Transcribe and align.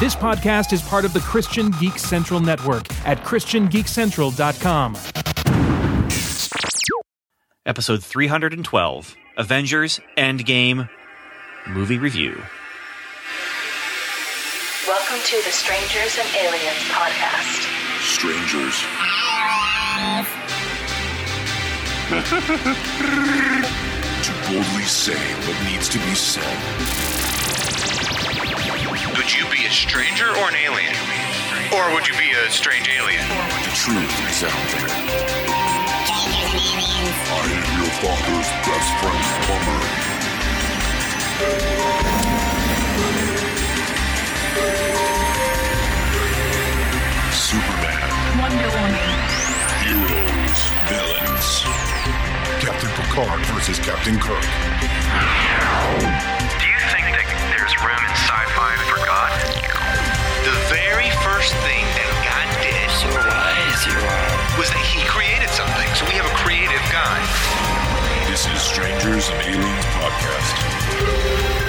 This 0.00 0.16
podcast 0.16 0.72
is 0.72 0.80
part 0.80 1.04
of 1.04 1.12
the 1.12 1.20
Christian 1.20 1.70
Geek 1.72 1.98
Central 1.98 2.40
Network 2.40 2.90
at 3.06 3.22
ChristianGeekCentral.com. 3.22 4.96
Episode 7.66 8.02
312 8.02 9.16
Avengers 9.36 10.00
Endgame 10.16 10.88
Movie 11.68 11.98
Review. 11.98 12.42
Welcome 14.88 15.18
to 15.22 15.36
the 15.44 15.52
Strangers 15.52 16.18
and 16.18 16.34
Aliens 16.34 16.82
podcast. 16.88 17.68
Strangers. 18.00 18.82
to 24.22 24.32
boldly 24.48 24.84
say 24.84 25.18
what 25.46 25.62
needs 25.70 25.90
to 25.90 25.98
be 25.98 26.14
said. 26.14 27.09
Would 29.30 29.38
you 29.38 29.46
be 29.48 29.64
a 29.64 29.70
stranger 29.70 30.26
or 30.26 30.48
an 30.48 30.56
alien? 30.56 30.92
Or 31.72 31.94
would 31.94 32.08
you 32.08 32.14
be 32.18 32.32
a 32.32 32.50
strange 32.50 32.88
alien? 32.88 33.22
The 33.62 33.70
truth 33.70 34.10
is 34.28 34.42
out 34.42 34.50
there. 34.74 34.90
I 37.30 37.46
am 37.54 37.62
your 37.78 37.90
father's 38.02 38.50
best 38.66 38.90
friend, 38.98 39.22
plumber. 39.46 39.80
Superman. 47.30 48.10
Wonder 48.40 48.70
Woman. 48.82 49.14
Heroes. 49.86 50.58
Villains. 50.90 51.62
Captain 52.58 52.90
Picard 52.98 53.46
versus 53.46 53.78
Captain 53.78 54.18
Kirk. 54.18 54.42
There's 57.60 57.76
room 57.84 58.00
in 58.00 58.12
sci-fi 58.16 58.72
for 58.88 58.96
God? 59.04 59.30
The 60.48 60.56
very 60.72 61.12
first 61.20 61.52
thing 61.60 61.84
that 61.84 62.08
God 62.24 62.48
did 62.64 62.88
was 64.58 64.68
that 64.72 64.84
he 64.88 65.00
created 65.08 65.48
something. 65.52 65.88
So 65.96 66.04
we 66.08 66.16
have 66.16 66.24
a 66.26 66.36
creative 66.40 66.80
God. 66.92 67.20
This 68.28 68.46
is 68.48 68.60
Strangers 68.60 69.28
and 69.28 69.40
Aliens 69.44 69.86
Podcast. 69.96 71.60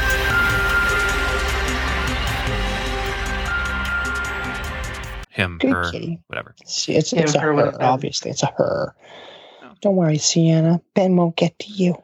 Him, 5.30 5.58
Good 5.60 5.72
her, 5.72 5.92
kitty. 5.92 6.20
whatever. 6.28 6.54
It's, 6.62 6.90
it's, 6.90 7.14
Yeah, 7.14 7.22
it's 7.22 7.36
a 7.36 7.40
her, 7.40 7.48
her, 7.48 7.54
whatever. 7.56 7.82
obviously. 7.84 8.32
It's 8.32 8.44
a 8.44 8.48
her. 8.58 8.94
Oh. 9.64 9.72
Don't 9.80 9.96
worry, 9.96 10.18
Sienna. 10.18 10.82
Ben 10.94 11.16
won't 11.16 11.38
get 11.38 11.58
to 11.60 11.72
you 11.72 11.96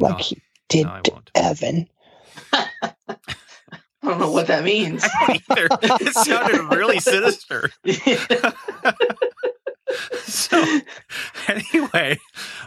like 0.00 0.16
No. 0.16 0.24
he 0.24 0.42
did 0.68 0.86
No, 0.86 1.00
to. 1.04 1.22
Evan. 1.34 1.88
I 2.52 4.08
don't 4.08 4.18
know 4.18 4.32
what 4.32 4.48
that 4.48 4.64
means. 4.64 5.04
Either. 5.28 5.68
it 5.82 6.14
sounded 6.14 6.76
really 6.76 6.98
sinister. 7.00 7.70
so 10.24 10.64
anyway, 11.48 12.18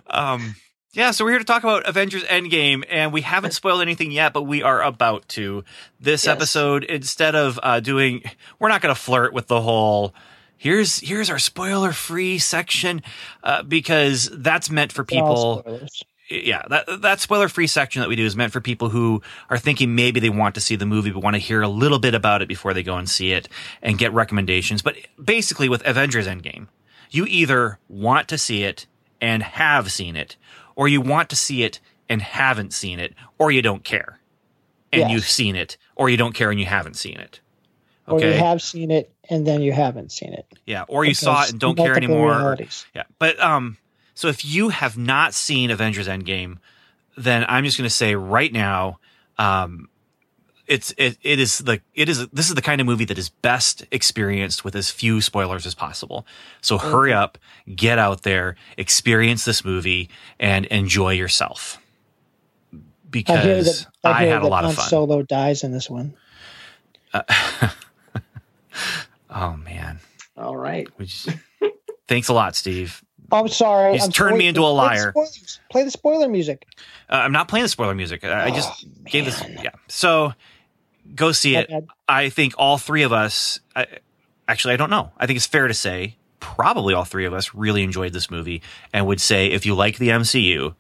um, 0.08 0.56
yeah, 0.94 1.12
so 1.12 1.26
we're 1.26 1.32
here 1.32 1.40
to 1.40 1.46
talk 1.46 1.64
about 1.64 1.88
Avengers 1.88 2.24
Endgame, 2.24 2.86
and 2.90 3.12
we 3.12 3.22
haven't 3.22 3.52
spoiled 3.52 3.82
anything 3.82 4.12
yet, 4.12 4.32
but 4.32 4.44
we 4.44 4.64
are 4.64 4.82
about 4.82 5.28
to. 5.30 5.64
This 6.00 6.26
Yes. 6.26 6.34
episode, 6.36 6.84
instead 6.86 7.36
of 7.36 7.60
uh, 7.62 7.82
doing, 7.82 8.24
we're 8.60 8.70
not 8.70 8.82
going 8.82 8.96
to 8.96 9.00
flirt 9.00 9.34
with 9.34 9.48
the 9.48 9.62
whole. 9.62 10.16
Here's 10.58 11.00
here's 11.00 11.30
our 11.30 11.38
spoiler 11.38 11.92
free 11.92 12.38
section 12.40 13.02
uh, 13.44 13.64
because 13.64 14.30
that's 14.32 14.70
meant 14.70 14.94
for 14.94 15.04
people 15.04 15.60
spoilers. 15.60 16.04
Yeah, 16.30 16.64
that 16.70 17.02
that 17.02 17.20
spoiler 17.20 17.48
free 17.50 17.68
section 17.68 18.02
that 18.02 18.10
we 18.10 18.16
do 18.16 18.26
is 18.26 18.36
meant 18.36 18.52
for 18.54 18.62
people 18.62 18.90
who 18.90 19.22
are 19.50 19.58
thinking 19.58 19.96
maybe 19.96 20.20
they 20.20 20.30
want 20.30 20.56
to 20.56 20.62
see 20.62 20.76
the 20.76 20.86
movie 20.86 21.12
but 21.12 21.22
want 21.24 21.36
to 21.36 21.40
hear 21.40 21.62
a 21.62 21.68
little 21.68 22.00
bit 22.00 22.14
about 22.16 22.42
it 22.42 22.48
before 22.48 22.74
they 22.74 22.84
go 22.84 22.98
and 22.98 23.10
see 23.10 23.32
it 23.32 23.48
and 23.82 23.98
get 23.98 24.12
recommendations. 24.14 24.82
But 24.82 24.96
basically, 25.24 25.70
with 25.70 25.86
Avengers 25.86 26.28
Endgame, 26.28 26.68
you 27.12 27.26
either 27.28 27.80
want 27.88 28.28
to 28.30 28.38
see 28.38 28.64
it 28.64 28.88
and 29.22 29.44
have 29.44 29.92
seen 29.92 30.16
it, 30.16 30.36
or 30.76 30.88
you 30.88 31.00
want 31.02 31.30
to 31.30 31.36
see 31.36 31.64
it 31.64 31.80
and 32.10 32.22
haven't 32.22 32.74
seen 32.74 33.00
it, 33.00 33.14
or 33.38 33.52
you 33.52 33.62
don't 33.62 33.84
care 33.84 34.20
and 34.94 35.02
Yes. 35.02 35.12
you've 35.12 35.28
seen 35.28 35.56
it, 35.56 35.78
or 35.96 36.10
you 36.10 36.16
don't 36.18 36.34
care 36.34 36.52
and 36.52 36.60
you 36.60 36.66
haven't 36.66 36.94
seen 36.96 37.18
it. 37.18 37.40
Or 38.08 38.20
you 38.20 38.28
Okay, 38.28 38.38
have 38.38 38.62
seen 38.62 38.92
it 38.92 39.12
and 39.30 39.46
then 39.48 39.62
you 39.62 39.72
haven't 39.74 40.12
seen 40.12 40.34
it. 40.34 40.46
yeah, 40.66 40.84
or 40.88 41.04
you 41.06 41.14
saw 41.16 41.44
it 41.44 41.52
and 41.52 41.60
don't 41.60 41.76
care 41.76 41.96
anymore. 41.98 42.34
or-. 42.34 42.58
Yeah. 42.94 43.04
But 43.20 43.40
um 43.42 43.78
so 44.16 44.28
if 44.28 44.44
you 44.44 44.70
have 44.70 44.98
not 44.98 45.34
seen 45.34 45.70
Avengers 45.70 46.08
Endgame, 46.08 46.58
then 47.16 47.46
I'm 47.48 47.64
just 47.64 47.78
going 47.78 47.88
to 47.88 47.94
say 47.94 48.16
right 48.16 48.52
now 48.52 49.00
um 49.38 49.90
it's 50.68 50.94
it, 50.98 51.18
it 51.22 51.40
is 51.40 51.60
the 51.60 51.80
it 51.94 52.10
is 52.10 52.28
this 52.30 52.50
is 52.50 52.56
the 52.56 52.62
kind 52.62 52.82
of 52.82 52.88
movie 52.88 53.06
that 53.06 53.18
is 53.18 53.30
best 53.30 53.86
experienced 53.92 54.64
with 54.64 54.76
as 54.76 54.90
few 54.90 55.22
spoilers 55.22 55.66
as 55.66 55.76
possible. 55.76 56.26
So 56.62 56.78
hurry 56.78 57.14
up, 57.14 57.38
get 57.76 58.00
out 58.00 58.24
there, 58.24 58.56
experience 58.78 59.46
this 59.46 59.64
movie 59.64 60.10
and 60.40 60.66
enjoy 60.68 61.14
yourself. 61.14 61.78
I 62.74 62.80
Because 63.12 63.86
that, 64.04 64.16
I, 64.16 64.24
I 64.24 64.26
had 64.26 64.40
a 64.40 64.46
that 64.46 64.50
lot 64.50 64.64
Han 64.64 64.72
of 64.72 64.78
fun. 64.78 64.90
Solo 64.90 65.22
dies 65.22 65.64
in 65.64 65.72
this 65.72 65.90
one. 65.90 66.16
oh 69.30 69.58
man. 69.58 70.00
All 70.38 70.58
right. 70.58 70.88
We 70.98 71.06
just, 71.06 71.30
thanks 72.08 72.28
a 72.28 72.34
lot, 72.34 72.56
Steve. 72.56 73.05
Oh, 73.32 73.40
I'm 73.42 73.48
sorry. 73.48 73.94
He's 73.94 74.04
I'm 74.06 74.12
turned 74.12 74.38
me 74.38 74.48
into 74.48 74.62
a 74.62 74.64
Play 74.64 74.70
the 74.70 74.74
liar. 74.74 75.14
Play 75.70 75.84
the 75.84 75.92
spoiler 75.92 76.28
music. 76.30 76.66
Uh, 77.10 77.16
I'm 77.16 77.32
not 77.32 77.48
playing 77.48 77.64
the 77.64 77.70
spoiler 77.70 77.96
music. 77.96 78.24
I, 78.24 78.46
I 78.46 78.52
just 78.52 78.86
Oh, 78.86 78.90
gave 79.10 79.26
this. 79.26 79.44
Yeah. 79.48 79.72
So 79.88 80.34
go 81.16 81.32
see 81.32 81.56
it. 81.56 81.72
I 82.08 82.30
think 82.30 82.54
all 82.58 82.78
three 82.78 83.04
of 83.04 83.12
us. 83.14 83.60
I, 83.76 83.88
actually, 84.48 84.74
I 84.74 84.78
don't 84.78 84.90
know. 84.90 85.12
I 85.18 85.26
think 85.28 85.38
it's 85.38 85.46
fair 85.48 85.68
to 85.68 85.74
say 85.74 86.18
probably 86.40 86.94
all 86.94 87.06
three 87.06 87.26
of 87.26 87.34
us 87.34 87.54
really 87.56 87.84
enjoyed 87.84 88.14
this 88.14 88.30
movie 88.30 88.62
and 88.94 89.08
would 89.08 89.20
say 89.22 89.48
if 89.48 89.66
you 89.66 89.74
like 89.76 89.98
the 89.98 90.10
MCU, 90.10 90.76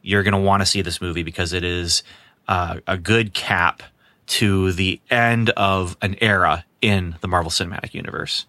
you're 0.00 0.22
going 0.22 0.32
to 0.32 0.40
want 0.40 0.62
to 0.62 0.66
see 0.66 0.82
this 0.82 1.00
movie 1.00 1.22
because 1.22 1.52
it 1.52 1.64
is 1.64 2.02
uh, 2.48 2.78
a 2.86 2.96
good 2.96 3.34
cap 3.34 3.82
to 4.26 4.72
the 4.72 5.00
end 5.10 5.50
of 5.50 5.96
an 6.00 6.16
era 6.20 6.64
in 6.80 7.16
the 7.20 7.28
Marvel 7.28 7.50
Cinematic 7.50 7.92
Universe. 7.94 8.46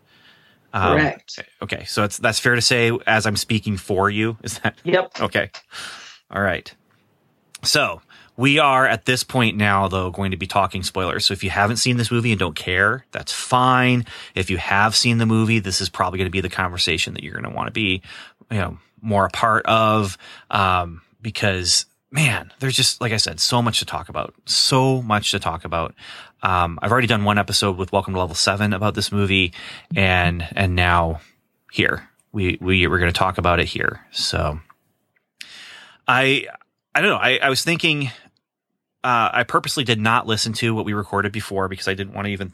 Um, 0.74 0.98
Correct. 0.98 1.40
Okay, 1.62 1.86
so 1.86 2.04
it's 2.04 2.18
that's 2.18 2.40
fair 2.40 2.56
to 2.56 2.62
say 2.62 2.92
as 3.06 3.26
I'm 3.26 3.38
speaking 3.38 3.78
for 3.78 4.10
you. 4.10 4.38
Is 4.44 4.60
that 4.60 4.76
Yep. 4.84 5.22
Okay. 5.22 5.52
All 6.32 6.42
right. 6.42 6.74
So 7.64 8.02
we 8.36 8.58
are 8.60 8.88
at 8.88 9.06
this 9.06 9.24
point 9.24 9.56
now, 9.56 9.88
though, 9.88 10.10
going 10.10 10.32
to 10.32 10.38
be 10.38 10.48
talking 10.48 10.82
spoilers. 10.82 11.26
So 11.26 11.34
if 11.34 11.44
you 11.44 11.52
haven't 11.52 11.78
seen 11.78 11.98
this 11.98 12.12
movie 12.12 12.32
and 12.32 12.40
don't 12.40 12.56
care, 12.56 13.06
that's 13.12 13.32
fine. 13.32 14.06
If 14.34 14.50
you 14.50 14.58
have 14.58 14.96
seen 14.96 15.20
the 15.20 15.26
movie, 15.28 15.60
this 15.60 15.80
is 15.80 15.90
probably 15.90 16.18
going 16.18 16.28
to 16.28 16.32
be 16.32 16.42
the 16.42 16.50
conversation 16.50 17.14
that 17.14 17.24
you're 17.24 17.34
going 17.34 17.50
to 17.50 17.56
want 17.56 17.68
to 17.68 17.72
be, 17.74 18.02
you 18.50 18.58
know, 18.58 18.80
more 19.02 19.26
a 19.26 19.30
part 19.30 19.66
of. 19.68 20.18
Um, 20.50 21.02
because 21.22 21.86
man, 22.14 22.54
there's 22.60 22.76
just, 22.76 23.02
like 23.02 23.12
I 23.12 23.18
said, 23.18 23.40
so 23.40 23.62
much 23.62 23.80
to 23.80 23.86
talk 23.86 24.08
about. 24.08 24.36
So 24.46 25.02
much 25.02 25.32
to 25.32 25.40
talk 25.40 25.66
about. 25.66 25.96
Um, 26.44 26.78
I've 26.82 26.92
already 26.92 27.08
done 27.08 27.24
one 27.24 27.40
episode 27.40 27.76
with 27.76 27.92
Welcome 27.92 28.14
to 28.14 28.20
Level 28.20 28.36
Seven 28.36 28.72
about 28.72 28.94
this 28.94 29.12
movie 29.12 29.52
and, 29.96 30.48
and 30.56 30.76
now 30.76 31.22
here 31.72 32.08
we, 32.32 32.60
we, 32.62 32.86
we're 32.86 33.00
going 33.00 33.12
to 33.12 33.18
talk 33.18 33.40
about 33.40 33.60
it 33.60 33.66
here. 33.66 34.06
So, 34.12 34.60
I 36.08 36.48
I 36.94 37.02
don't 37.02 37.10
know. 37.10 37.18
I, 37.18 37.40
I 37.42 37.50
was 37.50 37.64
thinking 37.64 38.08
uh, 39.04 39.30
I 39.34 39.44
purposely 39.44 39.84
did 39.84 40.00
not 40.00 40.28
listen 40.28 40.54
to 40.54 40.76
what 40.76 40.86
we 40.86 40.94
recorded 40.94 41.32
before 41.32 41.68
because 41.68 41.88
I 41.88 41.94
didn't 41.94 42.14
want 42.14 42.26
to 42.26 42.32
even 42.32 42.54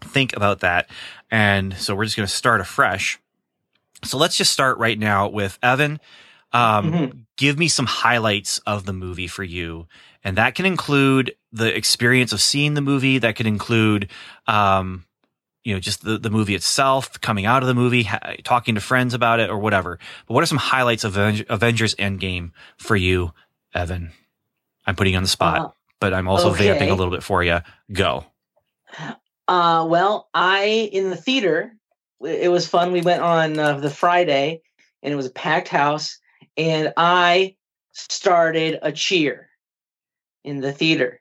think 0.00 0.36
about 0.36 0.60
that. 0.60 0.90
And 1.30 1.74
so 1.74 1.94
we're 1.94 2.04
just 2.04 2.16
going 2.16 2.26
to 2.26 2.32
start 2.34 2.60
afresh. 2.60 3.18
So 4.04 4.18
let's 4.18 4.36
just 4.36 4.52
start 4.52 4.78
right 4.78 4.98
now 4.98 5.28
with 5.28 5.58
Evan. 5.62 6.00
Um, 6.52 6.92
Mhm. 6.92 7.24
Give 7.36 7.56
me 7.58 7.68
some 7.68 7.86
highlights 7.86 8.58
of 8.66 8.84
the 8.84 8.92
movie 8.92 9.28
for 9.28 9.44
you. 9.44 9.86
And 10.24 10.36
that 10.38 10.54
can 10.56 10.66
include 10.66 11.36
the 11.52 11.72
experience 11.74 12.32
of 12.32 12.40
seeing 12.40 12.74
the 12.74 12.80
movie. 12.80 13.18
That 13.18 13.36
could 13.36 13.46
include, 13.46 14.10
um, 14.48 15.04
you 15.62 15.72
know, 15.74 15.78
just 15.80 16.02
the, 16.02 16.18
the 16.18 16.30
movie 16.30 16.54
itself, 16.56 17.20
coming 17.20 17.46
out 17.46 17.62
of 17.62 17.68
the 17.68 17.74
movie, 17.74 18.02
ha- 18.04 18.34
talking 18.42 18.74
to 18.74 18.80
friends 18.80 19.14
about 19.14 19.38
it 19.38 19.50
or 19.50 19.58
whatever. 19.58 19.98
But 20.26 20.34
what 20.34 20.42
are 20.42 20.46
some 20.46 20.58
highlights 20.58 21.04
of 21.04 21.16
Aven- 21.16 21.44
Avengers 21.48 21.94
Endgame 21.94 22.50
for 22.76 22.96
you, 22.96 23.32
Evan? 23.72 24.10
I'm 24.86 24.96
putting 24.96 25.12
you 25.12 25.18
on 25.18 25.22
the 25.22 25.28
spot, 25.28 25.60
Uh, 25.60 25.68
but 26.00 26.12
I'm 26.14 26.26
also 26.26 26.50
okay. 26.52 26.68
vamping 26.68 26.90
a 26.90 26.94
little 26.94 27.12
bit 27.12 27.22
for 27.22 27.44
you. 27.44 27.60
Go. 27.92 28.24
Uh, 29.46 29.86
well, 29.88 30.28
I 30.34 30.90
in 30.92 31.10
the 31.10 31.16
theater. 31.16 31.72
It 32.20 32.50
was 32.50 32.66
fun. 32.66 32.90
We 32.90 33.00
went 33.00 33.22
on 33.22 33.58
uh, 33.58 33.78
the 33.78 33.90
Friday, 33.90 34.60
and 35.02 35.12
it 35.12 35.16
was 35.16 35.26
a 35.26 35.30
packed 35.30 35.68
house, 35.68 36.18
and 36.58 36.92
I 36.96 37.54
started 37.92 38.78
a 38.82 38.92
cheer 38.92 39.48
in 40.44 40.60
the 40.60 40.72
theater 40.72 41.20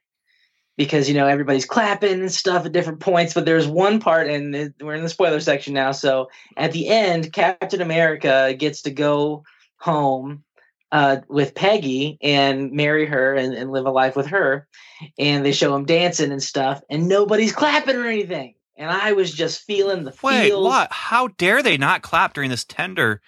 because 0.77 1.07
you 1.07 1.15
know 1.15 1.27
everybody's 1.27 1.65
clapping 1.65 2.19
and 2.19 2.31
stuff 2.31 2.65
at 2.65 2.71
different 2.71 2.99
points. 2.99 3.33
But 3.33 3.45
there's 3.45 3.67
one 3.67 3.99
part, 3.99 4.29
and 4.29 4.73
we're 4.81 4.95
in 4.95 5.03
the 5.03 5.09
spoiler 5.09 5.39
section 5.39 5.73
now. 5.73 5.91
So 5.91 6.29
at 6.55 6.71
the 6.71 6.87
end, 6.87 7.31
Captain 7.33 7.81
America 7.81 8.55
gets 8.57 8.81
to 8.83 8.91
go 8.91 9.43
home 9.77 10.43
uh, 10.91 11.17
with 11.27 11.55
Peggy 11.55 12.17
and 12.21 12.71
marry 12.71 13.05
her 13.05 13.35
and, 13.35 13.53
and 13.53 13.71
live 13.71 13.85
a 13.85 13.91
life 13.91 14.15
with 14.15 14.27
her. 14.27 14.67
And 15.17 15.45
they 15.45 15.51
show 15.51 15.75
him 15.75 15.85
dancing 15.85 16.31
and 16.31 16.41
stuff, 16.41 16.81
and 16.89 17.07
nobody's 17.07 17.53
clapping 17.53 17.95
or 17.95 18.07
anything. 18.07 18.55
And 18.75 18.91
I 18.91 19.13
was 19.13 19.31
just 19.31 19.63
feeling 19.63 20.03
the 20.03 20.13
Wait, 20.21 20.49
feels. 20.49 20.63
what? 20.63 20.91
How 20.91 21.29
dare 21.29 21.63
they 21.63 21.77
not 21.77 22.03
clap 22.03 22.33
during 22.33 22.51
this 22.51 22.63
tender 22.63 23.21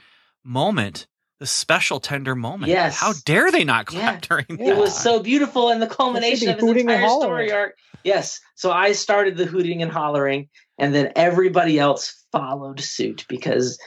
moment? 0.43 1.07
This 1.39 1.51
special 1.51 1.99
tender 2.01 2.35
moment. 2.35 2.69
Yes. 2.69 2.97
How 2.97 3.13
dare 3.25 3.49
they 3.49 3.63
not 3.63 3.85
clap 3.85 4.15
Yeah. 4.15 4.43
during 4.45 4.59
It 4.59 4.75
was 4.75 4.97
so 4.97 5.21
beautiful 5.21 5.69
and 5.69 5.81
the 5.81 5.87
culmination 5.87 6.49
of 6.49 6.59
his 6.59 6.69
entire 6.69 7.07
story 7.07 7.51
arc. 7.51 7.75
Yes. 8.03 8.41
So 8.55 8.71
I 8.71 8.91
started 8.91 9.37
the 9.37 9.45
hooting 9.45 9.81
and 9.81 9.91
hollering, 9.91 10.49
and 10.77 10.93
then 10.93 11.13
everybody 11.15 11.79
else 11.79 12.25
followed 12.33 12.81
suit 12.81 13.25
because 13.29 13.79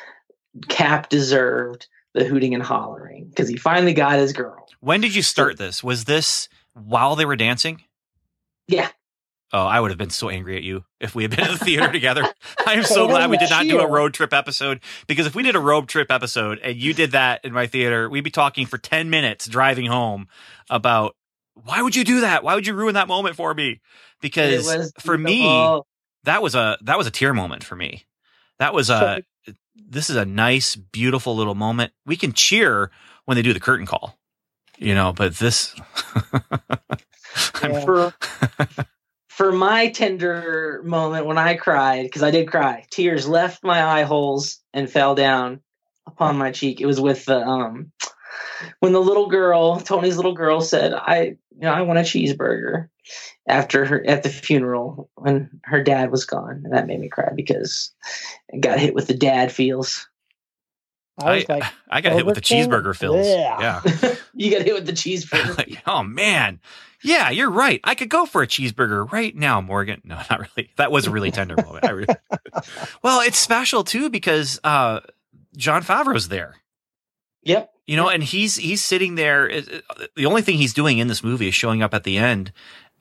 Cap 0.68 1.08
deserved 1.10 1.86
the 2.14 2.24
hooting 2.24 2.54
and 2.54 2.62
hollering 2.62 3.28
because 3.28 3.48
he 3.48 3.56
finally 3.56 3.94
got 3.94 4.18
his 4.18 4.32
girl. 4.32 4.66
When 4.80 5.00
did 5.00 5.14
you 5.14 5.22
start 5.22 5.58
this? 5.58 5.84
Was 5.84 6.04
this 6.04 6.48
while 6.74 7.16
they 7.16 7.24
were 7.24 7.36
dancing? 7.36 7.82
Yeah. 8.68 8.88
Oh, 9.54 9.66
I 9.66 9.78
would 9.80 9.90
have 9.90 9.98
been 9.98 10.08
so 10.10 10.30
angry 10.30 10.56
at 10.56 10.62
you 10.62 10.84
if 10.98 11.14
we 11.14 11.24
had 11.24 11.30
been 11.36 11.44
in 11.46 11.52
the 11.52 11.58
theater 11.58 11.92
together. 11.92 12.22
I 12.66 12.72
am 12.74 12.84
so 12.84 13.06
glad 13.06 13.28
we 13.30 13.36
did 13.36 13.50
not 13.50 13.64
do 13.64 13.80
a 13.80 13.90
road 13.90 14.14
trip 14.14 14.32
episode 14.32 14.80
because 15.06 15.26
if 15.26 15.34
we 15.34 15.42
did 15.42 15.54
a 15.56 15.60
road 15.60 15.88
trip 15.88 16.10
episode 16.10 16.58
and 16.60 16.76
you 16.76 16.94
did 16.94 17.10
that 17.12 17.44
in 17.44 17.52
my 17.52 17.66
theater, 17.66 18.08
we'd 18.08 18.24
be 18.24 18.30
talking 18.30 18.64
for 18.66 18.78
10 18.78 19.10
minutes 19.10 19.46
driving 19.46 19.86
home 19.86 20.26
about 20.70 21.16
why 21.54 21.82
would 21.82 21.94
you 21.94 22.02
do 22.04 22.20
that? 22.22 22.42
Why 22.42 22.54
would 22.54 22.66
you 22.66 22.72
ruin 22.72 22.94
that 22.94 23.08
moment 23.08 23.36
for 23.36 23.52
me? 23.52 23.80
Because 24.22 24.66
for 25.00 25.18
me, 25.18 25.44
that 26.24 26.42
was 26.42 26.54
a 26.54 26.78
that 26.82 26.96
was 26.96 27.06
a 27.06 27.10
tear 27.10 27.34
moment 27.34 27.62
for 27.62 27.76
me. 27.76 28.04
That 28.58 28.72
was 28.72 28.88
a 28.88 29.22
this 29.76 30.08
is 30.08 30.16
a 30.16 30.24
nice, 30.24 30.76
beautiful 30.76 31.36
little 31.36 31.54
moment. 31.54 31.92
We 32.06 32.16
can 32.16 32.32
cheer 32.32 32.90
when 33.26 33.34
they 33.36 33.42
do 33.42 33.52
the 33.52 33.60
curtain 33.60 33.84
call, 33.84 34.16
you 34.78 34.94
know, 34.94 35.12
but 35.12 35.34
this 35.36 35.74
I'm- 37.62 37.72
Yeah. 37.74 38.66
For 39.32 39.42
for 39.42 39.52
my 39.52 39.88
tender 39.88 40.82
moment 40.84 41.26
when 41.26 41.38
I 41.38 41.54
cried 41.54 42.04
because 42.04 42.22
I 42.22 42.30
did 42.30 42.48
cry. 42.48 42.84
Tears 42.90 43.26
left 43.26 43.64
my 43.64 43.82
eye 43.82 44.02
holes 44.02 44.60
and 44.72 44.90
fell 44.90 45.14
down 45.14 45.60
upon 46.06 46.36
my 46.36 46.52
cheek. 46.52 46.80
It 46.80 46.86
was 46.86 47.00
with 47.00 47.24
the 47.24 47.38
um 47.38 47.92
when 48.80 48.92
the 48.92 49.00
little 49.00 49.28
girl, 49.28 49.80
Tony's 49.80 50.16
little 50.16 50.34
girl, 50.34 50.60
said, 50.60 50.92
"I, 50.94 51.36
you 51.50 51.60
know, 51.60 51.72
I 51.72 51.82
want 51.82 51.98
a 51.98 52.02
cheeseburger." 52.02 52.88
After 53.48 53.84
her 53.84 54.06
at 54.06 54.22
the 54.22 54.28
funeral 54.28 55.10
when 55.16 55.50
her 55.64 55.82
dad 55.82 56.12
was 56.12 56.24
gone, 56.24 56.62
and 56.64 56.72
that 56.72 56.86
made 56.86 57.00
me 57.00 57.08
cry 57.08 57.30
because 57.34 57.90
I 58.54 58.58
got 58.58 58.78
hit 58.78 58.94
with 58.94 59.08
the 59.08 59.14
dad 59.14 59.50
feels. 59.50 60.08
I 61.18 61.34
was 61.34 61.44
I, 61.50 61.54
like, 61.54 61.64
I 61.88 62.00
got 62.00 62.12
hit 62.12 62.24
with 62.24 62.36
the 62.36 62.40
cheeseburger 62.40 62.96
fills. 62.96 63.26
Yeah. 63.26 63.82
Yeah. 63.84 64.14
you 64.34 64.52
got 64.52 64.62
hit 64.62 64.74
with 64.74 64.86
the 64.86 64.92
cheeseburger. 64.92 65.58
Like, 65.58 65.82
oh 65.86 66.04
man. 66.04 66.60
Yeah, 67.04 67.30
you're 67.30 67.50
right. 67.50 67.80
I 67.84 67.94
could 67.94 68.08
go 68.08 68.26
for 68.26 68.42
a 68.42 68.46
cheeseburger 68.46 69.10
right 69.10 69.34
now, 69.34 69.60
Morgan. 69.60 70.00
No, 70.04 70.16
not 70.30 70.40
really. 70.56 70.70
That 70.76 70.92
was 70.92 71.06
a 71.06 71.10
really 71.10 71.30
tender 71.30 71.56
moment. 71.64 71.84
I 71.84 71.90
re- 71.90 72.06
well, 73.02 73.20
it's 73.20 73.38
special 73.38 73.84
too 73.84 74.10
because 74.10 74.60
uh 74.64 75.00
Jon 75.56 75.82
Favreau's 75.82 76.28
there. 76.28 76.56
yep. 77.42 77.70
You 77.86 77.96
know, 77.96 78.08
and 78.08 78.22
he's 78.22 78.56
he's 78.56 78.82
sitting 78.82 79.16
there. 79.16 79.48
it- 79.48 79.68
it- 79.68 79.84
The 80.16 80.26
only 80.26 80.42
thing 80.42 80.56
he's 80.58 80.72
doing 80.74 80.98
in 80.98 81.08
this 81.08 81.24
movie 81.24 81.48
is 81.48 81.54
showing 81.54 81.82
up 81.82 81.92
at 81.94 82.04
the 82.04 82.16
end 82.16 82.52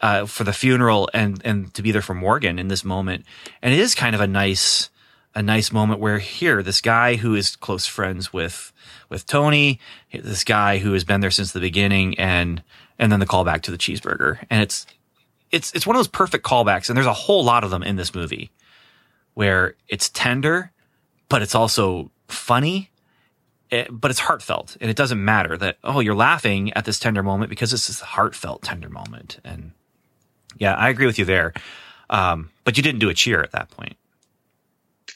uh, 0.01 0.25
for 0.25 0.43
the 0.43 0.53
funeral 0.53 1.07
and 1.13 1.39
and 1.45 1.71
to 1.75 1.81
be 1.83 1.91
there 1.91 2.01
for 2.01 2.15
Morgan 2.15 2.57
in 2.57 2.67
this 2.67 2.83
moment. 2.83 3.25
And 3.61 3.73
it 3.73 3.79
is 3.79 3.93
kind 3.95 4.15
of 4.15 4.21
a 4.21 4.27
nice 4.27 4.89
a 5.35 5.41
nice 5.43 5.71
moment 5.71 5.99
where 6.01 6.17
here 6.17 6.61
this 6.63 6.81
guy 6.81 7.15
who 7.15 7.35
is 7.35 7.55
close 7.55 7.85
friends 7.85 8.33
with 8.33 8.73
with 9.09 9.25
Tony, 9.27 9.79
this 10.11 10.43
guy 10.43 10.79
who 10.79 10.93
has 10.93 11.03
been 11.03 11.21
there 11.21 11.31
since 11.31 11.51
the 11.51 11.59
beginning, 11.59 12.17
and 12.17 12.63
and 13.01 13.11
then 13.11 13.19
the 13.19 13.25
callback 13.25 13.63
to 13.63 13.71
the 13.71 13.77
cheeseburger, 13.77 14.37
and 14.49 14.63
it's 14.63 14.85
it's 15.51 15.73
it's 15.73 15.85
one 15.85 15.97
of 15.97 15.99
those 15.99 16.07
perfect 16.07 16.45
callbacks, 16.45 16.87
and 16.89 16.95
there's 16.95 17.05
a 17.07 17.13
whole 17.13 17.43
lot 17.43 17.65
of 17.65 17.69
them 17.69 17.83
in 17.83 17.97
this 17.97 18.15
movie 18.15 18.51
where 19.33 19.75
it's 19.89 20.07
tender, 20.09 20.71
but 21.27 21.41
it's 21.41 21.55
also 21.55 22.09
funny 22.29 22.89
it, 23.71 23.87
but 23.89 24.11
it's 24.11 24.19
heartfelt 24.19 24.77
and 24.81 24.89
it 24.89 24.97
doesn't 24.97 25.23
matter 25.23 25.57
that 25.57 25.77
oh 25.83 25.99
you're 26.01 26.15
laughing 26.15 26.71
at 26.73 26.85
this 26.85 26.99
tender 26.99 27.23
moment 27.23 27.49
because 27.49 27.73
it's 27.73 27.87
this 27.87 28.01
heartfelt 28.01 28.61
tender 28.61 28.89
moment 28.89 29.39
and 29.45 29.71
yeah 30.57 30.75
i 30.75 30.89
agree 30.89 31.05
with 31.05 31.17
you 31.17 31.25
there 31.25 31.53
um, 32.09 32.49
but 32.65 32.75
you 32.75 32.83
didn't 32.83 32.99
do 32.99 33.07
a 33.09 33.13
cheer 33.13 33.41
at 33.41 33.51
that 33.53 33.69
point 33.69 33.95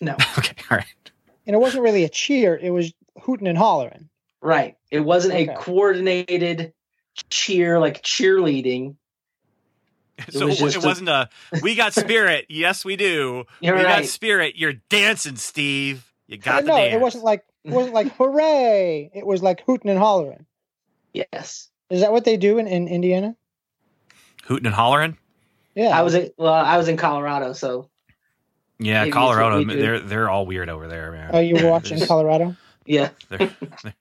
No. 0.02 0.14
okay 0.38 0.56
all 0.72 0.78
right 0.78 1.12
and 1.48 1.54
it 1.56 1.60
wasn't 1.60 1.84
really 1.84 2.04
a 2.04 2.10
cheer; 2.10 2.58
it 2.58 2.72
was 2.72 2.94
hooting 3.22 3.48
and 3.48 3.58
hollering. 3.58 4.10
Right. 4.42 4.76
It 4.92 5.02
wasn't 5.02 5.36
Okay. 5.36 5.48
a 5.54 5.56
coordinated 5.56 6.74
cheer 7.30 7.80
like 7.80 8.02
cheerleading. 8.02 8.96
so 10.30 10.48
was 10.48 10.62
it, 10.62 10.84
a- 10.84 10.88
wasn't 10.88 11.10
a 11.10 11.30
we 11.62 11.76
got 11.76 11.94
spirit 12.06 12.46
yes 12.48 12.86
we 12.86 12.96
do 12.96 13.44
we 13.62 13.68
got 13.68 14.06
spirit 14.06 14.56
you're 14.56 14.74
dancing 14.90 15.36
steve 15.36 16.10
you 16.28 16.38
got 16.38 16.64
the 16.64 16.70
no, 16.70 16.78
dance 16.78 16.94
it 16.94 17.02
wasn't 17.02 17.24
like 17.24 17.44
it 17.66 17.72
wasn't 17.72 17.96
like 17.96 18.12
hooray. 18.18 19.10
It 19.14 19.26
was 19.26 19.42
like 19.42 19.62
hooting 19.66 19.90
and 19.90 20.00
hollering. 20.00 20.46
Yes. 21.14 21.70
Is 21.90 22.02
that 22.02 22.12
what 22.12 22.24
they 22.24 22.38
do 22.38 22.58
in, 22.60 22.68
in 22.68 22.88
Indiana? 22.88 23.36
hooting 24.44 24.68
and 24.68 24.76
hollering 24.76 25.18
Yeah, 25.74 25.98
I 25.98 26.04
was 26.04 26.14
in, 26.14 26.30
well, 26.38 26.54
I 26.54 26.78
was 26.78 26.88
in 26.88 26.98
Colorado, 26.98 27.54
so 27.54 27.90
yeah 28.78 29.00
Maybe 29.00 29.10
it's 29.10 29.16
what 29.16 29.22
colorado 29.22 29.64
they're 29.64 30.00
they're 30.00 30.30
all 30.30 30.46
weird 30.46 30.70
over 30.70 30.88
there 30.88 31.12
man 31.12 31.32
Oh, 31.34 31.40
you 31.40 31.56
were 31.56 31.72
watching 31.72 32.06
Colorado? 32.06 32.56
yeah. 32.86 33.10
they're 33.30 33.50
they're, 33.84 33.94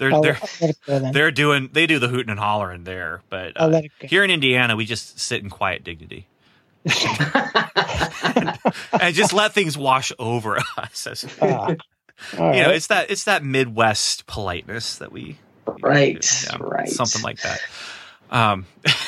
I'll, 0.00 0.22
they're, 0.22 0.34
I'll 0.36 0.48
let 0.60 0.70
it 0.70 0.76
go 0.86 0.98
then. 0.98 1.12
they're 1.12 1.30
doing 1.30 1.70
they 1.72 1.86
do 1.86 1.98
the 1.98 2.08
hooting 2.08 2.30
and 2.30 2.38
hollering 2.38 2.84
there 2.84 3.22
but 3.30 3.58
uh, 3.60 3.68
let 3.68 3.84
it 3.84 3.92
go. 4.00 4.08
here 4.08 4.24
in 4.24 4.30
indiana 4.30 4.76
we 4.76 4.84
just 4.84 5.18
sit 5.18 5.42
in 5.42 5.50
quiet 5.50 5.84
dignity 5.84 6.26
and 9.00 9.14
just 9.14 9.32
let 9.32 9.52
things 9.52 9.78
wash 9.78 10.12
over 10.18 10.58
us. 10.76 11.06
As, 11.06 11.24
all 11.40 11.70
you 12.32 12.38
know, 12.38 12.44
right. 12.66 12.74
it's 12.74 12.88
that 12.88 13.10
it's 13.10 13.24
that 13.24 13.44
Midwest 13.44 14.26
politeness 14.26 14.96
that 14.96 15.12
we 15.12 15.38
Right, 15.80 16.24
yeah, 16.44 16.56
right. 16.60 16.88
something 16.88 17.22
like 17.22 17.40
that. 17.42 17.60
Um, 18.30 18.66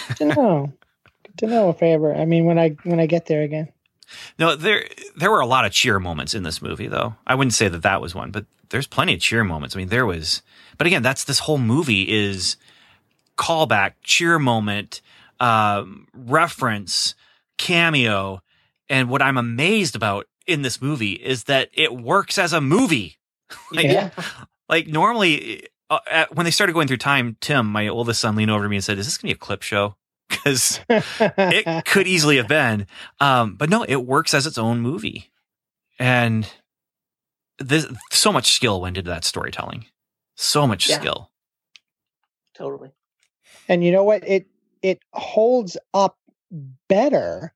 Good 0.09 0.17
to 0.19 0.25
know. 0.27 0.73
Good 1.25 1.39
to 1.39 1.47
know 1.49 1.71
if 1.71 1.83
I 1.83 1.87
ever. 1.87 2.15
I 2.15 2.25
mean, 2.25 2.45
when 2.45 2.59
I 2.59 2.71
when 2.85 3.01
I 3.01 3.07
get 3.07 3.27
there 3.27 3.43
again. 3.43 3.69
no, 4.39 4.55
there 4.55 4.87
there 5.17 5.31
were 5.31 5.41
a 5.41 5.47
lot 5.47 5.65
of 5.65 5.73
cheer 5.73 5.99
moments 5.99 6.35
in 6.35 6.43
this 6.43 6.63
movie, 6.63 6.89
though. 6.89 7.15
I 7.27 7.35
wouldn't 7.35 7.55
say 7.55 7.69
that 7.69 7.83
that 7.83 8.01
was 8.01 8.15
one, 8.15 8.31
but 8.31 8.47
there's 8.71 8.87
plenty 8.87 9.15
of 9.15 9.21
cheer 9.21 9.45
moments. 9.45 9.75
I 9.75 9.79
mean, 9.79 9.89
there 9.89 10.07
was, 10.07 10.43
but 10.77 10.87
again, 10.87 11.03
that's 11.03 11.25
this 11.25 11.41
whole 11.41 11.59
movie 11.59 12.03
is 12.03 12.57
callback, 13.37 13.95
cheer 14.03 14.39
moment, 14.39 15.01
um, 15.41 16.07
reference, 16.15 17.15
cameo, 17.59 18.41
and 18.89 19.09
what 19.09 19.23
I'm 19.23 19.37
amazed 19.37 19.97
about 19.97 20.27
in 20.47 20.63
this 20.63 20.81
movie 20.81 21.13
is 21.13 21.45
that 21.45 21.71
it 21.73 21.95
works 21.95 22.39
as 22.39 22.53
a 22.53 22.61
movie. 22.61 23.19
Like, 23.71 23.87
yeah. 23.87 24.11
like 24.69 24.89
normally 24.89 25.69
uh, 25.91 25.99
at, 26.11 26.35
when 26.35 26.45
they 26.45 26.51
started 26.51 26.73
going 26.73 26.89
through 26.89 26.97
time, 26.97 27.37
Tim, 27.41 27.67
my 27.67 27.89
oldest 27.89 28.21
son, 28.21 28.35
leaned 28.37 28.51
over 28.51 28.65
to 28.65 28.69
me 28.69 28.77
and 28.77 28.85
said, 28.85 28.99
"Is 28.99 29.07
this 29.07 29.19
going 29.19 29.29
to 29.33 29.35
be 29.35 29.39
a 29.39 29.39
clip 29.39 29.63
show?" 29.63 29.97
Because 30.29 30.81
it 30.89 31.85
could 31.85 32.09
easily 32.09 32.39
have 32.39 32.49
been, 32.49 32.87
um, 33.21 33.55
but 33.55 33.71
no, 33.71 33.85
it 33.85 34.05
works 34.05 34.35
as 34.35 34.47
its 34.47 34.59
own 34.59 34.81
movie, 34.81 35.31
and 35.99 36.51
this 37.59 37.87
so 38.11 38.33
much 38.33 38.53
skill 38.53 38.81
went 38.81 38.97
into 38.97 39.11
that 39.11 39.25
storytelling, 39.25 39.87
so 40.35 40.67
much 40.67 40.89
Yeah. 40.89 40.99
skill. 40.99 41.31
Totally. 42.55 42.91
and 43.69 43.83
you 43.85 43.91
know 43.93 44.05
what? 44.05 44.27
It 44.27 44.47
it 44.83 45.01
holds 45.13 45.77
up 45.93 46.19
better 46.89 47.53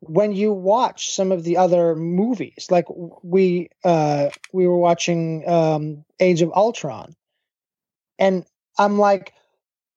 when 0.00 0.32
you 0.32 0.52
watch 0.52 1.12
some 1.14 1.32
of 1.32 1.44
the 1.44 1.56
other 1.56 1.94
movies. 1.96 2.66
Like 2.70 2.86
we 3.22 3.68
uh 3.84 4.30
we 4.52 4.66
were 4.66 4.78
watching 4.78 5.48
um 5.48 6.04
Age 6.20 6.42
of 6.42 6.52
Ultron, 6.54 7.14
and 8.18 8.44
I'm 8.78 8.98
like. 8.98 9.32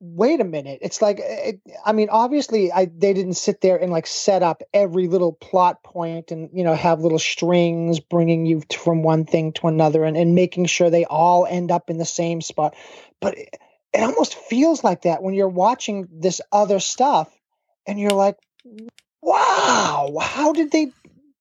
Wait 0.04 0.42
a 0.42 0.44
minute! 0.44 0.80
It's 0.82 1.00
like 1.00 1.20
it, 1.20 1.62
I 1.86 1.92
mean, 1.92 2.10
obviously, 2.10 2.72
I 2.72 2.86
they 2.86 3.14
didn't 3.14 3.36
sit 3.36 3.62
there 3.62 3.78
and 3.78 3.92
like 3.92 4.08
set 4.08 4.42
up 4.42 4.64
every 4.74 5.08
little 5.08 5.32
plot 5.32 5.84
point 5.84 6.32
and 6.32 6.50
you 6.54 6.64
know 6.64 6.74
have 6.74 7.02
little 7.02 7.20
strings 7.20 8.00
bringing 8.00 8.48
you 8.48 8.64
from 8.76 9.04
one 9.04 9.26
thing 9.26 9.54
to 9.54 9.68
another 9.68 10.04
and, 10.04 10.18
and 10.18 10.34
making 10.34 10.66
sure 10.66 10.90
they 10.90 11.06
all 11.06 11.46
end 11.46 11.70
up 11.70 11.92
in 11.92 12.00
the 12.00 12.06
same 12.06 12.42
spot. 12.42 12.76
But 13.20 13.38
it, 13.38 13.56
it 13.94 14.02
almost 14.02 14.34
feels 14.34 14.84
like 14.84 15.04
that 15.04 15.22
when 15.22 15.36
you're 15.36 15.48
watching 15.48 16.08
this 16.12 16.42
other 16.52 16.80
stuff 16.80 17.32
and 17.86 18.00
you're 18.00 18.10
like, 18.10 18.38
wow, 19.22 20.18
how 20.20 20.54
did 20.54 20.72
they 20.72 20.92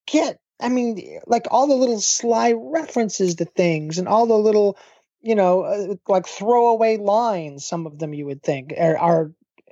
get? 0.07 0.39
I 0.61 0.69
mean, 0.69 1.21
like 1.27 1.47
all 1.51 1.67
the 1.67 1.75
little 1.77 2.01
sly 2.01 2.53
references 2.53 3.37
to 3.37 3.47
things 3.47 3.99
and 3.99 4.07
all 4.07 4.27
the 4.27 4.37
little, 4.37 4.77
you 5.23 5.35
know, 5.35 5.63
uh, 5.63 5.95
like 6.09 6.27
throwaway 6.27 6.97
lines. 6.97 7.67
Some 7.67 7.87
of 7.87 7.99
them 7.99 8.15
you 8.15 8.27
would 8.27 8.43
think 8.43 8.73
are, 8.79 8.97
are 8.99 9.31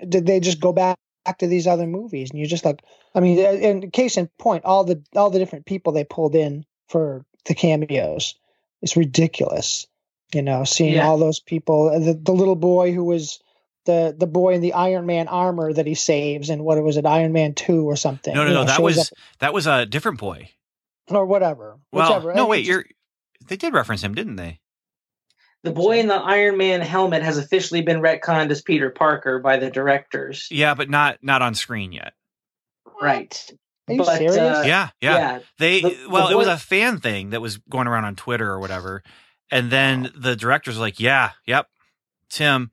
did 0.09 0.27
they 0.27 0.41
just 0.41 0.61
go 0.61 0.73
back 0.73 0.99
to 1.39 1.47
these 1.47 1.67
other 1.67 1.87
movies? 1.87 2.31
And 2.31 2.39
you're 2.39 2.49
just 2.49 2.65
like, 2.65 2.83
I 3.15 3.21
mean, 3.21 3.39
uh, 3.45 3.51
in 3.53 3.91
case 3.91 4.17
in 4.17 4.29
point, 4.39 4.65
all 4.65 4.85
the 4.85 5.03
all 5.17 5.31
the 5.31 5.39
different 5.39 5.67
people 5.67 5.93
they 5.93 6.05
pulled 6.05 6.35
in 6.35 6.65
for 6.89 7.25
the 7.47 7.55
cameos, 7.55 8.35
it's 8.83 8.97
ridiculous. 8.97 9.87
You 10.35 10.43
know, 10.43 10.65
seeing 10.65 10.93
Yeah. 10.95 11.07
all 11.07 11.17
those 11.17 11.41
people, 11.41 11.99
the, 12.01 12.13
the 12.13 12.33
little 12.33 12.57
boy 12.57 12.93
who 12.93 13.03
was 13.05 13.41
the 13.87 14.15
the 14.17 14.27
boy 14.27 14.53
in 14.53 14.61
the 14.61 14.75
Iron 14.75 15.07
Man 15.07 15.27
armor 15.27 15.73
that 15.73 15.87
he 15.87 15.95
saves, 15.95 16.51
and 16.51 16.63
what 16.63 16.77
it 16.77 16.83
was 16.83 16.99
it, 16.99 17.07
Iron 17.07 17.33
Man 17.33 17.55
two 17.55 17.89
or 17.89 17.97
something? 17.97 18.35
No, 18.35 18.45
no, 18.45 18.51
no. 18.51 18.55
know, 18.61 18.65
That 18.67 18.83
was 18.83 18.99
up- 18.99 19.07
that 19.39 19.55
was 19.55 19.67
a 19.67 19.87
different 19.87 20.19
boy. 20.19 20.51
or 21.11 21.25
whatever. 21.25 21.79
Well, 21.91 22.09
whichever. 22.11 22.35
no, 22.35 22.47
wait. 22.47 22.59
it's- 22.61 22.69
You're. 22.69 22.85
They 23.47 23.57
did 23.57 23.73
reference 23.73 24.03
him, 24.03 24.15
didn't 24.15 24.37
they? 24.37 24.61
The 25.65 25.73
boy 25.73 25.99
in 25.99 26.07
the 26.07 26.15
Iron 26.15 26.57
Man 26.57 26.81
helmet 26.81 27.23
has 27.23 27.37
officially 27.39 27.83
been 27.83 28.01
retconned 28.01 28.51
as 28.51 28.63
Peter 28.63 28.91
Parker 28.91 29.39
by 29.41 29.57
the 29.59 29.71
directors. 29.71 30.47
Yeah, 30.51 30.75
but 30.75 30.89
not 30.89 31.19
not 31.23 31.43
on 31.43 31.55
screen 31.55 31.93
yet. 31.93 32.13
Right. 33.01 33.51
Are 33.89 33.93
you 33.95 33.99
But, 34.05 34.19
serious? 34.19 34.37
uh, 34.37 34.63
yeah, 34.67 34.91
yeah. 35.01 35.17
yeah. 35.19 35.39
They 35.59 35.81
The- 35.81 35.89
the 35.91 36.09
well, 36.11 36.29
it 36.29 36.37
was 36.37 36.47
a 36.49 36.57
fan 36.59 37.01
thing 37.01 37.31
that 37.31 37.41
was 37.41 37.59
going 37.71 37.87
around 37.89 38.05
on 38.05 38.17
Twitter 38.17 38.49
or 38.51 38.61
whatever, 38.61 39.03
and 39.51 39.71
then 39.71 40.13
the 40.15 40.37
directors 40.37 40.77
were 40.77 40.83
like, 40.83 41.01
"Yeah, 41.01 41.31
yep, 41.47 41.67
Tim." 42.31 42.71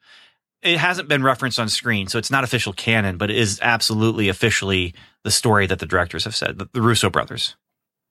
It 0.62 0.78
hasn't 0.80 1.08
been 1.08 1.22
referenced 1.22 1.60
on 1.60 1.70
screen, 1.70 2.08
so 2.08 2.18
it's 2.18 2.32
not 2.32 2.44
official 2.44 2.74
canon, 2.74 3.18
but 3.18 3.30
it 3.30 3.38
is 3.38 3.60
absolutely 3.62 4.30
officially 4.30 4.96
the 5.24 5.30
story 5.30 5.68
that 5.68 5.78
the 5.78 5.86
directors 5.86 6.24
have 6.24 6.36
said. 6.36 6.58
The, 6.58 6.68
the 6.74 6.82
Russo 6.82 7.10
brothers. 7.12 7.56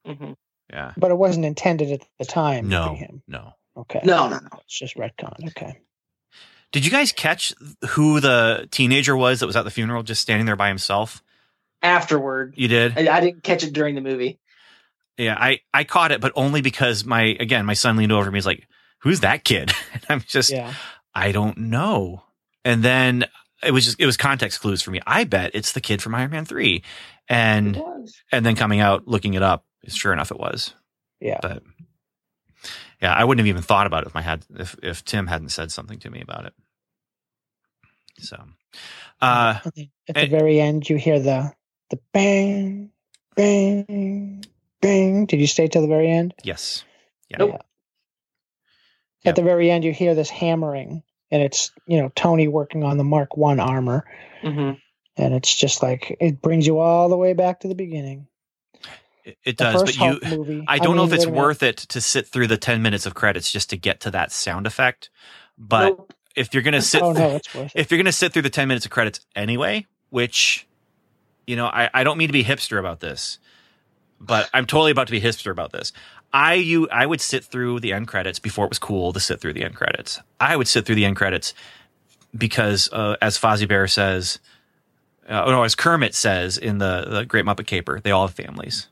Mhm. 0.07 0.37
Yeah. 0.73 0.93
but 0.97 1.11
it 1.11 1.19
wasn't 1.19 1.45
intended 1.47 1.91
at 1.91 2.07
the 2.19 2.25
time. 2.25 2.65
to 2.65 2.71
No. 2.71 2.91
be 2.93 2.97
him. 2.97 3.23
No. 3.27 3.55
Okay. 3.77 4.01
No, 4.05 4.29
no, 4.29 4.39
no. 4.39 4.61
It's 4.65 4.79
just 4.79 4.97
retcon. 4.97 5.49
Okay. 5.49 5.79
Did 6.73 6.85
you 6.85 6.91
guys 6.91 7.13
catch 7.13 7.53
who 7.91 8.21
the 8.21 8.69
teenager 8.71 9.17
was 9.17 9.41
that 9.41 9.47
was 9.47 9.57
at 9.57 9.65
the 9.65 9.71
funeral, 9.71 10.03
just 10.03 10.21
standing 10.23 10.47
there 10.47 10.57
by 10.57 10.69
himself? 10.69 11.23
Afterward, 11.83 12.55
You 12.57 12.67
did. 12.69 12.97
I, 12.97 13.17
I 13.17 13.21
didn't 13.21 13.43
catch 13.43 13.63
it 13.63 13.73
during 13.73 13.95
the 13.95 14.01
movie. 14.01 14.39
Yeah, 15.19 15.37
I 15.39 15.61
I 15.73 15.85
caught 15.85 16.11
it, 16.13 16.21
but 16.21 16.33
only 16.35 16.61
because 16.63 17.05
my 17.05 17.37
again 17.39 17.67
my 17.67 17.75
son 17.75 17.97
leaned 17.97 18.11
over 18.11 18.31
me. 18.31 18.39
He's 18.39 18.47
like, 18.47 18.67
"Who's 19.01 19.21
that 19.21 19.45
kid?" 19.45 19.71
And 19.93 20.03
I'm 20.09 20.21
just, 20.27 20.51
Yeah. 20.51 20.73
I 21.15 21.31
don't 21.31 21.57
know. 21.59 22.25
And 22.65 22.83
then 22.83 23.27
it 23.63 23.71
was 23.71 23.85
just 23.85 24.01
it 24.01 24.07
was 24.07 24.17
context 24.17 24.61
clues 24.61 24.83
for 24.83 24.91
me. 24.91 25.01
I 25.07 25.23
bet 25.25 25.53
it's 25.55 25.73
the 25.73 25.81
kid 25.81 26.03
from 26.03 26.15
Iron 26.17 26.31
Man 26.33 26.45
three, 26.45 26.83
and 27.29 27.81
and 28.33 28.45
then 28.45 28.57
coming 28.57 28.81
out 28.81 29.07
looking 29.07 29.35
it 29.35 29.43
up, 29.43 29.65
sure 29.87 30.13
enough, 30.13 30.33
it 30.33 30.39
was. 30.41 30.75
Yeah. 31.21 31.39
But 31.41 31.63
yeah, 33.05 33.13
I 33.15 33.23
wouldn't 33.23 33.41
have 33.47 33.49
even 33.55 33.63
thought 33.63 33.87
about 33.87 34.05
it 34.05 34.07
if 34.07 34.15
my 34.15 34.23
had 34.23 34.47
if 34.59 34.77
if 34.83 35.05
Tim 35.05 35.27
hadn't 35.27 35.51
said 35.51 35.71
something 35.71 35.99
to 36.01 36.11
me 36.11 36.23
about 36.23 36.47
it. 36.47 36.55
So, 38.19 38.37
uh, 39.21 39.59
And 39.65 39.73
then 39.77 39.91
At 40.09 40.17
and- 40.17 40.27
the 40.33 40.37
very 40.37 40.59
end, 40.59 40.89
you 40.89 40.97
hear 40.97 41.21
the 41.21 41.53
the 41.91 41.99
bang, 42.15 42.91
bang, 43.37 44.43
bang. 44.81 45.27
Did 45.27 45.39
you 45.41 45.47
stay 45.47 45.69
till 45.69 45.83
the 45.83 45.89
very 45.89 46.11
end? 46.11 46.33
yes, 46.43 46.85
yeah, 47.29 47.37
Nope. 47.39 47.51
Yep. 47.51 47.67
At 49.27 49.37
the 49.37 49.43
very 49.43 49.71
end, 49.71 49.85
you 49.85 49.93
hear 49.93 50.15
this 50.15 50.31
hammering, 50.31 51.03
and 51.31 51.43
it's 51.43 51.71
you 51.87 52.01
know 52.01 52.11
Tony 52.17 52.49
working 52.49 52.85
on 52.85 52.97
the 52.97 53.05
Mark 53.05 53.37
One 53.37 53.61
armor, 53.61 54.07
hmm 54.43 54.73
and 55.17 55.35
it's 55.35 55.55
just 55.55 55.83
like 55.83 56.17
it 56.21 56.41
brings 56.43 56.67
you 56.67 56.79
all 56.79 57.09
the 57.11 57.17
way 57.19 57.35
back 57.35 57.61
to 57.61 57.69
the 57.69 57.75
beginning. 57.75 58.29
It, 59.25 59.39
it 59.45 59.57
does. 59.59 59.83
But 59.85 59.97
you, 59.99 60.21
movie. 60.23 60.65
I 60.69 60.79
don't 60.79 60.97
know 60.97 61.03
mean, 61.03 61.09
if 61.09 61.13
it's 61.15 61.27
wait 61.27 61.29
a 61.29 61.33
minute. 61.33 61.35
worth 61.39 61.63
it 61.63 61.79
to 61.79 62.01
sit 62.01 62.29
through 62.29 62.49
the 62.49 62.59
10 62.59 62.83
minutes 62.83 63.07
of 63.07 63.15
credits 63.15 63.53
just 63.53 63.71
to 63.71 63.77
get 63.79 64.01
to 64.03 64.11
that 64.13 64.33
sound 64.33 64.67
effect. 64.67 65.11
But 65.59 65.97
Nope. 65.99 66.15
if 66.37 66.55
you're 66.55 66.63
going 66.65 66.75
to 66.75 66.83
sit 66.83 67.03
Oh 67.03 67.13
through, 67.13 67.29
no, 67.31 67.37
it's 67.37 67.53
worth 67.55 67.77
it. 67.77 67.83
if 67.83 67.91
you're 67.91 67.99
going 67.99 68.07
to 68.07 68.13
sit 68.13 68.33
through 68.33 68.43
the 68.43 68.51
10 68.51 68.69
minutes 68.69 68.87
of 68.87 68.93
credits 68.93 69.21
anyway, 69.37 69.87
which 70.11 70.67
you 71.47 71.57
know, 71.57 71.67
I, 71.67 71.91
I 71.95 72.05
don't 72.05 72.19
mean 72.19 72.29
to 72.29 72.33
be 72.33 72.45
hipster 72.45 72.79
about 72.79 73.01
this, 73.01 73.39
but 74.21 74.49
I'm 74.55 74.67
totally 74.67 74.91
about 74.93 75.09
to 75.09 75.13
be 75.13 75.21
hipster 75.21 75.51
about 75.51 75.73
this. 75.73 75.93
I 76.33 76.55
you 76.55 76.89
I 76.91 77.07
would 77.07 77.21
sit 77.21 77.45
through 77.45 77.81
the 77.81 77.93
end 77.93 78.09
credits 78.09 78.39
before 78.41 78.67
it 78.67 78.71
was 78.71 78.79
cool 78.79 79.13
to 79.13 79.21
sit 79.21 79.41
through 79.41 79.55
the 79.55 79.65
end 79.65 79.77
credits. 79.77 80.21
I 80.41 80.57
would 80.57 80.69
sit 80.69 80.87
through 80.87 80.97
the 80.97 81.05
end 81.05 81.17
credits 81.17 81.55
because 82.37 82.89
uh, 82.93 83.17
as 83.23 83.39
Fozzie 83.39 83.69
Bear 83.69 83.87
says, 83.87 84.41
uh, 85.29 85.45
no, 85.51 85.63
as 85.63 85.75
Kermit 85.75 86.15
says 86.15 86.59
in 86.59 86.79
the, 86.79 87.07
the 87.09 87.25
Great 87.25 87.45
Muppet 87.45 87.67
Caper, 87.67 88.01
they 88.01 88.11
all 88.11 88.27
have 88.27 88.37
families. 88.37 88.89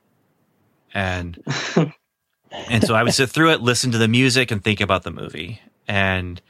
And 0.94 1.42
and 2.50 2.84
so 2.84 2.94
I 2.94 3.02
would 3.02 3.14
sit 3.14 3.30
through 3.30 3.52
it, 3.52 3.61
listen 3.61 3.92
to 3.92 3.99
the 3.99 4.08
music, 4.08 4.50
and 4.50 4.62
think 4.62 4.80
about 4.80 5.02
the 5.02 5.11
movie. 5.11 5.61
And 5.88 6.40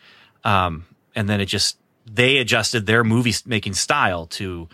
um, 0.45 0.87
and 1.15 1.29
then 1.29 1.41
it 1.41 1.47
just 1.47 1.79
they 2.07 2.39
adjusted 2.39 2.87
their 2.87 3.05
movie 3.05 3.35
making 3.47 3.75
style 3.75 4.27
to 4.27 4.69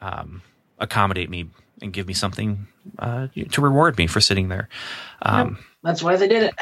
um, 0.00 0.42
accommodate 0.78 1.30
me 1.30 1.48
and 1.80 1.92
give 1.92 2.06
me 2.06 2.14
something 2.14 2.66
uh, 2.98 3.28
to 3.50 3.60
reward 3.60 3.98
me 3.98 4.06
for 4.06 4.20
sitting 4.20 4.48
there. 4.48 4.68
Um, 5.22 5.58
That's 5.82 6.02
why 6.02 6.16
they 6.16 6.28
did 6.28 6.44
it. 6.44 6.54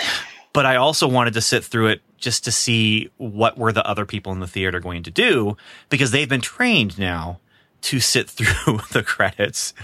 But 0.53 0.67
I 0.67 0.77
also 0.77 1.09
wanted 1.09 1.35
to 1.35 1.41
sit 1.41 1.65
through 1.65 1.89
it 1.89 2.03
just 2.17 2.45
to 2.45 2.53
see 2.53 3.11
what 3.17 3.59
were 3.59 3.73
the 3.73 3.87
other 3.87 4.07
people 4.07 4.33
in 4.33 4.41
the 4.41 4.47
theater 4.47 4.81
going 4.81 5.03
to 5.03 5.11
do 5.11 5.57
because 5.89 6.11
they've 6.11 6.29
been 6.29 6.41
trained 6.41 6.99
now 6.99 7.41
to 7.83 8.01
sit 8.01 8.31
through 8.31 8.81
the 8.93 9.03
credits. 9.03 9.75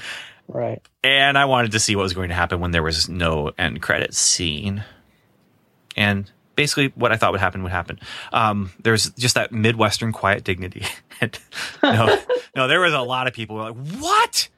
Right. 0.53 0.83
And 1.05 1.39
I 1.39 1.45
wanted 1.45 1.73
to 1.73 1.81
see 1.81 1.95
what 1.95 2.03
was 2.03 2.13
going 2.13 2.31
to 2.31 2.35
happen 2.35 2.61
when 2.61 2.73
there 2.73 2.83
was 2.83 3.09
no 3.09 3.53
end 3.57 3.81
credit 3.81 4.15
scene. 4.15 4.85
And 5.97 6.31
basically, 6.57 6.89
what 6.95 7.13
I 7.13 7.17
thought 7.17 7.33
would 7.33 7.41
happen 7.41 7.63
would 7.63 7.73
happen. 7.73 8.01
Um, 8.33 8.71
there's 8.83 9.11
just 9.11 9.37
that 9.37 9.53
Midwestern 9.53 10.13
quiet 10.13 10.45
dignity. 10.45 10.85
no, 11.83 12.19
no, 12.57 12.69
there 12.69 12.81
was 12.81 12.93
a 12.93 13.01
lot 13.01 13.27
of 13.29 13.35
people 13.35 13.57
who 13.57 13.63
were 13.63 13.71
like, 13.71 14.01
"What? 14.01 14.49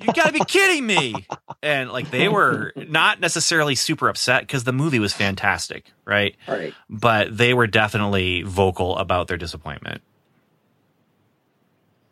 You 0.00 0.12
got 0.12 0.26
to 0.26 0.32
be 0.32 0.44
kidding 0.44 0.86
me!" 0.86 1.14
And 1.62 1.90
like 1.90 2.10
they 2.10 2.28
were 2.28 2.72
not 2.76 3.20
necessarily 3.20 3.74
super 3.74 4.08
upset 4.08 4.42
because 4.42 4.64
the 4.64 4.72
movie 4.72 4.98
was 4.98 5.12
fantastic, 5.12 5.90
right? 6.04 6.36
Right. 6.46 6.74
But 6.88 7.36
they 7.36 7.54
were 7.54 7.66
definitely 7.66 8.42
vocal 8.42 8.96
about 8.98 9.28
their 9.28 9.36
disappointment. 9.36 10.02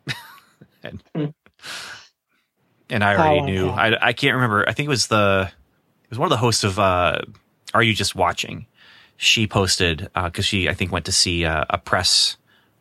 and, 0.83 1.33
and 2.89 3.03
I 3.03 3.15
already 3.15 3.41
knew. 3.51 3.69
unhappy. 3.69 3.95
I, 3.97 4.07
I 4.09 4.13
can't 4.13 4.35
remember. 4.35 4.67
I 4.67 4.73
think 4.73 4.87
it 4.87 4.89
was 4.89 5.07
the 5.07 5.49
it 6.03 6.09
was 6.09 6.19
one 6.19 6.25
of 6.25 6.31
the 6.31 6.37
hosts 6.37 6.63
of 6.63 6.79
uh, 6.79 7.19
Are 7.73 7.83
You 7.83 7.93
Just 7.93 8.15
Watching? 8.15 8.65
She 9.17 9.47
posted 9.47 10.09
because 10.15 10.45
she 10.45 10.69
I 10.69 10.73
think 10.73 10.91
went 10.91 11.05
to 11.05 11.11
see 11.11 11.45
uh, 11.45 11.65
a 11.69 11.77
press 11.77 12.37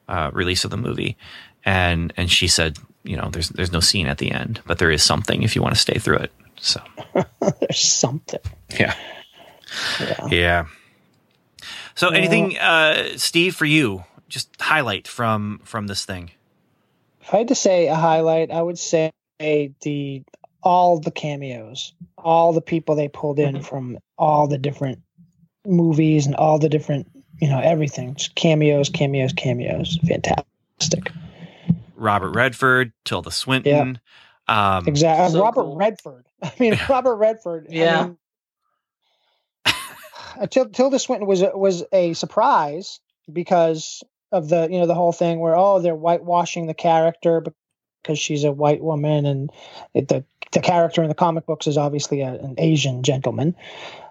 uh, 0.08 0.30
release 0.32 0.64
of 0.64 0.70
the 0.70 0.76
movie, 0.76 1.16
and 1.64 2.12
and 2.16 2.30
she 2.30 2.46
said, 2.48 2.78
you 3.02 3.16
know, 3.16 3.28
there's 3.30 3.48
there's 3.50 3.72
no 3.72 3.80
scene 3.80 4.06
at 4.06 4.18
the 4.18 4.30
end, 4.30 4.60
but 4.66 4.78
there 4.78 4.90
is 4.90 5.02
something 5.02 5.42
if 5.42 5.56
you 5.56 5.62
want 5.62 5.74
to 5.74 5.80
stay 5.80 5.98
through 5.98 6.18
it. 6.18 6.32
So 6.60 6.80
There's 7.40 7.78
something. 7.80 8.40
yeah, 8.78 8.94
Yeah. 10.00 10.26
yeah. 10.30 10.66
So 11.94 12.10
anything, 12.10 12.56
uh, 12.58 13.16
Steve, 13.16 13.56
for 13.56 13.64
you, 13.64 14.04
just 14.28 14.48
highlight 14.60 15.08
from 15.08 15.60
from 15.64 15.88
this 15.88 16.04
thing. 16.04 16.30
If 17.22 17.34
I 17.34 17.38
had 17.38 17.48
to 17.48 17.54
say 17.56 17.88
a 17.88 17.94
highlight, 17.96 18.50
I 18.52 18.62
would 18.62 18.78
say 18.78 19.10
the 19.38 20.22
all 20.62 20.98
the 20.98 21.10
cameos, 21.10 21.92
all 22.18 22.52
the 22.52 22.60
people 22.60 22.94
they 22.94 23.08
pulled 23.08 23.38
in 23.38 23.62
from 23.62 23.98
all 24.18 24.48
the 24.48 24.58
different 24.58 25.00
movies 25.64 26.26
and 26.26 26.34
all 26.34 26.58
the 26.58 26.68
different, 26.68 27.06
you 27.40 27.48
know, 27.48 27.60
everything. 27.60 28.14
Just 28.16 28.34
cameos, 28.34 28.88
cameos, 28.88 29.32
cameos. 29.32 29.98
Fantastic. 30.06 31.12
Robert 31.94 32.30
Redford, 32.30 32.92
Tilda 33.04 33.30
Swinton. 33.30 34.00
Um, 34.48 34.86
Exactly. 34.86 35.32
So 35.32 35.42
Robert 35.42 35.62
cool. 35.62 35.76
Redford. 35.76 36.26
I 36.42 36.52
mean, 36.58 36.78
Robert 36.88 37.16
Redford. 37.16 37.66
I 37.70 37.74
Yeah. 37.74 38.02
mean, 38.04 38.18
uh, 40.40 40.46
Tilda 40.46 40.98
Swinton 40.98 41.28
was 41.28 41.42
a, 41.42 41.56
was 41.56 41.84
a 41.92 42.14
surprise 42.14 43.00
because 43.32 44.02
of 44.32 44.48
the 44.48 44.68
you 44.70 44.78
know 44.78 44.86
the 44.86 44.94
whole 44.94 45.12
thing 45.12 45.38
where 45.38 45.56
oh 45.56 45.80
they're 45.80 45.94
whitewashing 45.94 46.66
the 46.66 46.74
character 46.74 47.42
because 48.02 48.18
she's 48.18 48.44
a 48.44 48.52
white 48.52 48.82
woman 48.82 49.26
and 49.26 49.50
it, 49.94 50.08
the 50.08 50.24
the 50.52 50.60
character 50.60 51.02
in 51.02 51.08
the 51.08 51.14
comic 51.14 51.44
books 51.44 51.66
is 51.66 51.76
obviously 51.76 52.22
a, 52.22 52.32
an 52.32 52.54
Asian 52.58 53.02
gentleman, 53.02 53.54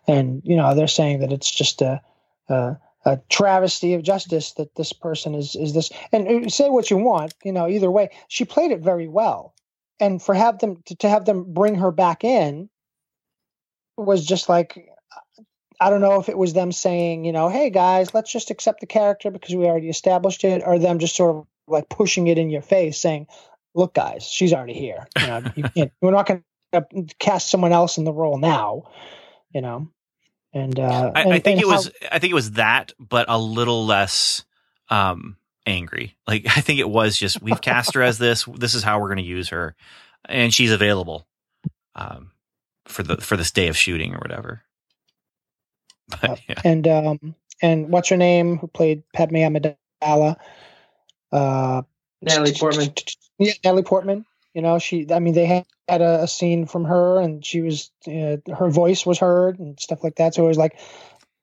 and 0.07 0.41
you 0.45 0.55
know 0.55 0.75
they're 0.75 0.87
saying 0.87 1.19
that 1.19 1.31
it's 1.31 1.49
just 1.49 1.81
a. 1.81 2.01
a 2.49 2.79
a 3.05 3.21
travesty 3.29 3.93
of 3.93 4.03
justice 4.03 4.51
that 4.53 4.75
this 4.75 4.91
person 4.91 5.33
is 5.33 5.55
is 5.55 5.73
this 5.73 5.91
and 6.11 6.27
uh, 6.27 6.49
say 6.49 6.69
what 6.69 6.91
you 6.91 6.97
want 6.97 7.33
you 7.41 7.53
know 7.53 7.69
either 7.69 7.89
way 7.89 8.09
she 8.27 8.43
played 8.43 8.71
it 8.71 8.81
very 8.81 9.07
well 9.07 9.53
and 9.99 10.21
for 10.21 10.35
have 10.35 10.59
them 10.59 10.81
to, 10.85 10.95
to 10.95 11.07
have 11.07 11.23
them 11.23 11.53
bring 11.53 11.75
her 11.75 11.91
back 11.91 12.25
in 12.25 12.69
was 13.95 14.25
just 14.25 14.49
like 14.49 14.89
I 15.79 15.89
don't 15.89 16.01
know 16.01 16.19
if 16.19 16.27
it 16.27 16.37
was 16.37 16.53
them 16.53 16.71
saying, 16.71 17.23
you 17.23 17.31
know, 17.31 17.49
hey 17.49 17.69
guys, 17.69 18.13
let's 18.13 18.31
just 18.31 18.49
accept 18.49 18.79
the 18.79 18.87
character 18.87 19.29
because 19.29 19.53
we 19.53 19.65
already 19.65 19.89
established 19.89 20.43
it, 20.43 20.63
or 20.65 20.79
them 20.79 20.99
just 20.99 21.15
sort 21.15 21.35
of 21.35 21.47
like 21.67 21.87
pushing 21.87 22.27
it 22.27 22.37
in 22.37 22.49
your 22.49 22.63
face, 22.63 22.97
saying, 22.97 23.27
look, 23.77 23.93
guys, 23.93 24.23
she's 24.23 24.51
already 24.51 24.73
here. 24.73 25.07
You 25.19 25.27
know, 25.27 25.41
you 25.55 25.63
can't, 25.63 25.91
we're 26.01 26.11
not 26.11 26.25
going 26.25 26.43
to 26.73 27.05
cast 27.19 27.49
someone 27.49 27.71
else 27.71 27.97
in 27.97 28.03
the 28.03 28.11
role 28.11 28.37
now, 28.37 28.89
you 29.53 29.61
know. 29.61 29.89
And 30.53 30.79
uh, 30.79 31.11
I, 31.13 31.21
and, 31.21 31.33
I 31.33 31.39
think 31.39 31.61
it 31.61 31.67
how- 31.67 31.73
was. 31.75 31.91
I 32.11 32.19
think 32.19 32.31
it 32.31 32.35
was 32.35 32.51
that, 32.51 32.91
but 32.99 33.27
a 33.29 33.37
little 33.37 33.85
less 33.85 34.43
um, 34.89 35.37
angry. 35.65 36.17
Like 36.27 36.45
I 36.57 36.61
think 36.61 36.79
it 36.79 36.89
was 36.89 37.15
just 37.15 37.41
we've 37.41 37.61
cast 37.61 37.93
her 37.93 38.01
as 38.01 38.17
this. 38.17 38.45
This 38.45 38.73
is 38.73 38.83
how 38.83 38.99
we're 38.99 39.09
going 39.09 39.17
to 39.17 39.23
use 39.23 39.49
her, 39.49 39.75
and 40.25 40.53
she's 40.53 40.71
available 40.71 41.27
um, 41.95 42.31
for 42.87 43.03
the 43.03 43.17
for 43.17 43.37
this 43.37 43.51
day 43.51 43.67
of 43.67 43.77
shooting 43.77 44.13
or 44.13 44.19
whatever. 44.19 44.63
But 46.21 46.39
yeah, 46.47 46.61
and 46.63 46.87
um, 46.87 47.35
and 47.61 47.89
what's 47.89 48.07
her 48.07 48.15
name 48.15 48.57
who 48.57 48.67
played 48.67 49.03
Padme 49.13 49.35
Amidala? 49.35 50.37
Uh, 51.33 51.81
Natalie 52.21 52.53
Portman. 52.53 52.93
Yeah, 53.39 53.53
Natalie 53.63 53.83
Portman. 53.83 54.25
You 54.53 54.61
know, 54.61 54.79
she. 54.79 55.07
I 55.11 55.19
mean, 55.19 55.33
they 55.33 55.45
had, 55.45 55.65
had 55.87 56.01
a, 56.01 56.23
a 56.23 56.27
scene 56.27 56.65
from 56.65 56.85
her, 56.85 57.19
and 57.19 57.45
she 57.45 57.61
was 57.61 57.91
uh, 58.07 58.37
her 58.55 58.69
voice 58.69 59.05
was 59.05 59.19
heard 59.19 59.59
and 59.59 59.79
stuff 59.79 60.03
like 60.03 60.15
that. 60.15 60.33
So 60.33 60.45
it 60.45 60.47
was 60.47 60.57
like 60.57 60.79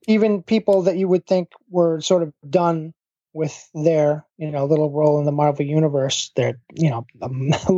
even 0.07 0.43
people 0.43 0.83
that 0.83 0.97
you 0.97 1.09
would 1.09 1.27
think 1.27 1.49
were 1.71 2.01
sort 2.01 2.23
of 2.23 2.33
done 2.49 2.95
with 3.33 3.69
their 3.75 4.25
you 4.39 4.51
know 4.51 4.65
little 4.65 4.91
role 4.91 5.19
in 5.19 5.27
the 5.27 5.33
Marvel 5.33 5.65
universe, 5.65 6.31
they're 6.37 6.59
you 6.73 6.91
know 6.91 7.07
a, 7.21 7.29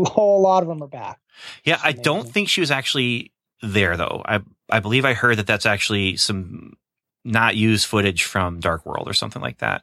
whole 0.04 0.40
lot 0.42 0.62
of 0.62 0.68
them 0.68 0.82
are 0.82 0.88
back. 0.88 1.20
Yeah, 1.64 1.80
I 1.82 1.92
don't 1.92 2.28
think 2.28 2.48
she 2.48 2.60
was 2.60 2.70
actually 2.70 3.32
there 3.62 3.96
though. 3.96 4.22
I 4.24 4.40
I 4.70 4.80
believe 4.80 5.04
I 5.04 5.14
heard 5.14 5.38
that 5.38 5.46
that's 5.46 5.66
actually 5.66 6.16
some 6.16 6.74
not 7.24 7.56
used 7.56 7.86
footage 7.86 8.24
from 8.24 8.60
Dark 8.60 8.86
World 8.86 9.08
or 9.08 9.14
something 9.14 9.42
like 9.42 9.58
that. 9.58 9.82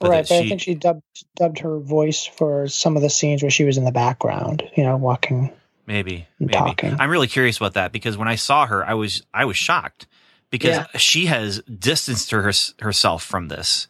But 0.00 0.10
right, 0.10 0.26
that 0.26 0.28
but 0.28 0.44
I 0.44 0.48
think 0.48 0.60
she 0.60 0.74
dubbed 0.74 1.02
dubbed 1.36 1.60
her 1.60 1.78
voice 1.78 2.24
for 2.24 2.68
some 2.68 2.96
of 2.96 3.02
the 3.02 3.10
scenes 3.10 3.42
where 3.42 3.50
she 3.50 3.64
was 3.64 3.78
in 3.78 3.84
the 3.84 3.92
background, 3.92 4.62
you 4.76 4.82
know, 4.84 4.96
walking. 4.96 5.52
Maybe, 5.86 6.26
maybe. 6.38 6.52
talking. 6.52 6.96
I'm 6.98 7.10
really 7.10 7.26
curious 7.28 7.56
about 7.58 7.74
that 7.74 7.92
because 7.92 8.16
when 8.16 8.26
I 8.28 8.34
saw 8.36 8.66
her, 8.66 8.84
I 8.86 8.94
was 8.94 9.22
I 9.32 9.44
was 9.44 9.56
shocked 9.56 10.06
because 10.50 10.76
Yeah. 10.76 10.86
she 10.98 11.26
has 11.26 11.60
distanced 11.62 12.30
her, 12.32 12.50
herself 12.80 13.22
from 13.22 13.48
this, 13.48 13.86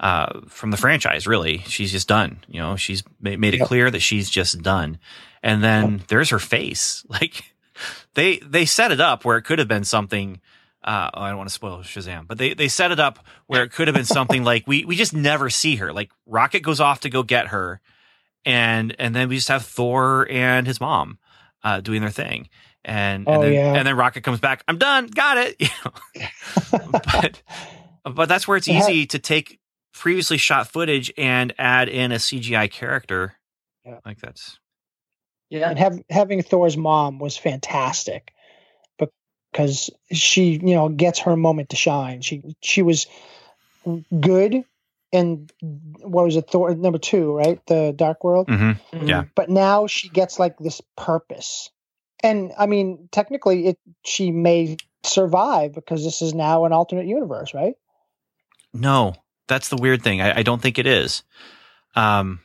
uh, 0.00 0.40
from 0.48 0.70
the 0.70 0.76
franchise. 0.76 1.26
Really, 1.26 1.58
she's 1.66 1.92
just 1.92 2.08
done. 2.08 2.38
You 2.48 2.60
know, 2.60 2.76
she's 2.76 3.02
ma- 3.20 3.36
made 3.36 3.54
it 3.54 3.58
Yep. 3.58 3.68
clear 3.68 3.90
that 3.90 4.00
she's 4.00 4.28
just 4.30 4.62
done. 4.62 4.98
And 5.42 5.62
then 5.62 6.02
there's 6.08 6.30
her 6.30 6.38
face. 6.38 7.04
Like 7.10 7.54
they 8.14 8.38
they 8.38 8.64
set 8.64 8.90
it 8.90 9.00
up 9.00 9.24
where 9.24 9.36
it 9.36 9.42
could 9.42 9.58
have 9.58 9.68
been 9.68 9.84
something. 9.84 10.40
Uh, 10.86 11.10
oh, 11.14 11.20
I 11.20 11.28
don't 11.30 11.38
want 11.38 11.48
to 11.48 11.54
spoil 11.54 11.78
Shazam, 11.80 12.28
but 12.28 12.38
they 12.38 12.54
they 12.54 12.68
set 12.68 12.92
it 12.92 13.00
up 13.00 13.18
where 13.48 13.64
it 13.64 13.72
could 13.72 13.88
have 13.88 13.94
been 13.96 14.04
something 14.04 14.44
like 14.44 14.66
we 14.68 14.84
we 14.84 14.94
just 14.94 15.12
never 15.12 15.50
see 15.50 15.76
her. 15.76 15.92
Like 15.92 16.10
Rocket 16.26 16.60
goes 16.60 16.78
off 16.80 17.00
to 17.00 17.10
go 17.10 17.22
get 17.24 17.48
her, 17.48 17.80
and 18.44 18.94
and 18.98 19.14
then 19.14 19.28
we 19.28 19.34
just 19.36 19.48
have 19.48 19.64
Thor 19.64 20.28
and 20.30 20.64
his 20.66 20.80
mom 20.80 21.18
uh, 21.64 21.80
doing 21.80 22.00
their 22.02 22.10
thing. 22.10 22.48
And, 22.84 23.26
and 23.26 23.36
Oh, 23.38 23.42
then 23.42 23.52
yeah. 23.52 23.74
and 23.74 23.84
then 23.86 23.96
Rocket 23.96 24.22
comes 24.22 24.38
back. 24.38 24.62
I'm 24.68 24.78
done. 24.78 25.08
Got 25.08 25.38
it. 25.38 25.56
You 25.60 25.68
know? 25.84 26.78
but 27.12 27.42
but 28.04 28.28
that's 28.28 28.46
where 28.46 28.56
it's 28.56 28.68
It 28.68 28.74
had- 28.74 28.88
easy 28.88 29.06
to 29.06 29.18
take 29.18 29.58
previously 29.92 30.36
shot 30.36 30.68
footage 30.68 31.12
and 31.18 31.52
add 31.58 31.88
in 31.88 32.12
a 32.12 32.16
CGI 32.16 32.70
character. 32.70 33.34
Yeah. 33.84 33.98
Like 34.06 34.18
that's 34.20 34.60
Yeah. 35.50 35.68
and 35.70 35.78
have, 35.80 35.98
having 36.10 36.42
Thor's 36.42 36.76
mom 36.76 37.18
was 37.18 37.36
fantastic 37.36 38.32
because 39.56 39.88
she, 40.12 40.58
you 40.62 40.74
know, 40.74 40.90
gets 40.90 41.20
her 41.20 41.34
moment 41.34 41.70
to 41.70 41.76
shine. 41.76 42.20
She 42.20 42.42
she 42.60 42.82
was 42.82 43.06
good 44.20 44.64
and 45.12 45.50
what 46.02 46.26
was 46.26 46.36
it, 46.36 46.50
Thor 46.50 46.74
number 46.74 46.98
two, 46.98 47.32
right? 47.34 47.64
The 47.66 47.94
Dark 47.96 48.22
World. 48.22 48.48
Mhm. 48.48 48.78
Mhm. 48.92 49.08
Yeah. 49.08 49.24
But 49.34 49.48
now 49.48 49.86
she 49.86 50.10
gets 50.10 50.38
like 50.38 50.58
this 50.58 50.82
purpose, 50.96 51.70
and 52.22 52.52
I 52.58 52.66
mean, 52.66 53.08
technically, 53.12 53.68
it 53.68 53.78
she 54.04 54.30
may 54.30 54.76
survive 55.04 55.72
because 55.72 56.04
this 56.04 56.20
is 56.20 56.34
now 56.34 56.66
an 56.66 56.72
alternate 56.72 57.06
universe, 57.06 57.54
right? 57.54 57.74
no. 58.74 59.14
That's 59.48 59.68
the 59.68 59.76
weird 59.76 60.02
thing. 60.02 60.20
I, 60.20 60.38
I 60.38 60.42
don't 60.42 60.60
think 60.60 60.76
it 60.76 60.88
is. 60.88 61.22
Um, 61.94 62.40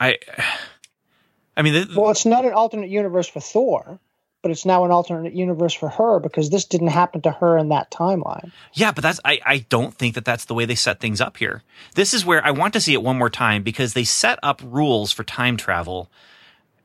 I. 0.00 0.18
I 1.56 1.60
mean, 1.60 1.74
th- 1.74 1.94
Well, 1.94 2.10
it's 2.10 2.24
not 2.24 2.46
an 2.46 2.54
alternate 2.54 2.88
universe 2.88 3.28
for 3.28 3.40
Thor, 3.40 4.00
but 4.42 4.50
it's 4.50 4.66
now 4.66 4.84
an 4.84 4.90
alternate 4.90 5.34
universe 5.34 5.72
for 5.72 5.88
her 5.88 6.18
because 6.18 6.50
this 6.50 6.64
didn't 6.64 6.88
happen 6.88 7.22
to 7.22 7.30
her 7.30 7.56
in 7.56 7.68
that 7.68 7.90
timeline. 7.90 8.50
Yeah, 8.74 8.92
but 8.92 9.02
that's 9.02 9.20
I, 9.24 9.40
I 9.46 9.58
don't 9.68 9.94
think 9.94 10.16
that 10.16 10.24
that's 10.24 10.44
the 10.44 10.54
way 10.54 10.64
they 10.64 10.74
set 10.74 11.00
things 11.00 11.20
up 11.20 11.36
here. 11.36 11.62
This 11.94 12.12
is 12.12 12.24
where 12.24 12.44
I 12.44 12.50
want 12.50 12.72
to 12.74 12.80
see 12.80 12.92
it 12.92 13.02
one 13.02 13.16
more 13.16 13.30
time 13.30 13.62
because 13.62 13.94
they 13.94 14.04
set 14.04 14.38
up 14.42 14.60
rules 14.64 15.12
for 15.12 15.24
time 15.24 15.56
travel 15.56 16.10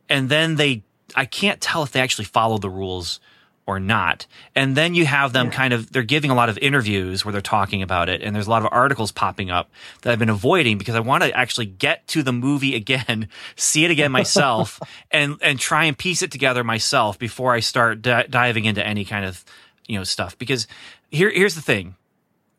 and 0.08 0.30
then 0.30 0.56
they 0.56 0.84
I 1.16 1.26
can't 1.26 1.60
tell 1.60 1.84
if 1.84 1.92
they 1.92 2.02
actually 2.02 2.26
follow 2.26 2.58
the 2.58 2.70
rules 2.70 3.20
or 3.68 3.82
not. 3.82 4.26
And 4.56 4.76
then 4.76 4.96
you 4.96 5.06
have 5.06 5.34
them 5.34 5.52
kind 5.52 5.74
of 5.74 5.92
they're 5.92 6.02
giving 6.02 6.32
a 6.32 6.36
lot 6.36 6.48
of 6.48 6.58
interviews 6.60 7.26
where 7.26 7.34
they're 7.34 7.42
talking 7.42 7.82
about 7.82 8.08
it 8.08 8.24
and 8.24 8.34
there's 8.34 8.48
a 8.48 8.50
lot 8.50 8.64
of 8.64 8.70
articles 8.72 9.12
popping 9.12 9.52
up 9.52 9.70
that 10.02 10.12
I've 10.12 10.20
been 10.20 10.30
avoiding 10.30 10.78
because 10.78 10.96
I 10.96 11.02
want 11.02 11.24
to 11.24 11.38
actually 11.38 11.66
get 11.66 12.08
to 12.08 12.24
the 12.24 12.32
movie 12.32 12.76
again, 12.76 13.28
see 13.58 13.84
it 13.84 13.92
again 13.92 14.12
myself 14.12 14.80
and 15.12 15.38
and 15.42 15.60
try 15.60 15.84
and 15.84 15.98
piece 15.98 16.22
it 16.22 16.32
together 16.32 16.64
myself 16.64 17.20
before 17.20 17.54
I 17.54 17.60
start 17.60 18.02
di- 18.02 18.26
diving 18.30 18.66
into 18.66 18.86
any 18.86 19.04
kind 19.04 19.26
of 19.26 19.44
you 19.86 19.98
know 19.98 20.06
stuff. 20.06 20.38
Because 20.38 20.66
here 21.12 21.30
here's 21.30 21.56
the 21.56 21.62
thing. 21.62 21.96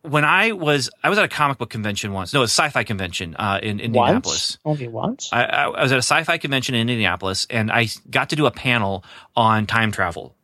When 0.03 0.25
I 0.25 0.53
was 0.53 0.91
I 1.03 1.09
was 1.09 1.19
at 1.19 1.25
a 1.25 1.29
comic 1.29 1.57
book 1.57 1.71
convention 1.71 2.13
once. 2.13 2.35
No 2.35 2.43
a 2.43 2.45
sci-fi 2.45 2.85
convention 2.85 3.35
uh, 3.37 3.61
in 3.63 3.81
Indianapolis. 3.81 4.59
Once, 4.63 4.81
only 4.81 4.89
once. 4.89 5.31
I 5.33 5.45
I 5.45 5.83
was 5.83 5.91
at 5.91 5.99
a 5.99 6.03
sci-fi 6.03 6.37
convention 6.37 6.75
in 6.75 6.83
Indianapolis, 6.83 7.47
and 7.49 7.73
I 7.73 7.89
got 8.11 8.29
to 8.31 8.37
do 8.37 8.45
a 8.45 8.51
panel 8.51 9.05
on 9.35 9.67
time 9.67 9.91
travel 9.91 10.35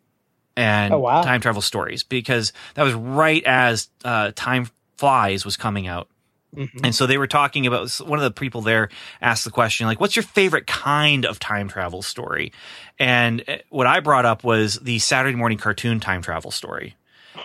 and 0.56 0.94
Oh, 0.94 0.98
wow. 0.98 1.22
time 1.22 1.40
travel 1.40 1.62
stories 1.62 2.02
because 2.02 2.52
that 2.74 2.82
was 2.82 2.94
right 2.94 3.42
as 3.44 3.88
uh, 4.04 4.32
Time 4.34 4.68
Flies 4.96 5.44
was 5.44 5.56
coming 5.56 5.86
out. 5.86 6.08
Mhm. 6.56 6.84
And 6.84 6.94
so 6.94 7.06
they 7.08 7.18
were 7.18 7.26
talking 7.26 7.66
about 7.66 7.90
one 8.06 8.18
of 8.18 8.22
the 8.22 8.30
people 8.30 8.60
there 8.62 8.88
asked 9.20 9.44
the 9.44 9.50
question 9.50 9.86
like, 9.88 10.00
"What's 10.00 10.14
your 10.14 10.22
favorite 10.22 10.68
kind 10.68 11.26
of 11.26 11.40
time 11.40 11.68
travel 11.68 12.00
story?" 12.00 12.52
And 12.98 13.42
uh, 13.48 13.56
what 13.70 13.88
I 13.88 13.98
brought 13.98 14.24
up 14.24 14.44
was 14.44 14.74
the 14.80 15.00
Saturday 15.00 15.34
morning 15.36 15.58
cartoon 15.58 15.98
time 15.98 16.22
travel 16.22 16.52
story, 16.52 16.94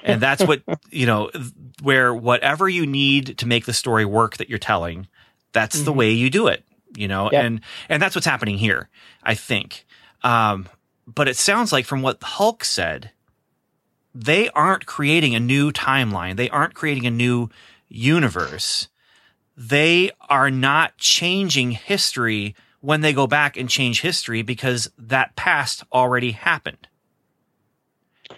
and 0.04 0.22
that's 0.26 0.44
what 0.46 0.62
you 0.92 1.08
know, 1.08 1.32
where 1.82 2.14
whatever 2.14 2.70
you 2.70 2.86
need 2.86 3.40
to 3.40 3.48
make 3.48 3.66
the 3.66 3.74
story 3.74 4.06
work 4.06 4.38
that 4.38 4.48
you're 4.48 4.60
telling, 4.60 5.08
that's 5.54 5.82
the 5.82 5.92
Mhm. 5.92 5.96
way 5.96 6.12
you 6.12 6.30
do 6.30 6.46
it. 6.46 6.64
You 6.96 7.08
know, 7.08 7.32
Yep. 7.32 7.44
and 7.44 7.62
and 7.90 8.00
that's 8.02 8.14
what's 8.14 8.28
happening 8.28 8.60
here, 8.60 8.90
I 9.24 9.34
think. 9.34 9.88
Um, 10.22 10.68
but 11.16 11.28
it 11.28 11.38
sounds 11.38 11.72
like 11.72 11.86
from 11.86 12.02
what 12.02 12.22
Hulk 12.22 12.64
said, 12.64 13.12
they 14.14 14.50
aren't 14.50 14.86
creating 14.86 15.36
a 15.36 15.40
new 15.40 15.72
timeline. 15.72 16.36
They 16.36 16.50
aren't 16.50 16.74
creating 16.74 17.06
a 17.06 17.12
new 17.12 17.50
universe. 17.88 18.88
They 19.56 20.12
are 20.30 20.52
not 20.52 20.98
changing 20.98 21.72
history 21.72 22.56
when 22.82 23.02
they 23.02 23.14
go 23.14 23.28
back 23.28 23.58
and 23.58 23.70
change 23.70 24.02
history 24.02 24.42
because 24.42 24.90
that 24.98 25.36
past 25.36 25.84
already 25.92 26.32
happened. 26.32 26.88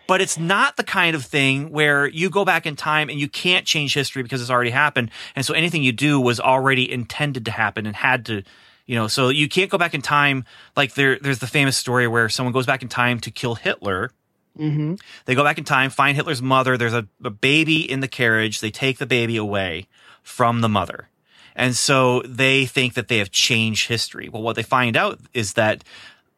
But 0.07 0.21
it's 0.21 0.37
not 0.37 0.77
the 0.77 0.83
kind 0.83 1.15
of 1.15 1.25
thing 1.25 1.69
where 1.71 2.07
you 2.07 2.29
go 2.29 2.45
back 2.45 2.65
in 2.65 2.75
time 2.75 3.09
and 3.09 3.19
you 3.19 3.27
can't 3.27 3.65
change 3.65 3.93
history 3.93 4.23
because 4.23 4.41
it's 4.41 4.49
already 4.49 4.71
happened. 4.71 5.11
And 5.35 5.45
so 5.45 5.53
anything 5.53 5.83
you 5.83 5.91
do 5.91 6.19
was 6.19 6.39
already 6.39 6.91
intended 6.91 7.45
to 7.45 7.51
happen 7.51 7.85
and 7.85 7.95
had 7.95 8.25
to, 8.27 8.43
you 8.85 8.95
know, 8.95 9.07
so 9.07 9.29
you 9.29 9.47
can't 9.47 9.69
go 9.69 9.77
back 9.77 9.93
in 9.93 10.01
time. 10.01 10.45
Like 10.75 10.93
there, 10.95 11.17
there's 11.19 11.39
the 11.39 11.47
famous 11.47 11.77
story 11.77 12.07
where 12.07 12.29
someone 12.29 12.53
goes 12.53 12.65
back 12.65 12.81
in 12.81 12.87
time 12.89 13.19
to 13.21 13.31
kill 13.31 13.55
Hitler 13.55 14.11
hmm 14.55 14.95
they 15.25 15.35
go 15.35 15.43
back 15.43 15.57
in 15.57 15.63
time, 15.63 15.89
find 15.89 16.15
Hitler's 16.15 16.41
mother. 16.41 16.77
There's 16.77 16.93
a, 16.93 17.07
a 17.23 17.29
baby 17.29 17.89
in 17.89 17.99
the 17.99 18.07
carriage. 18.07 18.59
They 18.59 18.71
take 18.71 18.97
the 18.97 19.05
baby 19.05 19.37
away 19.37 19.87
from 20.23 20.61
the 20.61 20.69
mother. 20.69 21.09
And 21.55 21.75
so 21.75 22.21
they 22.23 22.65
think 22.65 22.93
that 22.95 23.07
they 23.07 23.17
have 23.19 23.31
changed 23.31 23.87
history. 23.87 24.29
Well, 24.29 24.41
what 24.41 24.55
they 24.55 24.63
find 24.63 24.97
out 24.97 25.19
is 25.33 25.53
that 25.53 25.83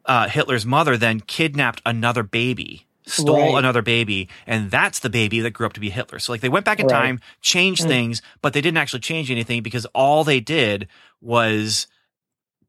uh, 0.04 0.28
Hitler's 0.28 0.66
mother 0.66 0.96
then 0.96 1.20
kidnapped 1.20 1.80
another 1.86 2.22
baby, 2.22 2.86
stole 3.06 3.34
Right. 3.54 3.58
another 3.58 3.82
baby, 3.82 4.28
and 4.46 4.70
that's 4.70 4.98
the 4.98 5.10
baby 5.10 5.40
that 5.40 5.50
grew 5.50 5.66
up 5.66 5.72
to 5.74 5.80
be 5.80 5.90
Hitler. 5.90 6.18
So, 6.18 6.32
like, 6.32 6.40
they 6.40 6.48
went 6.48 6.64
back 6.64 6.78
in 6.78 6.86
Right. 6.86 6.92
time, 6.92 7.20
changed 7.40 7.84
things, 7.84 8.22
but 8.42 8.52
they 8.52 8.60
didn't 8.60 8.78
actually 8.78 9.00
change 9.00 9.30
anything 9.30 9.62
because 9.62 9.86
all 9.86 10.24
they 10.24 10.40
did 10.40 10.88
was 11.20 11.86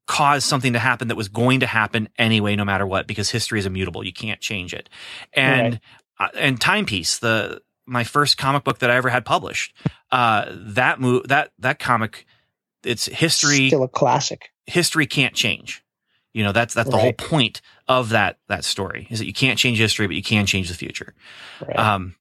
cause 0.08 0.46
something 0.46 0.74
to 0.74 0.80
happen 0.80 1.08
that 1.08 1.16
was 1.16 1.30
going 1.30 1.62
to 1.62 1.68
happen 1.68 2.10
anyway, 2.18 2.56
no 2.56 2.66
matter 2.66 2.86
what, 2.86 3.08
because 3.08 3.30
history 3.30 3.60
is 3.60 3.66
immutable. 3.66 4.06
You 4.06 4.14
can't 4.14 4.40
change 4.40 4.74
it. 4.74 4.90
And 5.34 5.80
uh, 6.20 6.30
and 6.36 6.60
Timepiece, 6.60 7.20
the 7.20 7.62
my 7.86 8.04
first 8.04 8.38
comic 8.38 8.64
book 8.64 8.80
that 8.80 8.90
I 8.90 8.96
ever 8.96 9.10
had 9.10 9.26
published, 9.26 9.76
uh, 10.12 10.46
that 10.50 11.00
mo- 11.00 11.24
that 11.26 11.52
that 11.60 11.80
comic, 11.80 12.26
it's 12.84 13.06
history. 13.06 13.68
Still 13.68 13.84
a 13.84 13.88
classic. 13.88 14.52
history 14.66 15.06
can't 15.06 15.34
change. 15.34 15.84
You 16.34 16.44
know, 16.44 16.52
that's 16.52 16.74
that's 16.74 16.90
the 16.90 16.98
whole 16.98 17.14
point 17.14 17.62
of 17.88 18.10
that 18.10 18.40
that 18.50 18.66
story 18.66 19.08
is 19.10 19.20
that 19.20 19.26
you 19.26 19.34
can't 19.34 19.58
change 19.58 19.78
history, 19.78 20.06
but 20.08 20.16
you 20.16 20.24
can 20.24 20.46
change 20.46 20.68
the 20.68 20.76
future. 20.76 21.14
Right. 21.66 21.78
Um, 21.78 22.16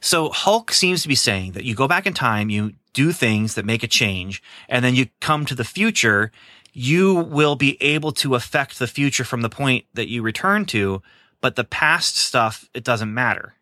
so 0.00 0.30
Hulk 0.30 0.72
seems 0.72 1.02
to 1.02 1.08
be 1.08 1.14
saying 1.14 1.52
that 1.52 1.64
you 1.64 1.74
go 1.74 1.88
back 1.88 2.06
in 2.06 2.14
time, 2.14 2.50
you 2.50 2.74
do 2.92 3.12
things 3.12 3.54
that 3.54 3.64
make 3.64 3.82
a 3.82 3.88
change, 3.88 4.42
and 4.68 4.84
then 4.84 4.94
you 4.94 5.08
come 5.20 5.44
to 5.46 5.54
the 5.54 5.64
future. 5.64 6.30
You 6.78 7.14
will 7.14 7.56
be 7.56 7.82
able 7.82 8.12
to 8.12 8.34
affect 8.34 8.78
the 8.78 8.86
future 8.86 9.24
from 9.24 9.40
the 9.40 9.48
point 9.48 9.86
that 9.94 10.10
you 10.10 10.20
return 10.20 10.66
to, 10.66 11.00
but 11.40 11.56
the 11.56 11.64
past 11.64 12.18
stuff, 12.18 12.68
it 12.74 12.84
doesn't 12.84 13.14
matter. 13.14 13.54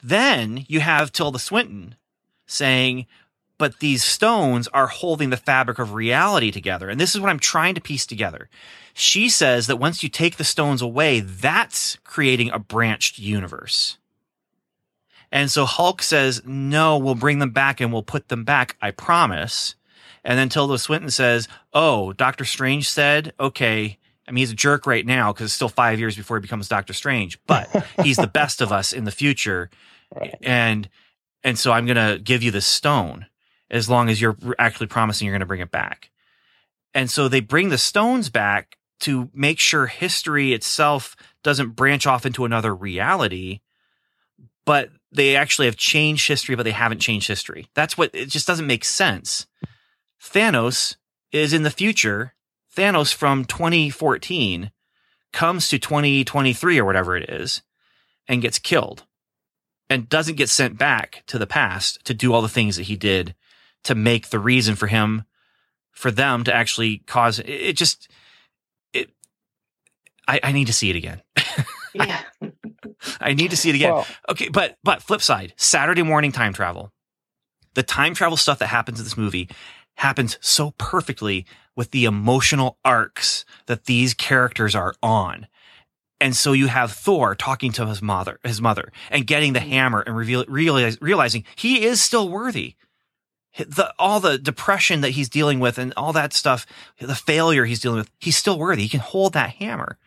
Then 0.00 0.64
you 0.68 0.78
have 0.78 1.10
Tilda 1.10 1.40
Swinton 1.40 1.96
saying, 2.46 3.06
but 3.58 3.80
these 3.80 4.04
stones 4.04 4.68
are 4.68 4.86
holding 4.86 5.30
the 5.30 5.36
fabric 5.36 5.80
of 5.80 5.94
reality 5.94 6.52
together. 6.52 6.88
And 6.88 7.00
this 7.00 7.16
is 7.16 7.20
what 7.20 7.30
I'm 7.30 7.40
trying 7.40 7.74
to 7.74 7.80
piece 7.80 8.06
together. 8.06 8.48
She 8.92 9.28
says 9.28 9.66
that 9.66 9.80
once 9.80 10.04
you 10.04 10.08
take 10.08 10.36
the 10.36 10.44
stones 10.44 10.80
away, 10.80 11.18
that's 11.18 11.96
creating 12.04 12.52
a 12.52 12.60
branched 12.60 13.18
universe. 13.18 13.98
And 15.32 15.50
so 15.50 15.64
Hulk 15.64 16.00
says, 16.00 16.42
no, 16.46 16.96
we'll 16.96 17.16
bring 17.16 17.40
them 17.40 17.50
back 17.50 17.80
and 17.80 17.92
we'll 17.92 18.04
put 18.04 18.28
them 18.28 18.44
back. 18.44 18.76
I 18.80 18.92
promise. 18.92 19.74
And 20.24 20.38
then 20.38 20.48
Tilda 20.48 20.78
Swinton 20.78 21.10
says, 21.10 21.48
oh, 21.72 22.12
Doctor 22.14 22.44
Strange 22.44 22.88
said, 22.88 23.32
okay. 23.38 23.98
I 24.26 24.30
mean, 24.30 24.40
he's 24.40 24.52
a 24.52 24.56
jerk 24.56 24.86
right 24.86 25.04
now 25.04 25.32
because 25.32 25.46
it's 25.46 25.54
still 25.54 25.68
five 25.68 25.98
years 25.98 26.16
before 26.16 26.38
he 26.38 26.40
becomes 26.40 26.66
Doctor 26.66 26.94
Strange, 26.94 27.38
but 27.46 27.68
he's 28.02 28.16
the 28.16 28.26
best 28.26 28.62
of 28.62 28.72
us 28.72 28.92
in 28.92 29.04
the 29.04 29.10
future. 29.10 29.68
Right. 30.14 30.34
And, 30.40 30.88
and 31.42 31.58
so 31.58 31.72
I'm 31.72 31.84
going 31.84 31.96
to 31.96 32.18
give 32.22 32.42
you 32.42 32.50
the 32.50 32.62
stone 32.62 33.26
as 33.70 33.90
long 33.90 34.08
as 34.08 34.20
you're 34.20 34.36
actually 34.58 34.86
promising 34.86 35.26
you're 35.26 35.34
going 35.34 35.40
to 35.40 35.46
bring 35.46 35.60
it 35.60 35.70
back. 35.70 36.10
And 36.94 37.10
so 37.10 37.28
they 37.28 37.40
bring 37.40 37.68
the 37.68 37.78
stones 37.78 38.30
back 38.30 38.78
to 39.00 39.28
make 39.34 39.58
sure 39.58 39.86
history 39.86 40.52
itself 40.52 41.16
doesn't 41.42 41.70
branch 41.70 42.06
off 42.06 42.24
into 42.24 42.44
another 42.44 42.74
reality, 42.74 43.60
but 44.64 44.90
they 45.12 45.36
actually 45.36 45.66
have 45.66 45.76
changed 45.76 46.28
history, 46.28 46.54
but 46.54 46.62
they 46.62 46.70
haven't 46.70 47.00
changed 47.00 47.28
history. 47.28 47.68
That's 47.74 47.98
what 47.98 48.10
it 48.14 48.30
just 48.30 48.46
doesn't 48.46 48.66
make 48.66 48.84
sense. 48.84 49.46
Thanos 50.24 50.96
is 51.32 51.52
in 51.52 51.62
the 51.62 51.70
future. 51.70 52.34
Thanos 52.74 53.12
from 53.14 53.44
2014 53.44 54.70
comes 55.32 55.68
to 55.68 55.78
2023 55.78 56.78
or 56.78 56.84
whatever 56.84 57.16
it 57.16 57.28
is 57.28 57.62
and 58.26 58.42
gets 58.42 58.58
killed 58.58 59.04
and 59.90 60.08
doesn't 60.08 60.36
get 60.36 60.48
sent 60.48 60.78
back 60.78 61.22
to 61.26 61.38
the 61.38 61.46
past 61.46 62.04
to 62.04 62.14
do 62.14 62.32
all 62.32 62.42
the 62.42 62.48
things 62.48 62.76
that 62.76 62.84
he 62.84 62.96
did 62.96 63.34
to 63.84 63.94
make 63.94 64.28
the 64.30 64.38
reason 64.38 64.74
for 64.74 64.86
him 64.86 65.24
for 65.92 66.10
them 66.10 66.42
to 66.44 66.54
actually 66.54 66.98
cause 66.98 67.38
it, 67.38 67.48
it 67.48 67.76
just 67.76 68.08
it 68.92 69.10
I, 70.26 70.40
I 70.42 70.52
need 70.52 70.66
to 70.68 70.72
see 70.72 70.90
it 70.90 70.96
again. 70.96 71.22
Yeah. 71.96 72.22
I 73.20 73.34
need 73.34 73.52
to 73.52 73.56
see 73.56 73.68
it 73.70 73.76
again. 73.76 73.92
Well- 73.92 74.06
okay, 74.28 74.48
but 74.48 74.78
but 74.82 75.00
flip 75.00 75.22
side, 75.22 75.52
Saturday 75.56 76.02
morning 76.02 76.32
time 76.32 76.52
travel. 76.52 76.92
The 77.74 77.84
time 77.84 78.14
travel 78.14 78.36
stuff 78.36 78.58
that 78.58 78.66
happens 78.66 78.98
in 78.98 79.04
this 79.04 79.16
movie 79.16 79.48
happens 79.96 80.38
so 80.40 80.72
perfectly 80.78 81.46
with 81.76 81.90
the 81.90 82.04
emotional 82.04 82.78
arcs 82.84 83.44
that 83.66 83.84
these 83.84 84.14
characters 84.14 84.74
are 84.74 84.94
on. 85.02 85.46
And 86.20 86.36
so 86.36 86.52
you 86.52 86.68
have 86.68 86.92
Thor 86.92 87.34
talking 87.34 87.72
to 87.72 87.86
his 87.86 88.00
mother, 88.00 88.38
his 88.44 88.60
mother, 88.60 88.92
and 89.10 89.26
getting 89.26 89.52
the 89.52 89.60
mm-hmm. 89.60 89.68
hammer 89.70 90.00
and 90.00 90.16
reveal, 90.16 90.44
realize, 90.48 91.00
realizing 91.00 91.44
he 91.56 91.84
is 91.84 92.00
still 92.00 92.28
worthy. 92.28 92.76
The, 93.58 93.92
all 93.98 94.20
the 94.20 94.38
depression 94.38 95.00
that 95.02 95.10
he's 95.10 95.28
dealing 95.28 95.60
with 95.60 95.78
and 95.78 95.92
all 95.96 96.12
that 96.12 96.32
stuff, 96.32 96.66
the 96.98 97.14
failure 97.14 97.64
he's 97.64 97.80
dealing 97.80 97.98
with, 97.98 98.10
he's 98.18 98.36
still 98.36 98.58
worthy. 98.58 98.82
He 98.82 98.88
can 98.88 99.00
hold 99.00 99.32
that 99.34 99.50
hammer. 99.50 99.98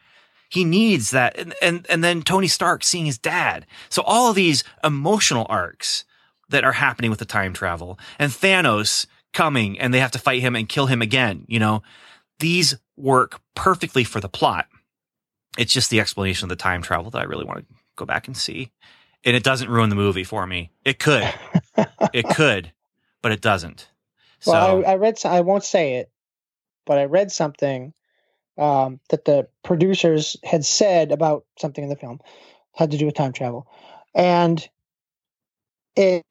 He 0.49 0.65
needs 0.65 1.11
that. 1.11 1.37
And, 1.37 1.53
and, 1.61 1.85
and 1.89 2.03
then 2.03 2.23
Tony 2.23 2.47
Stark 2.47 2.83
seeing 2.83 3.05
his 3.05 3.17
dad. 3.17 3.65
So 3.89 4.01
all 4.01 4.29
of 4.29 4.35
these 4.35 4.63
emotional 4.83 5.45
arcs 5.49 6.03
that 6.49 6.63
are 6.63 6.73
happening 6.73 7.09
with 7.09 7.19
the 7.19 7.25
time 7.25 7.53
travel 7.53 7.99
and 8.17 8.31
Thanos 8.31 9.05
coming 9.37 9.79
and 9.79 9.93
they 9.93 9.99
have 9.99 10.09
to 10.11 10.19
fight 10.19 10.41
him 10.41 10.55
and 10.55 10.67
kill 10.67 10.87
him 10.87 10.99
again, 10.99 11.45
you 11.47 11.59
know, 11.59 11.83
these 12.39 12.75
work 12.97 13.39
perfectly 13.53 14.03
for 14.03 14.19
the 14.19 14.27
plot. 14.27 14.65
It's 15.59 15.71
just 15.71 15.91
the 15.91 15.99
explanation 15.99 16.45
of 16.45 16.49
the 16.49 16.55
time 16.55 16.81
travel 16.81 17.11
that 17.11 17.19
I 17.19 17.25
really 17.25 17.45
want 17.45 17.59
to 17.59 17.75
go 17.95 18.05
back 18.05 18.27
and 18.27 18.35
see. 18.35 18.71
And 19.23 19.35
it 19.35 19.43
doesn't 19.43 19.69
ruin 19.69 19.89
the 19.89 19.95
movie 19.95 20.23
for 20.23 20.47
me. 20.47 20.71
It 20.83 20.97
could. 20.97 21.31
it 22.13 22.27
could, 22.29 22.71
but 23.21 23.31
it 23.31 23.39
doesn't. 23.41 23.87
So 24.39 24.51
Well, 24.53 24.85
I, 24.85 24.93
I 24.93 24.95
read. 24.95 25.19
some- 25.19 25.31
I 25.31 25.41
won't 25.41 25.63
say 25.63 25.95
it, 25.97 26.09
but 26.87 26.97
I 26.97 27.05
read 27.05 27.31
something 27.31 27.93
um, 28.57 28.99
that 29.09 29.23
the 29.25 29.49
producers 29.63 30.35
had 30.43 30.65
said 30.65 31.11
about 31.11 31.45
something 31.59 31.83
in 31.83 31.91
the 31.91 31.95
film 31.95 32.21
had 32.73 32.89
to 32.89 32.97
do 32.97 33.05
with 33.05 33.13
time 33.13 33.33
travel, 33.33 33.67
and 34.15 34.67
it 35.95 36.25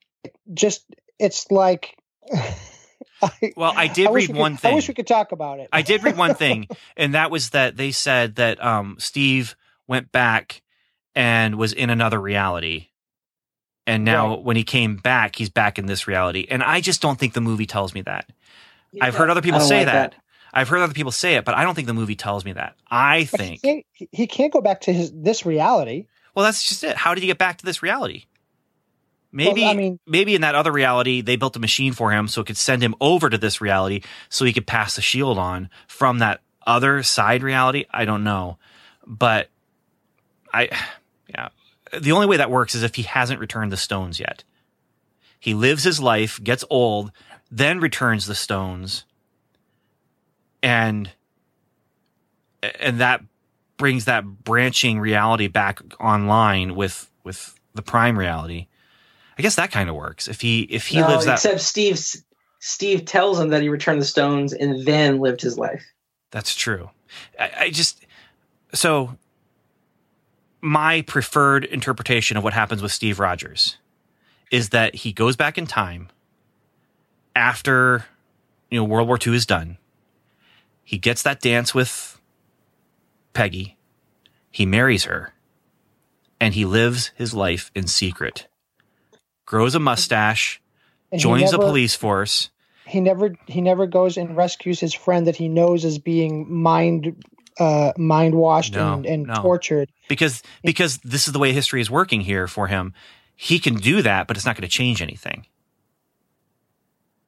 just 0.53 0.83
it's 1.19 1.49
like. 1.49 1.95
I, 3.21 3.53
Well, 3.55 3.73
I 3.75 3.87
did 3.87 4.09
wish 4.11 4.23
read 4.23 4.27
could- 4.35 4.35
one 4.39 4.59
I 4.63 4.73
wish 4.73 4.87
we 4.87 4.93
could 4.93 5.07
talk 5.07 5.31
about 5.31 5.59
it. 5.59 5.69
I 5.73 5.81
did 5.81 6.03
read 6.03 6.17
one 6.17 6.35
thing, 6.35 6.67
and 6.97 7.13
that 7.15 7.31
was 7.31 7.51
that 7.51 7.77
they 7.77 7.91
said 7.91 8.35
that 8.35 8.63
um, 8.63 8.97
Steve 8.99 9.55
went 9.87 10.11
back 10.11 10.61
and 11.15 11.55
was 11.57 11.73
in 11.73 11.89
another 11.89 12.19
reality. 12.21 12.87
And 13.85 14.03
now, 14.03 14.35
Right. 14.35 14.43
when 14.43 14.55
he 14.57 14.63
came 14.63 14.97
back, 14.97 15.35
he's 15.37 15.49
back 15.49 15.79
in 15.79 15.85
this 15.85 16.07
reality. 16.07 16.45
And 16.49 16.61
I 16.61 16.81
just 16.81 17.01
don't 17.01 17.17
think 17.17 17.33
the 17.33 17.41
movie 17.41 17.65
tells 17.65 17.93
me 17.93 18.01
that. 18.01 18.29
I've 18.99 19.15
heard 19.15 19.29
other 19.29 19.41
people 19.41 19.61
say 19.61 19.77
like 19.85 19.85
that. 19.87 20.15
I've 20.53 20.67
heard 20.69 20.81
other 20.81 20.93
people 20.93 21.11
say 21.11 21.35
it, 21.35 21.45
but 21.45 21.55
I 21.55 21.63
don't 21.63 21.73
think 21.75 21.87
the 21.87 21.93
movie 21.93 22.15
tells 22.15 22.43
me 22.43 22.53
that. 22.53 22.75
I 22.89 23.23
think, 23.25 23.59
he 23.63 23.83
can't, 23.95 24.09
he 24.11 24.27
can't 24.27 24.51
go 24.51 24.59
back 24.61 24.81
to 24.81 24.93
his 24.93 25.11
this 25.13 25.45
reality. 25.45 26.07
well, 26.35 26.43
that's 26.45 26.67
just 26.67 26.83
it. 26.83 26.97
How 26.97 27.13
did 27.13 27.21
he 27.21 27.27
get 27.27 27.37
back 27.37 27.57
to 27.59 27.65
this 27.65 27.81
reality? 27.81 28.25
Maybe, 29.31 29.65
I 29.65 29.73
mean- 29.73 29.99
maybe 30.07 30.35
in 30.35 30.41
that 30.41 30.55
other 30.55 30.71
reality, 30.71 31.21
they 31.21 31.35
built 31.35 31.55
a 31.55 31.59
machine 31.59 31.93
for 31.93 32.11
him 32.11 32.27
so 32.27 32.41
it 32.41 32.47
could 32.47 32.57
send 32.57 32.81
him 32.81 32.95
over 33.01 33.29
to 33.29 33.37
this 33.37 33.61
reality 33.61 34.01
so 34.29 34.45
he 34.45 34.53
could 34.53 34.67
pass 34.67 34.95
the 34.95 35.01
shield 35.01 35.37
on 35.37 35.69
from 35.87 36.19
that 36.19 36.41
other 36.65 37.03
side 37.03 37.43
reality. 37.43 37.85
I 37.91 38.05
don't 38.05 38.23
know. 38.23 38.57
But 39.05 39.49
I, 40.53 40.69
yeah, 41.29 41.49
the 41.97 42.11
only 42.11 42.27
way 42.27 42.37
that 42.37 42.49
works 42.49 42.75
is 42.75 42.83
if 42.83 42.95
he 42.95 43.03
hasn't 43.03 43.39
returned 43.39 43.71
the 43.71 43.77
stones 43.77 44.19
yet. 44.19 44.43
He 45.39 45.53
lives 45.53 45.83
his 45.83 45.99
life, 45.99 46.43
gets 46.43 46.63
old, 46.69 47.11
then 47.51 47.79
returns 47.79 48.25
the 48.25 48.35
stones, 48.35 49.05
and 50.63 51.11
and 52.79 52.99
that 52.99 53.21
brings 53.77 54.05
that 54.05 54.25
branching 54.25 54.99
reality 54.99 55.47
back 55.47 55.79
online 55.99 56.75
with 56.75 57.09
with 57.23 57.57
the 57.75 57.81
prime 57.83 58.17
reality. 58.17 58.67
I 59.37 59.41
guess 59.41 59.55
that 59.55 59.71
kind 59.71 59.89
of 59.89 59.95
works. 59.95 60.27
If 60.27 60.41
he 60.41 60.61
if 60.63 60.87
he 60.87 60.99
No, 60.99 61.07
lives 61.07 61.25
that 61.25 61.35
except 61.35 61.61
Steve. 61.61 61.99
Steve 62.59 63.05
tells 63.05 63.39
him 63.39 63.49
that 63.49 63.61
he 63.61 63.69
returned 63.69 64.01
the 64.01 64.05
stones 64.05 64.51
and 64.51 64.83
then 64.85 65.19
lived 65.19 65.41
his 65.41 65.59
life. 65.59 65.85
That's 66.31 66.55
true. 66.55 66.89
I, 67.39 67.51
I 67.59 67.69
just 67.69 68.05
so 68.73 69.17
my 70.59 71.01
preferred 71.03 71.65
interpretation 71.65 72.35
of 72.35 72.43
what 72.43 72.53
happens 72.53 72.81
with 72.81 72.91
Steve 72.91 73.19
Rogers 73.19 73.77
is 74.51 74.69
that 74.69 74.95
he 74.95 75.13
goes 75.13 75.35
back 75.35 75.57
in 75.57 75.67
time 75.67 76.09
after 77.35 78.05
you 78.71 78.79
know 78.79 78.83
World 78.83 79.07
War 79.07 79.19
II 79.25 79.35
is 79.35 79.45
done. 79.45 79.77
He 80.83 80.97
gets 80.97 81.21
that 81.23 81.41
dance 81.41 81.75
with 81.75 82.19
Peggy. 83.33 83.77
He 84.49 84.65
marries 84.65 85.03
her. 85.03 85.33
And 86.39 86.53
he 86.53 86.65
lives 86.65 87.11
his 87.15 87.33
life 87.33 87.71
in 87.75 87.87
secret. 87.87 88.47
Grows 89.47 89.73
a 89.73 89.79
mustache, 89.79 90.61
And 91.11 91.19
he 91.19 91.23
joins 91.23 91.49
the 91.49 91.57
police 91.57 91.95
force. 91.95 92.51
He 92.85 92.99
never 93.01 93.33
he 93.47 93.61
never 93.61 93.87
goes 93.87 94.15
and 94.17 94.37
rescues 94.37 94.79
his 94.79 94.93
friend 94.93 95.25
that 95.25 95.35
he 95.35 95.47
knows 95.49 95.83
is 95.83 95.97
being 95.97 96.45
mind 96.53 97.25
uh 97.59 97.91
mind 97.97 98.35
washed 98.35 98.75
No, 98.75 98.93
and, 98.93 99.05
and 99.05 99.23
no. 99.27 99.33
tortured. 99.41 99.89
because 100.07 100.43
because 100.63 100.99
this 100.99 101.27
is 101.27 101.33
the 101.33 101.39
way 101.39 101.51
history 101.53 101.81
is 101.81 101.89
working 101.89 102.21
here 102.21 102.47
for 102.47 102.67
him. 102.67 102.93
He 103.35 103.57
can 103.59 103.75
do 103.75 104.01
that, 104.03 104.27
but 104.27 104.37
it's 104.37 104.45
not 104.45 104.55
going 104.55 104.67
to 104.69 104.77
change 104.77 105.01
anything. 105.01 105.47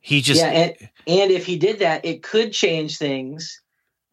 He 0.01 0.21
just 0.21 0.41
yeah, 0.41 0.47
and, 0.49 0.89
and 1.08 1.32
if 1.32 1.45
he 1.45 1.58
did 1.58 1.79
that, 1.79 2.05
it 2.05 2.23
could 2.23 2.51
change 2.53 2.97
things, 2.97 3.62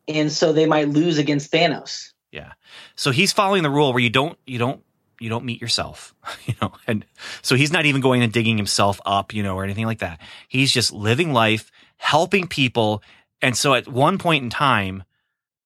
and 0.08 0.30
so 0.30 0.52
they 0.52 0.66
might 0.66 0.88
lose 0.88 1.16
against 1.18 1.52
Thanos. 1.52 2.12
yeah. 2.32 2.52
So 2.96 3.10
he's 3.12 3.32
following 3.32 3.62
the 3.62 3.70
rule 3.70 3.92
where 3.92 4.02
you 4.02 4.10
don't 4.10 4.38
you 4.46 4.58
don't 4.58 4.82
you 5.20 5.28
don't 5.28 5.44
meet 5.44 5.60
yourself, 5.60 6.14
you 6.46 6.54
know. 6.60 6.72
And 6.86 7.04
so 7.42 7.54
he's 7.54 7.72
not 7.72 7.86
even 7.86 8.00
going 8.00 8.22
and 8.22 8.32
digging 8.32 8.56
himself 8.56 9.00
up, 9.06 9.32
you 9.32 9.42
know, 9.42 9.56
or 9.56 9.64
anything 9.64 9.86
like 9.86 10.00
that. 10.00 10.20
He's 10.48 10.72
just 10.72 10.92
living 10.92 11.32
life, 11.32 11.70
helping 11.96 12.46
people. 12.46 13.02
And 13.42 13.56
so 13.56 13.74
at 13.74 13.88
one 13.88 14.18
point 14.18 14.44
in 14.44 14.50
time, 14.50 15.04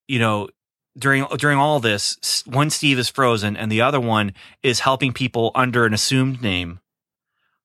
you 0.09 0.19
know, 0.19 0.49
during 0.99 1.25
during 1.39 1.59
all 1.59 1.81
this, 1.81 2.43
one 2.47 2.71
Steve 2.71 2.99
is 2.99 3.09
frozen 3.09 3.57
and 3.57 3.71
the 3.71 3.83
other 3.83 4.01
one 4.01 4.35
is 4.63 4.81
helping 4.81 5.13
people 5.13 5.53
under 5.55 5.87
an 5.87 5.95
assumed 5.95 6.43
name 6.43 6.81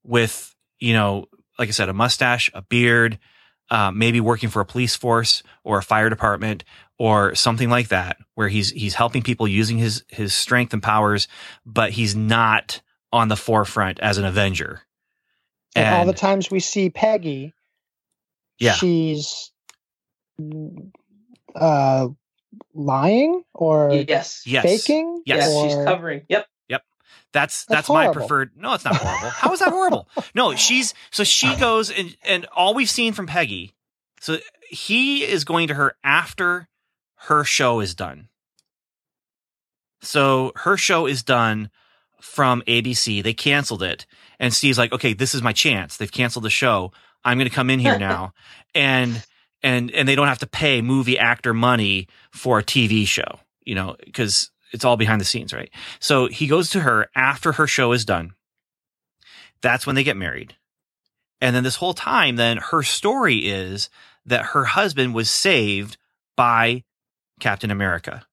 with, 0.03 0.55
you 0.79 0.93
know, 0.93 1.25
like 1.57 1.69
I 1.69 1.71
said, 1.71 1.89
a 1.89 1.93
mustache, 1.93 2.51
a 2.53 2.61
beard, 2.61 3.17
uh, 3.71 3.91
maybe 3.91 4.21
working 4.21 4.49
for 4.49 4.61
a 4.61 4.65
police 4.65 4.95
force 4.95 5.41
or 5.63 5.79
a 5.79 5.83
fire 5.83 6.09
department 6.09 6.63
or 6.97 7.35
something 7.35 7.69
like 7.69 7.89
that, 7.89 8.17
where 8.35 8.47
he's 8.47 8.69
he's 8.71 8.93
helping 8.93 9.21
people 9.21 9.47
using 9.47 9.77
his 9.77 10.03
his 10.07 10.33
strength 10.33 10.73
and 10.73 10.81
powers, 10.83 11.27
but 11.65 11.91
he's 11.91 12.15
not 12.15 12.81
on 13.11 13.27
the 13.27 13.35
forefront 13.35 13.99
as 13.99 14.17
an 14.17 14.25
Avenger. 14.25 14.81
And, 15.75 15.95
all 15.95 16.05
the 16.05 16.13
times 16.13 16.49
we 16.49 16.59
see 16.61 16.89
Peggy, 16.89 17.53
Yeah. 18.59 18.73
she's 18.73 19.51
uh 21.53 22.07
lying 22.73 23.43
or 23.53 23.91
Yes. 24.07 24.43
Yes. 24.45 24.63
faking. 24.63 25.23
Yes. 25.25 25.49
Yes, 25.49 25.63
she's 25.73 25.85
covering. 25.85 26.23
Yep. 26.29 26.47
That's 27.33 27.65
That's 27.65 27.87
that's, 27.87 27.89
my 27.89 28.13
preferred. 28.13 28.51
No, 28.55 28.75
it's 28.75 28.85
not 28.85 28.95
horrible. 28.95 29.29
How 29.29 29.51
is 29.51 29.59
that 29.59 29.67
horrible? 29.67 30.07
No, 30.33 30.55
she's 30.55 30.93
so 31.11 31.25
she 31.25 31.53
goes 31.57 31.91
and 31.91 32.15
and 32.23 32.45
all 32.55 32.73
we've 32.73 32.89
seen 32.89 33.11
from 33.11 33.27
Peggy. 33.27 33.73
So 34.21 34.37
he 34.69 35.21
is 35.25 35.43
going 35.43 35.67
to 35.67 35.73
her 35.73 35.97
after 36.01 36.69
her 37.15 37.43
show 37.43 37.79
is 37.79 37.95
done. 37.95 38.29
So 40.01 40.51
her 40.55 40.77
show 40.77 41.07
is 41.07 41.23
done 41.23 41.69
from 42.21 42.61
ABC. 42.67 43.23
They 43.23 43.33
canceled 43.33 43.83
it. 43.83 44.05
And 44.39 44.53
Steve's 44.53 44.77
like, 44.77 44.93
okay, 44.93 45.13
this 45.13 45.33
is 45.33 45.41
my 45.41 45.53
chance. 45.53 45.97
They've 45.97 46.11
canceled 46.11 46.45
the 46.45 46.49
show. 46.49 46.91
I'm 47.23 47.37
going 47.37 47.49
to 47.49 47.55
come 47.55 47.69
in 47.69 47.79
here 47.79 47.97
now. 47.97 48.33
and, 48.75 49.23
and, 49.63 49.91
and 49.91 50.07
they 50.07 50.15
don't 50.15 50.27
have 50.27 50.39
to 50.39 50.47
pay 50.47 50.81
movie 50.81 51.17
actor 51.17 51.53
money 51.53 52.07
for 52.31 52.59
a 52.59 52.63
TV 52.63 53.07
show, 53.07 53.39
you 53.63 53.75
know, 53.75 53.95
because 54.03 54.51
it's 54.71 54.85
all 54.85 54.97
behind 54.97 55.21
the 55.21 55.25
scenes, 55.25 55.53
right? 55.53 55.71
So 55.99 56.27
he 56.27 56.47
goes 56.47 56.69
to 56.71 56.81
her 56.81 57.09
after 57.15 57.53
her 57.53 57.67
show 57.67 57.91
is 57.91 58.05
done. 58.05 58.33
That's 59.61 59.87
when 59.87 59.95
they 59.95 60.03
get 60.03 60.17
married. 60.17 60.55
And 61.41 61.55
then 61.55 61.63
this 61.63 61.77
whole 61.77 61.93
time, 61.93 62.35
then 62.35 62.57
her 62.57 62.83
story 62.83 63.37
is 63.37 63.89
that 64.25 64.47
her 64.47 64.65
husband 64.65 65.13
was 65.13 65.29
saved 65.29 65.97
by 66.35 66.83
Captain 67.39 67.71
America. 67.71 68.25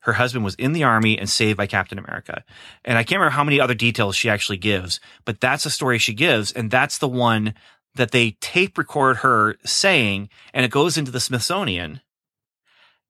Her 0.00 0.12
husband 0.12 0.44
was 0.44 0.54
in 0.56 0.72
the 0.72 0.84
army 0.84 1.18
and 1.18 1.30
saved 1.30 1.56
by 1.56 1.66
Captain 1.66 1.98
America. 1.98 2.44
And 2.84 2.98
I 2.98 3.04
can't 3.04 3.18
remember 3.18 3.34
how 3.34 3.44
many 3.44 3.58
other 3.58 3.74
details 3.74 4.16
she 4.16 4.28
actually 4.28 4.58
gives, 4.58 5.00
but 5.24 5.40
that's 5.40 5.64
the 5.64 5.70
story 5.70 5.98
she 5.98 6.12
gives. 6.12 6.52
And 6.52 6.70
that's 6.70 6.98
the 6.98 7.08
one 7.08 7.54
that 7.94 8.10
they 8.10 8.32
tape 8.40 8.76
record 8.76 9.18
her 9.18 9.56
saying, 9.64 10.28
and 10.52 10.64
it 10.64 10.70
goes 10.70 10.98
into 10.98 11.10
the 11.10 11.20
Smithsonian. 11.20 12.00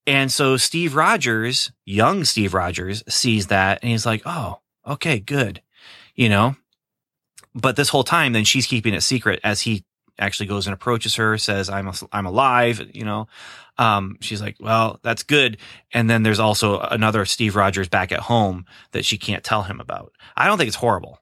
And 0.06 0.30
so 0.30 0.56
Steve 0.56 0.94
Rogers, 0.94 1.72
young 1.84 2.24
Steve 2.24 2.54
Rogers, 2.54 3.02
sees 3.08 3.48
that 3.48 3.80
and 3.82 3.90
he's 3.90 4.06
like, 4.06 4.22
oh, 4.24 4.60
okay, 4.86 5.18
good. 5.18 5.62
You 6.14 6.28
know, 6.28 6.56
but 7.54 7.76
this 7.76 7.88
whole 7.88 8.04
time, 8.04 8.32
then 8.32 8.44
she's 8.44 8.66
keeping 8.66 8.94
it 8.94 9.00
secret 9.00 9.40
as 9.42 9.62
he 9.62 9.84
actually 10.18 10.46
goes 10.46 10.66
and 10.66 10.74
approaches 10.74 11.16
her, 11.16 11.36
says, 11.38 11.68
I'm, 11.68 11.90
I'm 12.12 12.26
alive, 12.26 12.90
you 12.94 13.04
know. 13.04 13.26
Um, 13.78 14.18
she's 14.20 14.40
like, 14.40 14.56
well, 14.60 15.00
that's 15.02 15.24
good. 15.24 15.58
And 15.92 16.08
then 16.08 16.22
there's 16.22 16.38
also 16.38 16.78
another 16.80 17.24
Steve 17.24 17.56
Rogers 17.56 17.88
back 17.88 18.12
at 18.12 18.20
home 18.20 18.66
that 18.92 19.04
she 19.04 19.18
can't 19.18 19.42
tell 19.42 19.62
him 19.62 19.80
about. 19.80 20.12
I 20.36 20.46
don't 20.46 20.58
think 20.58 20.68
it's 20.68 20.76
horrible. 20.76 21.18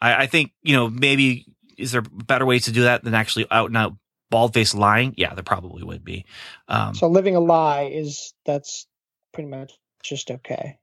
I, 0.00 0.22
I 0.22 0.26
think, 0.26 0.52
you 0.62 0.76
know, 0.76 0.88
maybe 0.88 1.46
is 1.76 1.92
there 1.92 2.02
better 2.02 2.46
ways 2.46 2.64
to 2.66 2.72
do 2.72 2.82
that 2.82 3.04
than 3.04 3.14
actually 3.14 3.46
out 3.50 3.68
and 3.68 3.76
out 3.76 3.94
bald 4.30 4.54
faced 4.54 4.74
lying? 4.74 5.14
Yeah, 5.16 5.34
there 5.34 5.44
probably 5.44 5.82
would 5.82 6.04
be. 6.04 6.24
Um, 6.68 6.94
So 6.94 7.08
living 7.08 7.36
a 7.36 7.40
lie 7.40 7.90
is 7.92 8.34
that's 8.44 8.86
pretty 9.32 9.48
much 9.48 9.72
just 10.02 10.30
okay. 10.30 10.78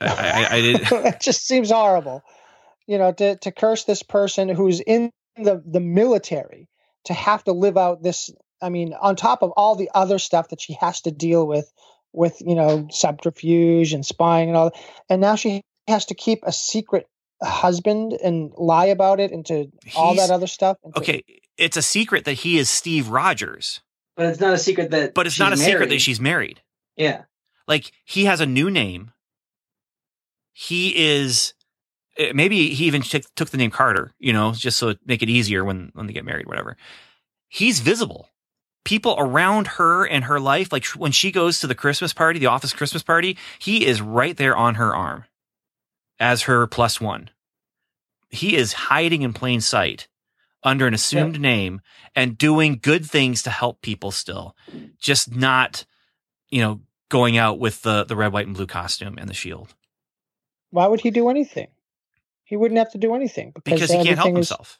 I, 0.00 0.06
I, 0.50 0.56
I 0.56 0.60
did. 0.60 0.80
it 0.90 1.20
just 1.22 1.46
seems 1.46 1.70
horrible. 1.70 2.22
You 2.86 2.98
know, 2.98 3.12
to 3.12 3.36
to 3.36 3.52
curse 3.52 3.84
this 3.84 4.02
person 4.02 4.48
who's 4.48 4.80
in 4.80 5.10
the 5.36 5.62
the 5.66 5.80
military 5.80 6.68
to 7.04 7.14
have 7.14 7.44
to 7.44 7.52
live 7.52 7.76
out 7.76 8.02
this. 8.02 8.30
I 8.60 8.68
mean, 8.68 8.92
on 8.94 9.16
top 9.16 9.42
of 9.42 9.50
all 9.56 9.74
the 9.74 9.90
other 9.94 10.18
stuff 10.18 10.48
that 10.50 10.60
she 10.60 10.74
has 10.74 11.00
to 11.02 11.10
deal 11.10 11.46
with, 11.46 11.72
with 12.12 12.36
you 12.40 12.54
know 12.54 12.86
subterfuge 12.90 13.92
and 13.92 14.04
spying 14.06 14.48
and 14.48 14.56
all, 14.56 14.70
that, 14.70 14.80
and 15.08 15.20
now 15.20 15.34
she 15.36 15.62
has 15.88 16.06
to 16.06 16.14
keep 16.14 16.40
a 16.44 16.52
secret 16.52 17.06
husband 17.42 18.12
and 18.12 18.52
lie 18.56 18.86
about 18.86 19.18
it 19.18 19.32
and 19.32 19.44
to 19.46 19.66
all 19.96 20.14
that 20.14 20.30
other 20.30 20.46
stuff. 20.46 20.76
to- 20.94 20.98
Okay, 21.00 21.24
it's 21.56 21.76
a 21.76 21.82
secret 21.82 22.24
that 22.24 22.34
he 22.34 22.56
is 22.58 22.70
Steve 22.70 23.08
Rogers, 23.08 23.80
But 24.16 24.26
it's 24.26 24.38
not 24.40 24.54
a 24.54 24.58
secret 24.58 24.92
that. 24.92 25.12
but 25.14 25.26
it's 25.26 25.34
she's 25.34 25.40
not 25.40 25.52
a 25.52 25.56
secret 25.56 25.88
that 25.88 26.00
she's 26.00 26.20
married. 26.20 26.60
Yeah. 26.96 27.22
like 27.66 27.90
he 28.04 28.26
has 28.26 28.40
a 28.40 28.46
new 28.46 28.70
name. 28.70 29.10
He 30.52 30.94
is 30.96 31.54
eh, 32.16 32.32
maybe 32.34 32.70
he 32.70 32.86
even 32.86 33.02
took 33.02 33.34
took 33.34 33.50
the 33.50 33.56
name 33.56 33.70
Carter, 33.70 34.12
you 34.18 34.32
know, 34.32 34.52
just 34.52 34.78
so 34.78 34.94
make 35.06 35.22
it 35.22 35.28
easier 35.28 35.64
when 35.64 35.90
when 35.94 36.06
they 36.06 36.12
get 36.12 36.24
married, 36.24 36.46
whatever. 36.46 36.76
He's 37.48 37.80
visible. 37.80 38.28
People 38.84 39.14
around 39.16 39.68
her 39.68 40.04
and 40.04 40.24
her 40.24 40.40
life, 40.40 40.72
like 40.72 40.86
when 40.88 41.12
she 41.12 41.30
goes 41.30 41.60
to 41.60 41.68
the 41.68 41.74
Christmas 41.74 42.12
party, 42.12 42.40
the 42.40 42.46
office 42.46 42.72
Christmas 42.72 43.02
party, 43.02 43.38
he 43.60 43.86
is 43.86 44.02
right 44.02 44.36
there 44.36 44.56
on 44.56 44.74
her 44.74 44.94
arm 44.94 45.24
as 46.18 46.42
her 46.42 46.66
plus 46.66 47.00
one. 47.00 47.30
He 48.30 48.56
is 48.56 48.72
hiding 48.72 49.22
in 49.22 49.34
plain 49.34 49.60
sight 49.60 50.08
under 50.64 50.86
an 50.86 50.94
assumed 50.94 51.40
name 51.40 51.80
and 52.16 52.38
doing 52.38 52.80
good 52.82 53.06
things 53.06 53.42
to 53.44 53.50
help 53.50 53.82
people 53.82 54.10
still, 54.10 54.56
just 54.98 55.32
not, 55.32 55.84
you 56.48 56.60
know, 56.60 56.80
going 57.08 57.36
out 57.36 57.60
with 57.60 57.82
the 57.82 58.02
the 58.04 58.16
red, 58.16 58.32
white, 58.32 58.46
and 58.46 58.56
blue 58.56 58.66
costume 58.66 59.16
and 59.16 59.28
the 59.28 59.34
shield 59.34 59.74
why 60.72 60.86
would 60.86 61.00
he 61.00 61.10
do 61.10 61.28
anything? 61.28 61.68
He 62.52 62.56
wouldn't 62.56 62.76
have 62.76 62.92
to 62.92 62.98
do 62.98 63.14
anything 63.14 63.54
because 63.64 63.90
he 63.90 63.96
can't 63.96 64.08
help 64.08 64.18
everything 64.18 64.36
is- 64.36 64.48
himself. 64.50 64.78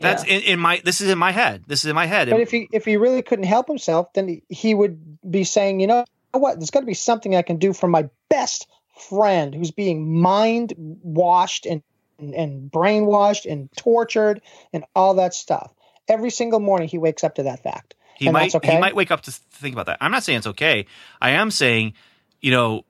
That's 0.00 0.24
in, 0.24 0.42
in 0.42 0.58
my. 0.58 0.80
This 0.84 1.00
is 1.00 1.10
in 1.10 1.16
my 1.18 1.30
head. 1.30 1.62
This 1.68 1.84
is 1.84 1.90
in 1.90 1.94
my 1.94 2.06
head. 2.06 2.28
But 2.28 2.40
if 2.40 2.50
he 2.50 2.68
if 2.72 2.84
he 2.84 2.96
really 2.96 3.22
couldn't 3.22 3.44
help 3.44 3.68
himself, 3.68 4.12
then 4.14 4.26
he, 4.26 4.42
he 4.48 4.74
would 4.74 5.18
be 5.28 5.44
saying, 5.44 5.78
you 5.78 5.86
know 5.86 6.04
what, 6.32 6.58
there's 6.58 6.70
got 6.70 6.80
to 6.80 6.86
be 6.86 6.94
something 6.94 7.36
I 7.36 7.42
can 7.42 7.58
do 7.58 7.72
for 7.72 7.86
my 7.86 8.08
best 8.28 8.66
friend 9.08 9.54
who's 9.54 9.70
being 9.70 10.20
mind 10.20 10.74
washed 10.76 11.66
and, 11.66 11.84
and 12.18 12.34
and 12.34 12.68
brainwashed 12.68 13.48
and 13.48 13.70
tortured 13.76 14.40
and 14.72 14.84
all 14.92 15.14
that 15.14 15.34
stuff. 15.34 15.72
Every 16.08 16.30
single 16.30 16.58
morning 16.58 16.88
he 16.88 16.98
wakes 16.98 17.22
up 17.22 17.36
to 17.36 17.44
that 17.44 17.62
fact. 17.62 17.94
he 18.16 18.26
and 18.26 18.32
might 18.32 18.40
that's 18.40 18.56
okay. 18.56 18.74
he 18.74 18.80
might 18.80 18.96
wake 18.96 19.12
up 19.12 19.20
to 19.22 19.30
think 19.30 19.72
about 19.72 19.86
that. 19.86 19.98
I'm 20.00 20.10
not 20.10 20.24
saying 20.24 20.38
it's 20.38 20.48
okay. 20.48 20.86
I 21.22 21.30
am 21.30 21.52
saying, 21.52 21.92
you 22.40 22.50
know, 22.50 22.84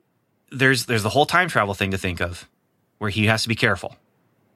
there's 0.51 0.87
there's 0.87 1.03
the 1.03 1.09
whole 1.09 1.27
time 1.27 1.47
travel 1.47 1.75
thing 1.75 1.91
to 1.91 1.97
think 1.97 2.21
of, 2.21 2.49
where 2.99 3.09
he 3.09 3.25
has 3.25 3.43
to 3.43 3.49
be 3.49 3.55
careful. 3.55 3.95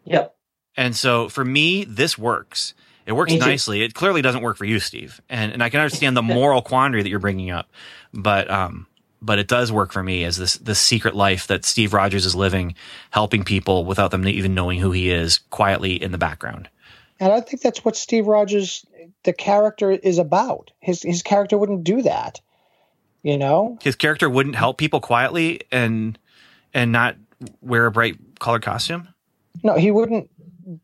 Yep. 0.06 0.36
And 0.78 0.96
so 0.96 1.30
for 1.30 1.44
me, 1.44 1.84
this 1.86 2.18
works. 2.18 2.74
It 3.06 3.14
works 3.14 3.34
nicely. 3.34 3.84
It 3.84 3.94
clearly 3.94 4.22
doesn't 4.22 4.42
work 4.42 4.56
for 4.56 4.66
you, 4.66 4.80
Steve. 4.80 5.20
And 5.30 5.52
and 5.52 5.62
I 5.62 5.70
can 5.70 5.82
understand 5.82 6.16
the 6.16 6.22
moral 6.22 6.62
quandary 6.62 7.04
that 7.04 7.10
you're 7.10 7.20
bringing 7.20 7.52
up, 7.52 7.70
but 8.14 8.50
um, 8.50 8.88
but 9.22 9.40
it 9.40 9.48
does 9.48 9.72
work 9.72 9.92
for 9.92 10.04
me 10.04 10.24
as 10.24 10.38
this 10.38 10.58
this 10.58 10.80
secret 10.80 11.16
life 11.16 11.48
that 11.48 11.66
Steve 11.66 11.94
Rogers 11.94 12.26
is 12.26 12.36
living, 12.36 12.76
helping 13.10 13.44
people 13.44 13.86
without 13.86 14.12
them 14.12 14.28
even 14.28 14.54
knowing 14.54 14.80
who 14.80 14.92
he 14.92 15.10
is, 15.10 15.40
quietly 15.50 16.02
in 16.02 16.12
the 16.12 16.18
background. 16.18 16.70
And 17.20 17.32
I 17.32 17.42
think 17.42 17.62
that's 17.62 17.86
what 17.86 17.96
Steve 17.96 18.28
Rogers, 18.28 18.86
the 19.24 19.34
character, 19.34 19.92
is 19.92 20.18
about. 20.18 20.72
His 20.80 21.02
his 21.02 21.24
character 21.24 21.58
wouldn't 21.58 21.84
do 21.84 22.02
that. 22.04 22.42
You 23.22 23.38
know, 23.38 23.78
His 23.82 23.96
character 23.96 24.30
wouldn't 24.30 24.56
help 24.56 24.78
people 24.78 25.00
quietly 25.00 25.62
and 25.72 26.20
and 26.74 26.92
not 26.92 27.16
wear 27.62 27.86
a 27.86 27.92
bright 27.92 28.18
colored 28.40 28.62
costume. 28.62 29.08
no, 29.64 29.76
he 29.76 29.92
wouldn't 29.92 30.30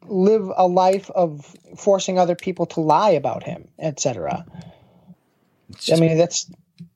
live 0.08 0.50
a 0.56 0.68
life 0.68 1.10
of 1.12 1.56
forcing 1.78 2.20
other 2.20 2.36
people 2.36 2.66
to 2.68 2.82
lie 2.82 3.12
about 3.12 3.44
him, 3.44 3.68
etc. 3.80 4.46
I 5.92 6.00
mean, 6.00 6.18
that's 6.18 6.50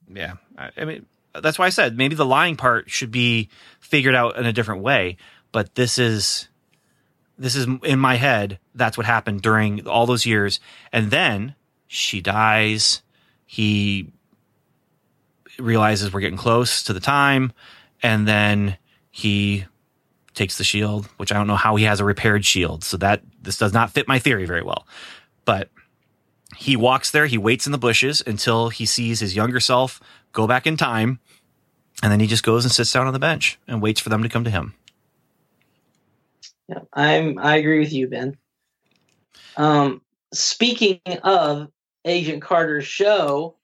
Yeah, 0.08 0.34
I, 0.58 0.70
I 0.76 0.84
mean 0.84 1.06
that's 1.40 1.58
why 1.58 1.66
I 1.66 1.70
said 1.70 1.96
maybe 1.96 2.14
the 2.14 2.26
lying 2.26 2.56
part 2.56 2.90
should 2.90 3.10
be 3.10 3.48
figured 3.80 4.14
out 4.14 4.36
in 4.36 4.46
a 4.46 4.52
different 4.52 4.82
way. 4.82 5.16
But 5.52 5.74
this 5.74 5.98
is 5.98 6.48
this 7.38 7.54
is 7.54 7.66
in 7.82 7.98
my 7.98 8.16
head. 8.16 8.58
That's 8.74 8.96
what 8.96 9.06
happened 9.06 9.42
during 9.42 9.86
all 9.86 10.06
those 10.06 10.26
years, 10.26 10.60
and 10.92 11.10
then 11.10 11.54
she 11.86 12.20
dies. 12.20 13.02
He 13.46 14.12
realizes 15.58 16.12
we're 16.12 16.20
getting 16.20 16.38
close 16.38 16.82
to 16.84 16.92
the 16.92 17.00
time, 17.00 17.52
and 18.02 18.26
then 18.26 18.78
he 19.16 19.64
takes 20.34 20.58
the 20.58 20.64
shield, 20.64 21.06
which 21.18 21.30
I 21.30 21.36
don't 21.36 21.46
know 21.46 21.54
how 21.54 21.76
he 21.76 21.84
has 21.84 22.00
a 22.00 22.04
repaired 22.04 22.44
shield. 22.44 22.82
So 22.82 22.96
that 22.96 23.22
this 23.40 23.56
does 23.56 23.72
not 23.72 23.92
fit 23.92 24.08
my 24.08 24.18
theory 24.18 24.44
very 24.44 24.60
well, 24.60 24.88
but 25.44 25.70
he 26.56 26.74
walks 26.74 27.12
there, 27.12 27.26
he 27.26 27.38
waits 27.38 27.64
in 27.64 27.70
the 27.70 27.78
bushes 27.78 28.24
until 28.26 28.70
he 28.70 28.84
sees 28.84 29.20
his 29.20 29.36
younger 29.36 29.60
self 29.60 30.00
go 30.32 30.48
back 30.48 30.66
in 30.66 30.76
time, 30.76 31.20
and 32.02 32.10
then 32.10 32.18
he 32.18 32.26
just 32.26 32.42
goes 32.42 32.64
and 32.64 32.72
sits 32.72 32.92
down 32.92 33.06
on 33.06 33.12
the 33.12 33.20
bench 33.20 33.56
and 33.68 33.80
waits 33.80 34.00
for 34.00 34.08
them 34.08 34.24
to 34.24 34.28
come 34.28 34.42
to 34.42 34.50
him. 34.50 34.74
Yeah, 36.68 36.80
I'm. 36.92 37.38
I 37.38 37.58
agree 37.58 37.78
with 37.78 37.92
you, 37.92 38.08
Ben. 38.08 38.36
Um, 39.56 40.02
speaking 40.32 41.00
of 41.22 41.68
Agent 42.04 42.42
Carter's 42.42 42.84
show, 42.84 43.58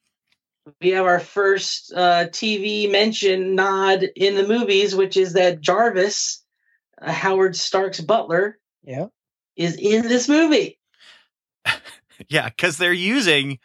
we 0.80 0.90
have 0.90 1.06
our 1.06 1.20
first 1.20 1.92
uh, 1.92 2.26
TV 2.28 2.90
mention 2.90 3.54
nod 3.54 4.02
in 4.16 4.34
the 4.34 4.46
movies, 4.46 4.94
which 4.94 5.16
is 5.16 5.34
that 5.34 5.60
Jarvis, 5.60 6.44
uh, 7.00 7.12
Howard 7.12 7.56
Stark's 7.56 8.00
butler, 8.00 8.58
yeah. 8.82 9.06
is 9.56 9.76
in 9.76 10.02
this 10.02 10.28
movie. 10.28 10.78
Yeah, 12.28 12.50
because 12.50 12.76
they're 12.76 12.92
using 12.92 13.58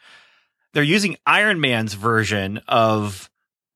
they're 0.72 0.82
using 0.82 1.16
Iron 1.26 1.60
Man's 1.60 1.94
version 1.94 2.60
of 2.68 3.30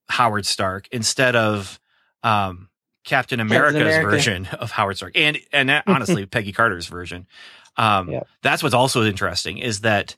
Howard 0.08 0.46
Stark 0.46 0.88
instead 0.90 1.36
of 1.36 1.78
um, 2.22 2.68
Captain 3.04 3.40
America's 3.40 3.80
America. 3.80 4.10
version 4.10 4.46
of 4.46 4.70
Howard 4.70 4.96
Stark, 4.96 5.12
and 5.16 5.38
and 5.52 5.70
honestly 5.86 6.26
Peggy 6.26 6.52
Carter's 6.52 6.86
version. 6.86 7.26
Um, 7.76 8.10
Yeah. 8.10 8.22
That's 8.42 8.62
what's 8.62 8.74
also 8.74 9.04
interesting 9.04 9.58
is 9.58 9.80
that 9.80 10.16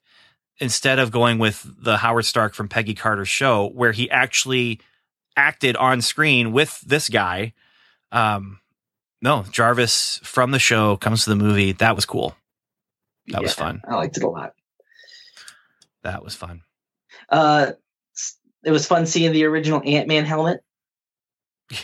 instead 0.62 0.98
of 0.98 1.10
going 1.10 1.38
with 1.38 1.66
the 1.78 1.98
Howard 1.98 2.24
Stark 2.24 2.54
from 2.54 2.68
Peggy 2.68 2.94
Carter's 2.94 3.28
show, 3.28 3.68
where 3.68 3.92
he 3.92 4.10
actually 4.10 4.80
acted 5.36 5.76
on 5.76 6.00
screen 6.00 6.52
with 6.52 6.80
this 6.82 7.08
guy, 7.08 7.52
um, 8.12 8.60
no, 9.20 9.44
Jarvis 9.50 10.20
from 10.22 10.50
the 10.52 10.58
show 10.58 10.96
comes 10.96 11.24
to 11.24 11.30
the 11.30 11.36
movie. 11.36 11.72
That 11.72 11.96
was 11.96 12.06
cool. 12.06 12.34
That 13.28 13.42
was 13.42 13.52
fun. 13.54 13.82
I 13.88 13.94
liked 13.96 14.16
it 14.16 14.22
a 14.22 14.28
lot. 14.28 14.52
That 16.02 16.24
was 16.24 16.34
fun. 16.34 16.62
Uh, 17.28 17.72
it 18.64 18.70
was 18.70 18.86
fun 18.86 19.06
seeing 19.06 19.32
the 19.32 19.44
original 19.44 19.82
Ant 19.84 20.08
Man 20.08 20.24
helmet. 20.24 20.60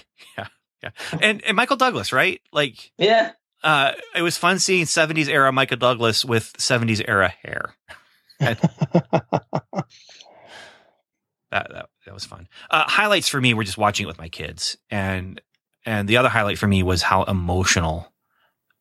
Yeah, 0.80 0.90
And 1.20 1.44
and 1.44 1.56
Michael 1.56 1.76
Douglas, 1.76 2.12
right? 2.12 2.40
Like 2.52 2.92
Yeah. 2.98 3.32
uh 3.64 3.92
it 4.14 4.22
was 4.22 4.36
fun 4.38 4.60
seeing 4.60 4.84
70s 4.84 5.26
era 5.28 5.50
Michael 5.50 5.76
Douglas 5.76 6.24
with 6.24 6.52
70s 6.56 7.04
era 7.08 7.34
hair. 7.42 7.74
That 11.50 11.70
that, 11.70 11.88
that 12.04 12.14
was 12.14 12.24
fun. 12.24 12.48
Uh 12.70 12.84
highlights 12.86 13.28
for 13.28 13.40
me 13.40 13.54
were 13.54 13.64
just 13.64 13.78
watching 13.78 14.04
it 14.04 14.08
with 14.08 14.18
my 14.18 14.28
kids 14.28 14.76
and 14.90 15.40
and 15.86 16.06
the 16.08 16.18
other 16.18 16.28
highlight 16.28 16.58
for 16.58 16.66
me 16.66 16.82
was 16.82 17.02
how 17.02 17.22
emotional 17.22 18.12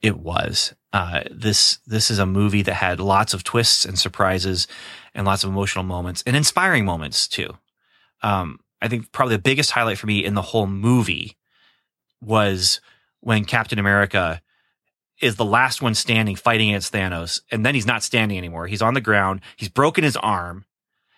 it 0.02 0.18
was. 0.18 0.74
Uh 0.92 1.22
this 1.32 1.80
this 1.88 2.12
is 2.12 2.20
a 2.20 2.26
movie 2.26 2.64
that 2.64 2.74
had 2.74 3.00
lots 3.00 3.34
of 3.34 3.44
twists 3.44 3.86
and 3.86 3.98
surprises 3.98 4.68
and 5.14 5.26
lots 5.26 5.44
of 5.46 5.50
emotional 5.50 5.86
moments 5.86 6.24
and 6.28 6.36
inspiring 6.36 6.84
moments 6.84 7.28
too. 7.28 7.56
Um 8.22 8.60
I 8.82 8.90
think 8.90 9.12
probably 9.14 9.36
the 9.38 9.42
biggest 9.42 9.72
highlight 9.72 9.98
for 9.98 10.08
me 10.08 10.24
in 10.24 10.34
the 10.34 10.42
whole 10.42 10.68
movie 10.68 11.38
was 12.22 12.82
when 13.22 13.46
Captain 13.46 13.80
America 13.80 14.42
is 15.22 15.36
the 15.36 15.46
last 15.46 15.82
one 15.82 15.96
standing 15.96 16.36
fighting 16.36 16.70
against 16.70 16.94
Thanos, 16.94 17.42
and 17.52 17.66
then 17.66 17.76
he's 17.76 17.88
not 17.88 18.04
standing 18.04 18.38
anymore. 18.38 18.68
He's 18.68 18.82
on 18.82 18.94
the 18.94 19.02
ground. 19.02 19.42
He's 19.56 19.70
broken 19.70 20.04
his 20.04 20.18
arm. 20.18 20.66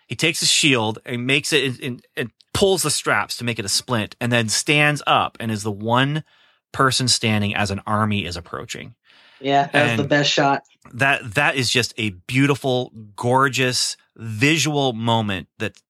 He 0.06 0.16
takes 0.16 0.40
his 0.40 0.50
shield 0.50 0.98
and 1.04 1.26
makes 1.26 1.52
it 1.52 1.80
and, 1.80 2.04
and 2.16 2.30
pulls 2.52 2.82
the 2.82 2.90
straps 2.90 3.36
to 3.36 3.44
make 3.44 3.58
it 3.58 3.64
a 3.64 3.68
splint, 3.68 4.16
and 4.20 4.32
then 4.32 4.48
stands 4.48 5.02
up 5.06 5.36
and 5.40 5.50
is 5.50 5.62
the 5.62 5.70
one 5.70 6.24
person 6.72 7.08
standing 7.08 7.54
as 7.54 7.70
an 7.70 7.80
army 7.86 8.24
is 8.24 8.36
approaching. 8.36 8.94
Yeah. 9.40 9.68
That 9.72 9.88
was 9.90 10.02
the 10.02 10.08
best 10.08 10.30
shot. 10.30 10.62
That 10.94 11.34
that 11.34 11.56
is 11.56 11.70
just 11.70 11.94
a 11.96 12.10
beautiful, 12.10 12.92
gorgeous 13.16 13.96
visual 14.16 14.92
moment 14.92 15.48
that, 15.58 15.80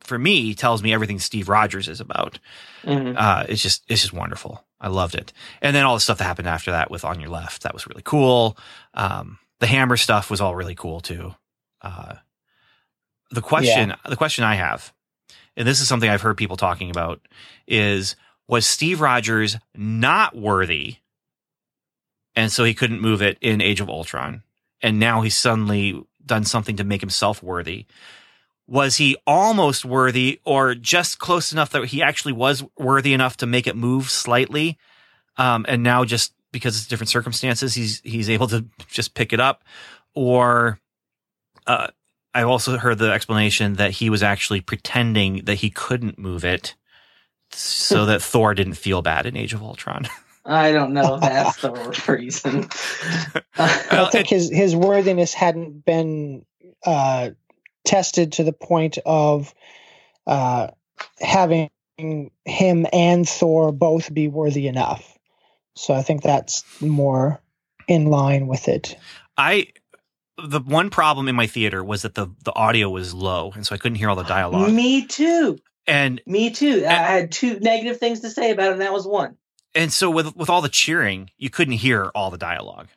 for 0.00 0.18
me, 0.18 0.54
tells 0.54 0.82
me 0.82 0.92
everything 0.92 1.18
Steve 1.18 1.48
Rogers 1.48 1.88
is 1.88 2.00
about. 2.00 2.38
Mhm. 2.84 3.14
uh, 3.16 3.46
it's 3.48 3.62
just 3.62 3.84
it's 3.88 4.02
just 4.02 4.12
wonderful. 4.12 4.64
I 4.82 4.88
loved 4.88 5.14
it. 5.14 5.32
And 5.62 5.74
then 5.74 5.84
all 5.84 5.94
the 5.94 6.00
stuff 6.00 6.18
that 6.18 6.24
happened 6.24 6.48
after 6.48 6.72
that 6.72 6.90
with 6.90 7.04
On 7.04 7.20
Your 7.20 7.30
Left, 7.30 7.62
that 7.62 7.72
was 7.72 7.86
really 7.86 8.02
cool. 8.04 8.58
Um, 8.94 9.38
the 9.60 9.66
hammer 9.68 9.96
stuff 9.96 10.28
was 10.28 10.40
all 10.40 10.56
really 10.56 10.74
cool 10.74 11.00
too. 11.00 11.34
Uh, 11.80 12.16
the 13.30 13.40
question 13.40 13.94
the 14.06 14.16
question 14.16 14.44
I 14.44 14.56
have, 14.56 14.92
and 15.56 15.66
this 15.66 15.80
is 15.80 15.88
something 15.88 16.10
I've 16.10 16.20
heard 16.20 16.36
people 16.36 16.56
talking 16.56 16.90
about, 16.90 17.20
is 17.66 18.16
was 18.48 18.66
Steve 18.66 19.00
Rogers 19.00 19.56
not 19.74 20.36
worthy, 20.36 20.96
and 22.34 22.50
so 22.50 22.64
he 22.64 22.74
couldn't 22.74 23.00
move 23.00 23.22
it 23.22 23.38
in 23.40 23.60
Age 23.60 23.80
of 23.80 23.88
Ultron, 23.88 24.42
and 24.82 24.98
now 24.98 25.22
he's 25.22 25.36
suddenly 25.36 26.02
done 26.26 26.44
something 26.44 26.76
to 26.76 26.84
make 26.84 27.00
himself 27.00 27.42
worthy 27.42 27.86
was 28.72 28.96
he 28.96 29.18
almost 29.26 29.84
worthy 29.84 30.40
or 30.46 30.74
just 30.74 31.18
close 31.18 31.52
enough 31.52 31.68
that 31.70 31.84
he 31.84 32.02
actually 32.02 32.32
was 32.32 32.64
worthy 32.78 33.12
enough 33.12 33.36
to 33.36 33.46
make 33.46 33.66
it 33.66 33.76
move 33.76 34.08
slightly? 34.08 34.78
Um, 35.36 35.66
and 35.68 35.82
now 35.82 36.06
just 36.06 36.32
because 36.52 36.78
it's 36.78 36.86
different 36.86 37.10
circumstances 37.10 37.74
he's 37.74 38.00
he's 38.00 38.30
able 38.30 38.48
to 38.48 38.64
just 38.88 39.12
pick 39.12 39.34
it 39.34 39.40
up. 39.40 39.62
Or 40.14 40.80
uh, 41.66 41.88
i've 42.32 42.48
also 42.48 42.78
heard 42.78 42.96
the 42.96 43.12
explanation 43.12 43.74
that 43.74 43.90
he 43.90 44.08
was 44.08 44.22
actually 44.22 44.62
pretending 44.62 45.44
that 45.44 45.56
he 45.56 45.68
couldn't 45.68 46.18
move 46.18 46.44
it 46.44 46.74
so 47.50 48.06
that 48.06 48.22
thor 48.22 48.54
didn't 48.54 48.74
feel 48.74 49.02
bad 49.02 49.26
in 49.26 49.36
age 49.36 49.52
of 49.52 49.62
ultron. 49.62 50.08
I 50.46 50.72
don't 50.72 50.94
know 50.94 51.16
if 51.16 51.20
that's 51.20 51.60
the 51.60 51.70
reason. 52.08 52.68
I 53.58 54.08
think 54.10 54.28
his 54.28 54.50
his 54.50 54.74
worthiness 54.74 55.34
hadn't 55.34 55.84
been 55.84 56.46
uh, 56.84 57.30
tested 57.84 58.32
to 58.32 58.44
the 58.44 58.52
point 58.52 58.98
of 59.04 59.54
uh, 60.26 60.68
having 61.20 61.70
him 62.44 62.86
and 62.92 63.28
Thor 63.28 63.72
both 63.72 64.12
be 64.12 64.28
worthy 64.28 64.66
enough. 64.68 65.18
So 65.76 65.94
I 65.94 66.02
think 66.02 66.22
that's 66.22 66.64
more 66.80 67.40
in 67.88 68.06
line 68.06 68.46
with 68.46 68.68
it. 68.68 68.96
i 69.36 69.66
the 70.42 70.60
one 70.60 70.88
problem 70.90 71.28
in 71.28 71.34
my 71.36 71.46
theater 71.46 71.82
was 71.84 72.02
that 72.02 72.14
the 72.14 72.28
the 72.44 72.54
audio 72.54 72.88
was 72.88 73.12
low 73.12 73.52
and 73.54 73.66
so 73.66 73.74
i 73.74 73.78
couldn't 73.78 73.96
hear 73.96 74.08
all 74.08 74.16
the 74.16 74.22
dialogue 74.24 74.72
Me 74.72 75.04
too. 75.06 75.58
and 75.86 76.20
Me 76.26 76.50
too. 76.50 76.84
I 76.86 76.92
had 76.92 77.32
two 77.32 77.58
negative 77.60 77.98
things 77.98 78.20
to 78.20 78.30
say 78.30 78.50
about 78.50 78.68
it, 78.68 78.72
and 78.72 78.80
that 78.80 78.92
was 78.92 79.06
one. 79.06 79.36
and 79.74 79.92
so 79.92 80.10
with 80.10 80.34
with 80.36 80.48
all 80.48 80.62
the 80.62 80.68
cheering, 80.68 81.30
you 81.38 81.50
couldn't 81.50 81.74
hear 81.74 82.10
all 82.14 82.30
the 82.30 82.38
dialogue. 82.38 82.88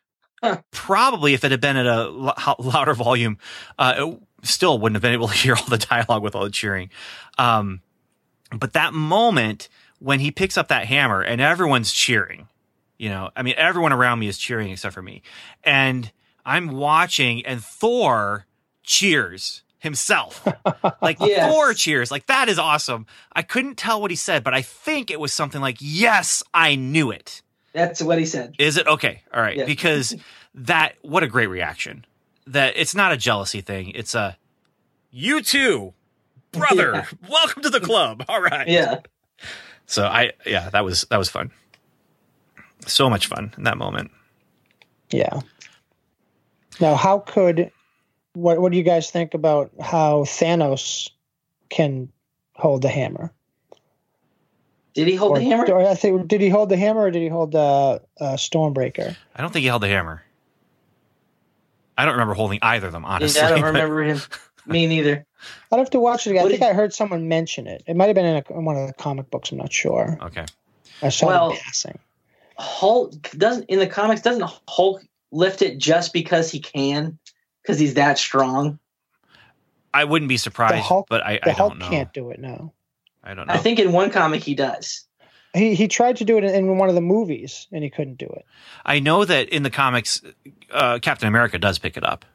Huh. 0.44 0.62
Probably 0.72 1.34
if 1.34 1.44
it 1.44 1.52
had 1.52 1.62
been 1.62 1.78
at 1.78 1.86
a 1.88 2.10
louder 2.60 2.94
volume, 2.94 3.38
uh, 3.80 3.96
it 3.98 4.20
still 4.46 4.80
wouldn't 4.80 4.96
have 4.96 5.02
been 5.02 5.14
able 5.14 5.28
to 5.28 5.34
hear 5.38 5.56
all 5.56 5.66
the 5.68 5.78
dialogue 5.78 6.24
with 6.24 6.36
all 6.36 6.44
the 6.44 6.50
cheering. 6.50 6.90
Um, 7.38 7.82
but 8.56 8.74
that 8.74 8.94
moment 8.94 9.70
when 10.00 10.20
he 10.20 10.32
picks 10.32 10.58
up 10.58 10.68
that 10.70 10.86
hammer 10.86 11.22
and 11.22 11.42
everyone's 11.42 11.92
cheering, 11.92 12.48
you 12.98 13.10
know, 13.10 13.30
I 13.36 13.42
mean, 13.44 13.56
everyone 13.58 13.92
around 13.94 14.20
me 14.20 14.28
is 14.28 14.38
cheering 14.38 14.70
except 14.72 14.94
for 14.94 15.02
me, 15.02 15.22
and 15.64 16.12
I'm 16.46 16.70
watching, 16.70 17.46
and 17.46 17.64
Thor 17.64 18.46
cheers 18.84 19.64
himself 19.80 20.48
like 21.02 21.20
Yes. 21.20 21.52
Thor 21.52 21.74
cheers. 21.74 22.12
Like 22.12 22.28
that 22.28 22.50
is 22.50 22.58
awesome. 22.60 23.06
I 23.34 23.42
couldn't 23.42 23.76
tell 23.76 24.00
what 24.02 24.12
he 24.12 24.16
said, 24.18 24.44
but 24.44 24.54
I 24.54 24.62
think 24.62 25.12
it 25.12 25.20
was 25.20 25.34
something 25.34 25.60
like, 25.62 25.78
"Yes, 25.80 26.42
I 26.54 26.76
knew 26.76 27.12
it." 27.12 27.42
That's 27.74 28.02
what 28.02 28.18
he 28.20 28.26
said. 28.26 28.56
Is 28.58 28.78
it 28.78 28.88
okay? 28.88 29.22
All 29.34 29.42
right, 29.42 29.58
Yeah. 29.58 29.66
because 29.66 30.16
that 30.56 30.94
what 31.02 31.24
a 31.24 31.28
great 31.28 31.48
reaction. 31.48 32.06
That 32.48 32.74
it's 32.76 32.94
not 32.94 33.12
a 33.12 33.18
jealousy 33.18 33.62
thing. 33.62 33.92
It's 33.96 34.14
a 34.14 34.38
you 35.12 35.42
too, 35.42 35.94
brother. 36.52 36.92
Yeah. 36.94 37.06
Welcome 37.30 37.64
to 37.64 37.70
the 37.70 37.80
club. 37.80 38.26
All 38.30 38.42
right. 38.42 38.68
Yeah. 38.68 39.00
So 39.86 40.06
I 40.06 40.34
yeah, 40.46 40.70
that 40.70 40.84
was 40.84 41.06
that 41.10 41.18
was 41.18 41.30
fun. 41.30 41.52
So 42.88 43.10
much 43.10 43.28
fun 43.28 43.54
in 43.58 43.64
that 43.64 43.78
moment. 43.78 44.12
Yeah. 45.12 45.40
Now, 46.80 46.96
how 46.96 47.20
could 47.20 47.72
what 48.34 48.60
what 48.60 48.72
do 48.72 48.78
you 48.78 48.84
guys 48.84 49.10
think 49.10 49.34
about 49.34 49.72
how 49.82 50.24
Thanos 50.24 51.10
can 51.70 52.10
hold 52.54 52.82
the 52.82 52.90
hammer? 52.90 53.32
Did 54.94 55.08
he 55.08 55.16
hold 55.16 55.38
or, 55.38 55.40
the 55.40 55.46
hammer? 55.46 55.66
or 55.72 55.88
I 55.88 55.96
think 55.96 56.28
did 56.28 56.42
he 56.42 56.50
hold 56.50 56.70
the 56.70 56.78
hammer 56.78 57.02
or 57.02 57.12
did 57.12 57.22
he 57.22 57.28
hold 57.28 57.52
the 57.52 58.02
uh, 58.20 58.36
Stormbreaker? 58.36 59.16
I 59.36 59.42
don't 59.42 59.52
think 59.52 59.64
he 59.64 59.68
held 59.68 59.82
the 59.82 59.88
hammer. 59.88 60.25
I 61.98 62.06
don't 62.06 62.14
remember 62.14 62.34
holding 62.34 62.60
either 62.62 62.88
of 62.88 62.94
them, 62.94 63.06
honestly. 63.06 63.40
Yeah, 63.42 63.48
I 63.48 63.50
don't 63.52 63.62
but- 63.62 63.68
remember 63.68 64.04
him. 64.04 64.20
Me 64.68 64.88
neither. 64.88 65.26
I'd 65.72 65.78
have 65.78 65.92
to 65.92 66.00
watch 66.00 66.26
it 66.26 66.32
again. 66.32 66.46
I 66.46 66.50
think 66.50 66.62
did- 66.62 66.70
I 66.70 66.74
heard 66.74 66.92
someone 66.94 67.28
mention 67.28 67.68
it. 67.68 67.84
It 67.86 67.96
might 67.96 68.08
have 68.08 68.16
been 68.16 68.26
in, 68.26 68.44
a, 68.50 68.54
in 68.58 68.66
one 68.66 68.78
of 68.78 68.88
the 68.88 68.94
comic 68.94 69.30
books. 69.30 69.52
I'm 69.52 69.60
not 69.60 69.72
sure. 69.72 70.18
Okay. 70.22 70.46
I 71.04 71.10
saw 71.10 71.28
Well- 71.28 71.52
passing. 71.54 72.00
Hulk 72.58 73.30
doesn't 73.32 73.66
in 73.66 73.80
the 73.80 73.88
comics 73.88 74.22
doesn't 74.22 74.50
Hulk 74.70 75.04
lift 75.34 75.62
it 75.62 75.78
just 75.78 76.14
because 76.14 76.50
he 76.50 76.60
can 76.62 77.20
because 77.62 77.78
he's 77.78 77.96
that 77.96 78.18
strong. 78.18 78.80
I 79.94 80.06
wouldn't 80.06 80.30
be 80.30 80.38
surprised, 80.38 80.84
Hulk- 80.86 81.08
but 81.10 81.22
I, 81.26 81.40
The 81.44 81.50
I 81.50 81.54
Hulk 81.54 81.72
don't 81.74 81.80
know. 81.80 81.90
can't 81.90 82.14
do 82.14 82.30
it. 82.32 82.40
No, 82.40 82.72
I 83.24 83.34
don't 83.34 83.48
know. 83.48 83.54
I 83.54 83.58
think 83.58 83.80
in 83.80 83.92
one 83.92 84.10
comic 84.10 84.42
he 84.44 84.56
does. 84.56 85.05
He 85.56 85.76
he 85.76 85.88
tried 85.88 86.18
to 86.18 86.26
do 86.26 86.38
it 86.38 86.44
in, 86.44 86.78
one 86.78 86.90
of 86.90 86.96
the 86.96 87.02
movies 87.02 87.68
and 87.72 87.84
he 87.84 87.90
couldn't 87.90 88.18
do 88.18 88.26
it. 88.26 88.46
I 88.86 89.00
know 89.00 89.26
that 89.26 89.50
in 89.50 89.64
the 89.64 89.70
comics, 89.70 90.22
uh, 90.72 91.00
Captain 91.02 91.28
America 91.28 91.58
does 91.58 91.80
pick 91.80 91.98
it 91.98 92.04
up. 92.04 92.26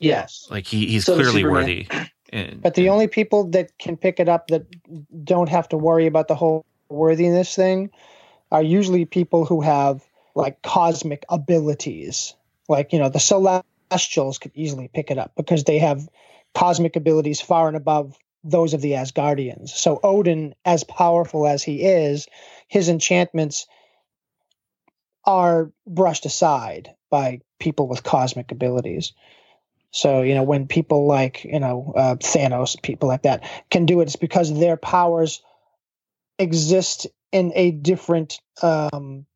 Yes. 0.00 0.48
Like 0.50 0.66
he, 0.66 0.86
he's 0.86 1.04
So 1.04 1.14
clearly 1.14 1.44
worthy. 1.44 1.86
And- 2.32 2.62
But 2.62 2.74
the 2.74 2.88
only 2.88 3.08
people 3.08 3.44
that 3.50 3.76
can 3.78 3.96
pick 3.96 4.18
it 4.18 4.28
up 4.28 4.48
that 4.48 4.64
don't 5.24 5.48
have 5.48 5.68
to 5.68 5.76
worry 5.76 6.06
about 6.06 6.28
the 6.28 6.34
whole 6.34 6.64
worthiness 6.88 7.54
thing 7.54 7.90
are 8.50 8.62
usually 8.62 9.04
people 9.04 9.44
who 9.44 9.60
have 9.60 10.02
like 10.34 10.62
cosmic 10.62 11.24
abilities. 11.28 12.34
Like, 12.68 12.92
you 12.92 12.98
know, 12.98 13.10
the 13.10 13.20
Celestials 13.20 14.38
could 14.38 14.52
easily 14.54 14.88
pick 14.88 15.10
it 15.10 15.18
up 15.18 15.32
because 15.36 15.64
they 15.64 15.78
have 15.78 16.08
cosmic 16.54 16.96
abilities 16.96 17.40
far 17.40 17.68
and 17.68 17.76
above 17.76 18.16
those 18.44 18.74
of 18.74 18.80
the 18.80 18.92
Asgardians. 18.92 19.68
So 19.68 20.00
Odin, 20.02 20.54
as 20.64 20.84
powerful 20.84 21.46
as 21.46 21.62
he 21.62 21.82
is, 21.82 22.26
his 22.72 22.88
enchantments 22.88 23.66
are 25.26 25.70
brushed 25.86 26.24
aside 26.24 26.94
by 27.10 27.40
people 27.60 27.86
with 27.86 28.02
cosmic 28.02 28.50
abilities. 28.50 29.12
So, 29.90 30.22
you 30.22 30.34
know, 30.34 30.42
when 30.42 30.66
people 30.68 31.06
like, 31.06 31.44
you 31.44 31.60
know, 31.60 31.92
uh, 31.94 32.14
Thanos, 32.16 32.80
people 32.82 33.10
like 33.10 33.22
that 33.22 33.44
can 33.70 33.84
do 33.84 34.00
it, 34.00 34.04
it's 34.04 34.16
because 34.16 34.58
their 34.58 34.78
powers 34.78 35.42
exist 36.38 37.06
in 37.30 37.52
a 37.54 37.72
different 37.72 38.40
um, 38.62 39.26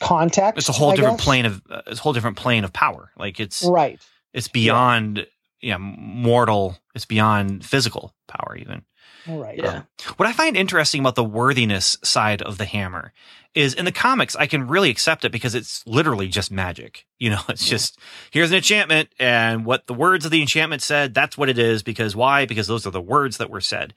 context. 0.00 0.58
it's 0.58 0.68
a 0.68 0.72
whole 0.72 0.92
I 0.92 0.96
different 0.96 1.18
guess. 1.18 1.26
plane 1.26 1.46
of 1.46 1.62
uh, 1.68 1.82
it's 1.88 1.98
a 1.98 2.02
whole 2.04 2.12
different 2.12 2.36
plane 2.36 2.62
of 2.62 2.72
power. 2.72 3.10
Like 3.18 3.40
it's 3.40 3.64
Right. 3.64 4.00
it's 4.32 4.46
beyond 4.48 5.26
yeah 5.60 5.78
mortal. 5.78 6.78
It's 6.94 7.06
beyond 7.06 7.64
physical 7.66 8.14
power 8.28 8.56
even. 8.56 8.82
All 9.26 9.38
right. 9.38 9.58
Yeah. 9.58 9.82
What 10.16 10.28
I 10.28 10.32
find 10.32 10.56
interesting 10.56 11.00
about 11.00 11.14
the 11.14 11.24
worthiness 11.24 11.98
side 12.02 12.42
of 12.42 12.58
the 12.58 12.64
hammer 12.64 13.12
is 13.54 13.74
in 13.74 13.84
the 13.84 13.92
comics, 13.92 14.36
I 14.36 14.46
can 14.46 14.68
really 14.68 14.90
accept 14.90 15.24
it 15.24 15.32
because 15.32 15.54
it's 15.54 15.84
literally 15.86 16.28
just 16.28 16.50
magic. 16.50 17.06
You 17.18 17.30
know, 17.30 17.40
it's 17.48 17.66
just 17.66 17.98
here's 18.30 18.50
an 18.50 18.56
enchantment, 18.56 19.10
and 19.18 19.64
what 19.64 19.86
the 19.86 19.94
words 19.94 20.24
of 20.24 20.30
the 20.30 20.40
enchantment 20.40 20.82
said, 20.82 21.14
that's 21.14 21.36
what 21.36 21.48
it 21.48 21.58
is. 21.58 21.82
Because 21.82 22.14
why? 22.14 22.46
Because 22.46 22.66
those 22.66 22.86
are 22.86 22.90
the 22.90 23.00
words 23.00 23.38
that 23.38 23.50
were 23.50 23.60
said. 23.60 23.94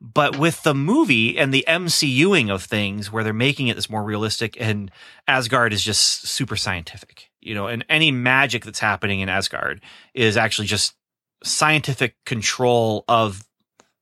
But 0.00 0.38
with 0.38 0.62
the 0.64 0.74
movie 0.74 1.38
and 1.38 1.54
the 1.54 1.64
MCUing 1.68 2.52
of 2.52 2.64
things, 2.64 3.12
where 3.12 3.24
they're 3.24 3.32
making 3.32 3.68
it 3.68 3.76
this 3.76 3.88
more 3.88 4.02
realistic, 4.02 4.56
and 4.60 4.90
Asgard 5.28 5.72
is 5.72 5.82
just 5.82 6.26
super 6.26 6.56
scientific, 6.56 7.30
you 7.40 7.54
know, 7.54 7.68
and 7.68 7.84
any 7.88 8.10
magic 8.10 8.64
that's 8.64 8.80
happening 8.80 9.20
in 9.20 9.28
Asgard 9.28 9.80
is 10.12 10.36
actually 10.36 10.66
just 10.66 10.94
scientific 11.42 12.16
control 12.26 13.04
of 13.06 13.44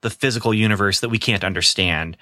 the 0.02 0.10
physical 0.10 0.52
universe 0.52 1.00
that 1.00 1.08
we 1.08 1.18
can't 1.18 1.44
understand, 1.44 2.16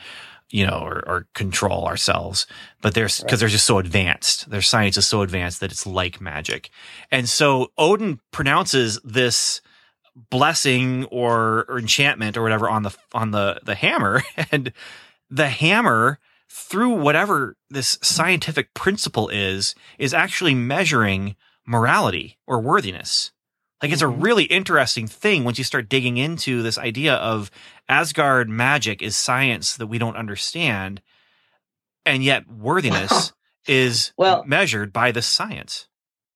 you 0.51 0.67
know, 0.67 0.81
or, 0.81 1.03
or 1.07 1.27
control 1.35 1.87
ourselves. 1.87 2.47
But 2.81 2.95
there's 2.95 3.21
because 3.21 3.41
they're 3.41 3.49
just 3.49 3.67
so 3.67 3.79
advanced. 3.79 4.49
Their 4.49 4.63
science 4.63 4.97
is 4.97 5.07
so 5.07 5.23
advanced 5.23 5.61
that 5.61 5.73
it's 5.73 5.87
like 5.87 6.21
magic. 6.21 6.71
And 7.11 7.29
so 7.29 7.73
Odin 7.77 8.21
pronounces 8.31 9.01
this 9.03 9.61
blessing 10.15 11.05
or, 11.07 11.65
or 11.69 11.79
enchantment 11.79 12.37
or 12.37 12.43
whatever 12.43 12.69
on 12.69 12.83
the 12.85 12.97
on 13.13 13.33
the 13.33 13.61
the 13.65 13.75
hammer, 13.75 14.23
and 14.53 14.73
the 15.31 15.49
hammer 15.49 16.19
through 16.49 16.91
whatever 16.91 17.57
this 17.71 17.99
scientific 18.03 18.75
principle 18.75 19.29
is 19.29 19.75
is 19.99 20.13
actually 20.13 20.55
measuring 20.55 21.37
morality 21.67 22.39
or 22.47 22.61
worthiness. 22.61 23.31
Like 23.83 23.93
it's 23.93 24.03
a 24.03 24.07
mm-hmm. 24.07 24.21
really 24.21 24.45
interesting 24.45 25.07
thing 25.07 25.45
once 25.45 25.59
you 25.59 25.65
start 25.65 25.89
digging 25.89 26.17
into 26.17 26.63
this 26.63 26.77
idea 26.79 27.15
of 27.15 27.51
Asgard 27.89 28.49
magic 28.49 29.03
is 29.03 29.17
science 29.17 29.77
that 29.77 29.87
we 29.87 29.99
don't 29.99 30.17
understand, 30.17 31.01
and 32.05 32.23
yet 32.23 32.49
worthiness 32.49 33.33
is 33.67 34.13
Well- 34.17 34.45
measured 34.45 34.93
by 34.93 35.13
the 35.13 35.23
science. 35.23 35.87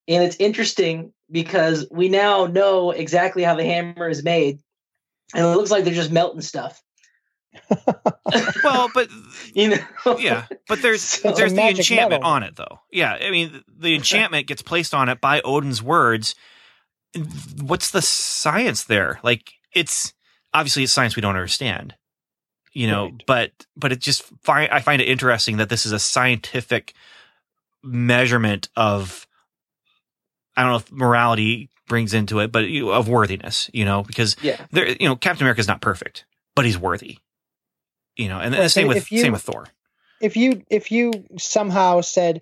And 0.06 0.22
it's 0.22 0.36
interesting 0.36 1.12
because 1.30 1.86
we 1.90 2.10
now 2.10 2.44
know 2.44 2.90
exactly 2.90 3.42
how 3.42 3.54
the 3.54 3.64
hammer 3.64 4.08
is 4.08 4.22
made. 4.22 4.60
And 5.34 5.44
it 5.44 5.48
looks 5.56 5.70
like 5.70 5.84
they're 5.84 5.94
just 5.94 6.12
melting 6.12 6.42
stuff. 6.42 6.82
Well, 8.64 8.88
but 8.94 9.08
You 9.52 9.68
know? 10.04 10.18
yeah, 10.18 10.46
but 10.68 10.82
there's 10.82 11.02
So- 11.02 11.32
there's 11.32 11.52
the 11.52 11.68
enchantment 11.68 12.22
metal. 12.22 12.26
on 12.26 12.42
it 12.42 12.56
though. 12.56 12.80
Yeah, 12.90 13.12
I 13.12 13.30
mean 13.30 13.62
the 13.68 13.94
enchantment 13.94 14.46
gets 14.46 14.62
placed 14.62 14.94
on 14.94 15.08
it 15.08 15.20
by 15.20 15.40
Odin's 15.42 15.82
words. 15.82 16.34
What's 17.62 17.90
the 17.90 18.02
science 18.02 18.84
there? 18.84 19.20
Like 19.22 19.52
it's 19.74 20.12
obviously 20.52 20.82
it's 20.84 20.92
science 20.92 21.16
we 21.16 21.22
don't 21.22 21.36
understand. 21.36 21.94
You 22.72 22.88
know, 22.88 23.04
Right. 23.04 23.22
but 23.26 23.52
but 23.76 23.92
it 23.92 24.00
just 24.00 24.22
find 24.42 24.70
I 24.72 24.80
find 24.80 25.00
it 25.00 25.08
interesting 25.08 25.58
that 25.58 25.68
this 25.68 25.86
is 25.86 25.92
a 25.92 25.98
scientific 25.98 26.92
measurement 27.82 28.68
of 28.76 29.26
I 30.56 30.62
don't 30.62 30.70
know 30.70 30.76
if 30.78 30.92
morality 30.92 31.70
brings 31.86 32.14
into 32.14 32.38
it, 32.40 32.50
but 32.50 32.68
you, 32.68 32.90
of 32.90 33.08
worthiness, 33.08 33.68
you 33.72 33.84
know, 33.84 34.02
because 34.02 34.36
Yeah. 34.42 34.56
there 34.72 34.88
you 34.88 35.08
know 35.08 35.16
Captain 35.16 35.44
America's 35.44 35.68
not 35.68 35.80
perfect, 35.80 36.24
but 36.56 36.64
he's 36.64 36.78
worthy. 36.78 37.18
You 38.16 38.28
know, 38.28 38.38
and 38.40 38.52
Well, 38.54 38.62
the 38.62 38.68
same 38.70 38.88
with 38.88 39.10
you- 39.12 39.20
same 39.20 39.32
with 39.32 39.42
Thor. 39.42 39.66
if 40.20 40.36
you 40.36 40.62
if 40.70 40.90
you 40.92 41.12
somehow 41.38 42.00
said 42.00 42.40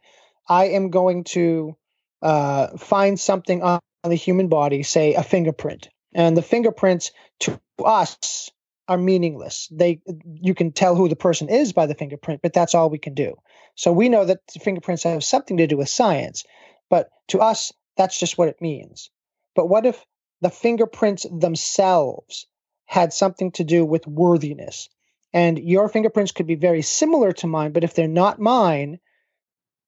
i 0.48 0.66
am 0.66 0.90
going 0.90 1.24
to 1.24 1.74
uh, 2.20 2.76
find 2.76 3.18
something 3.18 3.62
on 3.62 3.80
the 4.10 4.14
human 4.14 4.48
body 4.48 4.82
say 4.82 5.14
a 5.14 5.22
fingerprint. 5.22 5.88
And 6.14 6.36
the 6.36 6.42
fingerprints 6.42 7.12
to 7.40 7.60
us 7.84 8.50
are 8.88 8.98
meaningless. 8.98 9.68
They 9.70 10.00
you 10.34 10.54
can 10.54 10.72
tell 10.72 10.94
who 10.96 11.08
the 11.08 11.16
person 11.16 11.48
is 11.48 11.72
by 11.72 11.86
the 11.86 11.94
fingerprint 11.94 12.42
but 12.42 12.52
that's 12.52 12.74
all 12.74 12.90
we 12.90 12.98
can 12.98 13.14
do. 13.14 13.36
So 13.74 13.92
we 13.92 14.08
know 14.08 14.24
that 14.24 14.40
fingerprints 14.60 15.04
have 15.04 15.24
something 15.24 15.56
to 15.58 15.66
do 15.66 15.76
with 15.76 15.88
science 15.88 16.44
but 16.90 17.08
to 17.28 17.40
us 17.40 17.72
that's 17.96 18.18
just 18.18 18.36
what 18.36 18.48
it 18.48 18.60
means. 18.60 19.10
But 19.54 19.66
what 19.68 19.86
if 19.86 20.04
the 20.40 20.50
fingerprints 20.50 21.26
themselves 21.30 22.46
had 22.86 23.12
something 23.12 23.52
to 23.52 23.64
do 23.64 23.84
with 23.84 24.06
worthiness? 24.06 24.88
And 25.32 25.58
your 25.58 25.88
fingerprints 25.88 26.32
could 26.32 26.46
be 26.46 26.56
very 26.56 26.82
similar 26.82 27.32
to 27.32 27.46
mine 27.46 27.72
but 27.72 27.84
if 27.84 27.94
they're 27.94 28.08
not 28.08 28.40
mine 28.40 28.98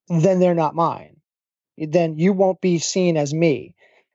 then 0.08 0.38
they're 0.38 0.54
not 0.54 0.74
mine. 0.74 1.16
Then 1.76 2.16
you 2.18 2.32
won't 2.32 2.60
be 2.60 2.78
seen 2.78 3.16
as 3.16 3.34
me 3.34 3.73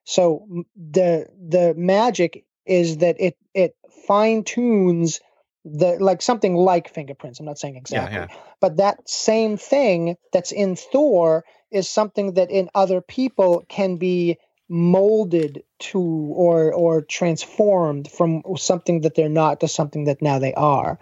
so 0.09 0.65
the 0.75 1.27
the 1.37 1.75
magic 1.77 2.43
is 2.65 2.97
that 2.97 3.15
it 3.19 3.37
it 3.53 3.75
fine 4.07 4.43
tunes 4.43 5.19
the 5.63 5.97
like 5.99 6.23
something 6.23 6.55
like 6.55 6.91
fingerprints 6.91 7.39
i'm 7.39 7.45
not 7.45 7.59
saying 7.59 7.75
exactly 7.75 8.15
yeah. 8.15 8.27
but 8.59 8.77
that 8.77 9.07
same 9.07 9.55
thing 9.55 10.17
that's 10.33 10.51
in 10.51 10.75
thor 10.75 11.45
is 11.69 11.87
something 11.87 12.33
that 12.33 12.49
in 12.49 12.71
other 12.73 13.01
people 13.01 13.63
can 13.69 13.97
be 13.97 14.39
molded 14.67 15.63
to 15.77 15.99
or 15.99 16.73
or 16.73 17.01
transformed 17.03 18.09
from 18.09 18.41
something 18.57 19.01
that 19.01 19.13
they're 19.13 19.29
not 19.29 19.59
to 19.59 19.67
something 19.67 20.05
that 20.05 20.23
now 20.23 20.39
they 20.39 20.55
are 20.55 20.97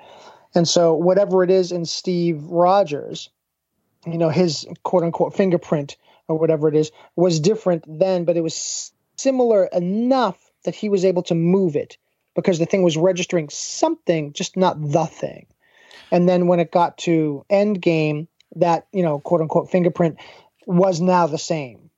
and 0.54 0.68
so 0.68 0.94
whatever 0.96 1.46
it 1.46 1.50
is 1.50 1.72
in 1.72 1.86
steve 1.86 2.44
rogers 2.44 3.30
you 4.06 4.18
know 4.18 4.30
his 4.30 4.68
quote 4.84 5.04
unquote 5.04 5.34
fingerprint 5.34 5.96
or 6.28 6.38
whatever 6.38 6.68
it 6.68 6.76
is 6.76 6.92
was 7.16 7.40
different 7.40 7.86
then 7.88 8.26
but 8.26 8.36
it 8.36 8.42
was 8.42 8.92
similar 9.18 9.66
enough 9.66 10.38
that 10.64 10.76
he 10.76 10.90
was 10.90 11.06
able 11.06 11.24
to 11.24 11.36
move 11.36 11.76
it 11.76 11.98
because 12.36 12.60
the 12.60 12.66
thing 12.66 12.84
was 12.84 12.98
registering 12.98 13.50
something 13.50 14.34
just 14.34 14.58
not 14.58 14.80
the 14.80 15.06
thing. 15.06 15.48
And 16.12 16.28
then 16.30 16.48
when 16.48 16.60
it 16.60 16.72
got 16.72 16.98
to 17.00 17.46
endgame 17.50 18.28
that 18.56 18.88
you 18.94 19.04
know 19.04 19.20
quote 19.20 19.42
unquote 19.42 19.70
fingerprint 19.70 20.18
was 20.66 21.02
now 21.02 21.28
the 21.28 21.38
same 21.38 21.90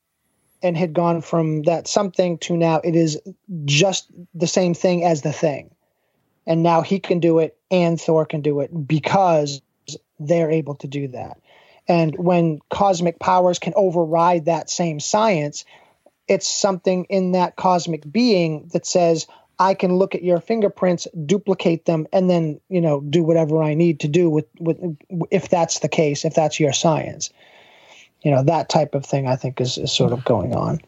and 0.62 0.78
had 0.78 0.94
gone 0.94 1.22
from 1.22 1.64
that 1.64 1.88
something 1.88 2.38
to 2.40 2.58
now 2.58 2.82
it 2.84 2.96
is 2.96 3.20
just 3.66 4.12
the 4.34 4.48
same 4.48 4.74
thing 4.74 5.04
as 5.04 5.22
the 5.22 5.34
thing. 5.34 5.72
And 6.48 6.64
now 6.64 6.82
he 6.82 7.00
can 7.00 7.20
do 7.20 7.40
it 7.40 7.58
and 7.70 8.00
thor 8.00 8.26
can 8.26 8.42
do 8.42 8.62
it 8.62 8.88
because 8.88 9.62
they're 10.20 10.52
able 10.52 10.76
to 10.76 10.88
do 10.88 11.10
that. 11.10 11.40
And 11.88 12.16
when 12.18 12.60
cosmic 12.70 13.20
powers 13.20 13.60
can 13.60 13.74
override 13.76 14.46
that 14.46 14.70
same 14.70 15.00
science 15.00 15.66
it's 16.30 16.48
something 16.48 17.06
in 17.06 17.32
that 17.34 17.56
cosmic 17.56 18.10
being 18.12 18.70
that 18.74 18.86
says 18.86 19.28
i 19.60 19.74
can 19.74 19.96
look 19.96 20.16
at 20.16 20.24
your 20.24 20.40
fingerprints 20.40 21.08
duplicate 21.26 21.86
them 21.86 22.08
and 22.14 22.30
then 22.30 22.60
you 22.70 22.80
know 22.80 23.02
do 23.02 23.24
whatever 23.24 23.62
i 23.62 23.74
need 23.74 24.00
to 24.00 24.08
do 24.08 24.30
with, 24.30 24.46
with 24.60 24.78
if 25.32 25.50
that's 25.50 25.80
the 25.80 25.90
case 25.90 26.24
if 26.24 26.34
that's 26.34 26.60
your 26.60 26.72
science 26.74 27.30
you 28.22 28.32
know 28.32 28.44
that 28.44 28.70
type 28.70 28.96
of 28.96 29.06
thing 29.06 29.28
i 29.28 29.36
think 29.36 29.60
is, 29.60 29.78
is 29.78 29.92
sort 29.92 30.14
of 30.14 30.24
going 30.24 30.54
on 30.56 30.80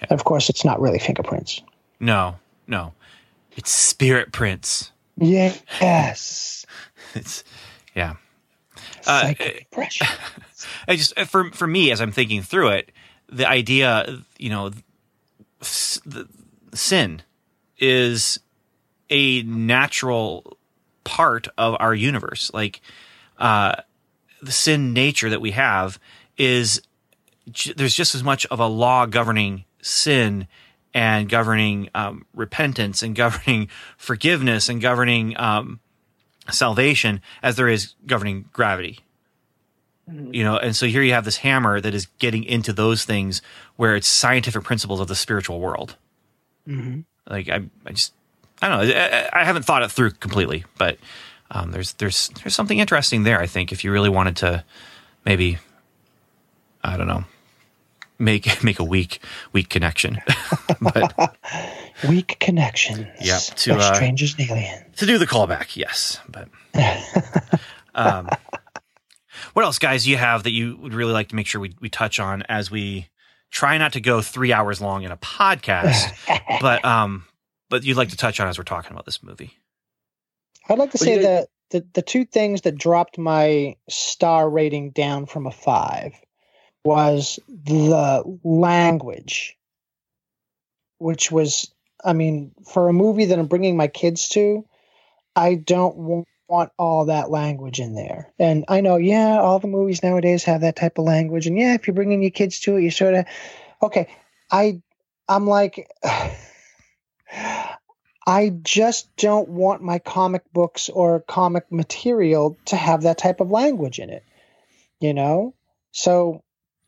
and 0.00 0.12
of 0.12 0.24
course 0.24 0.48
it's 0.48 0.64
not 0.64 0.80
really 0.80 0.98
fingerprints 0.98 1.60
No, 2.00 2.36
no. 2.66 2.92
It's 3.56 3.70
spirit 3.72 4.30
prints. 4.32 4.92
yes 5.80 6.64
It's 7.14 7.42
yeah. 7.94 8.14
Uh, 9.06 9.22
psychic 9.22 9.66
impression 9.72 10.06
I 10.88 10.94
just 10.96 11.18
for 11.20 11.50
for 11.50 11.66
me 11.66 11.90
as 11.90 12.00
I'm 12.00 12.12
thinking 12.12 12.42
through 12.42 12.68
it, 12.68 12.92
the 13.30 13.48
idea, 13.48 14.18
you 14.38 14.50
know, 14.50 14.70
sin 15.60 17.22
is 17.78 18.40
a 19.10 19.42
natural 19.42 20.56
part 21.04 21.48
of 21.56 21.76
our 21.80 21.94
universe. 21.94 22.50
Like 22.52 22.80
uh, 23.38 23.76
the 24.42 24.52
sin 24.52 24.92
nature 24.92 25.30
that 25.30 25.40
we 25.40 25.52
have 25.52 25.98
is 26.36 26.82
there's 27.76 27.94
just 27.94 28.14
as 28.14 28.22
much 28.22 28.46
of 28.46 28.60
a 28.60 28.66
law 28.66 29.06
governing 29.06 29.64
sin 29.80 30.46
and 30.94 31.28
governing 31.28 31.88
um, 31.94 32.26
repentance 32.34 33.02
and 33.02 33.14
governing 33.24 33.68
forgiveness 33.96 34.68
and 34.68 34.80
governing 34.80 35.38
um, 35.38 35.80
salvation 36.50 37.20
as 37.42 37.56
there 37.56 37.68
is 37.68 37.94
governing 38.06 38.48
gravity 38.52 39.00
you 40.30 40.42
know 40.44 40.56
and 40.56 40.74
so 40.74 40.86
here 40.86 41.02
you 41.02 41.12
have 41.12 41.24
this 41.24 41.36
hammer 41.38 41.80
that 41.80 41.94
is 41.94 42.06
getting 42.18 42.44
into 42.44 42.72
those 42.72 43.04
things 43.04 43.42
where 43.76 43.94
it's 43.96 44.08
scientific 44.08 44.62
principles 44.64 45.00
of 45.00 45.08
the 45.08 45.14
spiritual 45.14 45.60
world. 45.60 45.96
Mhm. 46.68 47.04
like 47.28 47.48
I, 47.48 47.62
I 47.86 47.92
just 47.92 48.12
i 48.62 48.68
don't 48.68 48.88
know. 48.88 48.94
I, 48.94 49.40
I 49.40 49.44
haven't 49.44 49.64
thought 49.64 49.82
it 49.82 49.90
through 49.90 50.10
completely 50.12 50.64
but 50.78 50.98
um, 51.50 51.70
there's 51.72 51.92
there's 51.94 52.28
there's 52.42 52.54
something 52.54 52.78
interesting 52.78 53.22
there 53.22 53.40
i 53.40 53.46
think 53.46 53.72
if 53.72 53.84
you 53.84 53.90
really 53.92 54.10
wanted 54.10 54.36
to 54.36 54.64
maybe 55.24 55.58
i 56.84 56.96
don't 56.96 57.06
know 57.06 57.24
make 58.18 58.62
make 58.68 58.78
a 58.78 58.84
weak 58.84 59.20
weak 59.52 59.68
connection. 59.68 60.20
But 60.80 61.12
weak 62.08 62.36
connections. 62.38 63.06
Yep, 63.20 63.40
to, 63.62 63.74
uh, 63.76 63.94
strangers 63.94 64.36
and 64.38 64.48
aliens. 64.50 64.84
to 64.98 65.06
do 65.06 65.18
the 65.18 65.26
callback 65.26 65.74
yes 65.76 66.20
but 66.28 66.48
um 67.96 68.28
what 69.58 69.64
else 69.64 69.80
guys 69.80 70.04
do 70.04 70.10
you 70.10 70.16
have 70.16 70.44
that 70.44 70.52
you 70.52 70.76
would 70.76 70.94
really 70.94 71.12
like 71.12 71.30
to 71.30 71.34
make 71.34 71.48
sure 71.48 71.60
we, 71.60 71.74
we 71.80 71.88
touch 71.88 72.20
on 72.20 72.44
as 72.48 72.70
we 72.70 73.08
try 73.50 73.76
not 73.76 73.92
to 73.94 74.00
go 74.00 74.22
three 74.22 74.52
hours 74.52 74.80
long 74.80 75.02
in 75.02 75.10
a 75.10 75.16
podcast 75.16 76.14
but 76.60 76.84
um 76.84 77.24
but 77.68 77.82
you'd 77.82 77.96
like 77.96 78.10
to 78.10 78.16
touch 78.16 78.38
on 78.38 78.46
as 78.46 78.56
we're 78.56 78.62
talking 78.62 78.92
about 78.92 79.04
this 79.04 79.20
movie? 79.20 79.58
I'd 80.68 80.78
like 80.78 80.92
to 80.92 80.94
What 80.94 81.00
do 81.00 81.04
say 81.04 81.18
that 81.18 81.48
the, 81.70 81.84
the 81.92 82.02
two 82.02 82.24
things 82.24 82.60
that 82.60 82.78
dropped 82.78 83.18
my 83.18 83.74
star 83.88 84.48
rating 84.48 84.90
down 84.90 85.26
from 85.26 85.48
a 85.48 85.50
five 85.50 86.12
was 86.84 87.40
the 87.48 88.22
language, 88.44 89.58
which 90.98 91.32
was, 91.32 91.74
I 92.04 92.12
mean, 92.12 92.52
for 92.72 92.88
a 92.88 92.92
movie 92.92 93.24
that 93.26 93.38
I'm 93.40 93.48
bringing 93.48 93.76
my 93.76 93.88
kids 93.88 94.28
to, 94.30 94.64
I 95.36 95.56
don't 95.56 95.96
wa- 95.96 96.22
want 96.48 96.72
all 96.78 97.06
that 97.06 97.30
language 97.30 97.78
in 97.78 97.94
there. 97.94 98.32
And 98.38 98.64
I 98.68 98.80
know, 98.80 98.96
yeah, 98.96 99.38
all 99.38 99.58
the 99.58 99.68
movies 99.68 100.02
nowadays 100.02 100.44
have 100.44 100.62
that 100.62 100.76
type 100.76 100.98
of 100.98 101.04
language. 101.04 101.46
And 101.46 101.58
yeah, 101.58 101.74
if 101.74 101.86
you're 101.86 101.94
bringing 101.94 102.22
your 102.22 102.30
kids 102.30 102.60
to 102.60 102.76
it, 102.76 102.82
you 102.82 102.90
sort 102.90 103.14
of, 103.14 103.26
okay. 103.82 104.08
I, 104.50 104.80
I'm 105.28 105.46
like, 105.46 105.90
I 108.26 108.50
just 108.62 109.14
don't 109.16 109.48
want 109.48 109.82
my 109.82 109.98
comic 109.98 110.42
books 110.52 110.88
or 110.88 111.20
comic 111.20 111.70
material 111.70 112.58
to 112.66 112.76
have 112.76 113.02
that 113.02 113.18
type 113.18 113.40
of 113.40 113.50
language 113.50 113.98
in 113.98 114.10
it, 114.10 114.24
you 115.00 115.14
know? 115.14 115.54
So 115.92 116.42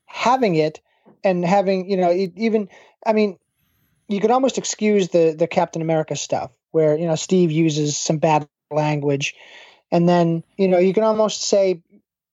having 0.06 0.54
it 0.54 0.80
and 1.22 1.44
having, 1.44 1.90
you 1.90 1.96
know, 1.96 2.10
e- 2.10 2.32
even, 2.36 2.68
I 3.06 3.12
mean, 3.12 3.38
you 4.08 4.20
could 4.20 4.30
almost 4.30 4.58
excuse 4.58 5.08
the, 5.08 5.34
the 5.38 5.46
Captain 5.46 5.82
America 5.82 6.16
stuff 6.16 6.50
where, 6.72 6.96
you 6.96 7.06
know, 7.06 7.14
Steve 7.14 7.50
uses 7.50 7.96
some 7.96 8.18
bad 8.18 8.48
language. 8.70 9.34
And 9.92 10.08
then, 10.08 10.44
you 10.56 10.68
know, 10.68 10.78
you 10.78 10.94
can 10.94 11.04
almost 11.04 11.42
say 11.42 11.82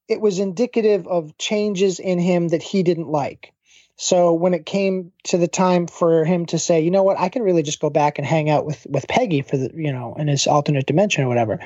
it 0.07 0.21
was 0.21 0.39
indicative 0.39 1.07
of 1.07 1.37
changes 1.37 1.99
in 1.99 2.19
him 2.19 2.49
that 2.49 2.63
he 2.63 2.83
didn't 2.83 3.09
like. 3.09 3.53
So 3.97 4.33
when 4.33 4.53
it 4.53 4.65
came 4.65 5.11
to 5.23 5.37
the 5.37 5.47
time 5.47 5.87
for 5.87 6.23
him 6.23 6.45
to 6.47 6.59
say, 6.59 6.81
you 6.81 6.91
know 6.91 7.01
what, 7.01 7.19
I 7.19 7.29
can 7.29 7.41
really 7.41 7.63
just 7.63 7.79
go 7.79 7.89
back 7.89 8.19
and 8.19 8.27
hang 8.27 8.49
out 8.49 8.65
with 8.65 8.85
with 8.87 9.07
Peggy 9.07 9.41
for 9.41 9.57
the, 9.57 9.71
you 9.73 9.91
know, 9.91 10.15
in 10.15 10.27
his 10.27 10.45
alternate 10.45 10.85
dimension 10.85 11.23
or 11.23 11.27
whatever. 11.27 11.59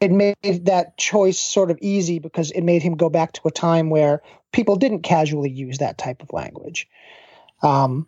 It 0.00 0.12
made 0.12 0.66
that 0.66 0.96
choice 0.98 1.40
sort 1.40 1.70
of 1.70 1.78
easy 1.80 2.18
because 2.18 2.50
it 2.50 2.60
made 2.60 2.82
him 2.82 2.96
go 2.96 3.08
back 3.08 3.32
to 3.32 3.48
a 3.48 3.50
time 3.50 3.90
where 3.90 4.22
people 4.52 4.76
didn't 4.76 5.02
casually 5.02 5.50
use 5.50 5.78
that 5.78 5.98
type 5.98 6.22
of 6.22 6.32
language. 6.32 6.86
Um, 7.62 8.06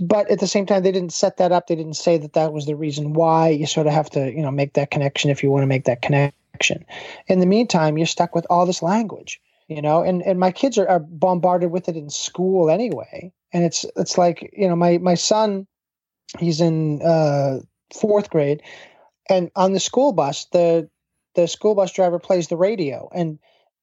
but 0.00 0.30
at 0.30 0.40
the 0.40 0.46
same 0.46 0.66
time, 0.66 0.82
they 0.82 0.92
didn't 0.92 1.12
set 1.12 1.36
that 1.36 1.52
up. 1.52 1.66
They 1.66 1.76
didn't 1.76 1.94
say 1.94 2.18
that 2.18 2.32
that 2.32 2.52
was 2.52 2.66
the 2.66 2.76
reason 2.76 3.12
why. 3.12 3.50
You 3.50 3.66
sort 3.66 3.86
of 3.86 3.92
have 3.92 4.10
to, 4.10 4.32
you 4.32 4.42
know, 4.42 4.50
make 4.50 4.74
that 4.74 4.90
connection 4.90 5.30
if 5.30 5.42
you 5.42 5.50
want 5.50 5.62
to 5.62 5.66
make 5.66 5.84
that 5.84 6.02
connection. 6.02 6.84
In 7.26 7.40
the 7.40 7.46
meantime, 7.46 7.98
you're 7.98 8.06
stuck 8.06 8.34
with 8.34 8.46
all 8.48 8.66
this 8.66 8.82
language 8.82 9.40
you 9.68 9.82
know 9.82 10.02
and 10.02 10.22
and 10.22 10.38
my 10.38 10.50
kids 10.50 10.78
are, 10.78 10.88
are 10.88 11.00
bombarded 11.00 11.70
with 11.70 11.88
it 11.88 11.96
in 11.96 12.10
school 12.10 12.70
anyway 12.70 13.32
and 13.52 13.64
it's 13.64 13.84
it's 13.96 14.16
like 14.18 14.50
you 14.56 14.68
know 14.68 14.76
my 14.76 14.98
my 14.98 15.14
son 15.14 15.66
he's 16.38 16.60
in 16.60 17.02
uh 17.02 17.58
fourth 17.94 18.30
grade 18.30 18.62
and 19.28 19.50
on 19.56 19.72
the 19.72 19.80
school 19.80 20.12
bus 20.12 20.46
the 20.52 20.88
the 21.34 21.46
school 21.46 21.74
bus 21.74 21.92
driver 21.92 22.18
plays 22.18 22.48
the 22.48 22.56
radio 22.56 23.08
and 23.14 23.38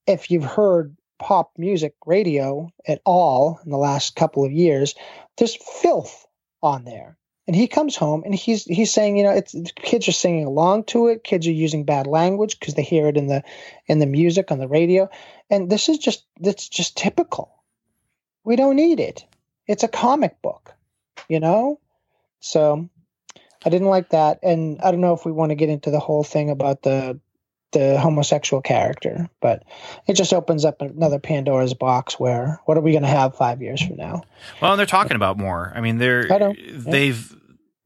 if 0.07 0.31
you've 0.31 0.43
heard 0.43 0.95
pop 1.19 1.51
music 1.57 1.95
radio 2.05 2.69
at 2.87 3.01
all 3.05 3.59
in 3.63 3.71
the 3.71 3.77
last 3.77 4.15
couple 4.15 4.45
of 4.45 4.51
years 4.51 4.95
there's 5.37 5.55
filth 5.55 6.25
on 6.61 6.85
there. 6.85 7.17
And 7.45 7.55
he 7.55 7.67
comes 7.67 7.97
home 7.97 8.23
and 8.23 8.33
he's 8.33 8.63
he's 8.63 8.93
saying 8.93 9.17
you 9.17 9.23
know 9.23 9.31
it's 9.31 9.53
kids 9.75 10.07
are 10.07 10.13
singing 10.13 10.45
along 10.45 10.85
to 10.85 11.07
it. 11.07 11.25
Kids 11.25 11.45
are 11.45 11.51
using 11.51 11.83
bad 11.83 12.07
language 12.07 12.57
because 12.57 12.75
they 12.75 12.83
hear 12.83 13.07
it 13.07 13.17
in 13.17 13.27
the 13.27 13.43
in 13.85 13.99
the 13.99 14.05
music 14.05 14.49
on 14.49 14.59
the 14.59 14.67
radio. 14.67 15.09
And 15.49 15.69
this 15.69 15.89
is 15.89 15.97
just 15.97 16.25
that's 16.39 16.69
just 16.69 16.95
typical. 16.95 17.53
We 18.45 18.55
don't 18.55 18.77
need 18.77 19.01
it. 19.01 19.25
It's 19.67 19.83
a 19.83 19.89
comic 19.89 20.41
book 20.41 20.73
you 21.27 21.39
know? 21.39 21.79
So 22.39 22.89
i 23.65 23.69
didn't 23.69 23.87
like 23.87 24.09
that. 24.09 24.39
And 24.43 24.79
i 24.81 24.91
don't 24.91 25.01
know 25.01 25.13
if 25.13 25.25
we 25.25 25.31
want 25.31 25.51
to 25.51 25.55
get 25.55 25.69
into 25.69 25.91
the 25.91 25.99
whole 25.99 26.23
thing 26.23 26.49
about 26.49 26.83
the 26.83 27.19
the 27.73 27.99
homosexual 27.99 28.61
character 28.61 29.29
but 29.41 29.63
it 30.07 30.13
just 30.13 30.33
opens 30.33 30.63
up 30.65 30.81
another 30.81 31.19
pandora's 31.19 31.73
box 31.73 32.19
where 32.19 32.59
what 32.65 32.77
are 32.77 32.81
we 32.81 32.91
going 32.91 33.03
to 33.03 33.09
have 33.09 33.35
five 33.35 33.61
years 33.61 33.81
from 33.81 33.97
now 33.97 34.21
Well, 34.61 34.71
and 34.71 34.79
they're 34.79 34.85
talking 34.85 35.15
about 35.15 35.37
more. 35.37 35.71
I 35.75 35.81
mean, 35.81 35.97
they're 35.97 36.31
I 36.31 36.37
know. 36.37 36.53
they've 36.71 37.35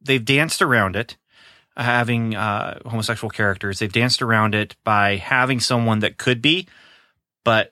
they've 0.02 0.24
danced 0.24 0.62
around 0.62 0.96
it, 0.96 1.18
having 1.76 2.36
uh, 2.36 2.80
homosexual 2.86 3.30
characters. 3.30 3.80
They've 3.80 3.92
danced 3.92 4.22
around 4.22 4.56
it 4.56 4.76
by 4.84 5.16
having 5.18 5.60
someone 5.60 6.00
that 6.00 6.18
could 6.18 6.42
be, 6.42 6.68
but 7.44 7.72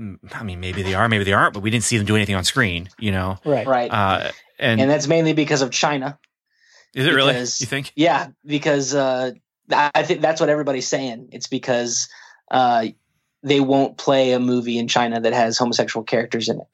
mm, 0.00 0.18
I 0.34 0.42
mean, 0.42 0.60
maybe 0.60 0.82
they 0.82 0.94
are, 0.94 1.08
maybe 1.08 1.24
they 1.24 1.32
aren't. 1.32 1.54
But 1.54 1.62
we 1.62 1.70
didn't 1.70 1.84
see 1.84 1.96
them 1.96 2.06
do 2.06 2.16
anything 2.16 2.34
on 2.34 2.44
screen, 2.44 2.88
you 2.98 3.10
know. 3.12 3.38
right 3.44 3.66
Right. 3.66 3.90
Uh, 3.90 4.30
and, 4.58 4.80
and 4.80 4.90
that's 4.90 5.06
mainly 5.08 5.32
because 5.32 5.62
of 5.62 5.70
China. 5.70 6.18
is 6.94 7.06
it 7.06 7.12
really? 7.14 7.32
because- 7.32 7.60
You 7.60 7.66
think? 7.66 7.92
Yeah, 7.96 8.28
because 8.44 8.94
uh, 8.94 9.32
I 9.72 9.90
I 9.94 10.02
think 10.02 10.20
that's 10.20 10.40
what 10.40 10.48
everybody's 10.50 10.86
saying. 10.88 11.28
It's 11.32 11.46
because 11.46 12.08
uh, 12.50 12.86
they 13.42 13.60
won't 13.60 13.96
play 13.96 14.32
a 14.32 14.40
movie 14.40 14.78
in 14.78 14.88
China 14.88 15.20
that 15.20 15.32
has 15.32 15.56
homosexual 15.58 16.04
characters 16.04 16.48
in 16.48 16.60
it. 16.60 16.66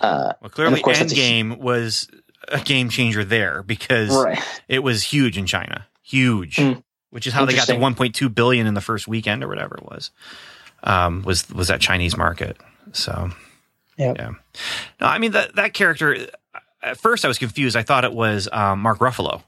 Uh, 0.00 0.32
Well, 0.40 0.50
clearly, 0.50 0.80
course 0.82 0.98
that's 0.98 1.12
a 1.12 1.16
Endgame 1.16 1.58
was 1.58 2.08
a 2.48 2.60
game 2.60 2.88
changer 2.88 3.24
there 3.24 3.62
because 3.62 4.10
right. 4.14 4.42
it 4.68 4.80
was 4.82 5.02
huge 5.04 5.38
in 5.38 5.46
China, 5.46 5.86
huge, 6.02 6.56
Hmm. 6.56 6.72
which 7.10 7.26
is 7.26 7.32
how 7.32 7.44
they 7.44 7.54
got 7.54 7.66
to 7.66 7.74
Interesting. 7.74 8.28
1.2 8.30 8.34
billion 8.34 8.66
in 8.66 8.74
the 8.74 8.80
first 8.80 9.06
weekend 9.06 9.44
or 9.44 9.48
whatever 9.48 9.76
it 9.76 9.84
was. 9.84 10.10
Um, 10.82 11.22
was 11.22 11.48
was 11.50 11.68
that 11.68 11.80
Chinese 11.80 12.16
market? 12.16 12.56
So 12.92 13.30
Yep. 13.98 14.16
yeah, 14.18 14.30
no, 15.00 15.06
I 15.06 15.18
mean 15.18 15.32
that 15.32 15.54
that 15.56 15.72
character. 15.74 16.16
At 16.82 16.98
first, 16.98 17.24
I 17.24 17.28
was 17.28 17.38
confused. 17.38 17.76
I 17.76 17.84
thought 17.84 18.04
it 18.04 18.12
was 18.12 18.48
um, 18.50 18.80
Mark 18.80 18.98
Ruffalo. 18.98 19.42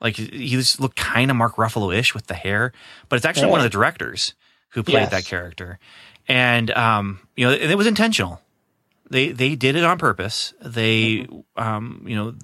Like 0.00 0.16
he 0.16 0.56
was 0.56 0.78
looked 0.78 0.96
kind 0.96 1.30
of 1.30 1.36
Mark 1.36 1.56
Ruffalo 1.56 1.94
ish 1.96 2.14
with 2.14 2.26
the 2.26 2.34
hair, 2.34 2.72
but 3.08 3.16
it's 3.16 3.24
actually 3.24 3.50
one 3.50 3.60
of 3.60 3.64
the 3.64 3.70
directors 3.70 4.34
who 4.70 4.82
played 4.82 5.02
Yes. 5.02 5.10
that 5.10 5.24
character, 5.24 5.78
and 6.28 6.70
um, 6.72 7.20
you 7.34 7.46
know, 7.46 7.52
and 7.52 7.70
it 7.70 7.78
was 7.78 7.86
intentional. 7.86 8.40
They 9.08 9.30
they 9.32 9.54
did 9.54 9.74
it 9.76 9.84
on 9.84 9.98
purpose. 9.98 10.52
They 10.60 11.26
um, 11.56 12.04
you 12.06 12.14
know 12.14 12.34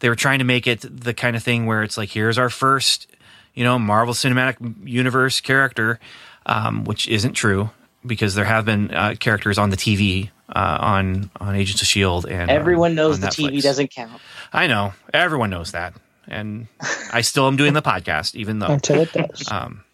they 0.00 0.08
were 0.08 0.16
trying 0.16 0.40
to 0.40 0.44
make 0.44 0.66
it 0.66 0.80
the 0.90 1.14
kind 1.14 1.36
of 1.36 1.42
thing 1.42 1.66
where 1.66 1.82
it's 1.82 1.96
like 1.96 2.08
here's 2.10 2.38
our 2.38 2.50
first 2.50 3.06
you 3.54 3.62
know 3.62 3.78
Marvel 3.78 4.12
Cinematic 4.14 4.56
Universe 4.88 5.40
character, 5.40 6.00
um, 6.46 6.84
which 6.84 7.06
isn't 7.06 7.34
true 7.34 7.70
because 8.04 8.34
there 8.34 8.44
have 8.46 8.64
been 8.64 8.92
uh, 8.92 9.14
characters 9.20 9.58
on 9.58 9.70
the 9.70 9.76
TV 9.76 10.30
uh, 10.48 10.78
on 10.80 11.30
on 11.40 11.54
Agents 11.54 11.80
of 11.82 11.86
Shield 11.86 12.26
and 12.26 12.50
um, 12.50 12.56
Everyone 12.56 12.94
knows 12.96 13.20
the 13.20 13.28
TV 13.28 13.62
doesn't 13.62 13.92
count. 13.92 14.20
I 14.52 14.66
know 14.66 14.92
everyone 15.12 15.50
knows 15.50 15.72
that, 15.72 15.94
and 16.28 16.66
I 17.12 17.20
still 17.20 17.46
am 17.46 17.56
doing 17.56 17.72
the 17.74 17.82
podcast 17.82 18.34
even 18.34 18.58
though 18.58 18.68
until 18.68 19.00
it 19.00 19.12
does 19.12 19.50
um, 19.50 19.84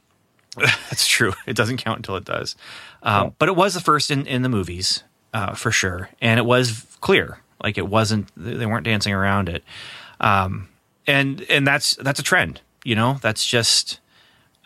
that's 0.56 1.06
true. 1.06 1.32
It 1.46 1.56
doesn't 1.56 1.78
count 1.78 1.98
until 1.98 2.16
it 2.16 2.24
does. 2.24 2.56
Um, 3.02 3.34
But 3.38 3.48
it 3.48 3.56
was 3.56 3.74
the 3.74 3.80
first 3.80 4.10
in, 4.10 4.26
in 4.26 4.42
the 4.42 4.48
movies, 4.48 5.04
uh, 5.32 5.54
for 5.54 5.70
sure. 5.70 6.10
And 6.20 6.38
it 6.38 6.44
was 6.44 6.86
clear. 7.00 7.38
Like 7.62 7.78
it 7.78 7.86
wasn't, 7.86 8.28
they 8.36 8.66
weren't 8.66 8.84
dancing 8.84 9.12
around 9.12 9.48
it. 9.48 9.62
Um, 10.18 10.68
and, 11.06 11.42
and 11.48 11.66
that's, 11.66 11.94
that's 11.96 12.20
a 12.20 12.22
trend, 12.22 12.60
you 12.84 12.94
know, 12.94 13.18
that's 13.22 13.46
just, 13.46 14.00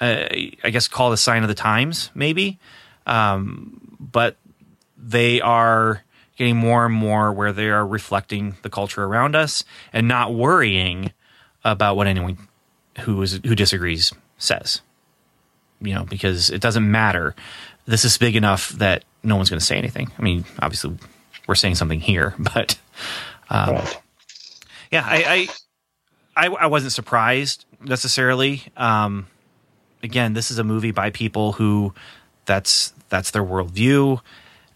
uh, 0.00 0.24
I 0.64 0.70
guess 0.70 0.88
call 0.88 1.10
it 1.10 1.14
a 1.14 1.18
sign 1.18 1.42
of 1.42 1.48
the 1.48 1.54
times, 1.54 2.10
maybe. 2.14 2.58
Um, 3.06 3.96
but 4.00 4.36
they 4.96 5.40
are 5.40 6.02
getting 6.36 6.56
more 6.56 6.86
and 6.86 6.94
more 6.94 7.32
where 7.32 7.52
they 7.52 7.68
are 7.68 7.86
reflecting 7.86 8.56
the 8.62 8.70
culture 8.70 9.04
around 9.04 9.36
us 9.36 9.64
and 9.92 10.08
not 10.08 10.34
worrying 10.34 11.12
about 11.64 11.96
what 11.96 12.06
anyone 12.06 12.36
who 13.00 13.20
is 13.22 13.40
who 13.44 13.54
disagrees 13.54 14.12
says 14.38 14.80
you 15.80 15.92
know, 15.92 16.04
because 16.04 16.48
it 16.48 16.62
doesn't 16.62 16.88
matter. 16.90 17.34
This 17.84 18.06
is 18.06 18.16
big 18.16 18.36
enough 18.36 18.70
that 18.70 19.04
no 19.22 19.36
one's 19.36 19.50
going 19.50 19.58
to 19.58 19.64
say 19.64 19.76
anything. 19.76 20.10
I 20.18 20.22
mean, 20.22 20.44
obviously, 20.60 20.96
we're 21.46 21.56
saying 21.56 21.74
something 21.74 22.00
here, 22.00 22.34
but 22.38 22.78
um, 23.50 23.74
right 23.74 24.00
yeah, 24.94 25.04
I, 25.04 25.48
I, 26.36 26.46
I, 26.46 26.54
I 26.54 26.66
wasn't 26.66 26.92
surprised 26.92 27.64
necessarily. 27.80 28.62
Um, 28.76 29.26
again, 30.04 30.34
this 30.34 30.52
is 30.52 30.58
a 30.58 30.64
movie 30.64 30.92
by 30.92 31.10
people 31.10 31.52
who 31.52 31.92
that's 32.44 32.92
that's 33.08 33.32
their 33.32 33.42
worldview, 33.42 34.20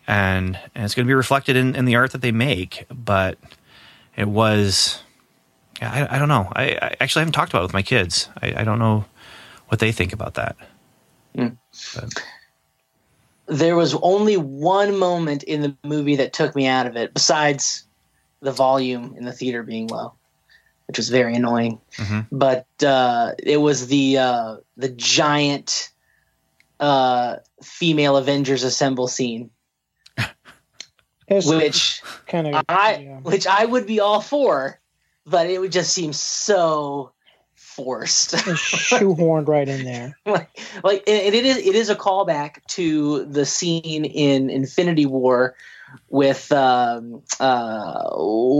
and 0.08 0.58
and 0.74 0.84
it's 0.84 0.96
going 0.96 1.06
to 1.06 1.10
be 1.10 1.14
reflected 1.14 1.54
in, 1.54 1.76
in 1.76 1.84
the 1.84 1.94
art 1.94 2.10
that 2.12 2.20
they 2.20 2.32
make. 2.32 2.86
But 2.90 3.38
it 4.16 4.26
was, 4.26 5.00
I, 5.80 6.16
I 6.16 6.18
don't 6.18 6.28
know. 6.28 6.50
I, 6.54 6.78
I 6.80 6.96
actually 7.00 7.20
haven't 7.20 7.32
talked 7.32 7.52
about 7.52 7.60
it 7.60 7.66
with 7.66 7.72
my 7.74 7.82
kids. 7.82 8.28
I, 8.42 8.54
I 8.58 8.64
don't 8.64 8.78
know 8.78 9.04
what 9.68 9.78
they 9.78 9.92
think 9.92 10.12
about 10.12 10.34
that. 10.34 10.56
There 13.46 13.76
was 13.76 13.94
only 13.94 14.36
one 14.36 14.98
moment 14.98 15.42
in 15.42 15.62
the 15.62 15.76
movie 15.84 16.16
that 16.16 16.32
took 16.32 16.54
me 16.54 16.66
out 16.66 16.86
of 16.86 16.96
it, 16.96 17.14
besides 17.14 17.84
the 18.40 18.52
volume 18.52 19.14
in 19.16 19.24
the 19.24 19.32
theater 19.32 19.62
being 19.62 19.86
low, 19.88 20.12
which 20.86 20.98
was 20.98 21.08
very 21.08 21.34
annoying. 21.34 21.80
Mhm. 21.96 22.26
But 22.30 22.66
uh, 22.84 23.32
it 23.38 23.58
was 23.58 23.86
the 23.86 24.18
uh, 24.18 24.56
the 24.76 24.90
giant 24.90 25.90
uh, 26.80 27.36
female 27.62 28.16
Avengers 28.16 28.64
assemble 28.64 29.08
scene, 29.08 29.50
which 31.28 32.02
kind 32.26 32.48
of 32.48 32.64
I 32.68 32.96
yeah. 32.96 33.20
which 33.20 33.46
I 33.46 33.64
would 33.64 33.86
be 33.86 34.00
all 34.00 34.20
for, 34.20 34.78
but 35.28 35.48
it 35.48 35.60
would 35.60 35.72
just 35.72 35.92
seem 35.92 36.12
so 36.12 37.12
forced. 37.54 38.32
shoehorned 38.34 39.48
right 39.48 39.68
in 39.68 39.84
there. 39.84 40.18
like, 40.26 40.48
like 40.82 41.04
and 41.06 41.34
it 41.34 41.44
is 41.44 41.56
it 41.58 41.74
is 41.74 41.90
a 41.90 41.96
callback 41.96 42.64
to 42.68 43.24
the 43.24 43.46
scene 43.46 44.04
in 44.04 44.50
Infinity 44.50 45.06
War 45.06 45.54
with 46.10 46.50
um, 46.52 47.22
uh, 47.40 48.10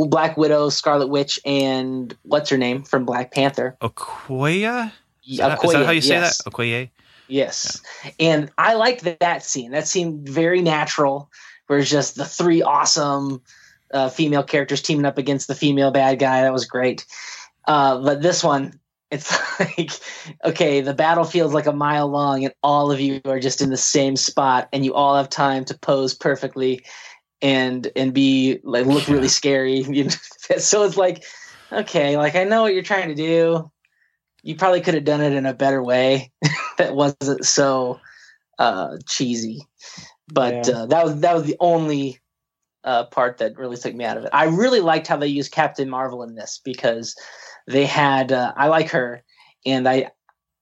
Black 0.06 0.36
Widow, 0.36 0.68
Scarlet 0.68 1.08
Witch, 1.08 1.38
and 1.44 2.16
what's 2.22 2.50
her 2.50 2.58
name 2.58 2.82
from 2.82 3.04
Black 3.04 3.32
Panther? 3.32 3.76
Okoye? 3.82 4.92
Is 5.28 5.38
that, 5.38 5.52
is 5.52 5.58
Okoye, 5.58 5.72
that 5.72 5.86
how 5.86 5.92
you 5.92 6.00
say 6.00 6.14
yes. 6.14 6.42
that? 6.42 6.50
Okoye? 6.50 6.90
Yes. 7.26 7.82
And 8.18 8.50
I 8.56 8.74
liked 8.74 9.02
that, 9.04 9.20
that 9.20 9.44
scene. 9.44 9.72
That 9.72 9.86
seemed 9.86 10.26
very 10.26 10.62
natural, 10.62 11.30
where 11.66 11.80
it's 11.80 11.90
just 11.90 12.14
the 12.14 12.24
three 12.24 12.62
awesome 12.62 13.42
uh, 13.92 14.08
female 14.08 14.42
characters 14.42 14.82
teaming 14.82 15.06
up 15.06 15.18
against 15.18 15.48
the 15.48 15.54
female 15.54 15.90
bad 15.90 16.18
guy. 16.18 16.42
That 16.42 16.52
was 16.52 16.66
great. 16.66 17.06
Uh, 17.66 18.02
but 18.02 18.22
this 18.22 18.42
one, 18.42 18.78
it's 19.10 19.30
like, 19.60 19.90
okay, 20.44 20.80
the 20.80 20.94
battlefield's 20.94 21.54
like 21.54 21.66
a 21.66 21.72
mile 21.72 22.08
long, 22.08 22.44
and 22.44 22.54
all 22.62 22.90
of 22.90 23.00
you 23.00 23.20
are 23.24 23.40
just 23.40 23.60
in 23.62 23.70
the 23.70 23.76
same 23.76 24.16
spot, 24.16 24.68
and 24.72 24.84
you 24.84 24.94
all 24.94 25.16
have 25.16 25.28
time 25.28 25.64
to 25.66 25.78
pose 25.78 26.14
perfectly 26.14 26.84
and 27.40 27.90
and 27.94 28.12
be 28.12 28.58
like 28.64 28.86
look 28.86 29.08
really 29.08 29.28
scary. 29.28 29.84
So 30.58 30.84
it's 30.84 30.96
like, 30.96 31.24
okay, 31.70 32.16
like 32.16 32.34
I 32.34 32.44
know 32.44 32.62
what 32.62 32.72
you're 32.72 32.82
trying 32.82 33.08
to 33.08 33.14
do. 33.14 33.70
You 34.42 34.56
probably 34.56 34.80
could 34.80 34.94
have 34.94 35.04
done 35.04 35.20
it 35.20 35.34
in 35.34 35.44
a 35.44 35.52
better 35.52 35.82
way 35.82 36.32
that 36.78 36.94
wasn't 36.94 37.44
so 37.44 38.00
uh, 38.58 38.96
cheesy. 39.06 39.60
But 40.26 40.68
Yeah. 40.68 40.74
uh, 40.74 40.86
that 40.86 41.04
was 41.04 41.20
that 41.20 41.34
was 41.34 41.44
the 41.44 41.56
only 41.60 42.18
uh, 42.84 43.04
part 43.06 43.38
that 43.38 43.56
really 43.56 43.76
took 43.76 43.94
me 43.94 44.04
out 44.04 44.16
of 44.16 44.24
it. 44.24 44.30
I 44.32 44.44
really 44.44 44.80
liked 44.80 45.06
how 45.06 45.16
they 45.16 45.26
used 45.26 45.52
Captain 45.52 45.88
Marvel 45.90 46.22
in 46.22 46.34
this 46.34 46.60
because 46.64 47.16
they 47.66 47.86
had 47.86 48.32
uh, 48.32 48.52
I 48.56 48.68
like 48.68 48.90
her 48.90 49.22
and 49.66 49.88
I 49.88 50.10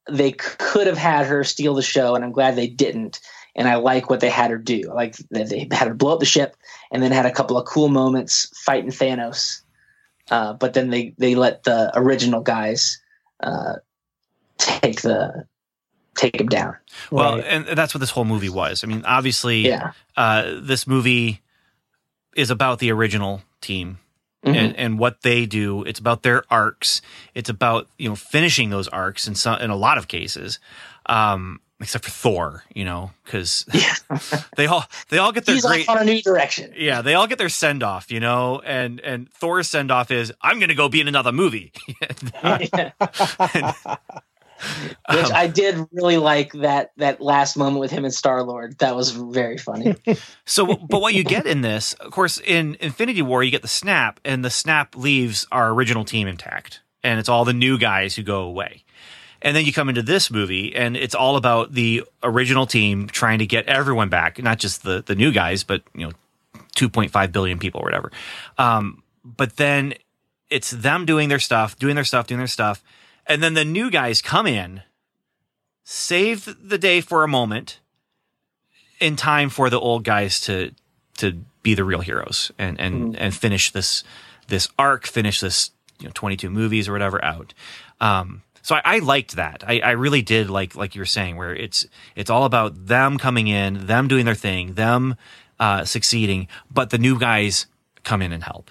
they 0.09 0.33
could 0.33 0.87
have 0.87 0.99
had 0.99 1.27
her 1.27 1.45
steal 1.45 1.75
the 1.75 1.83
show 1.83 2.14
and 2.14 2.25
I'm 2.25 2.33
glad 2.33 2.57
they 2.57 2.69
didn't. 2.69 3.21
And 3.55 3.67
I 3.67 3.77
like 3.77 4.11
what 4.11 4.21
they 4.21 4.29
had 4.29 4.51
her 4.51 4.59
do. 4.59 4.83
I 4.91 4.95
like 4.95 5.17
that 5.31 5.49
they 5.49 5.67
had 5.73 5.89
her 5.89 5.95
blow 5.95 6.12
up 6.14 6.21
the 6.21 6.27
ship 6.27 6.57
and 6.93 7.03
then 7.03 7.11
had 7.11 7.25
a 7.27 7.33
couple 7.33 7.57
of 7.59 7.67
cool 7.67 7.89
moments 7.89 8.53
fighting 8.64 8.91
Thanos. 8.91 9.62
Uh, 10.31 10.53
but 10.53 10.75
then 10.75 10.91
they 10.91 11.14
they 11.19 11.35
let 11.35 11.62
the 11.64 11.91
original 11.95 12.41
guys 12.43 13.01
uh, 13.43 13.75
take 14.59 15.01
the 15.03 15.47
take 16.17 16.41
him 16.41 16.49
down. 16.49 16.77
Well, 17.11 17.37
Right. 17.37 17.45
and 17.45 17.67
that's 17.67 17.95
what 17.95 18.01
this 18.01 18.11
whole 18.11 18.25
movie 18.25 18.49
was. 18.49 18.83
I 18.83 18.87
mean, 18.87 19.05
obviously, 19.05 19.69
Yeah. 19.69 19.93
uh, 20.17 20.55
this 20.61 20.87
movie 20.87 21.43
is 22.37 22.51
about 22.51 22.78
the 22.78 22.93
original 22.93 23.43
team 23.61 23.99
Mhm. 24.45 24.55
and, 24.57 24.76
and 24.76 24.99
what 24.99 25.22
they 25.22 25.45
do. 25.47 25.82
It's 25.82 25.99
about 25.99 26.22
their 26.22 26.45
arcs. 26.51 27.03
It's 27.34 27.49
about 27.51 27.89
you 27.99 28.09
know 28.09 28.14
finishing 28.14 28.70
those 28.70 28.87
arcs 28.87 29.26
in 29.26 29.34
some 29.34 29.59
in 29.61 29.70
a 29.70 29.76
lot 29.76 29.99
of 29.99 30.07
cases, 30.07 30.61
um, 31.07 31.61
except 31.80 32.05
for 32.05 32.11
Thor. 32.12 32.62
You 32.72 32.84
know, 32.84 33.11
because 33.24 33.64
they 34.57 34.66
all 34.66 34.84
they 35.09 35.18
all 35.18 35.32
get 35.32 35.47
their 35.47 35.57
He's 35.57 35.64
great. 35.66 35.89
on 35.89 35.99
a 35.99 36.05
new 36.05 36.22
direction. 36.22 36.72
Yeah, 36.76 37.03
they 37.03 37.14
all 37.14 37.26
get 37.26 37.39
their 37.39 37.49
send 37.49 37.82
off, 37.82 38.12
you 38.12 38.20
know, 38.20 38.61
and 38.64 39.01
and 39.01 39.28
Thor's 39.32 39.68
send 39.68 39.91
off 39.91 40.12
is 40.12 40.32
I'm 40.43 40.59
going 40.61 40.68
to 40.68 40.76
go 40.76 40.89
be 40.89 41.01
in 41.01 41.09
another 41.09 41.32
movie. 41.32 41.72
Which 45.11 45.31
I 45.31 45.47
did 45.47 45.87
really 45.93 46.17
like 46.17 46.53
that 46.53 46.93
that 46.97 47.21
last 47.21 47.57
moment 47.57 47.81
with 47.81 47.91
him 47.91 48.05
and 48.05 48.13
Star 48.13 48.43
Lord. 48.43 48.79
That 48.79 48.97
was 48.97 49.11
very 49.11 49.59
funny. 49.59 49.95
So, 50.49 50.65
but 50.65 51.01
what 51.01 51.13
you 51.13 51.25
get 51.25 51.45
in 51.45 51.63
this, 51.63 51.93
of 51.95 52.13
course, 52.13 52.39
in 52.39 52.77
Infinity 52.79 53.21
War, 53.21 53.43
you 53.43 53.51
get 53.51 53.63
the 53.63 53.69
snap, 53.69 54.21
and 54.25 54.45
the 54.45 54.51
snap 54.51 54.97
leaves 54.97 55.45
our 55.51 55.71
original 55.71 56.05
team 56.05 56.29
intact, 56.29 56.83
and 57.03 57.19
it's 57.19 57.29
all 57.29 57.45
the 57.45 57.53
new 57.53 57.79
guys 57.79 58.15
who 58.15 58.23
go 58.23 58.43
away. 58.43 58.85
And 59.43 59.57
then 59.57 59.65
you 59.65 59.73
come 59.73 59.89
into 59.89 60.03
this 60.03 60.31
movie, 60.31 60.75
and 60.75 60.97
it's 60.97 61.17
all 61.17 61.37
about 61.37 61.73
the 61.73 62.05
original 62.23 62.67
team 62.67 63.09
trying 63.09 63.41
to 63.41 63.47
get 63.47 63.67
everyone 63.67 64.09
back, 64.09 64.41
not 64.41 64.59
just 64.59 64.85
the 64.85 65.03
the 65.05 65.17
new 65.17 65.33
guys, 65.33 65.65
but 65.65 65.83
you 65.95 66.07
know, 66.07 66.13
two 66.75 66.89
point 66.89 67.11
five 67.11 67.33
billion 67.33 67.59
people 67.59 67.81
or 67.81 67.85
whatever. 67.85 68.13
Um, 68.57 69.03
but 69.25 69.57
then 69.57 69.95
it's 70.49 70.71
them 70.71 71.07
doing 71.07 71.29
their 71.29 71.41
stuff, 71.41 71.77
doing 71.79 71.97
their 71.97 72.05
stuff, 72.05 72.29
doing 72.29 72.39
their 72.39 72.47
stuff, 72.47 72.83
and 73.27 73.43
then 73.43 73.55
the 73.55 73.64
new 73.64 73.91
guys 73.91 74.22
come 74.22 74.47
in, 74.47 74.83
save 75.85 76.57
the 76.62 76.79
day 76.79 77.01
for 77.01 77.24
a 77.24 77.29
moment, 77.29 77.81
in 79.01 79.16
time 79.16 79.51
for 79.51 79.70
the 79.70 79.81
old 79.81 80.05
guys 80.05 80.41
to 80.43 80.72
to 81.18 81.33
be 81.62 81.74
the 81.74 81.85
real 81.85 82.01
heroes 82.01 82.53
and 82.59 82.81
and 82.81 83.16
and 83.16 83.35
finish 83.35 83.70
this 83.70 84.05
this 84.49 84.68
arc, 84.79 85.07
finish 85.07 85.41
this 85.41 85.70
you 85.99 86.07
know 86.07 86.12
twenty 86.14 86.37
two 86.37 86.51
movies 86.51 86.89
or 86.89 86.93
whatever 86.93 87.24
out. 87.24 87.55
Um, 88.01 88.43
so 88.62 88.74
I, 88.74 88.83
I 88.85 88.99
liked 88.99 89.37
that. 89.37 89.62
I, 89.66 89.81
I 89.81 89.91
really 89.93 90.22
did 90.22 90.51
like 90.51 90.74
like 90.74 90.95
you 90.95 91.01
were 91.01 91.07
saying, 91.07 91.37
where 91.37 91.55
it's 91.55 91.87
it's 92.14 92.31
all 92.31 92.45
about 92.45 92.87
them 92.87 93.18
coming 93.18 93.49
in, 93.49 93.87
them 93.87 94.09
doing 94.09 94.24
their 94.24 94.35
thing, 94.35 94.74
them 94.74 95.16
uh, 95.59 95.85
succeeding, 95.85 96.49
but 96.70 96.91
the 96.91 96.99
new 96.99 97.18
guys 97.18 97.66
come 98.03 98.22
in 98.22 98.33
and 98.33 98.45
help 98.45 98.70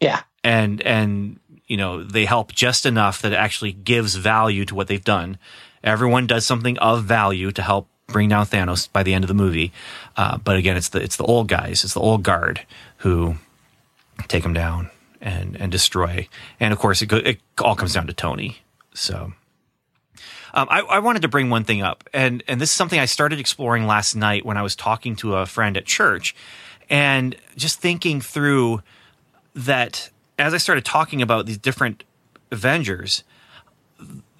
yeah. 0.00 0.22
and 0.44 0.80
and 0.82 1.40
you 1.70 1.76
know 1.76 2.02
they 2.02 2.24
help 2.24 2.52
just 2.52 2.84
enough 2.84 3.22
that 3.22 3.32
it 3.32 3.36
actually 3.36 3.70
gives 3.70 4.16
value 4.16 4.64
to 4.64 4.74
what 4.74 4.88
they've 4.88 5.04
done. 5.04 5.38
Everyone 5.84 6.26
does 6.26 6.44
something 6.44 6.76
of 6.78 7.04
value 7.04 7.52
to 7.52 7.62
help 7.62 7.86
bring 8.08 8.28
down 8.28 8.44
Thanos 8.44 8.90
by 8.92 9.04
the 9.04 9.14
end 9.14 9.22
of 9.22 9.28
the 9.28 9.34
movie. 9.34 9.72
Uh, 10.16 10.36
but 10.36 10.56
again, 10.56 10.76
it's 10.76 10.88
the 10.88 11.00
it's 11.00 11.16
the 11.16 11.24
old 11.24 11.46
guys, 11.46 11.84
it's 11.84 11.94
the 11.94 12.00
old 12.00 12.24
guard 12.24 12.62
who 12.98 13.36
take 14.26 14.44
him 14.44 14.52
down 14.52 14.90
and 15.20 15.56
and 15.60 15.70
destroy. 15.70 16.28
And 16.58 16.72
of 16.72 16.80
course, 16.80 17.02
it 17.02 17.06
go, 17.06 17.18
it 17.18 17.38
all 17.62 17.76
comes 17.76 17.94
down 17.94 18.08
to 18.08 18.12
Tony. 18.12 18.58
So. 18.92 19.32
Um, 20.52 20.66
I, 20.68 20.80
I 20.80 20.98
wanted 20.98 21.22
to 21.22 21.28
bring 21.28 21.48
one 21.48 21.62
thing 21.62 21.80
up, 21.80 22.02
and 22.12 22.42
and 22.48 22.60
this 22.60 22.70
is 22.70 22.74
something 22.74 22.98
I 22.98 23.04
started 23.04 23.38
exploring 23.38 23.86
last 23.86 24.16
night 24.16 24.44
when 24.44 24.56
I 24.56 24.62
was 24.62 24.74
talking 24.74 25.14
to 25.16 25.36
a 25.36 25.46
friend 25.46 25.76
at 25.76 25.84
church, 25.84 26.34
and 26.88 27.36
just 27.56 27.78
thinking 27.78 28.20
through 28.20 28.82
that 29.54 30.10
as 30.40 30.54
I 30.54 30.58
started 30.58 30.84
talking 30.84 31.22
about 31.22 31.46
these 31.46 31.58
different 31.58 32.04
Avengers 32.50 33.24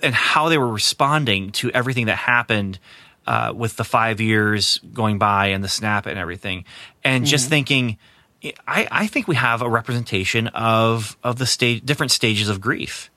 and 0.02 0.14
how 0.14 0.48
they 0.48 0.58
were 0.58 0.68
responding 0.68 1.50
to 1.52 1.70
everything 1.72 2.06
that 2.06 2.16
happened 2.16 2.78
uh, 3.26 3.52
with 3.54 3.76
the 3.76 3.84
five 3.84 4.20
years 4.20 4.80
going 4.92 5.18
by 5.18 5.48
and 5.48 5.62
the 5.62 5.68
snap 5.68 6.06
and 6.06 6.18
everything, 6.18 6.64
and 7.04 7.26
just 7.26 7.48
thinking, 7.48 7.98
I, 8.66 8.88
I 8.90 9.06
think 9.06 9.28
we 9.28 9.36
have 9.36 9.62
a 9.62 9.68
representation 9.68 10.48
of 10.48 11.16
of 11.22 11.38
the 11.38 11.46
stage 11.46 11.84
different 11.84 12.12
stages 12.12 12.48
of 12.48 12.60
grief 12.60 13.10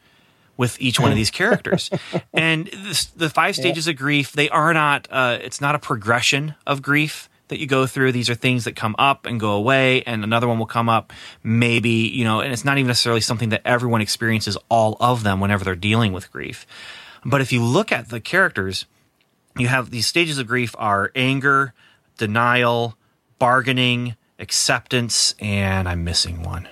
with 0.57 0.79
each 0.79 0.99
one 0.99 1.09
of 1.09 1.17
these 1.17 1.31
characters. 1.31 1.89
and 2.33 2.67
this, 2.67 3.05
the 3.05 3.29
five 3.29 3.55
stages 3.55 3.87
of 3.87 3.95
grief, 3.95 4.33
they 4.33 4.49
are 4.49 4.73
not, 4.73 5.07
uh, 5.09 5.39
it's 5.41 5.59
not 5.59 5.73
a 5.73 5.79
progression 5.79 6.53
of 6.67 6.81
grief 6.81 7.27
that 7.49 7.59
you 7.59 7.67
go 7.67 7.85
through. 7.85 8.11
These 8.11 8.29
are 8.29 8.35
things 8.35 8.63
that 8.65 8.75
come 8.75 8.95
up 8.97 9.25
and 9.25 9.39
go 9.39 9.51
away, 9.51 10.01
and 10.03 10.23
another 10.23 10.47
one 10.47 10.59
will 10.59 10.65
come 10.65 10.89
up, 10.89 11.13
maybe, 11.43 11.89
you 11.89 12.23
know, 12.23 12.39
and 12.41 12.53
it's 12.53 12.65
not 12.65 12.77
even 12.77 12.87
necessarily 12.87 13.21
something 13.21 13.49
that 13.49 13.61
everyone 13.65 14.01
experiences 14.01 14.57
all 14.69 14.97
of 14.99 15.23
them 15.23 15.39
whenever 15.39 15.63
they're 15.63 15.75
dealing 15.75 16.13
with 16.13 16.31
grief. 16.31 16.65
But 17.25 17.41
if 17.41 17.51
you 17.51 17.63
look 17.63 17.91
at 17.91 18.09
the 18.09 18.19
characters, 18.19 18.85
you 19.57 19.67
have 19.67 19.91
these 19.91 20.07
stages 20.07 20.37
of 20.37 20.47
grief 20.47 20.75
are 20.77 21.11
anger, 21.15 21.73
denial, 22.17 22.97
bargaining, 23.39 24.15
acceptance, 24.39 25.35
and 25.39 25.87
I'm 25.87 26.03
missing 26.03 26.43
one. 26.43 26.67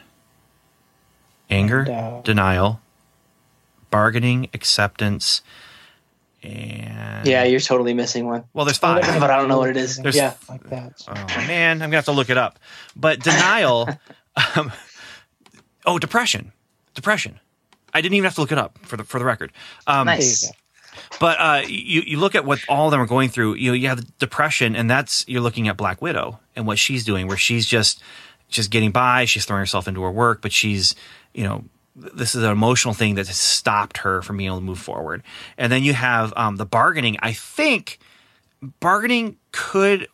Anger, 1.50 2.22
denial, 2.24 2.80
bargaining, 3.90 4.50
acceptance, 4.54 5.42
and 6.44 7.28
Yeah, 7.28 7.44
you're 7.44 7.60
totally 7.60 7.94
missing 7.94 8.26
one. 8.26 8.44
well, 8.54 8.66
there's 8.66 8.78
five. 8.78 9.02
But 9.02 9.30
I 9.30 9.38
don't 9.38 9.48
know 9.50 9.60
what 9.60 9.70
it 9.70 9.78
is. 9.78 9.98
There's- 9.98 10.16
yeah. 10.16 10.34
like 10.50 10.64
that. 10.70 11.02
Oh 11.08 11.14
man, 11.48 11.82
I'm 11.82 11.89
gonna 11.89 11.98
have 11.98 12.06
to 12.06 12.12
look 12.12 12.30
it 12.30 12.38
up. 12.38 12.60
But 12.96 13.20
denial. 13.20 13.89
um, 14.56 14.72
oh, 15.86 16.00
depression. 16.00 16.52
Depression. 16.94 17.39
I 17.94 18.02
didn't 18.02 18.16
even 18.16 18.24
have 18.26 18.36
to 18.36 18.42
look 18.42 18.52
it 18.52 18.58
up 18.58 18.78
for 18.84 18.98
the 18.98 19.04
for 19.04 19.20
the 19.20 19.26
record. 19.26 19.52
Um, 19.88 20.06
Nice. 20.08 20.52
But 21.20 21.38
uh, 21.39 21.62
you 21.68 22.02
you 22.02 22.18
look 22.20 22.36
at 22.36 22.44
what 22.46 22.60
all 22.68 22.88
of 22.88 22.92
them 22.92 23.00
are 23.00 23.06
going 23.06 23.30
through. 23.30 23.56
You 23.56 23.72
know, 23.72 23.76
you 23.76 23.88
have 23.88 24.18
depression, 24.18 24.76
and 24.76 24.89
that's 24.89 25.24
you're 25.28 25.42
looking 25.42 25.68
at 25.68 25.78
Black 25.78 26.02
Widow 26.02 26.39
and 26.56 26.66
what 26.68 26.80
she's 26.80 27.06
doing, 27.06 27.28
where 27.28 27.38
she's 27.38 27.66
just 27.66 28.02
just 28.50 28.72
getting 28.72 28.92
by. 28.92 29.26
She's 29.26 29.46
throwing 29.46 29.62
herself 29.62 29.88
into 29.88 30.02
her 30.04 30.12
work, 30.12 30.42
but 30.42 30.52
she's 30.52 30.96
you 31.34 31.44
know 31.44 31.64
this 31.96 32.36
is 32.36 32.44
an 32.44 32.52
emotional 32.52 32.94
thing 32.94 33.16
that 33.16 33.28
has 33.28 33.39
stopped 33.39 34.00
her 34.00 34.22
from 34.22 34.38
being 34.38 34.48
able 34.48 34.60
to 34.60 34.64
move 34.64 34.80
forward. 34.80 35.24
And 35.58 35.72
then 35.72 35.84
you 35.84 35.94
have 35.94 36.34
um, 36.36 36.56
the 36.56 36.66
bargaining. 36.66 37.18
I 37.22 37.34
think 37.34 38.00
bargaining 38.80 39.38
could 39.52 40.08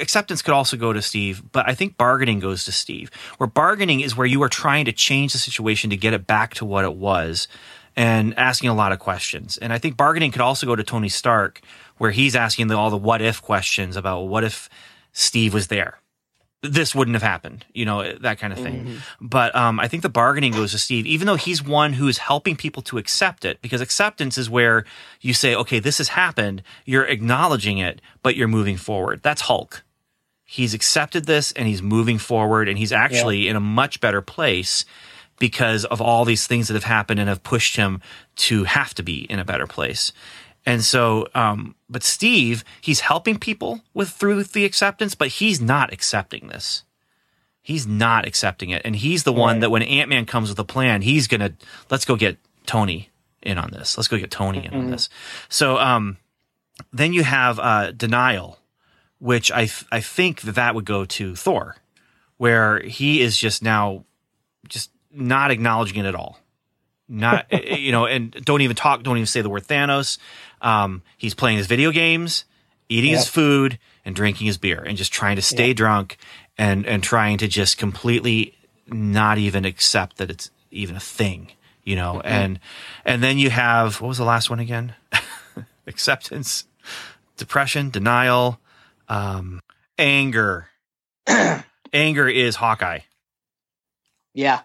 acceptance 0.00 0.42
could 0.42 0.54
also 0.54 0.76
go 0.76 0.92
to 0.92 1.00
Steve, 1.00 1.42
but 1.52 1.68
I 1.68 1.74
think 1.74 1.96
bargaining 1.96 2.40
goes 2.40 2.64
to 2.64 2.72
Steve. 2.72 3.10
Where 3.38 3.46
bargaining 3.46 4.00
is 4.00 4.16
where 4.16 4.26
you 4.26 4.42
are 4.42 4.48
trying 4.48 4.84
to 4.86 4.92
change 4.92 5.32
the 5.32 5.38
situation 5.38 5.90
to 5.90 5.96
get 5.96 6.14
it 6.14 6.26
back 6.26 6.54
to 6.54 6.64
what 6.64 6.84
it 6.84 6.94
was 6.94 7.48
and 7.96 8.36
asking 8.38 8.70
a 8.70 8.74
lot 8.74 8.92
of 8.92 8.98
questions. 8.98 9.58
And 9.58 9.72
I 9.72 9.78
think 9.78 9.96
bargaining 9.96 10.30
could 10.30 10.40
also 10.40 10.66
go 10.66 10.76
to 10.76 10.84
Tony 10.84 11.08
Stark 11.08 11.60
where 11.98 12.10
he's 12.10 12.36
asking 12.36 12.68
the, 12.68 12.76
all 12.76 12.90
the 12.90 12.96
what 12.96 13.20
if 13.20 13.42
questions 13.42 13.96
about 13.96 14.22
what 14.22 14.44
if 14.44 14.68
Steve 15.12 15.54
was 15.54 15.68
there? 15.68 15.98
This 16.62 16.94
wouldn't 16.94 17.14
have 17.14 17.22
happened, 17.22 17.64
you 17.72 17.84
know, 17.84 18.14
that 18.18 18.38
kind 18.40 18.52
of 18.52 18.58
thing. 18.58 18.84
Mhm. 18.84 18.96
But 19.20 19.54
um, 19.54 19.78
I 19.78 19.86
think 19.86 20.02
the 20.02 20.08
bargaining 20.08 20.52
goes 20.52 20.72
to 20.72 20.78
Steve, 20.78 21.06
even 21.06 21.26
though 21.26 21.36
he's 21.36 21.62
one 21.62 21.92
who 21.92 22.08
is 22.08 22.18
helping 22.18 22.56
people 22.56 22.82
to 22.82 22.98
accept 22.98 23.44
it, 23.44 23.62
because 23.62 23.80
acceptance 23.80 24.36
is 24.36 24.50
where 24.50 24.84
you 25.20 25.34
say, 25.34 25.54
okay, 25.54 25.78
this 25.78 25.98
has 25.98 26.08
happened, 26.08 26.62
you're 26.84 27.04
acknowledging 27.04 27.78
it, 27.78 28.00
but 28.22 28.34
you're 28.34 28.48
moving 28.48 28.76
forward. 28.76 29.22
That's 29.22 29.42
Hulk. 29.42 29.84
He's 30.44 30.74
accepted 30.74 31.26
this 31.26 31.52
and 31.52 31.68
he's 31.68 31.82
moving 31.82 32.18
forward, 32.18 32.68
and 32.68 32.76
he's 32.78 32.92
actually 32.92 33.46
in 33.48 33.54
a 33.54 33.60
much 33.60 34.00
better 34.00 34.20
place 34.22 34.84
because 35.38 35.84
of 35.84 36.00
all 36.00 36.24
these 36.24 36.48
things 36.48 36.66
that 36.66 36.74
have 36.74 36.82
happened 36.84 37.20
and 37.20 37.28
have 37.28 37.44
pushed 37.44 37.76
him 37.76 38.00
to 38.34 38.64
have 38.64 38.94
to 38.94 39.04
be 39.04 39.18
in 39.30 39.38
a 39.38 39.44
better 39.44 39.68
place. 39.68 40.12
And 40.66 40.84
so, 40.84 41.28
um, 41.34 41.74
but 41.88 42.02
Steve, 42.02 42.62
he's 42.80 43.00
helping 43.00 43.38
people 43.38 43.80
with 43.94 44.10
through 44.10 44.42
the 44.44 44.64
acceptance, 44.64 45.14
but 45.14 45.28
he's 45.28 45.60
not 45.60 45.92
accepting 45.92 46.48
this. 46.48 46.84
He's 47.62 47.86
not 47.86 48.26
accepting 48.26 48.70
it. 48.70 48.82
And 48.84 48.96
he's 48.96 49.24
the 49.24 49.32
one 49.32 49.56
Right. 49.56 49.60
that 49.62 49.70
when 49.70 49.82
Ant 49.82 50.08
Man 50.08 50.26
comes 50.26 50.48
with 50.50 50.58
a 50.58 50.64
plan, 50.64 51.02
he's 51.02 51.26
going 51.28 51.40
to, 51.40 51.52
let's 51.90 52.04
go 52.04 52.16
get 52.16 52.38
Tony 52.66 53.10
in 53.42 53.56
on 53.58 53.70
this. 53.70 53.96
Let's 53.96 54.08
go 54.08 54.18
get 54.18 54.30
Tony 54.30 54.64
in 54.66 54.74
on 54.74 54.90
this. 54.90 55.08
So, 55.48 55.78
um, 55.78 56.16
then 56.92 57.12
you 57.12 57.24
have, 57.24 57.58
uh, 57.58 57.92
denial, 57.92 58.58
which 59.18 59.50
I, 59.52 59.60
th- 59.66 59.84
I 59.90 60.00
think 60.00 60.42
that 60.42 60.54
that 60.54 60.74
would 60.74 60.84
go 60.84 61.04
to 61.04 61.34
Thor, 61.34 61.76
where 62.36 62.80
he 62.80 63.20
is 63.20 63.36
just 63.36 63.62
now 63.62 64.04
just 64.68 64.90
not 65.10 65.50
acknowledging 65.50 65.96
it 66.04 66.06
at 66.06 66.14
all. 66.14 66.38
Not, 67.08 67.46
you 67.78 67.90
know, 67.92 68.06
and 68.06 68.30
don't 68.44 68.60
even 68.60 68.76
talk, 68.76 69.02
don't 69.02 69.16
even 69.16 69.26
say 69.26 69.40
the 69.40 69.48
word 69.50 69.66
Thanos. 69.66 70.18
Um, 70.60 71.02
he's 71.16 71.34
playing 71.34 71.58
his 71.58 71.66
video 71.66 71.90
games, 71.90 72.44
eating 72.88 73.10
his 73.10 73.28
food, 73.28 73.78
and 74.04 74.14
drinking 74.14 74.46
his 74.46 74.58
beer, 74.58 74.82
and 74.82 74.96
just 74.96 75.12
trying 75.12 75.36
to 75.36 75.42
stay 75.42 75.72
drunk 75.72 76.18
and 76.56 76.86
and 76.86 77.02
trying 77.02 77.38
to 77.38 77.48
just 77.48 77.78
completely 77.78 78.54
not 78.86 79.38
even 79.38 79.64
accept 79.64 80.16
that 80.16 80.30
it's 80.30 80.50
even 80.70 80.96
a 80.96 81.00
thing, 81.00 81.52
you 81.84 81.96
know. 81.96 82.20
And 82.20 82.60
and 83.04 83.22
then 83.22 83.38
you 83.38 83.50
have 83.50 84.00
what 84.00 84.08
was 84.08 84.18
the 84.18 84.24
last 84.24 84.50
one 84.50 84.60
again? 84.60 84.94
Acceptance, 85.86 86.64
depression, 87.36 87.90
denial, 87.90 88.60
um, 89.08 89.60
anger. 89.98 90.68
anger 91.92 92.28
is 92.28 92.56
Hawkeye 92.56 93.00
Yeah. 94.34 94.60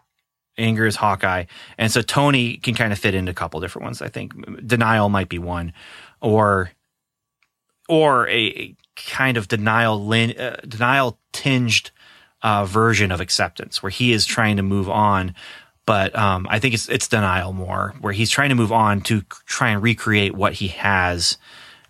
Anger 0.58 0.86
is 0.86 0.96
Hawkeye, 0.96 1.46
and 1.78 1.92
so 1.92 2.02
Tony 2.02 2.58
can 2.58 2.76
kind 2.76 2.94
of 2.94 3.00
fit 3.00 3.16
into 3.16 3.32
a 3.32 3.36
couple 3.36 3.60
different 3.60 3.84
ones. 3.84 4.02
I 4.02 4.10
think 4.10 4.34
denial 4.66 5.10
might 5.10 5.30
be 5.30 5.40
one, 5.40 5.74
or 6.22 6.72
or 7.90 8.28
a, 8.28 8.34
a 8.34 8.76
kind 8.96 9.38
of 9.38 9.48
denial 9.48 10.06
lin, 10.06 10.38
uh, 10.38 10.58
denial 10.68 11.20
tinged 11.32 11.92
uh, 12.42 12.66
version 12.66 13.12
of 13.12 13.22
acceptance, 13.22 13.82
where 13.82 13.90
he 13.90 14.12
is 14.12 14.26
trying 14.26 14.58
to 14.58 14.64
move 14.64 14.90
on. 14.90 15.34
But 15.86 16.16
um, 16.16 16.48
I 16.50 16.60
think 16.60 16.74
it's 16.74 16.88
it's 16.88 17.08
denial 17.08 17.52
more, 17.52 17.94
where 18.00 18.14
he's 18.14 18.30
trying 18.30 18.50
to 18.50 18.56
move 18.56 18.72
on 18.72 19.02
to 19.02 19.22
try 19.46 19.70
and 19.70 19.82
recreate 19.82 20.34
what 20.34 20.54
he 20.54 20.70
has, 20.70 21.38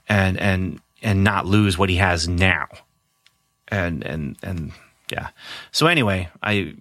and 0.09 0.39
and 0.39 0.80
and 1.01 1.24
not 1.24 1.45
lose 1.45 1.78
what 1.78 1.89
he 1.89 1.97
has 1.97 2.28
now, 2.28 2.68
and 3.68 4.03
and 4.03 4.38
and 4.41 4.72
yeah. 5.11 5.30
So 5.72 5.86
anyway, 5.86 6.30
I 6.41 6.74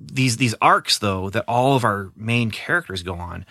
these 0.00 0.38
these 0.38 0.54
arcs 0.62 0.98
though 0.98 1.28
that 1.30 1.44
all 1.46 1.76
of 1.76 1.84
our 1.84 2.10
main 2.16 2.50
characters 2.50 3.02
go 3.02 3.14
on 3.14 3.44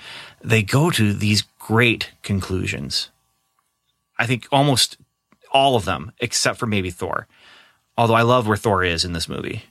they 0.44 0.64
go 0.64 0.90
to 0.90 1.14
these 1.14 1.44
great 1.60 2.12
conclusions 2.24 3.10
i 4.18 4.26
think 4.26 4.48
almost 4.52 4.98
all 5.52 5.76
of 5.76 5.86
them 5.86 6.12
except 6.20 6.58
for 6.58 6.66
maybe 6.66 6.90
thor 6.90 7.28
although 7.98 8.16
i 8.16 8.24
love 8.24 8.48
where 8.48 8.58
thor 8.58 8.84
is 8.84 9.06
in 9.06 9.14
this 9.14 9.30
movie 9.30 9.64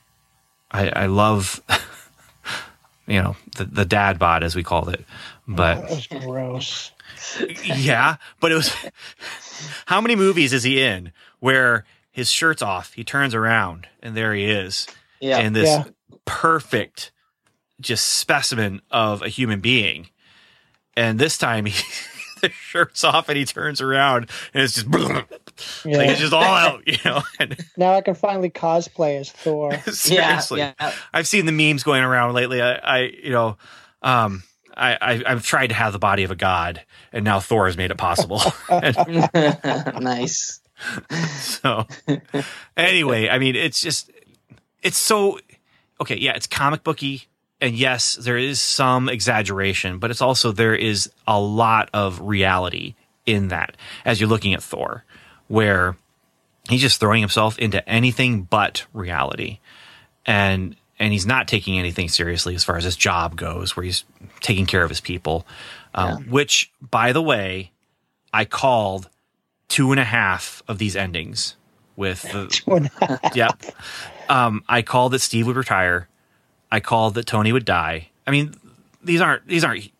i 0.71 0.87
i 0.89 1.05
love 1.05 1.61
you 3.07 3.21
know 3.21 3.35
the, 3.57 3.65
the 3.65 3.85
dad 3.85 4.17
bod 4.17 4.41
as 4.41 4.55
we 4.55 4.63
called 4.63 4.87
it 4.87 5.03
but 5.49 5.77
oh, 5.77 5.81
That 5.81 5.89
was 5.89 6.07
gross. 6.07 6.91
yeah, 7.65 8.17
but 8.39 8.51
it 8.51 8.55
was 8.55 8.71
how 9.87 9.99
many 9.99 10.15
movies 10.15 10.53
is 10.53 10.63
he 10.63 10.81
in 10.81 11.11
where 11.39 11.85
his 12.11 12.31
shirt's 12.31 12.61
off, 12.61 12.93
he 12.93 13.03
turns 13.03 13.33
around 13.33 13.87
and 14.01 14.15
there 14.15 14.33
he 14.33 14.45
is. 14.45 14.87
Yeah. 15.19 15.39
And 15.39 15.55
this 15.55 15.67
Yeah. 15.67 15.85
Perfect 16.25 17.11
just 17.79 18.05
specimen 18.05 18.81
of 18.91 19.21
a 19.21 19.29
human 19.29 19.61
being. 19.61 20.09
And 20.95 21.17
this 21.17 21.37
time 21.37 21.65
he 21.67 21.83
the 22.41 22.49
shirt's 22.49 23.03
off 23.03 23.29
and 23.29 23.37
he 23.37 23.45
turns 23.45 23.81
around 23.81 24.29
and 24.53 24.63
it's 24.63 24.75
just 24.75 24.87
like 24.93 25.27
it's 25.85 26.19
just 26.19 26.33
all 26.33 26.43
out, 26.43 26.87
you 26.87 26.97
know. 27.05 27.21
And 27.39 27.57
now 27.77 27.93
I 27.93 28.01
can 28.01 28.15
finally 28.15 28.49
cosplay 28.49 29.19
as 29.19 29.31
Thor. 29.31 29.77
seriously. 29.91 30.59
Yeah. 30.59 30.93
I've 31.13 31.27
seen 31.27 31.45
the 31.45 31.51
memes 31.51 31.83
going 31.83 32.03
around 32.03 32.33
lately. 32.33 32.61
I, 32.61 32.73
I 32.73 32.99
you 33.23 33.31
know, 33.31 33.57
um, 34.01 34.43
I, 34.75 34.97
I, 35.01 35.23
I've 35.25 35.45
tried 35.45 35.67
to 35.67 35.75
have 35.75 35.93
the 35.93 35.99
body 35.99 36.23
of 36.23 36.31
a 36.31 36.35
god, 36.35 36.83
and 37.11 37.25
now 37.25 37.39
Thor 37.39 37.67
has 37.67 37.75
made 37.75 37.91
it 37.91 37.97
possible. 37.97 38.41
Nice. 38.69 40.61
so, 41.39 41.85
anyway, 42.77 43.27
I 43.27 43.39
mean, 43.39 43.55
it's 43.57 43.81
just, 43.81 44.09
it's 44.81 44.97
so, 44.97 45.39
okay, 46.01 46.17
yeah, 46.17 46.33
it's 46.35 46.47
comic 46.47 46.83
booky. 46.83 47.23
And 47.61 47.75
yes, 47.75 48.15
there 48.15 48.37
is 48.37 48.61
some 48.61 49.09
exaggeration, 49.09 49.99
but 49.99 50.11
it's 50.11 50.21
also, 50.21 50.51
there 50.51 50.75
is 50.75 51.11
a 51.27 51.39
lot 51.39 51.89
of 51.93 52.21
reality 52.21 52.95
in 53.25 53.49
that 53.49 53.75
as 54.05 54.19
you're 54.19 54.29
looking 54.29 54.53
at 54.53 54.63
Thor, 54.63 55.03
where 55.47 55.97
he's 56.69 56.81
just 56.81 56.99
throwing 56.99 57.19
himself 57.19 57.59
into 57.59 57.87
anything 57.87 58.43
but 58.43 58.85
reality. 58.93 59.59
And, 60.25 60.75
and 60.99 61.11
he's 61.11 61.25
not 61.25 61.47
taking 61.47 61.77
anything 61.77 62.07
seriously 62.07 62.55
as 62.55 62.63
far 62.63 62.77
as 62.77 62.85
his 62.85 62.95
job 62.95 63.35
goes, 63.35 63.75
where 63.75 63.83
he's 63.83 64.05
taking 64.39 64.65
care 64.65 64.83
of 64.83 64.89
his 64.89 65.01
people. 65.01 65.45
Um, 65.93 66.29
Which, 66.29 66.71
by 66.81 67.11
the 67.11 67.21
way, 67.21 67.71
I 68.31 68.45
called 68.45 69.09
two 69.67 69.91
and 69.91 69.99
a 69.99 70.05
half 70.05 70.63
of 70.67 70.77
these 70.77 70.95
endings 70.95 71.55
with 71.95 72.21
the, 72.21 73.19
yep. 73.35 73.61
Um, 74.29 74.63
I 74.69 74.81
called 74.83 75.13
that 75.13 75.19
Steve 75.19 75.47
would 75.47 75.57
retire. 75.57 76.07
I 76.71 76.79
called 76.79 77.15
that 77.15 77.25
Tony 77.25 77.51
would 77.51 77.65
die. 77.65 78.09
I 78.25 78.31
mean, 78.31 78.53
these 79.03 79.21
aren't 79.21 79.47
these 79.47 79.63
aren't 79.63 79.91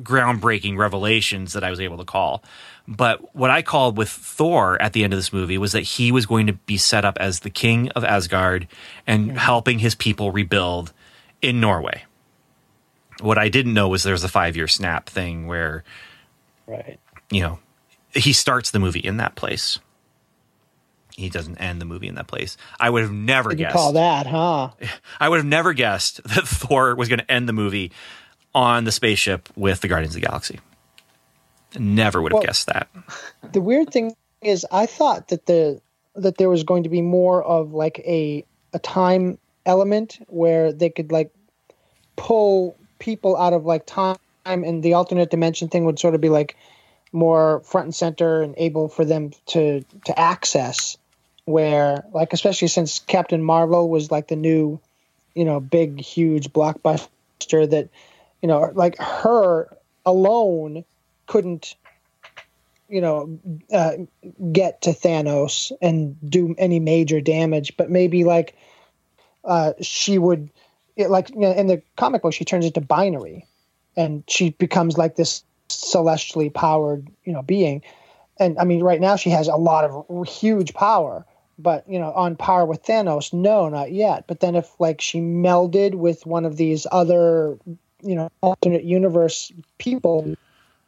groundbreaking 0.00 0.78
revelations 0.78 1.52
that 1.52 1.62
I 1.62 1.70
was 1.70 1.80
able 1.80 1.98
to 1.98 2.04
call. 2.04 2.42
But 2.88 3.34
what 3.34 3.50
I 3.50 3.62
called 3.62 3.96
with 3.96 4.08
Thor 4.08 4.80
at 4.80 4.92
the 4.92 5.04
end 5.04 5.12
of 5.12 5.18
this 5.18 5.32
movie 5.32 5.58
was 5.58 5.72
that 5.72 5.82
he 5.82 6.10
was 6.10 6.26
going 6.26 6.46
to 6.46 6.54
be 6.54 6.76
set 6.76 7.04
up 7.04 7.16
as 7.20 7.40
the 7.40 7.50
king 7.50 7.90
of 7.90 8.04
Asgard 8.04 8.66
and 9.06 9.38
helping 9.38 9.78
his 9.78 9.94
people 9.94 10.32
rebuild 10.32 10.92
in 11.40 11.60
Norway. 11.60 12.04
What 13.20 13.38
I 13.38 13.48
didn't 13.48 13.74
know 13.74 13.88
was 13.88 14.02
there's 14.02 14.24
a 14.24 14.28
five 14.28 14.56
year 14.56 14.66
snap 14.66 15.08
thing 15.08 15.46
where 15.46 15.84
right. 16.66 16.98
you 17.30 17.42
know, 17.42 17.58
he 18.14 18.32
starts 18.32 18.70
the 18.70 18.80
movie 18.80 19.00
in 19.00 19.18
that 19.18 19.36
place. 19.36 19.78
He 21.16 21.28
doesn't 21.28 21.58
end 21.58 21.80
the 21.80 21.84
movie 21.84 22.08
in 22.08 22.14
that 22.16 22.26
place. 22.26 22.56
I 22.80 22.88
would 22.90 23.02
have 23.02 23.12
never 23.12 23.50
Did 23.50 23.60
you 23.60 23.64
guessed. 23.66 23.76
call 23.76 23.92
that, 23.92 24.26
huh? 24.26 24.70
I 25.20 25.28
would 25.28 25.36
have 25.38 25.46
never 25.46 25.72
guessed 25.72 26.22
that 26.24 26.46
Thor 26.48 26.94
was 26.94 27.08
going 27.08 27.18
to 27.20 27.30
end 27.30 27.48
the 27.48 27.52
movie 27.52 27.92
on 28.54 28.84
the 28.84 28.92
spaceship 28.92 29.48
with 29.56 29.80
the 29.80 29.88
Guardians 29.88 30.14
of 30.14 30.20
the 30.20 30.26
Galaxy. 30.26 30.60
Never 31.78 32.20
would 32.20 32.32
have 32.32 32.36
Well- 32.38 32.46
guessed 32.46 32.66
that. 32.66 32.88
the 33.52 33.60
weird 33.60 33.90
thing 33.90 34.14
is 34.42 34.66
i 34.72 34.86
thought 34.86 35.28
that 35.28 35.46
the 35.46 35.80
that 36.16 36.36
there 36.36 36.48
was 36.50 36.64
going 36.64 36.82
to 36.82 36.88
be 36.88 37.00
more 37.00 37.42
of 37.44 37.72
like 37.72 37.98
a 38.00 38.44
a 38.72 38.78
time 38.80 39.38
element 39.64 40.18
where 40.26 40.72
they 40.72 40.90
could 40.90 41.12
like 41.12 41.30
pull 42.16 42.76
people 42.98 43.36
out 43.36 43.52
of 43.52 43.64
like 43.64 43.86
time 43.86 44.16
and 44.44 44.82
the 44.82 44.94
alternate 44.94 45.30
dimension 45.30 45.68
thing 45.68 45.84
would 45.84 45.98
sort 45.98 46.14
of 46.14 46.20
be 46.20 46.28
like 46.28 46.56
more 47.12 47.60
front 47.60 47.86
and 47.86 47.94
center 47.94 48.42
and 48.42 48.54
able 48.58 48.88
for 48.88 49.04
them 49.04 49.30
to 49.46 49.82
to 50.06 50.18
access 50.18 50.96
where 51.44 52.04
like 52.12 52.32
especially 52.32 52.68
since 52.68 53.00
captain 53.00 53.42
marvel 53.42 53.88
was 53.88 54.10
like 54.10 54.28
the 54.28 54.36
new 54.36 54.80
you 55.34 55.44
know 55.44 55.58
big 55.60 56.00
huge 56.00 56.52
blockbuster 56.52 57.68
that 57.68 57.88
you 58.40 58.48
know 58.48 58.70
like 58.74 58.96
her 58.98 59.68
alone 60.06 60.84
couldn't 61.26 61.74
you 62.92 63.00
know 63.00 63.38
uh, 63.72 63.92
get 64.52 64.82
to 64.82 64.90
Thanos 64.90 65.72
and 65.80 66.14
do 66.28 66.54
any 66.58 66.78
major 66.78 67.22
damage, 67.22 67.76
but 67.78 67.90
maybe 67.90 68.22
like 68.24 68.54
uh, 69.44 69.72
she 69.80 70.18
would, 70.18 70.50
it, 70.94 71.08
like 71.08 71.30
you 71.30 71.40
know, 71.40 71.52
in 71.52 71.68
the 71.68 71.82
comic 71.96 72.20
book, 72.20 72.34
she 72.34 72.44
turns 72.44 72.66
into 72.66 72.82
binary, 72.82 73.46
and 73.96 74.22
she 74.28 74.50
becomes 74.50 74.98
like 74.98 75.16
this 75.16 75.42
celestially 75.70 76.50
powered 76.50 77.08
you 77.24 77.32
know 77.32 77.40
being, 77.40 77.82
and 78.38 78.58
I 78.58 78.64
mean 78.64 78.82
right 78.82 79.00
now 79.00 79.16
she 79.16 79.30
has 79.30 79.48
a 79.48 79.56
lot 79.56 79.84
of 79.84 80.28
huge 80.28 80.74
power, 80.74 81.24
but 81.62 81.88
you 81.88 81.98
know 81.98 82.12
on 82.12 82.36
par 82.36 82.66
with 82.66 82.82
Thanos, 82.84 83.32
no, 83.32 83.68
not 83.68 83.92
yet. 83.92 84.26
But 84.26 84.40
then 84.40 84.54
if 84.56 84.68
like 84.78 85.00
she 85.00 85.20
melded 85.20 85.94
with 85.94 86.26
one 86.26 86.44
of 86.44 86.56
these 86.56 86.86
other 86.90 87.58
you 88.02 88.14
know 88.14 88.28
alternate 88.40 88.84
universe 88.84 89.52
people, 89.78 90.34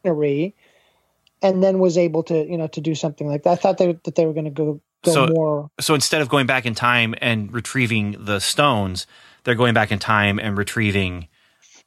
and 0.04 1.62
then 1.62 1.78
was 1.78 1.96
able 1.96 2.22
to 2.24 2.44
you 2.50 2.58
know 2.58 2.66
to 2.68 2.80
do 2.80 2.94
something 2.94 3.26
like 3.28 3.44
that. 3.44 3.52
I 3.52 3.56
thought 3.56 3.78
they, 3.78 3.92
that 4.04 4.14
they 4.16 4.26
were 4.26 4.32
going 4.32 4.46
to 4.46 4.50
go 4.50 4.80
go 5.04 5.12
So- 5.12 5.26
more. 5.28 5.70
So 5.80 5.94
instead 5.94 6.22
of 6.22 6.28
going 6.28 6.46
back 6.46 6.66
in 6.66 6.74
time 6.74 7.14
and 7.20 7.52
retrieving 7.52 8.16
the 8.18 8.40
stones, 8.40 9.06
they're 9.44 9.54
going 9.54 9.74
back 9.74 9.92
in 9.92 9.98
time 9.98 10.38
and 10.38 10.56
retrieving 10.58 11.28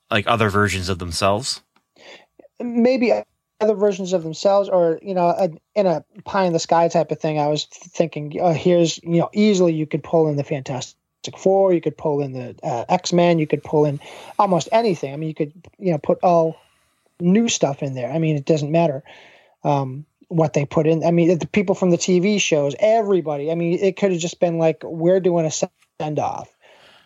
like 0.10 0.26
other 0.28 0.50
versions 0.50 0.88
of 0.90 1.00
themselves. 1.00 1.62
maybe 2.60 3.12
other 3.60 3.76
versions 3.76 4.14
of 4.14 4.24
themselves 4.24 4.70
or 4.70 5.00
you 5.02 5.14
know 5.16 5.28
a, 5.28 5.50
in 5.76 5.88
a 5.88 6.04
pie 6.26 6.46
in 6.46 6.54
the 6.54 6.60
sky 6.60 6.88
type 6.88 7.12
of 7.12 7.20
thing 7.20 7.40
i 7.40 7.48
was 7.48 7.66
thinking 7.66 8.40
uh, 8.40 8.54
here's 8.54 9.00
you 9.04 9.20
know 9.20 9.30
easily 9.34 9.74
you 9.74 9.88
could 9.88 10.04
pull 10.04 10.28
in 10.28 10.36
the 10.36 10.44
fantastic 10.44 10.96
four 11.36 11.74
you 11.74 11.82
could 11.82 11.98
pull 11.98 12.22
in 12.22 12.34
the 12.34 12.56
uh, 12.64 12.86
x-men 12.90 13.40
you 13.40 13.48
could 13.48 13.64
pull 13.64 13.86
in 13.86 14.00
almost 14.40 14.70
anything. 14.72 15.14
I 15.14 15.18
mean 15.18 15.30
you 15.30 15.36
could 15.36 15.54
you 15.78 15.92
know 15.92 15.98
put 15.98 16.20
all 16.24 16.56
new 17.20 17.50
stuff 17.50 17.84
in 17.84 17.96
there. 17.96 18.12
I 18.12 18.20
mean 18.20 18.38
it 18.38 18.46
doesn't 18.46 18.72
matter 18.72 19.04
um, 19.64 20.06
what 20.30 20.54
they 20.54 20.66
put 20.66 20.88
in. 20.88 21.04
I 21.04 21.12
mean 21.12 21.38
the 21.38 21.48
people 21.48 21.76
from 21.76 21.90
the 21.90 21.98
tv 21.98 22.40
shows 22.40 22.76
everybody 22.80 23.52
i 23.52 23.56
mean 23.56 23.80
it 23.80 23.98
could 23.98 24.12
have 24.12 24.22
just 24.22 24.40
been 24.40 24.58
like 24.58 24.82
we're 24.84 25.20
doing 25.20 25.46
a 25.46 25.52
send 25.52 26.20
off 26.20 26.50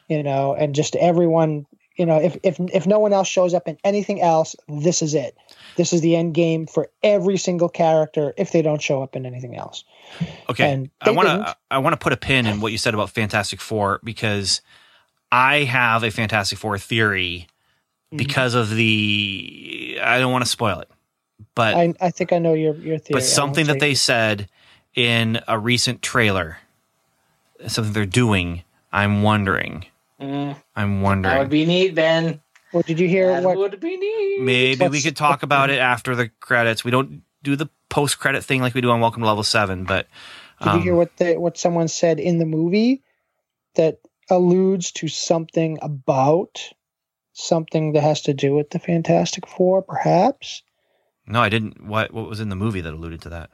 you 0.07 0.21
know 0.21 0.53
and 0.53 0.75
just 0.75 0.95
everyone 0.97 1.65
you 1.95 2.05
know 2.05 2.17
if 2.17 2.37
if 2.43 2.59
if 2.59 2.85
no 2.85 2.99
one 2.99 3.13
else 3.13 3.27
shows 3.27 3.53
up 3.53 3.67
in 3.67 3.77
anything 3.83 4.21
else 4.21 4.55
this 4.67 5.01
is 5.01 5.13
it 5.13 5.35
this 5.77 5.93
is 5.93 6.01
the 6.01 6.15
end 6.15 6.33
game 6.33 6.65
for 6.67 6.89
every 7.03 7.37
single 7.37 7.69
character 7.69 8.33
if 8.37 8.51
they 8.51 8.61
don't 8.61 8.81
show 8.81 9.01
up 9.03 9.15
in 9.15 9.25
anything 9.25 9.55
else 9.55 9.83
Okay, 10.49 10.69
And 10.71 10.89
I 11.01 11.11
want 11.11 11.27
to 11.29 11.55
I 11.69 11.77
want 11.77 11.93
to 11.93 11.97
put 11.97 12.11
a 12.11 12.17
pin 12.17 12.45
in 12.45 12.59
what 12.59 12.71
you 12.73 12.77
said 12.77 12.93
about 12.93 13.09
Fantastic 13.11 13.61
Four 13.61 13.99
because 14.03 14.61
I 15.31 15.59
have 15.63 16.03
a 16.03 16.11
Fantastic 16.11 16.57
Four 16.57 16.77
theory 16.77 17.47
Mm-hmm. 18.13 18.17
because 18.17 18.55
of 18.55 18.69
the 18.75 19.97
I 20.03 20.19
don't 20.19 20.33
want 20.33 20.43
to 20.43 20.49
spoil 20.51 20.79
it, 20.81 20.89
but 21.55 21.75
i 21.75 21.93
i 22.01 22.09
think 22.09 22.33
i 22.33 22.39
know 22.39 22.53
your 22.53 22.75
your 22.75 22.97
theory 22.97 23.13
but 23.19 23.23
something 23.23 23.67
that 23.67 23.75
say- 23.75 23.79
they 23.79 23.93
said 23.93 24.49
in 24.95 25.39
a 25.47 25.57
recent 25.57 26.01
trailer, 26.01 26.57
something 27.67 27.93
they're 27.93 28.05
doing. 28.05 28.63
I'm 28.91 29.23
wondering. 29.23 29.85
Mm, 30.19 30.57
I'm 30.75 31.01
wondering. 31.01 31.33
that 31.33 31.39
would 31.39 31.49
be 31.49 31.65
neat, 31.65 31.95
Ben. 31.95 32.41
Well 32.73 32.83
did 32.85 32.99
you 32.99 33.07
hear 33.07 33.27
That 33.27 33.43
what 33.43 33.57
would 33.57 33.79
be 33.79 33.97
neat. 33.97 34.41
Maybe 34.41 34.87
we 34.87 35.01
could 35.01 35.15
talk 35.15 35.43
about 35.43 35.69
it 35.69 35.79
after 35.79 36.15
the 36.15 36.29
credits. 36.29 36.83
We 36.83 36.91
don't 36.91 37.23
do 37.43 37.55
the 37.55 37.69
post 37.89 38.19
credit 38.19 38.43
thing 38.43 38.61
like 38.61 38.73
we 38.73 38.81
do 38.81 38.91
on 38.91 39.01
Welcome 39.01 39.21
to 39.21 39.27
Level 39.27 39.43
Seven, 39.43 39.83
but 39.83 40.07
did 40.63 40.73
you 40.73 40.81
hear 40.81 40.93
um, 40.93 40.97
what 40.97 41.17
the 41.17 41.35
what 41.35 41.57
someone 41.57 41.87
said 41.87 42.19
in 42.19 42.37
the 42.37 42.45
movie 42.45 43.03
that 43.75 43.99
alludes 44.29 44.91
to 44.93 45.07
something 45.07 45.79
about 45.81 46.69
something 47.33 47.93
that 47.93 48.03
has 48.03 48.21
to 48.21 48.33
do 48.33 48.53
with 48.53 48.69
the 48.69 48.79
fantastic 48.79 49.47
four 49.47 49.81
perhaps 49.81 50.63
no, 51.27 51.39
I 51.39 51.49
didn't. 51.49 51.85
What 51.85 52.13
what 52.13 52.27
was 52.27 52.39
in 52.39 52.49
the 52.49 52.55
movie 52.55 52.81
that 52.81 52.93
alluded 52.93 53.21
to 53.21 53.29
that? 53.29 53.51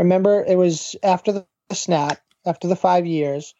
remember 0.00 0.44
it 0.46 0.56
was 0.56 0.96
after 1.02 1.32
the 1.32 1.46
snap 1.72 2.20
after 2.46 2.68
the 2.68 2.76
five 2.76 3.06
years 3.06 3.54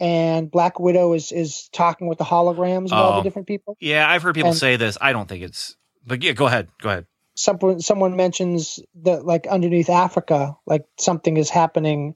and 0.00 0.50
black 0.50 0.78
widow 0.80 1.12
is 1.14 1.32
is 1.32 1.68
talking 1.72 2.06
with 2.08 2.18
the 2.18 2.24
holograms 2.24 2.86
of 2.86 2.92
all 2.94 3.12
Oh. 3.12 3.16
the 3.16 3.22
different 3.22 3.48
people 3.48 3.76
Yeah, 3.80 4.08
I've 4.08 4.22
heard 4.22 4.34
people 4.34 4.50
And- 4.50 4.58
say 4.58 4.76
this. 4.76 4.96
I 5.00 5.12
don't 5.12 5.28
think 5.28 5.42
it's. 5.42 5.76
But 6.06 6.22
yeah, 6.22 6.32
go 6.32 6.46
ahead. 6.46 6.68
Go 6.80 6.88
ahead. 6.90 7.06
someone 7.34 7.80
someone 7.80 8.16
mentions 8.16 8.80
that 9.02 9.24
like 9.24 9.46
underneath 9.46 9.88
africa 9.90 10.56
like 10.66 10.84
something 10.98 11.36
is 11.36 11.50
happening 11.50 12.14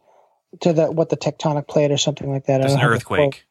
to 0.61 0.73
the 0.73 0.91
what 0.91 1.09
the 1.11 1.17
tectonic 1.17 1.69
plate 1.69 1.91
or 1.93 1.97
something 1.99 2.29
like 2.31 2.47
that 2.47 2.59
There's 2.61 2.73
an 2.73 2.81
have 2.81 2.91
the 2.99 3.05
quote. 3.05 3.21
earthquake. 3.21 3.45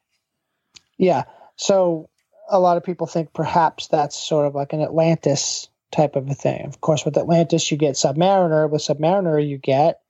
yeah 0.97 1.23
so 1.55 2.09
a 2.49 2.59
lot 2.59 2.75
of 2.75 2.83
people 2.83 3.07
think 3.07 3.31
perhaps 3.33 3.87
that's 3.87 4.17
sort 4.17 4.45
of 4.47 4.53
like 4.55 4.73
an 4.73 4.81
atlantis 4.81 5.69
type 5.91 6.15
of 6.17 6.29
a 6.29 6.33
thing 6.33 6.65
of 6.65 6.81
course 6.81 7.05
with 7.05 7.17
atlantis 7.17 7.71
you 7.71 7.77
get 7.77 7.95
submariner 7.95 8.69
with 8.69 8.81
submariner 8.81 9.39
you 9.47 9.57
get 9.57 10.01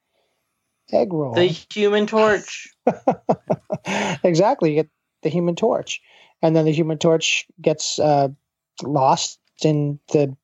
egg 0.91 1.13
roll 1.13 1.33
The 1.35 1.45
Human 1.73 2.07
Torch. 2.07 2.69
exactly. 4.23 4.69
You 4.71 4.75
get 4.83 4.89
the 5.23 5.29
Human 5.29 5.55
Torch, 5.55 6.01
and 6.41 6.55
then 6.55 6.65
the 6.65 6.71
Human 6.71 6.97
Torch 6.97 7.45
gets 7.61 7.99
uh, 7.99 8.29
lost 8.83 9.39
in 9.63 9.99
the 10.11 10.35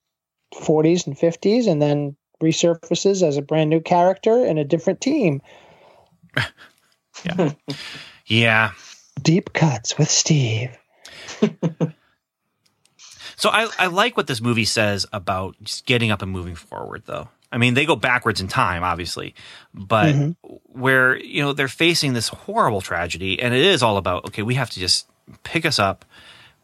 40s 0.54 1.08
and 1.08 1.18
50s, 1.18 1.68
and 1.68 1.82
then 1.82 2.16
resurfaces 2.42 3.28
as 3.28 3.38
a 3.38 3.42
brand 3.42 3.70
new 3.70 3.82
character 3.82 4.46
in 4.46 4.58
a 4.58 4.66
different 4.66 5.02
team. 5.02 5.42
Yeah. 7.26 7.54
Yeah. 8.28 8.72
Deep 9.24 9.54
cuts 9.54 9.98
with 9.98 10.08
Steve. 10.08 10.78
So 13.38 13.50
I, 13.50 13.70
I 13.78 13.86
like 13.88 14.18
what 14.18 14.26
this 14.26 14.42
movie 14.42 14.66
says 14.66 15.06
about 15.14 15.56
just 15.62 15.86
getting 15.86 16.10
up 16.10 16.24
and 16.24 16.32
moving 16.32 16.56
forward, 16.56 17.04
though. 17.06 17.30
I 17.52 17.58
mean, 17.58 17.74
they 17.76 17.86
go 17.86 17.96
backwards 17.96 18.42
in 18.42 18.48
time, 18.48 18.84
obviously, 18.84 19.34
but 19.74 20.14
Mhm. 20.16 20.36
where 20.66 21.18
you 21.18 21.42
know 21.42 21.54
they're 21.54 21.68
facing 21.68 22.14
this 22.14 22.28
horrible 22.30 22.82
tragedy, 22.82 23.42
and 23.42 23.54
it 23.54 23.62
is 23.64 23.82
all 23.82 23.98
about 23.98 24.26
okay, 24.26 24.42
we 24.44 24.56
have 24.56 24.70
to 24.72 24.80
just 24.80 25.08
pick 25.44 25.66
us 25.66 25.80
up. 25.80 26.06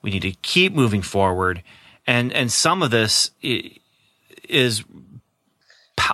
We 0.02 0.12
need 0.12 0.22
to 0.24 0.32
keep 0.42 0.74
moving 0.74 1.02
forward, 1.02 1.64
and 2.06 2.32
and 2.34 2.52
some 2.52 2.84
of 2.84 2.92
this 2.92 3.32
is 4.50 4.84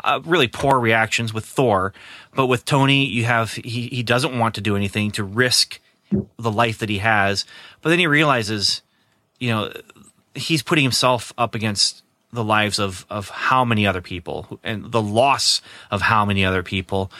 uh, 0.03 0.19
really 0.25 0.47
poor 0.47 0.79
reactions 0.79 1.33
with 1.33 1.45
Thor, 1.45 1.93
but 2.35 2.45
with 2.47 2.65
Tony, 2.65 3.05
you 3.05 3.25
have 3.25 3.53
he 3.53 3.87
he 3.87 4.03
doesn't 4.03 4.37
want 4.37 4.55
to 4.55 4.61
do 4.61 4.75
anything 4.75 5.09
to 5.11 5.23
risk 5.23 5.79
the 6.37 6.51
life 6.51 6.77
that 6.79 6.89
he 6.89 6.99
has, 6.99 7.45
but 7.81 7.89
then 7.89 7.99
he 7.99 8.07
realizes, 8.07 8.81
you 9.39 9.49
know, 9.49 9.71
he's 10.35 10.61
putting 10.61 10.83
himself 10.83 11.33
up 11.37 11.55
against 11.55 12.03
the 12.31 12.43
lives 12.43 12.79
of 12.79 13.05
of 13.09 13.29
how 13.29 13.65
many 13.65 13.87
other 13.87 14.01
people 14.01 14.59
and 14.63 14.91
the 14.91 15.01
loss 15.01 15.61
of 15.91 16.01
how 16.01 16.25
many 16.25 16.45
other 16.45 16.63
people 16.63 17.11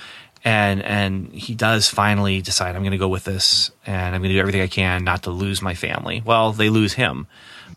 and 0.44 0.82
and 0.84 1.34
he 1.34 1.56
does 1.56 1.88
finally 1.88 2.42
decide 2.42 2.76
I'm 2.76 2.82
going 2.84 2.92
to 2.92 2.98
go 2.98 3.08
with 3.08 3.24
this 3.24 3.72
and 3.86 4.16
I'm 4.16 4.22
going 4.22 4.30
to 4.30 4.36
do 4.36 4.40
everything 4.40 4.62
I 4.62 4.68
can 4.68 5.04
not 5.04 5.24
to 5.24 5.32
lose 5.32 5.62
my 5.62 5.74
family. 5.74 6.22
Well, 6.26 6.54
they 6.54 6.70
lose 6.70 6.94
him. 6.94 7.28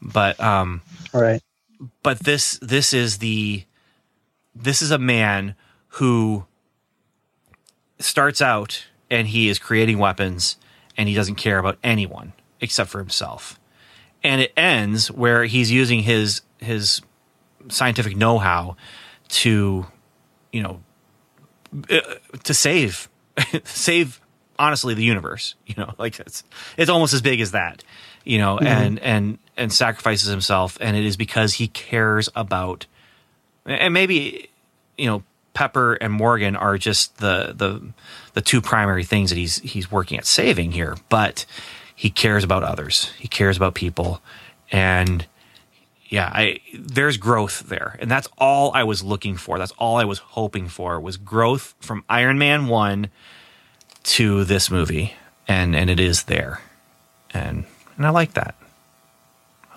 But 0.00 0.38
um 0.40 0.82
All 1.14 1.22
right. 1.22 1.42
but 2.02 2.20
this 2.20 2.58
this 2.60 2.92
is 2.92 3.18
the 3.18 3.64
this 4.54 4.82
is 4.82 4.90
a 4.90 4.98
man 4.98 5.54
who 5.88 6.44
starts 7.98 8.42
out 8.42 8.86
and 9.10 9.28
he 9.28 9.48
is 9.48 9.58
creating 9.58 9.98
weapons 9.98 10.56
and 10.96 11.08
he 11.08 11.14
doesn't 11.14 11.36
care 11.36 11.58
about 11.58 11.78
anyone 11.82 12.32
except 12.60 12.90
for 12.90 12.98
himself 12.98 13.58
and 14.22 14.40
it 14.40 14.52
ends 14.56 15.10
where 15.10 15.44
he's 15.44 15.70
using 15.70 16.02
his 16.02 16.42
his 16.58 17.00
scientific 17.68 18.16
know-how 18.16 18.76
to 19.28 19.86
you 20.52 20.62
know 20.62 20.80
uh, 21.90 22.00
to 22.42 22.54
save 22.54 23.08
save 23.64 24.20
honestly 24.58 24.94
the 24.94 25.04
universe 25.04 25.54
you 25.66 25.74
know 25.76 25.92
like 25.98 26.18
it's 26.20 26.44
it's 26.76 26.90
almost 26.90 27.14
as 27.14 27.22
big 27.22 27.40
as 27.40 27.52
that 27.52 27.82
you 28.24 28.38
know 28.38 28.58
and 28.58 28.98
and 29.00 29.38
and 29.56 29.72
sacrifices 29.72 30.28
himself 30.28 30.78
and 30.80 30.96
it 30.96 31.04
is 31.04 31.16
because 31.16 31.54
he 31.54 31.68
cares 31.68 32.28
about 32.34 32.86
and 33.66 33.92
maybe 33.94 34.48
you 34.96 35.06
know 35.06 35.22
Pepper 35.54 35.94
and 35.94 36.12
Morgan 36.12 36.56
are 36.56 36.78
just 36.78 37.18
the 37.18 37.52
the 37.54 37.82
the 38.32 38.40
two 38.40 38.60
primary 38.60 39.04
things 39.04 39.30
that 39.30 39.36
he's 39.36 39.58
he's 39.58 39.90
working 39.90 40.18
at 40.18 40.26
saving 40.26 40.72
here 40.72 40.96
but 41.08 41.44
he 42.02 42.10
cares 42.10 42.42
about 42.42 42.64
others. 42.64 43.12
He 43.16 43.28
cares 43.28 43.56
about 43.56 43.74
people 43.74 44.20
and 44.72 45.24
yeah 46.12 46.30
i 46.34 46.60
there's 46.78 47.18
growth 47.18 47.68
there 47.68 47.96
and 48.00 48.10
that's 48.10 48.28
all 48.38 48.72
i 48.74 48.84
was 48.84 49.02
looking 49.02 49.36
for 49.36 49.58
that's 49.58 49.72
all 49.78 49.96
i 49.98 50.04
was 50.06 50.20
hoping 50.20 50.68
for 50.68 51.00
was 51.00 51.18
growth 51.18 51.74
from 51.80 52.04
iron 52.10 52.38
man 52.38 52.68
1 52.68 53.10
to 54.04 54.44
this 54.44 54.70
movie 54.70 55.14
and 55.48 55.76
and 55.76 55.90
it 55.90 56.00
is 56.00 56.24
there 56.24 56.62
and 57.34 57.64
and 57.96 58.06
i 58.06 58.10
like 58.10 58.34
that 58.34 58.56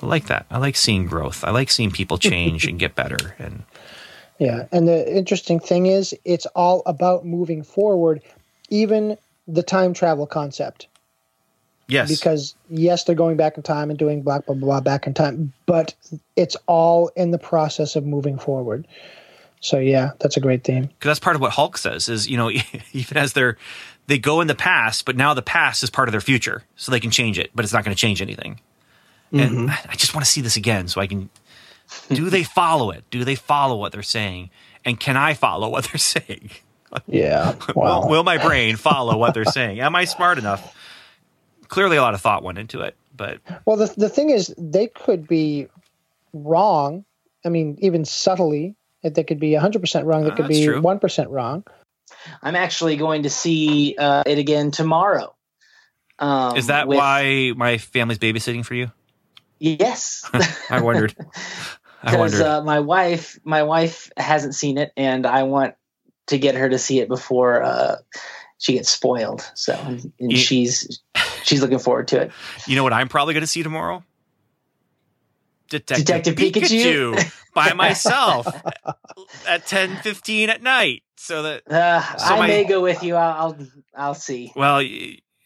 i 0.01 0.05
like 0.05 0.27
that 0.27 0.45
i 0.51 0.59
like 0.59 0.75
seeing 0.75 1.07
growth 1.07 1.43
i 1.45 1.51
like 1.51 1.71
seeing 1.71 1.91
people 1.91 2.19
change 2.19 2.67
and 2.67 2.79
get 2.79 2.95
better 2.95 3.35
and 3.39 3.63
Yeah. 4.39 4.67
And 4.71 4.87
the 4.87 5.17
interesting 5.17 5.59
thing 5.59 5.87
is, 5.87 6.15
it's 6.25 6.45
all 6.47 6.83
about 6.85 7.25
moving 7.25 7.63
forward, 7.63 8.21
even 8.69 9.17
the 9.47 9.63
time 9.63 9.93
travel 9.93 10.27
concept. 10.27 10.87
Yes 11.87 12.09
Because, 12.09 12.55
yes, 12.69 13.03
they're 13.03 13.15
going 13.15 13.37
back 13.37 13.57
in 13.57 13.63
time 13.63 13.89
and 13.89 13.99
doing 13.99 14.21
blah, 14.21 14.39
blah, 14.39 14.55
blah, 14.55 14.81
back 14.81 15.07
in 15.07 15.13
time, 15.13 15.53
but 15.65 15.93
it's 16.35 16.55
all 16.67 17.09
in 17.15 17.31
the 17.31 17.37
process 17.37 17.95
of 17.95 18.05
moving 18.05 18.37
forward. 18.37 18.87
So, 19.61 19.79
yeah, 19.79 20.11
that's 20.19 20.37
a 20.37 20.39
great 20.39 20.63
theme. 20.63 20.83
because 20.83 21.09
that's 21.09 21.19
part 21.19 21.35
of 21.35 21.41
what 21.41 21.51
Hulk 21.51 21.77
says 21.77 22.07
is 22.09 22.27
you 22.27 22.37
know 22.37 22.51
even 22.93 23.17
as 23.17 23.33
they're 23.33 23.57
they 24.07 24.19
go 24.19 24.41
in 24.41 24.47
the 24.47 24.55
past, 24.55 25.05
but 25.05 25.15
now 25.15 25.33
the 25.33 25.41
past 25.41 25.83
is 25.83 25.89
part 25.89 26.07
of 26.07 26.11
their 26.11 26.21
future, 26.21 26.63
so 26.75 26.91
they 26.91 26.99
can 26.99 27.11
change 27.11 27.39
it, 27.39 27.51
but 27.55 27.65
it's 27.65 27.73
not 27.73 27.83
going 27.83 27.95
to 27.95 27.99
change 27.99 28.21
anything. 28.21 28.59
And 29.31 29.69
mm-hmm. 29.69 29.89
I 29.89 29.95
just 29.95 30.13
want 30.13 30.23
to 30.23 30.31
see 30.31 30.41
this 30.41 30.55
again, 30.55 30.87
so 30.87 31.01
I 31.01 31.07
can. 31.07 31.29
Do 32.09 32.29
they 32.29 32.43
follow 32.43 32.91
it? 32.91 33.03
Do 33.09 33.23
they 33.23 33.35
follow 33.35 33.75
what 33.75 33.91
they're 33.91 34.03
saying? 34.03 34.49
And 34.85 34.99
can 34.99 35.17
I 35.17 35.33
follow 35.33 35.69
what 35.69 35.85
they're 35.85 35.97
saying? 35.97 36.51
Yeah. 37.07 37.55
Will, 37.75 38.07
will 38.07 38.23
my 38.23 38.37
brain 38.37 38.75
follow 38.77 39.17
what 39.17 39.33
they're 39.33 39.43
saying? 39.43 39.81
Am 39.81 39.95
I 39.95 40.05
smart 40.05 40.37
enough? 40.37 40.75
Clearly, 41.67 41.97
a 41.97 42.01
lot 42.01 42.13
of 42.13 42.21
thought 42.21 42.43
went 42.43 42.57
into 42.57 42.81
it, 42.81 42.95
but 43.15 43.39
Well, 43.65 43.77
the 43.77 43.93
the 43.97 44.09
thing 44.09 44.29
is, 44.29 44.53
they 44.57 44.87
could 44.87 45.27
be 45.27 45.67
wrong. 46.33 47.05
I 47.45 47.49
mean, 47.49 47.77
even 47.81 48.05
subtly, 48.05 48.75
they 49.03 49.23
could 49.23 49.39
be 49.39 49.53
hundred 49.53 49.79
percent 49.81 50.05
wrong. 50.05 50.23
They 50.23 50.31
Uh, 50.31 50.35
could 50.35 50.45
that's 50.45 50.57
be 50.59 50.65
true. 50.65 50.81
one 50.81 50.99
percent 50.99 51.29
wrong. 51.29 51.63
I'm 52.41 52.55
actually 52.55 52.95
going 52.97 53.23
to 53.23 53.29
see 53.29 53.95
uh, 53.97 54.23
it 54.25 54.37
again 54.37 54.71
tomorrow. 54.71 55.35
Um, 56.19 56.55
Is 56.57 56.67
that 56.67 56.87
with- 56.87 56.97
why 56.97 57.51
my 57.55 57.77
family's 57.77 58.19
babysitting 58.19 58.65
for 58.65 58.73
you? 58.75 58.91
Yes. 59.59 60.29
I 60.69 60.81
wondered. 60.81 61.15
I 62.03 62.11
because 62.11 62.19
wondered. 62.33 62.41
uh, 62.41 62.63
my 62.63 62.79
wife 62.81 63.39
my 63.43 63.63
wife 63.63 64.11
hasn't 64.15 64.53
seen 64.53 64.77
it 64.77 64.91
and 64.95 65.25
i 65.25 65.41
want 65.43 65.73
to 66.27 66.37
get 66.37 66.53
her 66.53 66.69
to 66.69 66.77
see 66.77 66.99
it 66.99 67.07
before 67.07 67.63
uh, 67.63 67.95
she 68.59 68.73
gets 68.73 68.89
spoiled 68.91 69.49
so 69.55 69.73
and 69.73 70.11
You- 70.19 70.37
she's 70.37 71.01
she's 71.45 71.61
looking 71.61 71.79
forward 71.79 72.07
to 72.09 72.21
it 72.23 72.31
you 72.67 72.75
know 72.75 72.83
what 72.83 72.93
I'm 72.93 73.07
probably 73.07 73.33
going 73.33 73.41
to 73.41 73.47
see 73.47 73.63
tomorrow? 73.63 74.03
Detective, 75.69 76.05
Detective 76.05 76.35
Pikachu? 76.35 77.15
Pikachu 77.15 77.33
by 77.53 77.73
myself 77.85 78.47
at 79.47 79.65
10:15 79.65 80.47
at 80.49 80.61
night. 80.61 81.01
So 81.17 81.41
that 81.43 81.71
uh, 81.71 82.01
So 82.17 82.35
i 82.35 82.37
my- 82.39 82.47
may 82.47 82.63
go 82.65 82.81
with 82.81 83.01
you 83.01 83.15
i'll 83.15 83.41
i'll, 83.41 83.57
I'll 83.95 84.13
see 84.13 84.51
well, 84.55 84.79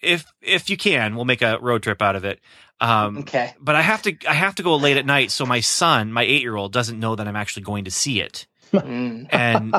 if 0.01 0.25
if 0.41 0.69
you 0.69 0.75
can, 0.77 1.15
we'll 1.15 1.25
make 1.25 1.41
a 1.41 1.57
road 1.59 1.83
trip 1.83 2.01
out 2.01 2.15
of 2.17 2.25
it. 2.25 2.39
Um, 2.81 3.19
okay 3.19 3.53
but 3.59 3.75
I 3.75 3.81
have 3.81 4.01
to 4.03 4.15
I 4.27 4.33
have 4.33 4.55
to 4.55 4.63
go 4.63 4.75
late 4.75 4.97
at 4.97 5.05
night, 5.05 5.31
so 5.31 5.45
my 5.45 5.59
son, 5.61 6.11
my 6.11 6.23
eight 6.23 6.41
year 6.41 6.55
old, 6.55 6.73
doesn't 6.73 6.99
know 6.99 7.15
that 7.15 7.27
I'm 7.27 7.35
actually 7.35 7.63
going 7.63 7.85
to 7.85 7.91
see 7.91 8.19
it. 8.21 8.45
and 9.31 9.75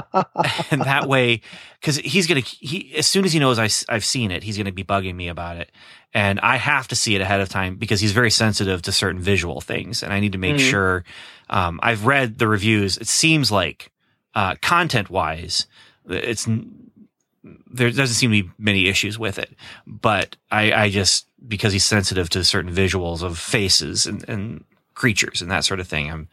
and 0.70 0.80
that 0.82 1.06
way, 1.08 1.40
because 1.80 1.96
he's 1.98 2.26
gonna 2.26 2.40
he 2.40 2.92
as 2.96 3.06
soon 3.06 3.24
as 3.24 3.32
he 3.32 3.38
knows 3.38 3.58
I, 3.58 3.68
i've 3.92 4.04
seen 4.04 4.30
it, 4.30 4.42
he's 4.42 4.56
gonna 4.56 4.72
be 4.72 4.84
bugging 4.84 5.14
me 5.14 5.28
about 5.28 5.56
it, 5.56 5.70
and 6.14 6.40
I 6.40 6.56
have 6.56 6.88
to 6.88 6.96
see 6.96 7.14
it 7.14 7.20
ahead 7.20 7.40
of 7.40 7.48
time 7.48 7.76
because 7.76 8.00
he's 8.00 8.12
very 8.12 8.30
sensitive 8.30 8.82
to 8.82 8.92
certain 8.92 9.20
visual 9.20 9.60
things, 9.60 10.02
and 10.02 10.12
I 10.12 10.20
need 10.20 10.32
to 10.32 10.38
make 10.38 10.56
Mhm. 10.56 10.70
sure. 10.70 11.04
Um, 11.48 11.80
I've 11.82 12.06
read 12.06 12.38
the 12.38 12.46
reviews. 12.48 12.96
It 12.96 13.08
seems 13.08 13.50
like 13.50 13.90
uh, 14.34 14.54
content 14.62 15.10
wise, 15.10 15.66
it's 16.08 16.46
there 17.72 17.90
doesn't 17.90 18.14
seem 18.16 18.30
to 18.32 18.42
be 18.42 18.50
many 18.58 18.86
issues 18.86 19.18
with 19.18 19.38
it, 19.38 19.54
but 19.86 20.36
I, 20.50 20.72
I 20.72 20.90
just 20.90 21.26
because 21.48 21.72
he's 21.72 21.84
sensitive 21.84 22.28
to 22.30 22.44
certain 22.44 22.72
visuals 22.72 23.22
of 23.22 23.38
faces 23.38 24.06
and, 24.06 24.28
and 24.28 24.64
creatures 24.94 25.40
and 25.40 25.50
that 25.50 25.64
sort 25.64 25.80
of 25.80 25.88
thing. 25.88 26.10
I'm 26.10 26.28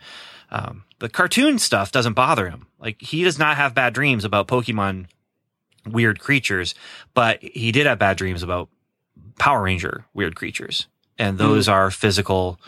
um, 0.51 0.83
the 0.99 1.09
cartoon 1.09 1.59
stuff 1.59 1.91
doesn't 1.91 2.13
bother 2.13 2.49
him. 2.49 2.67
Like 2.79 3.01
he 3.01 3.23
does 3.23 3.37
not 3.39 3.57
have 3.57 3.73
bad 3.75 3.93
dreams 3.93 4.25
about 4.25 4.47
Pokemon 4.47 5.07
weird 5.85 6.19
creatures, 6.19 6.75
but 7.13 7.41
he 7.41 7.71
did 7.71 7.85
have 7.85 7.99
bad 7.99 8.17
dreams 8.17 8.43
about 8.43 8.69
Power 9.39 9.61
Ranger 9.63 10.05
weird 10.13 10.35
creatures, 10.35 10.87
and 11.17 11.37
those 11.37 11.67
are 11.69 11.91
physical, 11.91 12.59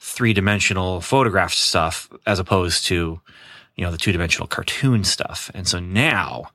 three 0.00 0.32
dimensional 0.32 1.00
photographed 1.00 1.54
stuff 1.56 2.08
as 2.26 2.38
opposed 2.38 2.84
to 2.86 3.20
you 3.76 3.84
know 3.84 3.90
the 3.92 3.98
two 3.98 4.12
dimensional 4.12 4.46
cartoon 4.48 5.04
stuff. 5.04 5.50
And 5.54 5.66
so 5.68 5.78
now 5.78 6.50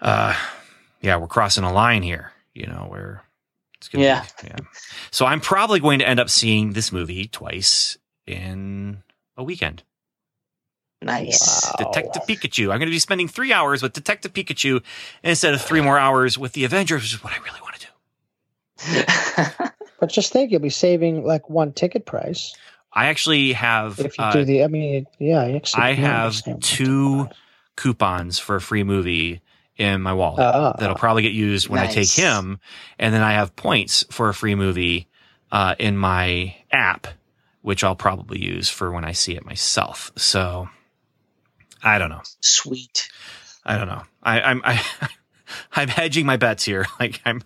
uh 0.00 0.34
yeah 1.00 1.16
we're 1.16 1.26
crossing 1.28 1.64
a 1.64 1.72
line 1.72 2.02
here 2.02 2.32
you 2.52 2.66
know 2.66 2.86
where 2.88 3.22
it's 3.76 3.88
gonna 3.88 4.04
Yeah. 4.04 4.24
be, 4.42 4.48
yeah 4.48 4.56
so 5.12 5.24
i'm 5.24 5.40
probably 5.40 5.78
going 5.80 6.00
to 6.00 6.08
end 6.08 6.18
up 6.18 6.28
seeing 6.28 6.72
this 6.72 6.90
movie 6.92 7.26
twice 7.28 7.96
in 8.26 9.02
a 9.36 9.42
weekend 9.44 9.82
nice 11.02 11.64
Wow. 11.66 11.74
detective 11.78 12.22
pikachu 12.26 12.64
i'm 12.64 12.78
going 12.78 12.80
to 12.80 12.86
be 12.86 12.98
spending 12.98 13.28
three 13.28 13.52
hours 13.52 13.82
with 13.82 13.92
detective 13.92 14.32
pikachu 14.32 14.82
instead 15.22 15.52
of 15.54 15.60
three 15.60 15.80
more 15.82 15.98
hours 15.98 16.38
with 16.38 16.52
the 16.52 16.64
avengers 16.64 17.02
which 17.02 17.12
is 17.14 17.22
what 17.22 17.32
i 17.32 17.36
really 17.38 17.60
want 17.60 17.74
to 17.76 17.86
do 17.86 19.64
But 20.00 20.10
just 20.10 20.32
think, 20.32 20.50
you'll 20.50 20.60
be 20.60 20.68
saving 20.70 21.24
like 21.24 21.48
one 21.48 21.72
ticket 21.72 22.04
price 22.06 22.54
i 22.92 23.06
actually 23.06 23.52
have 23.52 23.98
if 24.00 24.18
you 24.18 24.24
uh, 24.24 24.32
do 24.32 24.44
the. 24.44 24.64
I 24.64 24.68
mean, 24.68 25.06
yeah, 25.18 25.42
actually 25.44 25.82
i 25.82 25.92
have 25.92 26.24
understand 26.26 26.56
what 26.56 26.62
ticket 26.62 26.76
two 26.86 27.28
coupons 27.76 28.38
for 28.38 28.56
a 28.56 28.60
free 28.60 28.84
movie 28.84 29.40
in 29.76 30.00
my 30.02 30.12
wallet 30.12 30.40
Ah. 30.40 30.74
that'll 30.78 30.94
probably 30.96 31.22
get 31.22 31.32
used 31.32 31.68
when 31.68 31.80
I 31.80 31.86
take 31.88 32.08
him. 32.10 32.60
And 32.98 33.12
then 33.12 33.22
I 33.22 33.32
have 33.32 33.56
points 33.56 34.04
for 34.10 34.28
a 34.28 34.34
free 34.34 34.54
movie 34.54 35.08
uh, 35.50 35.74
in 35.80 35.96
my 35.96 36.54
app, 36.70 37.08
which 37.64 37.82
I'll 37.82 37.96
probably 37.96 38.44
use 38.44 38.68
for 38.68 38.92
when 38.92 39.06
I 39.06 39.12
see 39.12 39.34
it 39.36 39.46
myself. 39.46 40.12
So 40.16 40.68
I 41.82 41.96
don't 41.96 42.10
know. 42.10 42.20
sweet 42.40 43.08
I 43.64 43.78
don't 43.78 43.88
know. 43.88 44.02
I, 44.22 44.42
I'm 44.42 44.60
I, 44.62 44.84
I'm 45.72 45.88
hedging 45.88 46.26
my 46.26 46.36
bets 46.36 46.62
here. 46.64 46.84
Like 47.00 47.22
I'm 47.24 47.40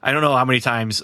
I 0.00 0.12
don't 0.12 0.22
know 0.22 0.36
how 0.36 0.44
many 0.44 0.60
times 0.60 1.02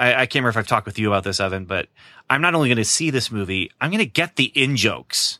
I, 0.00 0.14
I 0.14 0.26
can't 0.26 0.42
remember 0.42 0.50
if 0.50 0.56
I've 0.56 0.66
talked 0.66 0.86
with 0.86 0.98
you 0.98 1.06
about 1.08 1.22
this, 1.22 1.38
Evan, 1.38 1.64
but 1.64 1.88
I'm 2.28 2.40
not 2.40 2.56
only 2.56 2.68
going 2.68 2.76
to 2.78 2.84
see 2.84 3.10
this 3.10 3.30
movie, 3.30 3.70
I'm 3.80 3.90
going 3.90 3.98
to 4.00 4.04
get 4.06 4.34
the 4.34 4.46
in 4.46 4.74
jokes 4.76 5.38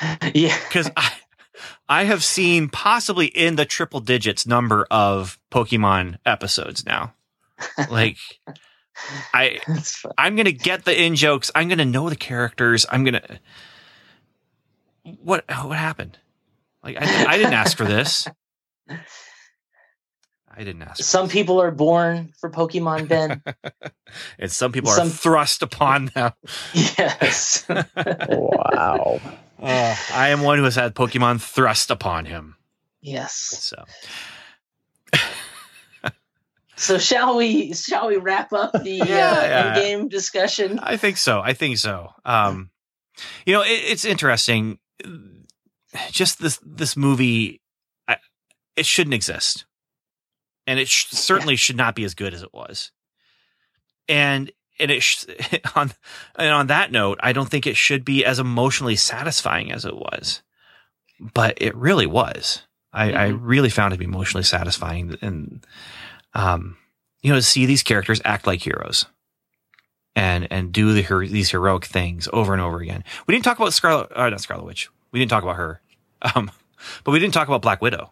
yeah 0.34 0.56
because 0.68 0.90
I, 0.96 1.12
I 1.86 2.04
have 2.04 2.24
seen 2.24 2.70
possibly 2.70 3.26
in 3.26 3.56
the 3.56 3.66
triple 3.66 4.00
digits 4.00 4.46
number 4.46 4.86
of 4.90 5.38
Pokemon 5.50 6.16
episodes 6.24 6.86
now. 6.86 7.12
Like, 7.90 8.16
I 9.32 9.60
That's 9.68 9.96
fun. 9.96 10.12
I'm 10.18 10.36
gonna 10.36 10.52
get 10.52 10.84
the 10.84 11.00
in 11.00 11.14
jokes. 11.14 11.50
I'm 11.54 11.68
gonna 11.68 11.84
know 11.84 12.08
the 12.08 12.16
characters. 12.16 12.86
I'm 12.90 13.04
gonna 13.04 13.40
what 15.22 15.44
what 15.48 15.78
happened? 15.78 16.18
Like 16.82 16.96
I, 17.00 17.34
I 17.34 17.36
didn't 17.36 17.54
ask 17.54 17.76
for 17.76 17.84
this. 17.84 18.28
I 20.50 20.64
didn't 20.64 20.82
ask. 20.82 20.96
For 20.96 21.02
some 21.04 21.28
people 21.28 21.60
are 21.60 21.70
born 21.70 22.32
for 22.40 22.50
pokemon 22.50 23.08
ben 23.08 23.42
and 24.38 24.50
some 24.50 24.72
people 24.72 24.90
are 24.90 25.06
thrust 25.06 25.62
upon 25.62 26.06
them. 26.06 26.32
yes 26.72 27.64
Wow. 27.68 29.20
Uh, 29.60 29.96
I 30.14 30.28
am 30.28 30.42
one 30.42 30.58
who 30.58 30.64
has 30.64 30.76
had 30.76 30.94
Pokemon 30.94 31.40
thrust 31.40 31.90
upon 31.90 32.26
him. 32.26 32.56
yes 33.00 33.32
So 33.32 33.84
so 36.78 36.98
shall 36.98 37.36
we 37.36 37.74
shall 37.74 38.08
we 38.08 38.16
wrap 38.16 38.52
up 38.52 38.72
the 38.72 38.90
Yeah, 38.90 39.04
uh, 39.04 39.04
yeah. 39.44 39.74
game 39.74 40.08
discussion 40.08 40.78
I 40.78 40.96
think 40.96 41.16
so. 41.16 41.40
I 41.40 41.52
think 41.52 41.78
so. 41.78 42.12
Um, 42.24 42.70
you 43.44 43.52
know, 43.52 43.62
it, 43.62 43.68
it's 43.70 44.04
interesting. 44.04 44.78
Just 46.10 46.40
this 46.40 46.58
this 46.64 46.96
movie, 46.96 47.60
I, 48.06 48.16
it 48.76 48.86
shouldn't 48.86 49.14
exist, 49.14 49.64
and 50.66 50.78
it 50.78 50.86
sh- 50.88 51.06
certainly 51.10 51.56
should 51.56 51.76
not 51.76 51.94
be 51.94 52.04
as 52.04 52.14
good 52.14 52.34
as 52.34 52.42
it 52.42 52.52
was. 52.52 52.92
And 54.08 54.52
and 54.78 54.90
it 54.90 55.02
sh- 55.02 55.24
on 55.74 55.92
and 56.36 56.52
on 56.52 56.66
that 56.68 56.92
note, 56.92 57.18
I 57.22 57.32
don't 57.32 57.48
think 57.48 57.66
it 57.66 57.76
should 57.76 58.04
be 58.04 58.24
as 58.24 58.38
emotionally 58.38 58.96
satisfying 58.96 59.72
as 59.72 59.84
it 59.84 59.96
was, 59.96 60.42
but 61.34 61.54
it 61.60 61.74
really 61.74 62.06
was. 62.06 62.62
I, 62.92 63.12
I 63.12 63.26
really 63.28 63.68
found 63.70 63.92
it 63.94 64.00
emotionally 64.02 64.44
satisfying, 64.44 65.16
and 65.20 65.64
um, 66.34 66.76
you 67.22 67.30
know, 67.30 67.38
to 67.38 67.42
see 67.42 67.66
these 67.66 67.82
characters 67.82 68.20
act 68.24 68.46
like 68.46 68.60
heroes 68.60 69.06
and 70.14 70.48
and 70.50 70.72
do 70.72 70.92
the 70.92 71.02
her- 71.02 71.26
these 71.26 71.50
heroic 71.50 71.84
things 71.84 72.28
over 72.32 72.52
and 72.52 72.62
over 72.62 72.78
again. 72.78 73.04
We 73.26 73.34
didn't 73.34 73.44
talk 73.44 73.58
about 73.58 73.72
Scarlet, 73.72 74.10
uh, 74.14 74.28
not 74.28 74.40
Scarlet 74.40 74.64
Witch. 74.64 74.88
We 75.12 75.18
didn't 75.18 75.30
talk 75.30 75.42
about 75.42 75.56
her, 75.56 75.80
um, 76.34 76.50
but 77.04 77.12
we 77.12 77.18
didn't 77.18 77.34
talk 77.34 77.48
about 77.48 77.62
Black 77.62 77.80
Widow 77.80 78.10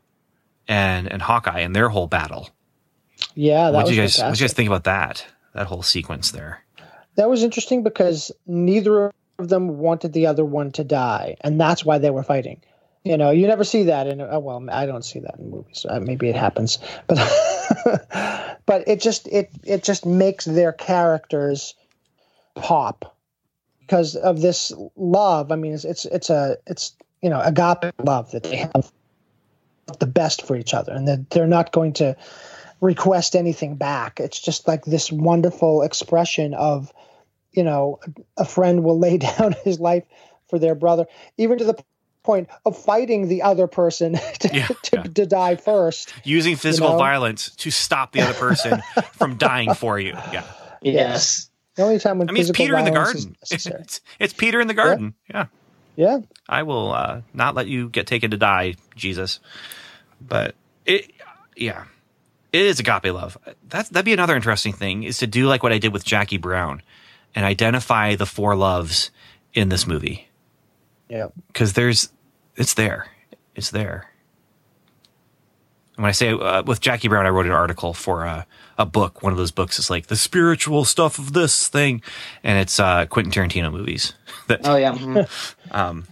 and 0.69 1.11
and 1.11 1.23
Hawkeye 1.23 1.61
and 1.61 1.75
their 1.75 1.89
whole 1.89 2.07
battle. 2.07 2.51
Yeah, 3.35 3.71
that 3.71 3.75
What 3.75 3.87
do 3.87 3.95
you 3.95 4.01
guys 4.01 4.19
what 4.19 4.35
do 4.35 4.39
you 4.39 4.45
guys 4.45 4.53
think 4.53 4.69
about 4.69 4.85
that? 4.85 5.27
That 5.55 5.67
whole 5.67 5.83
sequence 5.83 6.31
there. 6.31 6.63
That 7.17 7.31
was 7.31 7.43
interesting 7.43 7.83
because 7.83 8.31
neither 8.47 9.11
of 9.39 9.49
them 9.49 9.79
wanted 9.79 10.13
the 10.13 10.27
other 10.27 10.45
one 10.45 10.71
to 10.73 10.85
die, 10.85 11.37
and 11.41 11.61
that's 11.61 11.85
why 11.85 11.99
they 11.99 12.11
were 12.11 12.23
fighting. 12.23 12.61
You 13.07 13.17
know, 13.17 13.31
you 13.31 13.47
never 13.47 13.63
see 13.63 13.85
that 13.85 14.09
in. 14.09 14.21
Oh, 14.21 14.41
well, 14.41 14.67
I 14.69 14.85
don't 14.85 15.05
see 15.05 15.21
that 15.21 15.39
in 15.39 15.49
movies. 15.49 15.87
Uh, 15.89 16.01
maybe 16.01 16.29
it 16.29 16.35
happens, 16.35 16.81
but 17.07 18.59
but 18.67 18.89
it 18.89 19.01
just 19.01 19.29
it 19.29 19.49
it 19.63 19.85
just 19.85 20.05
makes 20.05 20.45
their 20.45 20.73
characters 20.73 21.77
pop 22.57 23.17
because 23.79 24.17
of 24.17 24.41
this 24.41 24.73
love. 24.97 25.53
I 25.53 25.57
mean, 25.57 25.73
it's 25.73 25.85
it's, 25.85 26.05
it's 26.07 26.31
a 26.31 26.57
it's 26.67 26.97
you 27.23 27.31
know 27.31 27.41
agape 27.41 27.95
love 28.03 28.33
that 28.33 28.43
they 28.43 28.57
have 28.57 28.91
the 30.01 30.07
best 30.09 30.45
for 30.45 30.57
each 30.57 30.75
other, 30.75 30.91
and 30.93 31.07
that 31.07 31.31
they're 31.31 31.47
not 31.47 31.71
going 31.71 31.93
to 31.93 32.17
request 32.81 33.37
anything 33.37 33.77
back. 33.77 34.19
It's 34.19 34.41
just 34.41 34.67
like 34.67 34.85
this 34.85 35.13
wonderful 35.13 35.83
expression 35.83 36.55
of, 36.55 36.93
you 37.53 37.63
know, 37.63 38.01
a 38.37 38.45
friend 38.45 38.83
will 38.83 38.99
lay 38.99 39.19
down 39.39 39.55
his 39.63 39.79
life 39.79 40.03
for 40.51 40.59
their 40.59 40.75
brother, 40.75 41.07
even 41.39 41.59
to 41.59 41.65
the 41.65 41.85
point 42.27 42.49
of 42.67 42.77
fighting 42.77 43.29
the 43.29 43.43
other 43.43 43.67
person 43.67 44.15
to, 44.41 44.51
Yeah, 44.53 44.67
to, 44.67 44.97
yeah. 44.97 45.03
to 45.05 45.27
die 45.27 45.57
first. 45.57 46.13
Using 46.25 46.57
physical 46.57 46.91
know? 46.91 46.99
violence 46.99 47.51
to 47.57 47.71
stop 47.71 48.13
the 48.13 48.21
other 48.21 48.35
person 48.35 48.83
from 49.13 49.37
dying 49.37 49.73
for 49.75 49.99
you. 49.99 50.13
Yeah. 50.33 50.45
yes 50.83 51.49
The 51.77 51.85
only 51.85 51.99
time 51.99 52.19
when 52.19 52.29
I 52.29 52.33
mean, 52.33 52.43
it's 52.43 52.51
Peter 52.51 52.77
in 52.77 52.85
the 52.85 52.91
garden. 52.91 53.37
It's, 53.51 54.01
it's 54.19 54.33
Peter 54.35 54.61
in 54.61 54.69
the 54.69 54.75
garden. 54.75 55.15
Yeah. 55.31 55.47
Yeah, 55.97 56.19
I 56.47 56.65
will 56.65 56.93
uh, 56.93 57.23
not 57.33 57.55
let 57.55 57.69
you 57.69 57.89
get 57.89 58.07
taken 58.07 58.33
to 58.33 58.37
die, 58.37 58.75
Jesus. 58.95 59.41
But 60.21 60.55
it, 60.85 61.11
yeah, 61.57 61.85
it 62.53 62.61
is 62.61 62.81
agape 62.81 63.07
love. 63.07 63.39
That's 63.67 63.89
that'd 63.89 64.05
be 64.05 64.13
another 64.13 64.37
interesting 64.37 64.75
thing 64.75 65.05
is 65.05 65.17
to 65.19 65.27
do 65.27 65.47
like 65.47 65.63
what 65.63 65.73
I 65.73 65.79
did 65.79 65.95
with 65.95 66.05
Jackie 66.05 66.37
Brown 66.37 66.83
and 67.35 67.47
identify 67.47 68.15
the 68.15 68.27
four 68.27 68.55
loves 68.55 69.11
in 69.55 69.71
this 69.71 69.87
movie 69.87 70.29
yeah. 71.09 71.29
because 71.49 71.73
there's 71.73 72.11
it's 72.57 72.75
there, 72.75 73.09
it's 73.55 73.71
there. 73.71 74.11
when 75.97 76.07
I 76.07 76.13
say 76.13 76.31
uh, 76.31 76.63
with 76.63 76.81
Jackie 76.81 77.09
Brown, 77.09 77.27
I 77.27 77.31
wrote 77.31 77.47
an 77.47 77.53
article 77.53 77.95
for 77.95 78.25
a, 78.25 78.47
a 78.79 78.87
book. 78.87 79.23
One 79.23 79.33
of 79.33 79.39
those 79.39 79.51
books 79.51 79.79
is 79.79 79.91
like 79.91 80.07
the 80.09 80.17
spiritual 80.17 80.85
stuff 80.85 81.19
of 81.19 81.33
this 81.33 81.69
thing, 81.69 82.03
and 82.43 82.59
it's 82.59 82.79
uh, 82.81 83.07
Quentin 83.07 83.33
Tarantino 83.33 83.73
movies. 83.73 84.15
that 84.49 84.61
Oh 84.65 84.77
yeah. 84.77 84.95
mhm. 84.95 85.27
um, 85.71 86.07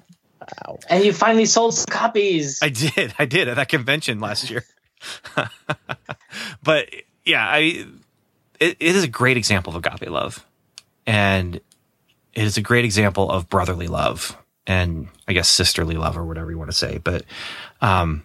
and 0.90 1.04
you 1.04 1.12
finally 1.12 1.46
sold 1.46 1.74
some 1.74 1.86
copies. 1.88 2.60
I 2.62 2.68
did, 2.68 3.14
I 3.18 3.24
did 3.24 3.48
at 3.48 3.56
that 3.56 3.68
convention 3.68 4.20
last 4.20 4.50
year. 4.50 4.64
but 6.62 6.88
yeah, 7.24 7.46
I 7.46 7.86
it, 8.60 8.76
it 8.80 8.96
is 8.96 9.04
a 9.04 9.08
great 9.08 9.36
example 9.36 9.74
of 9.74 9.84
agape 9.84 10.10
love, 10.10 10.44
and 11.06 11.56
it 11.56 11.62
is 12.44 12.56
a 12.56 12.62
great 12.62 12.84
example 12.84 13.30
of 13.30 13.48
brotherly 13.48 13.86
love, 13.86 14.36
and 14.66 15.08
I 15.28 15.32
guess 15.32 15.48
sisterly 15.48 15.94
love 15.96 16.16
or 16.16 16.24
whatever 16.24 16.50
you 16.50 16.58
want 16.58 16.70
to 16.70 16.76
say. 16.76 16.98
But 16.98 17.24
um, 17.80 18.24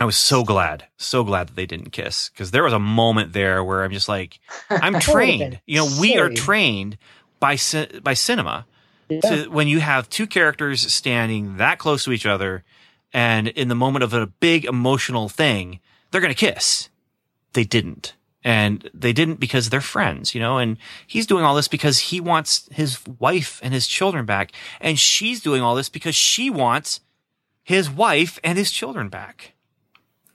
I 0.00 0.04
was 0.04 0.16
so 0.16 0.44
glad, 0.44 0.86
so 0.96 1.24
glad 1.24 1.48
that 1.48 1.56
they 1.56 1.66
didn't 1.66 1.90
kiss 1.90 2.28
because 2.30 2.50
there 2.50 2.64
was 2.64 2.72
a 2.72 2.78
moment 2.78 3.32
there 3.32 3.62
where 3.62 3.84
I'm 3.84 3.92
just 3.92 4.08
like, 4.08 4.38
I'm 4.70 4.92
That 4.94 5.06
would've 5.06 5.06
been 5.06 5.14
trained. 5.38 5.60
You 5.66 5.76
know, 5.78 5.88
we 6.00 6.16
are 6.18 6.30
trained 6.30 6.98
by 7.40 7.56
ci- 7.56 8.00
by 8.02 8.14
cinema 8.14 8.66
Yeah. 9.08 9.20
to 9.20 9.48
when 9.50 9.68
you 9.68 9.80
have 9.80 10.08
two 10.08 10.26
characters 10.26 10.80
standing 10.92 11.56
that 11.58 11.78
close 11.78 12.04
to 12.04 12.12
each 12.12 12.24
other 12.26 12.62
and 13.12 13.48
in 13.48 13.68
the 13.68 13.74
moment 13.74 14.04
of 14.04 14.14
a 14.14 14.26
big 14.26 14.64
emotional 14.64 15.28
thing 15.28 15.80
they're 16.10 16.20
going 16.20 16.32
to 16.32 16.38
kiss 16.54 16.88
they 17.52 17.64
didn't 17.64 18.14
and 18.44 18.90
they 18.92 19.12
didn't 19.12 19.40
because 19.40 19.70
they're 19.70 19.80
friends 19.80 20.34
you 20.34 20.40
know 20.40 20.58
and 20.58 20.76
he's 21.06 21.26
doing 21.26 21.44
all 21.44 21.54
this 21.54 21.68
because 21.68 21.98
he 21.98 22.20
wants 22.20 22.68
his 22.72 22.98
wife 23.18 23.60
and 23.62 23.72
his 23.74 23.86
children 23.86 24.24
back. 24.24 24.52
And 24.80 24.98
she's 24.98 25.40
doing 25.40 25.62
all 25.62 25.74
this 25.74 25.88
because 25.88 26.14
she 26.14 26.50
wants 26.50 27.00
his 27.62 27.90
wife 27.90 28.38
and 28.42 28.58
his 28.58 28.70
children 28.70 29.08
back. 29.08 29.54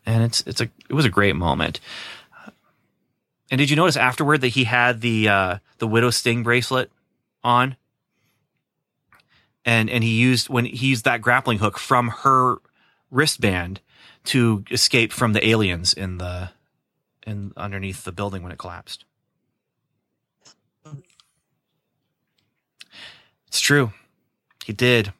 And 0.06 0.24
it's 0.24 0.42
it's 0.46 0.62
a 0.62 0.70
it 0.90 0.94
was 0.94 1.06
a 1.06 1.10
great 1.10 1.36
moment. 1.36 1.80
And 3.50 3.60
did 3.60 3.70
you 3.70 3.76
notice 3.76 3.96
afterward 3.96 4.42
that 4.42 4.50
he 4.50 4.66
had 4.66 5.02
the 5.02 5.30
uh 5.30 5.58
the 5.78 5.88
widow 5.88 6.10
sting 6.10 6.44
bracelet 6.44 6.92
on? 7.44 7.76
And 9.66 9.90
and 9.90 10.04
he 10.04 10.12
used 10.12 10.50
when 10.50 10.66
he 10.66 10.88
used 10.88 11.06
that 11.06 11.22
grappling 11.22 11.60
hook 11.60 11.78
from 11.78 12.10
her 12.10 12.58
wristband 13.12 13.82
to 14.26 14.66
escape 14.72 15.14
from 15.14 15.34
the 15.34 15.48
aliens 15.48 15.94
in 15.94 16.18
the 16.18 16.50
in 17.28 17.52
underneath 17.56 18.04
the 18.04 18.12
building 18.12 18.42
when 18.42 18.52
it 18.52 18.58
collapsed. 18.58 19.06
It's 23.48 23.60
true. 23.60 23.92
He 24.66 24.74
did. 24.74 25.14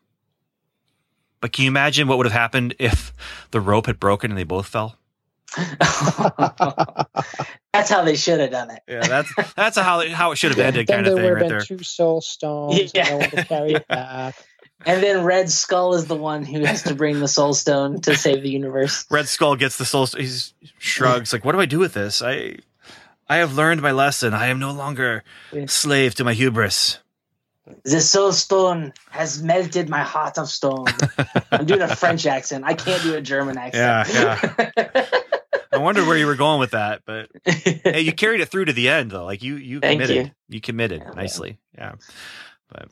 But 1.40 1.52
can 1.54 1.64
you 1.66 1.70
imagine 1.70 2.08
what 2.08 2.18
would 2.18 2.26
have 2.26 2.34
happened 2.34 2.74
if 2.80 3.14
the 3.52 3.62
rope 3.62 3.86
had 3.86 4.00
broken 4.00 4.32
and 4.32 4.38
they 4.38 4.44
both 4.44 4.66
fell? 4.68 4.98
That's 7.74 7.90
how 7.90 8.04
they 8.04 8.16
should 8.16 8.40
have 8.40 8.52
done 8.52 8.72
it. 8.72 8.82
Yeah, 8.88 9.08
that's 9.08 9.32
that's 9.56 9.78
how 9.78 10.00
it, 10.02 10.12
how 10.12 10.32
it 10.32 10.38
should 10.38 10.50
have 10.52 10.60
ended, 10.66 10.88
then 10.88 11.06
kind 11.06 11.08
of 11.08 11.16
there 11.16 11.24
thing, 11.24 11.24
would 11.26 11.34
right 11.36 11.42
have 11.44 11.50
there. 11.50 11.60
been 11.60 11.78
two 11.78 11.84
soul 11.84 12.22
stones 12.22 12.92
Yeah. 12.94 13.08
and 13.16 13.34
no 13.34 13.44
carry 13.44 13.74
it 13.74 13.88
back. 13.90 14.36
And 14.86 15.02
then 15.02 15.24
Red 15.24 15.50
Skull 15.50 15.96
is 15.96 16.06
the 16.06 16.16
one 16.16 16.44
who 16.44 16.64
has 16.64 16.84
to 16.84 16.96
bring 16.96 17.20
the 17.20 17.28
Soul 17.28 17.54
Stone 17.54 18.02
to 18.02 18.16
save 18.16 18.44
the 18.44 18.50
universe. 18.50 19.06
Red 19.10 19.28
Skull 19.28 19.56
gets 19.56 19.78
the 19.78 19.86
soul. 19.86 20.06
Stone. 20.06 20.22
He 20.22 20.30
shrugs 20.78 21.34
like, 21.34 21.44
"What 21.44 21.54
do 21.54 21.60
I 21.60 21.66
do 21.66 21.80
with 21.80 21.94
this? 21.94 22.22
I, 22.22 22.58
I 23.28 23.38
have 23.38 23.56
learned 23.56 23.82
my 23.82 23.92
lesson. 23.92 24.34
I 24.34 24.48
am 24.48 24.60
no 24.60 24.72
longer 24.72 25.24
slave 25.66 26.16
to 26.16 26.24
my 26.24 26.34
hubris." 26.34 27.00
The 27.84 28.00
Soul 28.00 28.32
Stone 28.32 28.94
has 29.10 29.42
melted 29.44 29.90
my 29.90 30.02
heart 30.02 30.38
of 30.38 30.48
stone. 30.48 30.86
I'm 31.52 31.66
doing 31.66 31.82
a 31.82 31.94
French 31.94 32.26
accent. 32.26 32.64
I 32.66 32.74
can't 32.74 33.04
do 33.04 33.16
a 33.16 33.22
German 33.22 33.58
accent. 33.58 34.08
Yeah, 34.16 34.70
yeah. 34.78 35.06
I 35.72 35.78
wondered 35.80 36.08
where 36.08 36.18
you 36.18 36.26
were 36.26 36.36
going 36.36 36.60
with 36.60 36.72
that, 36.72 37.02
but 37.06 37.30
hey, 37.46 38.02
you 38.02 38.14
carried 38.14 38.42
it 38.42 38.48
through 38.48 38.66
to 38.66 38.74
the 38.74 38.90
end 38.90 39.12
though. 39.12 39.26
Like 39.26 39.44
you, 39.44 39.56
you 39.56 39.80
Thank 39.80 40.02
committed. 40.02 40.28
you. 40.28 40.56
You, 40.56 40.62
committed 40.62 41.04
nicely. 41.16 41.60
Yeah. 41.78 41.96
But 42.70 42.90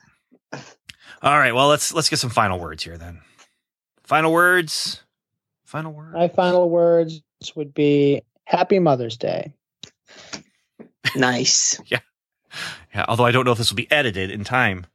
all 1.21 1.37
right. 1.37 1.53
Well, 1.53 1.67
let's 1.67 1.93
let's 1.93 2.09
get 2.09 2.19
some 2.19 2.29
final 2.29 2.59
words 2.59 2.83
here 2.83 2.97
then. 2.97 3.21
Final 4.03 4.31
words. 4.31 5.01
Final 5.65 5.91
word. 5.93 6.13
My 6.13 6.27
final 6.27 6.69
words 6.69 7.21
would 7.55 7.73
be 7.73 8.21
Happy 8.45 8.79
Mother's 8.79 9.17
Day. 9.17 9.53
nice. 11.15 11.79
Yeah. 11.87 11.99
Yeah. 12.93 13.05
Although 13.09 13.25
I 13.25 13.31
don't 13.31 13.43
know 13.45 13.51
if 13.51 13.57
this 13.57 13.69
will 13.71 13.75
be 13.75 13.91
edited 13.91 14.31
in 14.31 14.43
time 14.45 14.85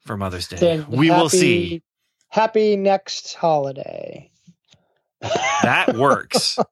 for 0.00 0.16
Mother's 0.16 0.48
Day. 0.48 0.56
Then 0.56 0.86
we 0.88 1.10
will 1.10 1.28
see. 1.28 1.82
Happy 2.28 2.76
next 2.76 3.34
holiday. 3.34 4.30
That 5.20 5.94
works. 5.96 6.58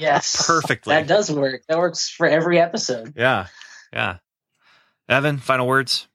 Yes. 0.00 0.46
Perfectly. 0.46 0.94
That 0.94 1.06
does 1.06 1.30
work. 1.30 1.62
That 1.68 1.78
works 1.78 2.08
for 2.10 2.26
every 2.26 2.58
episode. 2.58 3.14
Yeah. 3.16 3.46
Yeah. 3.92 4.16
Evan, 5.08 5.38
final 5.38 5.66
words. 5.68 6.08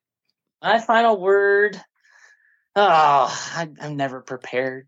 My 0.62 0.80
final 0.80 1.20
word. 1.20 1.80
Oh, 2.76 3.52
I, 3.56 3.68
I'm 3.82 3.98
never 3.98 4.22
prepared. 4.22 4.88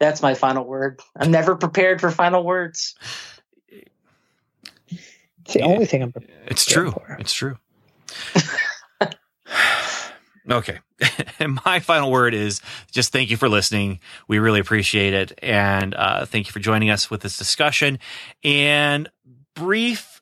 That's 0.00 0.20
my 0.22 0.34
final 0.34 0.64
word. 0.64 1.00
I'm 1.16 1.30
never 1.30 1.56
prepared 1.56 2.00
for 2.00 2.10
final 2.10 2.44
words. 2.44 2.94
It's 3.68 5.54
the 5.54 5.60
Yeah. 5.60 5.66
only 5.66 5.86
thing 5.86 6.02
I'm 6.02 6.12
It's 6.46 6.64
true. 6.64 6.90
for- 6.90 7.16
It's 7.18 7.32
true. 7.32 7.56
okay. 10.50 10.78
and 11.38 11.58
my 11.64 11.80
final 11.80 12.10
word 12.10 12.34
is 12.34 12.60
just 12.90 13.12
thank 13.12 13.30
you 13.30 13.36
for 13.36 13.48
listening. 13.48 14.00
We 14.28 14.38
really 14.38 14.60
appreciate 14.60 15.14
it. 15.14 15.38
And 15.42 15.94
uh, 15.94 16.26
thank 16.26 16.46
you 16.46 16.52
for 16.52 16.60
joining 16.60 16.90
us 16.90 17.10
with 17.10 17.20
this 17.22 17.36
discussion 17.38 17.98
and 18.44 19.08
brief 19.54 20.20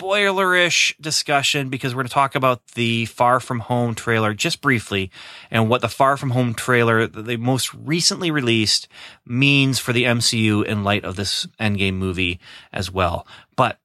spoilerish 0.00 0.94
discussion 1.00 1.68
because 1.68 1.94
we're 1.94 2.02
going 2.02 2.08
to 2.08 2.14
talk 2.14 2.34
about 2.34 2.66
the 2.68 3.06
Far 3.06 3.40
From 3.40 3.60
Home 3.60 3.94
trailer 3.94 4.34
just 4.34 4.60
briefly 4.60 5.10
and 5.50 5.68
what 5.68 5.80
the 5.82 5.88
Far 5.88 6.16
From 6.16 6.30
Home 6.30 6.54
trailer 6.54 7.06
that 7.06 7.22
they 7.22 7.36
most 7.36 7.72
recently 7.74 8.30
released 8.30 8.88
means 9.26 9.78
for 9.78 9.92
the 9.92 10.04
MCU 10.04 10.64
in 10.64 10.84
light 10.84 11.04
of 11.04 11.16
this 11.16 11.46
Endgame 11.60 11.94
movie 11.94 12.40
as 12.72 12.90
well. 12.90 13.26
But 13.56 13.78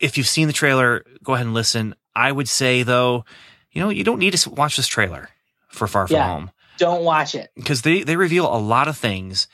if 0.00 0.16
you've 0.16 0.28
seen 0.28 0.46
the 0.46 0.52
trailer, 0.52 1.04
go 1.22 1.34
ahead 1.34 1.46
and 1.46 1.54
listen. 1.54 1.94
I 2.14 2.32
would 2.32 2.48
say 2.48 2.82
though, 2.82 3.24
you 3.72 3.80
know, 3.82 3.90
you 3.90 4.04
don't 4.04 4.18
need 4.18 4.34
to 4.34 4.50
watch 4.50 4.76
this 4.76 4.86
trailer 4.86 5.28
for 5.68 5.86
Far 5.86 6.06
From 6.06 6.16
Yeah. 6.16 6.26
Home 6.28 6.50
Don't 6.78 7.04
watch 7.04 7.34
it. 7.34 7.50
because 7.54 7.82
they 7.82 8.02
they 8.02 8.16
reveal 8.16 8.46
a 8.46 8.58
lot 8.58 8.88
of 8.88 8.96
things 8.96 9.46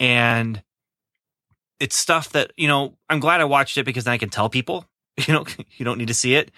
and 0.00 0.62
it's 1.78 1.94
stuff 1.96 2.30
that 2.30 2.52
you 2.56 2.66
know 2.68 2.94
i'm 3.10 3.20
glad 3.20 3.40
i 3.40 3.44
watched 3.44 3.76
it 3.76 3.84
because 3.84 4.04
then 4.04 4.12
i 4.14 4.18
can 4.18 4.30
tell 4.30 4.48
people 4.48 4.86
you 5.26 5.34
know 5.34 5.44
you 5.76 5.84
don't 5.84 5.98
need 5.98 6.08
to 6.08 6.14
see 6.14 6.34
it 6.34 6.50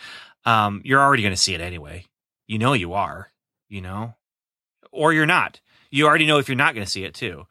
um 0.45 0.81
you're 0.85 1.01
already 1.01 1.23
going 1.23 1.35
to 1.35 1.41
see 1.41 1.55
it 1.55 1.61
anyway 1.61 2.05
you 2.47 2.59
know 2.59 2.73
you 2.73 2.93
are 2.93 3.31
you 3.69 3.81
know 3.81 4.15
or 4.91 5.13
you're 5.13 5.27
not 5.27 5.61
you 5.91 6.07
already 6.07 6.27
know 6.27 6.39
if 6.39 6.49
you're 6.49 6.57
not 6.57 6.75
going 6.75 6.85
to 6.85 6.91
see 6.91 7.05
it 7.05 7.15
too 7.15 7.47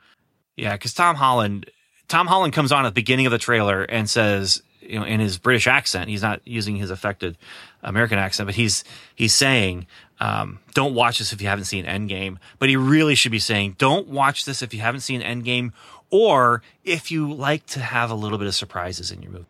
yeah 0.56 0.74
because 0.74 0.94
tom 0.94 1.16
holland 1.16 1.70
tom 2.08 2.28
holland 2.28 2.54
comes 2.54 2.72
on 2.72 2.86
at 2.86 2.90
the 2.90 2.94
beginning 2.94 3.26
of 3.26 3.32
the 3.32 3.38
trailer 3.38 3.84
and 3.84 4.10
says 4.10 4.62
you 4.82 5.00
know 5.00 5.06
in 5.06 5.20
his 5.20 5.38
british 5.38 5.68
accent 5.68 6.10
he's 6.10 6.22
not 6.22 6.42
using 6.46 6.76
his 6.76 6.90
affected 6.90 7.38
american 7.84 8.18
accent 8.18 8.48
but 8.48 8.56
he's 8.56 8.84
he's 9.16 9.34
saying 9.34 9.88
um, 10.20 10.60
don't 10.74 10.96
watch 10.96 11.20
this 11.20 11.32
if 11.32 11.42
you 11.42 11.48
haven't 11.48 11.66
seen 11.66 11.86
Endgame. 11.86 12.38
But 12.60 12.70
he 12.70 12.76
really 12.76 13.16
should 13.16 13.32
be 13.32 13.40
saying, 13.40 13.76
don't 13.78 14.08
watch 14.08 14.46
this 14.46 14.62
if 14.62 14.74
you 14.74 14.80
haven't 14.80 15.02
seen 15.02 15.22
Endgame, 15.22 15.74
or 16.10 16.62
if 16.84 17.12
you 17.12 17.32
like 17.32 17.66
to 17.68 17.80
have 17.80 18.10
a 18.10 18.16
little 18.16 18.38
bit 18.38 18.48
of 18.48 18.56
surprises 18.56 19.12
in 19.12 19.22
your 19.22 19.32
movie. 19.32 19.46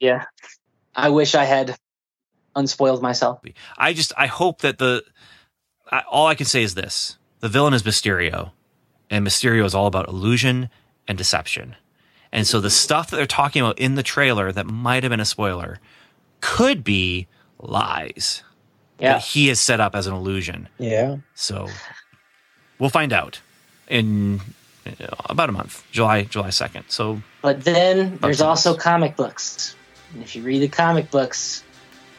Yeah. 0.00 0.24
I 0.94 1.08
wish 1.10 1.34
I 1.34 1.44
had 1.44 1.76
unspoiled 2.56 3.02
myself. 3.02 3.40
I 3.78 3.92
just 3.92 4.12
I 4.16 4.26
hope 4.26 4.62
that 4.62 4.78
the 4.78 5.04
I, 5.90 6.02
all 6.10 6.26
I 6.26 6.34
can 6.34 6.46
say 6.46 6.62
is 6.62 6.74
this: 6.74 7.16
the 7.40 7.48
villain 7.48 7.74
is 7.74 7.82
Mysterio, 7.82 8.50
and 9.08 9.26
Mysterio 9.26 9.64
is 9.64 9.74
all 9.74 9.86
about 9.86 10.08
illusion 10.08 10.68
and 11.08 11.16
deception. 11.16 11.76
And 12.32 12.46
so 12.46 12.60
the 12.60 12.70
stuff 12.70 13.10
that 13.10 13.16
they're 13.16 13.26
talking 13.26 13.60
about 13.62 13.78
in 13.78 13.96
the 13.96 14.02
trailer 14.04 14.52
that 14.52 14.66
might 14.66 15.02
have 15.02 15.10
been 15.10 15.20
a 15.20 15.24
spoiler 15.24 15.80
could 16.40 16.84
be 16.84 17.26
lies 17.58 18.44
Yeah. 19.00 19.14
that 19.14 19.22
he 19.22 19.48
has 19.48 19.58
set 19.58 19.80
up 19.80 19.94
as 19.96 20.06
an 20.06 20.14
illusion. 20.14 20.68
Yeah. 20.78 21.16
So 21.34 21.68
we'll 22.78 22.90
find 22.90 23.12
out 23.12 23.40
in 23.88 24.40
uh, 24.86 25.06
about 25.26 25.48
a 25.48 25.52
month, 25.52 25.84
July 25.90 26.22
July 26.22 26.50
second. 26.50 26.84
So 26.88 27.20
But 27.42 27.64
then 27.64 28.18
there's 28.18 28.40
also 28.40 28.76
comic 28.76 29.16
books. 29.16 29.74
And 30.14 30.22
if 30.22 30.34
you 30.36 30.42
read 30.42 30.60
the 30.62 30.68
comic 30.68 31.10
books, 31.10 31.62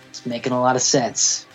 it's 0.10 0.26
making 0.26 0.54
a 0.54 0.60
lot 0.62 0.76
of 0.76 0.82
sense. 0.82 1.46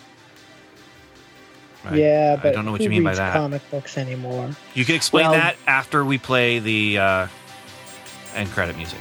right. 1.85 1.95
Yeah, 1.95 2.35
but 2.35 2.47
I 2.47 2.51
don't 2.51 2.65
know 2.65 2.71
what 2.71 2.81
you 2.81 2.89
mean 2.89 3.03
by 3.03 3.15
that. 3.15 3.33
Comic 3.33 3.69
books 3.71 3.97
anymore. 3.97 4.49
You 4.73 4.85
can 4.85 4.95
explain 4.95 5.25
Well- 5.25 5.33
that 5.33 5.55
after 5.67 6.03
we 6.05 6.17
play 6.17 6.59
the 6.59 6.97
uh, 6.99 7.27
end 8.35 8.49
credit 8.51 8.77
music. 8.77 8.99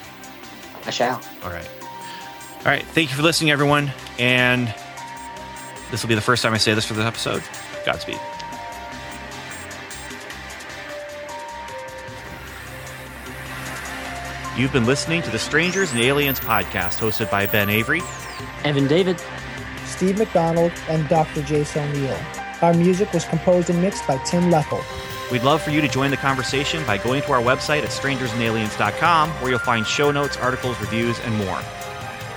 I 0.86 0.90
shall. 0.90 1.20
All 1.42 1.50
right. 1.50 1.68
All 2.60 2.64
right. 2.72 2.84
Thank 2.84 3.10
you 3.10 3.16
for 3.16 3.22
listening, 3.22 3.50
everyone. 3.50 3.92
And 4.18 4.72
this 5.90 6.02
will 6.02 6.08
be 6.08 6.14
the 6.14 6.20
first 6.20 6.42
time 6.42 6.54
I 6.54 6.58
say 6.58 6.74
this 6.74 6.84
for 6.84 6.94
this 6.94 7.04
episode. 7.04 7.42
Godspeed. 7.84 8.18
You've 14.56 14.72
been 14.72 14.86
listening 14.86 15.20
to 15.22 15.30
the 15.30 15.38
Strangers 15.38 15.92
and 15.92 16.00
Aliens 16.00 16.40
podcast, 16.40 16.98
hosted 16.98 17.30
by 17.30 17.44
Ben 17.44 17.68
Avery. 17.68 18.00
Evan 18.64 18.86
David. 18.86 19.20
Steve 19.84 20.18
McDonald, 20.18 20.72
and 20.88 21.06
Dr. 21.08 21.42
Jason 21.42 21.90
O'Neill. 21.90 22.18
Our 22.62 22.72
music 22.74 23.12
was 23.12 23.24
composed 23.26 23.68
and 23.70 23.80
mixed 23.82 24.06
by 24.06 24.16
Tim 24.24 24.44
Leffel. 24.44 24.82
We'd 25.30 25.42
love 25.42 25.60
for 25.60 25.70
you 25.70 25.80
to 25.80 25.88
join 25.88 26.10
the 26.10 26.16
conversation 26.16 26.84
by 26.86 26.98
going 26.98 27.22
to 27.22 27.32
our 27.32 27.42
website 27.42 27.82
at 27.82 27.90
strangersandaliens.com, 27.90 29.30
where 29.30 29.50
you'll 29.50 29.58
find 29.58 29.86
show 29.86 30.10
notes, 30.10 30.36
articles, 30.36 30.80
reviews, 30.80 31.18
and 31.20 31.36
more. 31.36 31.60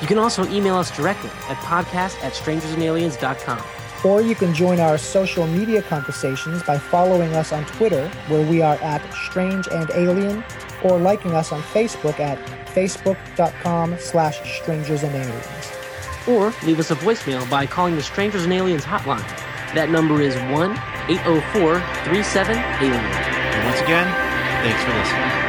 You 0.01 0.07
can 0.07 0.17
also 0.17 0.45
email 0.49 0.75
us 0.75 0.95
directly 0.95 1.29
at 1.47 1.57
podcast 1.57 2.21
at 2.23 2.33
strangersandaliens.com. 2.33 3.63
Or 4.03 4.21
you 4.21 4.33
can 4.33 4.53
join 4.53 4.79
our 4.79 4.97
social 4.97 5.45
media 5.45 5.81
conversations 5.81 6.63
by 6.63 6.77
following 6.77 7.33
us 7.35 7.51
on 7.51 7.65
Twitter, 7.65 8.07
where 8.27 8.45
we 8.45 8.61
are 8.61 8.75
at 8.75 9.01
Strange 9.13 9.67
and 9.67 9.89
Alien, 9.91 10.43
or 10.83 10.97
liking 10.97 11.33
us 11.33 11.51
on 11.51 11.61
Facebook 11.61 12.19
at 12.19 12.37
facebook.com 12.73 13.97
slash 13.99 14.61
strangers 14.61 15.03
and 15.03 15.13
aliens. 15.13 15.71
Or 16.27 16.53
leave 16.65 16.79
us 16.79 16.91
a 16.91 16.95
voicemail 16.95 17.49
by 17.49 17.65
calling 17.65 17.95
the 17.95 18.03
Strangers 18.03 18.43
and 18.43 18.53
Aliens 18.53 18.85
hotline. 18.85 19.27
That 19.73 19.89
number 19.89 20.21
is 20.21 20.35
1 20.35 20.71
804 21.09 21.79
37 22.05 22.57
Alien. 22.57 22.93
And 22.93 23.65
once 23.65 23.81
again, 23.81 24.07
thanks 24.63 24.83
for 24.83 24.93
listening. 24.97 25.48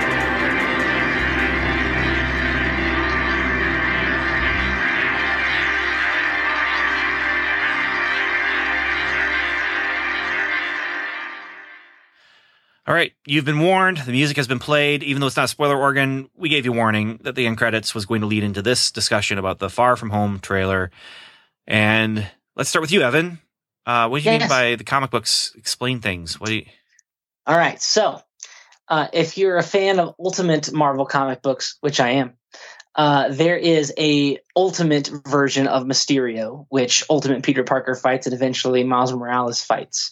All 12.91 12.97
right, 12.97 13.13
you've 13.25 13.45
been 13.45 13.61
warned. 13.61 13.99
The 13.99 14.11
music 14.11 14.37
has 14.37 14.49
been 14.49 14.59
played. 14.59 15.05
Even 15.05 15.21
though 15.21 15.29
it's 15.29 15.37
not 15.37 15.49
spoiler 15.49 15.79
organ, 15.79 16.29
we 16.37 16.49
gave 16.49 16.65
you 16.65 16.73
warning 16.73 17.21
that 17.23 17.37
the 17.37 17.47
end 17.47 17.57
credits 17.57 17.95
was 17.95 18.05
going 18.05 18.23
to 18.23 18.27
lead 18.27 18.43
into 18.43 18.63
this 18.63 18.91
discussion 18.91 19.39
about 19.39 19.61
the 19.61 19.71
Far 19.71 19.95
From 19.95 20.11
Home 20.11 20.41
trailer. 20.41 20.91
And 21.69 22.29
let's 22.57 22.69
start 22.69 22.81
with 22.81 22.91
you, 22.91 23.03
Evan. 23.03 23.39
Uh, 23.87 24.09
what 24.09 24.21
do 24.21 24.29
you 24.29 24.37
mean 24.37 24.49
by 24.49 24.75
the 24.75 24.83
comic 24.83 25.13
books 25.13 25.53
explain 25.57 26.01
things? 26.01 26.41
What 26.41 26.49
do 26.49 26.57
you? 26.57 26.67
All 27.47 27.57
right. 27.57 27.81
So, 27.81 28.21
uh, 28.89 29.07
if 29.13 29.39
you're 29.39 29.59
a 29.59 29.63
fan 29.63 30.01
of 30.01 30.17
Ultimate 30.19 30.73
Marvel 30.73 31.07
comic 31.07 31.43
books, 31.43 31.77
which 31.83 32.01
I 32.01 32.11
am, 32.15 32.39
uh, 32.97 33.29
there 33.29 33.57
is 33.57 33.95
a 33.99 34.39
Ultimate 34.57 35.13
version 35.29 35.69
of 35.69 35.85
Mysterio, 35.85 36.67
which 36.71 37.05
Ultimate 37.09 37.45
Peter 37.45 37.63
Parker 37.63 37.95
fights, 37.95 38.27
and 38.27 38.35
eventually 38.35 38.83
Miles 38.83 39.13
Morales 39.13 39.63
fights, 39.63 40.11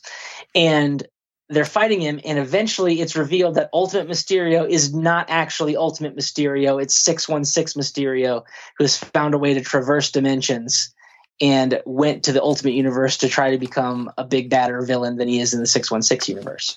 and 0.54 1.04
they're 1.48 1.64
fighting 1.64 2.00
him, 2.00 2.20
and 2.24 2.38
eventually 2.38 3.00
it's 3.00 3.16
revealed 3.16 3.54
that 3.54 3.70
Ultimate 3.72 4.08
Mysterio 4.08 4.68
is 4.68 4.94
not 4.94 5.26
actually 5.30 5.76
Ultimate 5.76 6.16
Mysterio; 6.16 6.80
it's 6.82 6.94
Six 6.94 7.28
One 7.28 7.44
Six 7.44 7.74
Mysterio, 7.74 8.44
who 8.76 8.84
has 8.84 8.96
found 8.96 9.34
a 9.34 9.38
way 9.38 9.54
to 9.54 9.60
traverse 9.60 10.10
dimensions 10.10 10.94
and 11.40 11.80
went 11.86 12.24
to 12.24 12.32
the 12.32 12.42
Ultimate 12.42 12.74
Universe 12.74 13.18
to 13.18 13.28
try 13.28 13.52
to 13.52 13.58
become 13.58 14.10
a 14.18 14.24
big 14.24 14.50
badder 14.50 14.82
villain 14.82 15.16
than 15.16 15.28
he 15.28 15.40
is 15.40 15.54
in 15.54 15.60
the 15.60 15.66
616 15.66 16.34
universe, 16.34 16.76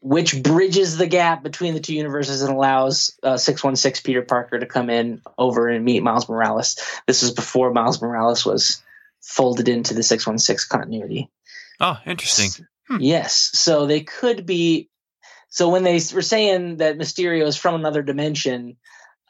which 0.00 0.42
bridges 0.42 0.96
the 0.96 1.06
gap 1.06 1.42
between 1.42 1.74
the 1.74 1.80
two 1.80 1.94
universes 1.94 2.42
and 2.42 2.52
allows 2.52 3.16
uh, 3.22 3.36
616 3.36 4.02
Peter 4.04 4.22
Parker 4.22 4.58
to 4.58 4.66
come 4.66 4.90
in 4.90 5.22
over 5.38 5.68
and 5.68 5.84
meet 5.84 6.02
Miles 6.02 6.28
Morales. 6.28 6.76
This 7.06 7.22
was 7.22 7.30
before 7.30 7.72
Miles 7.72 8.02
Morales 8.02 8.44
was 8.44 8.82
folded 9.20 9.68
into 9.68 9.94
the 9.94 10.02
616 10.02 10.68
continuity. 10.68 11.30
Oh, 11.80 11.98
interesting. 12.04 12.66
Yes. 12.98 13.50
So 13.54 13.86
they 13.86 14.00
could 14.00 14.46
be. 14.46 14.88
So 15.48 15.68
when 15.68 15.82
they 15.82 16.00
were 16.14 16.22
saying 16.22 16.78
that 16.78 16.96
Mysterio 16.96 17.46
is 17.46 17.56
from 17.56 17.74
another 17.74 18.02
dimension, 18.02 18.76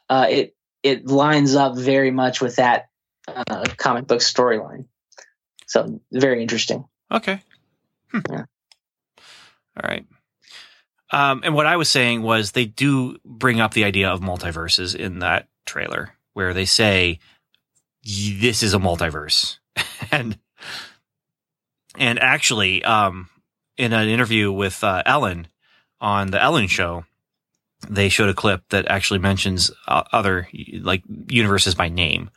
uh, 0.09 0.27
it 0.29 0.55
it 0.81 1.07
lines 1.07 1.55
up 1.55 1.77
very 1.77 2.11
much 2.11 2.41
with 2.41 2.57
that 2.57 2.87
uh, 3.27 3.65
comic 3.77 4.07
book 4.07 4.19
storyline. 4.19 4.85
So 5.67 6.01
very 6.11 6.41
interesting. 6.41 6.85
Okay. 7.11 7.41
Hmm. 8.11 8.19
Yeah. 8.29 8.45
All 9.81 9.89
right. 9.89 10.05
Um, 11.11 11.41
and 11.43 11.53
what 11.53 11.67
I 11.67 11.77
was 11.77 11.89
saying 11.89 12.23
was 12.23 12.51
they 12.51 12.65
do 12.65 13.17
bring 13.23 13.61
up 13.61 13.73
the 13.73 13.83
idea 13.83 14.09
of 14.09 14.19
multiverses 14.19 14.95
in 14.95 15.19
that 15.19 15.47
trailer, 15.65 16.15
where 16.33 16.53
they 16.53 16.65
say 16.65 17.19
this 18.03 18.63
is 18.63 18.73
a 18.73 18.79
multiverse, 18.79 19.59
and 20.11 20.37
and 21.97 22.19
actually, 22.19 22.83
um, 22.83 23.29
in 23.77 23.93
an 23.93 24.07
interview 24.07 24.51
with 24.51 24.83
uh, 24.83 25.03
Ellen 25.05 25.47
on 26.01 26.31
the 26.31 26.41
Ellen 26.41 26.67
Show, 26.67 27.05
they 27.89 28.09
showed 28.09 28.29
a 28.29 28.33
clip 28.33 28.63
that 28.69 28.87
actually 28.87 29.19
mentions 29.19 29.71
uh, 29.87 30.03
other 30.11 30.47
like 30.81 31.03
universes 31.29 31.75
by 31.75 31.89
name, 31.89 32.29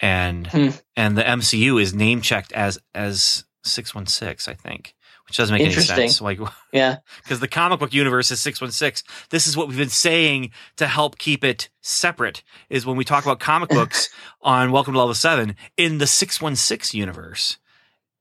and 0.00 0.46
Hmm. 0.46 0.68
and 0.96 1.16
the 1.18 1.22
MCU 1.22 1.80
is 1.80 1.94
name 1.94 2.20
checked 2.20 2.52
as 2.52 2.78
as 2.94 3.44
six 3.64 3.94
one 3.94 4.06
six, 4.06 4.48
I 4.48 4.54
think, 4.54 4.94
which 5.26 5.36
doesn't 5.36 5.52
make 5.54 5.62
any 5.66 5.74
sense. 5.74 6.20
Like 6.20 6.38
Yeah. 6.72 6.96
because 7.22 7.40
the 7.40 7.48
comic 7.48 7.80
book 7.80 7.92
universe 7.92 8.30
is 8.30 8.40
616. 8.40 9.06
This 9.30 9.46
is 9.46 9.56
what 9.56 9.68
we've 9.68 9.76
been 9.76 9.88
saying 9.88 10.50
to 10.76 10.86
help 10.86 11.18
keep 11.18 11.44
it 11.44 11.68
separate 11.82 12.42
is 12.70 12.86
when 12.86 12.96
we 12.96 13.04
talk 13.04 13.24
about 13.24 13.38
comic 13.40 13.68
books 13.68 14.08
on 14.42 14.72
Welcome 14.72 14.94
to 14.94 14.98
Level 14.98 15.14
7 15.14 15.54
in 15.76 15.98
the 15.98 16.06
616 16.06 16.98
universe. 16.98 17.58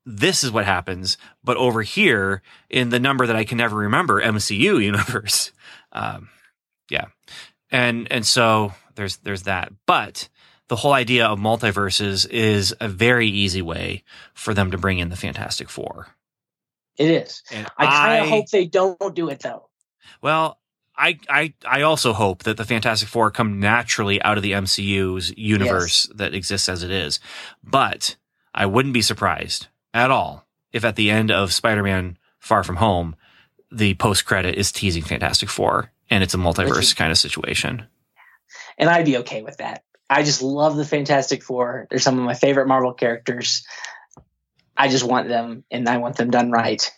This 0.10 0.42
is 0.42 0.52
what 0.52 0.64
happens, 0.64 1.18
but 1.44 1.58
over 1.58 1.82
here 1.82 2.42
in 2.70 2.92
the 2.92 3.00
number 3.00 3.28
that 3.28 3.36
I 3.36 3.44
can 3.44 3.58
never 3.58 3.76
remember, 3.76 4.22
MCU 4.22 4.84
universe. 4.84 5.52
Um, 5.94 6.30
yeah. 6.92 7.06
And 7.72 8.12
and 8.12 8.28
so 8.28 8.74
there's 8.96 9.18
there's 9.18 9.44
that. 9.44 9.72
But 9.88 10.28
the 10.68 10.76
whole 10.76 10.94
idea 10.94 11.26
of 11.26 11.40
multiverses 11.40 12.30
is 12.30 12.76
a 12.80 12.90
very 12.90 13.28
easy 13.28 13.62
way 13.62 14.04
for 14.34 14.54
them 14.54 14.72
to 14.72 14.78
bring 14.78 15.00
in 15.00 15.10
the 15.10 15.16
Fantastic 15.16 15.70
Four. 15.70 16.08
It 16.98 17.10
is. 17.10 17.42
And 17.52 17.68
I 17.78 17.86
kind 17.86 18.24
of 18.24 18.30
hope 18.30 18.50
they 18.50 18.66
don't 18.66 19.16
do 19.16 19.30
it 19.30 19.40
though. 19.40 19.70
Well, 20.22 20.60
I, 20.96 21.20
I 21.30 21.54
I 21.66 21.82
also 21.84 22.14
hope 22.14 22.44
that 22.44 22.58
the 22.58 22.66
Fantastic 22.66 23.08
Four 23.08 23.32
come 23.32 23.60
naturally 23.60 24.22
out 24.22 24.38
of 24.38 24.44
the 24.44 24.52
MCU's 24.52 25.36
universe 25.38 26.08
that 26.14 26.34
exists 26.34 26.70
as 26.70 26.84
it 26.84 26.92
is. 26.92 27.20
But 27.64 28.18
I 28.54 28.66
wouldn't 28.66 28.94
be 28.94 29.02
surprised 29.02 29.68
at 29.98 30.12
all 30.12 30.46
if 30.72 30.86
at 30.86 30.96
the 30.96 31.10
end 31.12 31.32
of 31.32 31.52
Spider-Man 31.54 32.18
Far 32.40 32.64
From 32.64 32.78
Home, 32.78 33.16
the 33.72 33.94
post 33.96 34.26
credit 34.26 34.56
is 34.56 34.72
teasing 34.72 35.04
Fantastic 35.04 35.50
Four 35.50 35.92
and 36.10 36.24
it's 36.24 36.34
a 36.34 36.38
multiverse 36.38 36.80
is- 36.80 36.94
kind 36.94 37.12
of 37.12 37.18
situation. 37.18 37.86
And 38.78 38.90
I'd 38.90 39.06
be 39.06 39.18
okay 39.18 39.42
with 39.42 39.58
that. 39.58 39.84
I 40.10 40.24
just 40.24 40.42
love 40.42 40.78
the 40.78 40.86
Fantastic 40.86 41.44
Four. 41.44 41.88
They're 41.90 42.00
some 42.00 42.18
of 42.18 42.24
my 42.24 42.34
favorite 42.36 42.68
Marvel 42.68 42.94
characters. 42.94 43.66
I 44.78 44.88
just 44.88 45.04
want 45.04 45.28
them 45.28 45.64
and 45.72 45.90
I 45.90 45.98
want 45.98 46.16
them 46.16 46.30
done 46.30 46.52
right. 46.52 46.90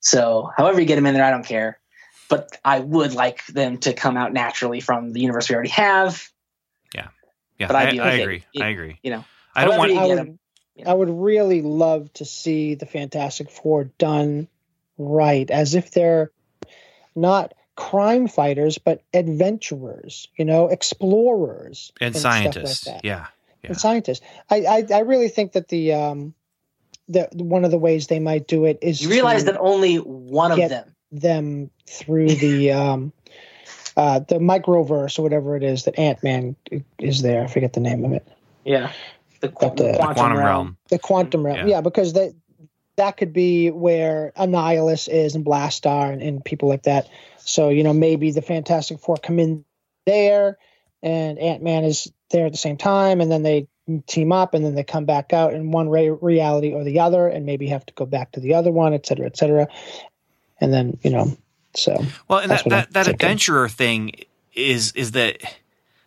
So, 0.00 0.48
however 0.56 0.80
you 0.80 0.86
get 0.86 0.94
them 0.96 1.06
in 1.06 1.14
there, 1.14 1.24
I 1.24 1.30
don't 1.30 1.44
care. 1.44 1.80
But 2.30 2.56
I 2.64 2.78
would 2.80 3.14
like 3.14 3.44
them 3.46 3.78
to 3.78 3.92
come 3.92 4.16
out 4.16 4.32
naturally 4.32 4.80
from 4.80 5.12
the 5.12 5.20
universe 5.20 5.48
we 5.48 5.54
already 5.56 5.70
have. 5.70 6.26
Yeah, 6.94 7.08
Yeah. 7.58 7.66
But 7.66 7.76
I'd 7.76 7.88
I, 7.88 7.90
be 7.90 8.00
I 8.00 8.06
okay. 8.14 8.22
agree. 8.22 8.44
It- 8.54 8.62
I 8.62 8.68
agree. 8.68 8.98
you 9.02 9.10
know, 9.10 9.24
I 9.54 9.64
don't 9.66 9.76
want 9.76 9.92
I 9.92 10.06
would, 10.06 10.38
'em. 10.78 10.88
I 10.88 10.94
would 10.94 11.10
really 11.10 11.62
love 11.62 12.12
to 12.14 12.24
see 12.24 12.74
the 12.74 12.86
Fantastic 12.86 13.50
Four 13.50 13.84
done 13.98 14.48
right, 14.98 15.50
as 15.50 15.74
if 15.74 15.90
they're 15.90 16.30
not 17.14 17.54
crime 17.76 18.28
fighters, 18.28 18.78
but 18.78 19.02
adventurers, 19.12 20.28
you 20.36 20.44
know, 20.44 20.68
explorers 20.68 21.92
and 22.00 22.14
stuff 22.14 22.24
like 22.32 22.54
scientists. 22.54 22.84
that. 22.84 23.04
yeah. 23.04 23.26
Yeah. 23.62 23.70
And 23.70 23.80
scientists. 23.80 24.20
I, 24.50 24.56
I, 24.66 24.86
I 24.92 24.98
really 25.00 25.28
think 25.28 25.52
that 25.52 25.68
the 25.68 25.94
um, 25.94 26.34
the 27.08 27.28
one 27.32 27.64
of 27.64 27.70
the 27.70 27.78
ways 27.78 28.08
they 28.08 28.20
might 28.20 28.46
do 28.46 28.66
it 28.66 28.78
is 28.82 29.02
You 29.02 29.08
realize 29.08 29.44
to 29.44 29.52
that 29.52 29.60
only 29.60 29.96
one 29.96 30.52
of 30.52 30.68
them. 30.68 30.94
them 31.12 31.70
through 31.86 32.34
the 32.34 32.72
um, 32.72 33.12
uh, 33.96 34.18
the 34.20 34.36
microverse 34.36 35.18
or 35.18 35.22
whatever 35.22 35.56
it 35.56 35.62
is 35.62 35.84
that 35.84 35.98
Ant 35.98 36.22
Man 36.22 36.56
is 36.98 37.22
there. 37.22 37.44
I 37.44 37.46
forget 37.46 37.72
the 37.72 37.80
name 37.80 38.04
of 38.04 38.12
it. 38.12 38.28
Yeah. 38.64 38.92
The, 39.44 39.52
qu- 39.52 39.66
But, 39.68 39.76
the 39.76 39.82
The 39.84 39.92
quantum, 39.98 40.14
Quantum 40.14 40.38
realm. 40.38 40.46
realm. 40.46 40.76
The 40.90 40.98
quantum 40.98 41.46
realm, 41.46 41.58
Yeah. 41.58 41.66
yeah, 41.66 41.80
because 41.80 42.12
that 42.14 42.32
that 42.96 43.16
could 43.16 43.32
be 43.32 43.70
where 43.70 44.32
Annihilus 44.36 45.08
is 45.08 45.34
and 45.34 45.44
Blastaar 45.44 46.12
and, 46.12 46.22
and 46.22 46.44
people 46.44 46.68
like 46.68 46.84
that. 46.84 47.08
So 47.38 47.68
you 47.68 47.82
know 47.82 47.92
maybe 47.92 48.30
the 48.30 48.42
Fantastic 48.42 49.00
Four 49.00 49.16
come 49.16 49.38
in 49.38 49.64
there, 50.06 50.58
and 51.02 51.38
Ant 51.38 51.62
Man 51.62 51.84
is 51.84 52.10
there 52.30 52.46
at 52.46 52.52
the 52.52 52.58
same 52.58 52.76
time, 52.76 53.20
and 53.20 53.30
then 53.30 53.42
they 53.42 53.66
team 54.06 54.32
up, 54.32 54.54
and 54.54 54.64
then 54.64 54.74
they 54.74 54.84
come 54.84 55.04
back 55.04 55.32
out 55.32 55.52
in 55.52 55.70
one 55.70 55.88
re- 55.90 56.08
reality 56.10 56.72
or 56.72 56.84
the 56.84 57.00
other, 57.00 57.28
and 57.28 57.44
maybe 57.44 57.66
have 57.68 57.84
to 57.86 57.92
go 57.94 58.06
back 58.06 58.32
to 58.32 58.40
the 58.40 58.54
other 58.54 58.70
one, 58.72 58.94
et 58.94 59.04
cetera, 59.06 59.26
et 59.26 59.36
cetera. 59.36 59.66
And 60.60 60.72
then 60.72 60.98
you 61.02 61.10
know, 61.10 61.36
so 61.74 62.02
Well, 62.28 62.38
and 62.38 62.50
That's 62.50 62.62
that, 62.62 62.66
I'm 62.66 62.70
that, 62.70 62.92
that 62.92 63.06
thinking. 63.06 63.14
adventurer 63.26 63.68
thing 63.68 64.12
is 64.54 64.92
is 64.92 65.10
that 65.12 65.42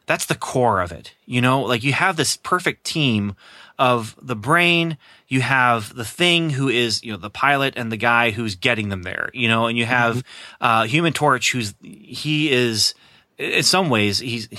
that's 0.07 0.25
the 0.25 0.35
core 0.35 0.81
of 0.81 0.91
it. 0.91 1.13
You 1.25 1.41
know, 1.41 1.61
like 1.61 1.83
you 1.83 1.93
have 1.93 2.15
this 2.17 2.35
perfect 2.37 2.83
team 2.83 3.35
of 3.77 4.15
the 4.19 4.35
brain, 4.35 4.97
you 5.27 5.41
have 5.41 5.93
the 5.95 6.05
thing 6.05 6.49
who 6.49 6.67
is, 6.67 7.03
you 7.03 7.11
know, 7.11 7.17
the 7.19 7.29
pilot 7.29 7.75
and 7.77 7.91
the 7.91 7.97
guy 7.97 8.31
who's 8.31 8.55
getting 8.55 8.89
them 8.89 9.03
there, 9.03 9.29
you 9.33 9.47
know, 9.47 9.67
and 9.67 9.77
you 9.77 9.85
have 9.85 10.23
uh 10.59 10.85
Human 10.85 11.13
Torch 11.13 11.51
who's 11.51 11.75
he 11.83 12.51
is 12.51 12.95
in 13.37 13.61
some 13.63 13.89
ways 13.91 14.17
he's 14.19 14.49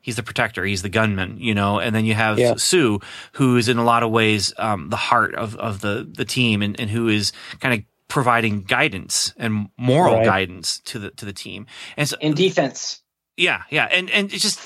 He's 0.00 0.16
the 0.16 0.22
protector. 0.22 0.66
He's 0.66 0.82
the 0.82 0.90
gunman, 0.90 1.38
you 1.40 1.54
know. 1.54 1.78
And 1.80 1.94
then 1.96 2.04
you 2.04 2.12
have 2.12 2.38
Yeah. 2.38 2.56
Sue, 2.56 3.00
who 3.32 3.56
is 3.56 3.70
in 3.70 3.78
a 3.78 3.84
lot 3.84 4.02
of 4.02 4.10
ways 4.10 4.52
um, 4.58 4.90
the 4.90 4.98
heart 4.98 5.34
of, 5.34 5.56
of 5.56 5.80
the 5.80 6.06
the 6.06 6.26
team, 6.26 6.60
and, 6.60 6.78
and 6.78 6.90
who 6.90 7.08
is 7.08 7.32
kind 7.60 7.72
of 7.72 7.86
providing 8.06 8.64
guidance 8.64 9.32
and 9.38 9.70
moral 9.78 10.16
Right. 10.16 10.24
guidance 10.26 10.80
to 10.80 10.98
the 10.98 11.10
to 11.12 11.24
the 11.24 11.32
team. 11.32 11.64
And 11.96 12.06
so, 12.06 12.16
In 12.20 12.34
defense. 12.34 13.00
yeah, 13.38 13.62
yeah, 13.70 13.88
and 13.90 14.10
and 14.10 14.30
it's 14.30 14.42
just 14.42 14.60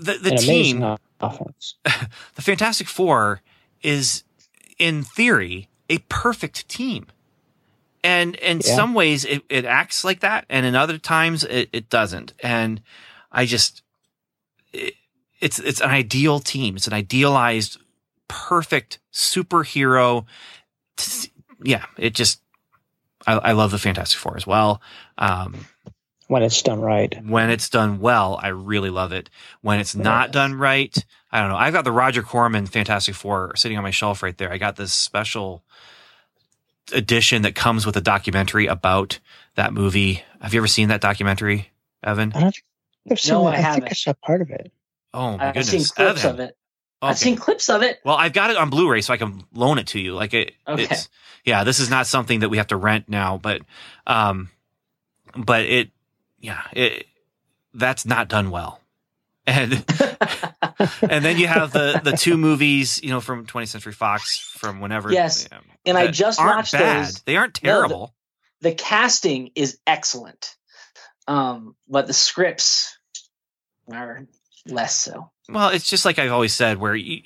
the 0.00 0.14
the 0.14 0.30
An 0.30 0.36
team, 0.36 0.82
offense. 1.20 1.76
the 1.84 2.42
Fantastic 2.42 2.88
Four, 2.88 3.42
is 3.82 4.24
in 4.78 5.02
theory 5.02 5.68
a 5.90 5.98
perfect 6.08 6.68
team. 6.68 7.06
And 8.04 8.34
in 8.36 8.60
Yeah. 8.60 8.74
some 8.76 8.94
ways 8.94 9.24
it, 9.24 9.42
it 9.48 9.64
acts 9.64 10.04
like 10.04 10.20
that, 10.20 10.44
and 10.48 10.66
in 10.66 10.74
other 10.74 10.98
times 10.98 11.44
it, 11.44 11.68
it 11.72 11.88
doesn't. 11.88 12.32
And 12.42 12.82
I 13.30 13.46
just 13.46 13.82
it, 14.72 14.94
it's 15.40 15.58
it's 15.60 15.80
an 15.80 15.90
ideal 15.90 16.40
team. 16.40 16.76
It's 16.76 16.86
an 16.88 16.94
idealized, 16.94 17.78
perfect 18.28 18.98
superhero. 19.12 20.24
Yeah, 21.62 21.84
it 21.96 22.14
just 22.14 22.40
I, 23.26 23.34
I 23.34 23.52
love 23.52 23.70
the 23.70 23.78
Fantastic 23.78 24.18
Four 24.18 24.36
as 24.36 24.46
well. 24.46 24.80
Um, 25.18 25.66
when 26.32 26.42
it's 26.42 26.62
done 26.62 26.80
right. 26.80 27.14
when 27.26 27.50
it's 27.50 27.68
done 27.68 28.00
well, 28.00 28.40
I 28.42 28.48
really 28.48 28.90
love 28.90 29.12
it. 29.12 29.28
When 29.60 29.78
it's 29.80 29.94
not 29.94 30.28
Yes. 30.28 30.32
done 30.32 30.54
right, 30.54 30.96
I 31.30 31.40
don't 31.40 31.50
know. 31.50 31.56
I've 31.56 31.72
got 31.74 31.84
the 31.84 31.92
Roger 31.92 32.22
Corman 32.22 32.66
Fantastic 32.66 33.14
Four 33.14 33.54
sitting 33.56 33.76
on 33.76 33.84
my 33.84 33.90
shelf 33.90 34.22
right 34.22 34.36
there. 34.36 34.50
I 34.52 34.58
got 34.58 34.76
this 34.76 34.92
special 34.92 35.62
edition 36.92 37.42
that 37.42 37.54
comes 37.54 37.86
with 37.86 37.96
a 37.96 38.00
documentary 38.00 38.66
about 38.66 39.18
that 39.54 39.72
movie. 39.72 40.22
Have 40.40 40.54
you 40.54 40.60
ever 40.60 40.66
seen 40.66 40.88
that 40.88 41.00
documentary, 41.00 41.70
Evan? 42.02 42.32
I 42.34 42.40
don't 42.40 42.52
think 42.54 42.64
I've 43.10 43.20
seen 43.20 43.34
No, 43.34 43.44
that. 43.44 43.54
I 43.54 43.58
I, 43.58 43.60
haven't. 43.60 43.84
I 43.84 43.92
saw 43.92 44.12
part 44.14 44.40
of 44.42 44.50
it. 44.50 44.72
Oh 45.14 45.36
my 45.36 45.48
I've 45.48 45.54
goodness, 45.54 45.68
seen 45.68 45.84
clips 45.84 46.24
Evan. 46.24 46.30
of 46.30 46.40
it. 46.40 46.56
Okay. 47.02 47.10
I've 47.10 47.18
seen 47.18 47.36
clips 47.36 47.68
of 47.68 47.82
it. 47.82 48.00
Well, 48.04 48.16
I've 48.16 48.32
got 48.32 48.50
it 48.50 48.56
on 48.56 48.70
Blu-ray, 48.70 49.00
so 49.02 49.12
I 49.12 49.16
can 49.16 49.42
loan 49.52 49.78
it 49.78 49.88
to 49.88 50.00
you. 50.00 50.14
Like 50.14 50.32
it, 50.34 50.52
Okay. 50.66 50.84
it's 50.84 51.08
yeah. 51.44 51.64
This 51.64 51.80
is 51.80 51.90
not 51.90 52.06
something 52.06 52.40
that 52.40 52.48
we 52.48 52.58
have 52.58 52.68
to 52.68 52.76
rent 52.76 53.08
now, 53.08 53.38
but 53.38 53.60
um, 54.06 54.48
but 55.36 55.64
it, 55.64 55.90
yeah, 56.42 56.60
it 56.74 57.06
that's 57.72 58.04
not 58.04 58.28
done 58.28 58.50
well, 58.50 58.80
and 59.46 59.72
and 61.08 61.24
then 61.24 61.38
you 61.38 61.46
have 61.46 61.72
the 61.72 62.00
the 62.04 62.12
two 62.12 62.36
movies, 62.36 63.00
you 63.02 63.08
know, 63.10 63.20
from 63.20 63.46
20th 63.46 63.68
Century 63.68 63.92
Fox 63.92 64.38
from 64.58 64.80
whenever. 64.80 65.10
Yes. 65.10 65.48
um, 65.50 65.60
And 65.86 65.96
I 65.96 66.08
just 66.08 66.38
watched 66.38 66.72
bad. 66.72 67.06
those. 67.06 67.22
They 67.22 67.36
aren't 67.36 67.62
No, 67.62 67.68
the- 67.70 67.78
terrible. 67.88 68.14
The 68.60 68.74
casting 68.74 69.50
is 69.54 69.78
excellent. 69.86 70.54
Um, 71.26 71.74
but 71.88 72.06
the 72.06 72.12
scripts 72.12 72.96
are 73.92 74.26
less 74.66 74.94
so. 74.96 75.30
Well, 75.48 75.70
it's 75.70 75.88
just 75.88 76.04
like 76.04 76.18
I've 76.20 76.30
always 76.32 76.52
said, 76.52 76.78
where 76.78 76.94
you, 76.94 77.22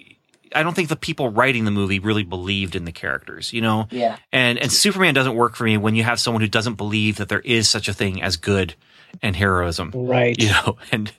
I 0.54 0.62
don't 0.62 0.74
think 0.74 0.88
the 0.88 0.96
people 0.96 1.28
writing 1.30 1.64
the 1.64 1.70
movie 1.70 1.98
really 1.98 2.22
believed 2.24 2.74
in 2.76 2.84
the 2.84 2.92
characters, 2.92 3.52
you 3.52 3.60
know. 3.60 3.88
Yeah. 3.90 4.16
And 4.32 4.58
and 4.58 4.70
Superman 4.72 5.14
doesn't 5.14 5.34
work 5.34 5.56
for 5.56 5.64
me 5.64 5.76
when 5.76 5.94
you 5.94 6.02
have 6.04 6.20
someone 6.20 6.40
who 6.42 6.48
doesn't 6.48 6.74
believe 6.74 7.16
that 7.16 7.28
there 7.28 7.40
is 7.40 7.68
such 7.68 7.88
a 7.88 7.92
thing 7.92 8.22
as 8.22 8.36
good 8.36 8.74
and 9.22 9.34
heroism. 9.36 9.92
Right. 9.94 10.38
You 10.40 10.50
know, 10.50 10.76
and 10.92 11.12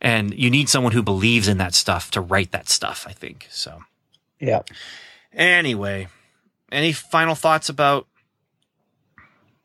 and 0.00 0.34
you 0.34 0.50
need 0.50 0.68
someone 0.68 0.92
who 0.92 1.02
believes 1.02 1.48
in 1.48 1.58
that 1.58 1.74
stuff 1.74 2.10
to 2.12 2.20
write 2.20 2.52
that 2.52 2.68
stuff, 2.68 3.06
I 3.08 3.12
think. 3.12 3.46
So 3.50 3.80
Yeah. 4.40 4.62
anyway, 5.32 6.08
any 6.70 6.92
final 6.92 7.34
thoughts 7.34 7.68
about 7.68 8.06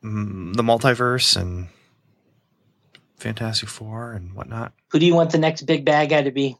mm, 0.03 0.56
the 0.56 0.64
multiverse 0.64 1.39
and 1.39 1.68
Fantastic 3.18 3.69
Four 3.69 4.14
and 4.14 4.34
whatnot? 4.34 4.73
Who 4.91 4.99
do 4.99 5.06
you 5.06 5.15
want 5.15 5.31
the 5.31 5.38
next 5.39 5.64
big 5.64 5.85
bad 5.85 6.10
guy 6.10 6.22
to 6.22 6.31
be? 6.31 6.57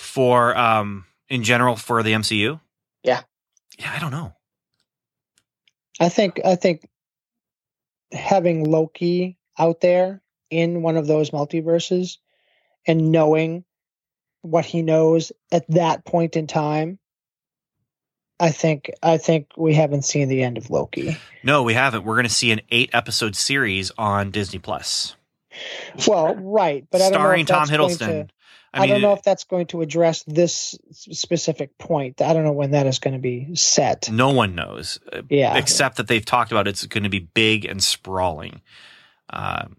For 0.00 0.56
um 0.56 1.04
in 1.28 1.44
general 1.44 1.76
for 1.76 2.02
the 2.02 2.12
MCU? 2.12 2.58
Yeah. 3.04 3.20
Yeah, 3.78 3.92
I 3.94 3.98
don't 4.00 4.10
know. 4.10 4.34
I 6.00 6.08
think 6.08 6.40
I 6.44 6.56
think 6.56 6.88
having 8.12 8.64
Loki 8.64 9.36
out 9.58 9.80
there 9.80 10.20
in 10.50 10.82
one 10.82 10.96
of 10.96 11.06
those 11.06 11.30
multiverses 11.30 12.16
and 12.86 13.12
knowing 13.12 13.64
what 14.42 14.64
he 14.64 14.82
knows 14.82 15.30
at 15.52 15.68
that 15.68 16.04
point 16.06 16.34
in 16.34 16.46
time, 16.46 16.98
I 18.40 18.50
think 18.50 18.90
I 19.02 19.18
think 19.18 19.48
we 19.56 19.74
haven't 19.74 20.02
seen 20.04 20.28
the 20.28 20.42
end 20.42 20.56
of 20.58 20.70
Loki. 20.70 21.16
No, 21.42 21.62
we 21.62 21.74
haven't. 21.74 22.04
We're 22.04 22.14
going 22.16 22.26
to 22.26 22.32
see 22.34 22.50
an 22.50 22.62
eight 22.70 22.90
episode 22.94 23.36
series 23.36 23.92
on 23.98 24.30
Disney 24.30 24.58
Plus, 24.58 25.14
Well, 26.08 26.34
right, 26.36 26.86
but 26.90 27.00
I 27.02 27.04
don't 27.04 27.12
know 27.12 27.18
starring 27.18 27.46
Tom 27.46 27.68
Hiddleston. 27.68 27.98
to- 27.98 28.28
I, 28.72 28.86
don't 28.86 29.02
know 29.02 29.12
if 29.12 29.22
that's 29.22 29.44
going 29.44 29.66
to 29.68 29.80
address 29.82 30.22
this 30.24 30.76
specific 30.92 31.76
point. 31.78 32.20
I 32.22 32.32
don't 32.32 32.44
know 32.44 32.52
when 32.52 32.70
that 32.72 32.86
is 32.86 32.98
going 32.98 33.14
to 33.14 33.20
be 33.20 33.54
set. 33.56 34.10
no 34.10 34.30
one 34.30 34.54
knows, 34.54 34.98
uh, 35.12 35.22
Yeah. 35.28 35.56
except 35.56 35.96
that 35.96 36.08
they've 36.08 36.24
talked 36.24 36.52
about 36.52 36.68
it's 36.68 36.86
going 36.86 37.02
to 37.04 37.10
be 37.10 37.18
big 37.18 37.64
and 37.64 37.82
sprawling. 37.82 38.60
Um, 39.30 39.76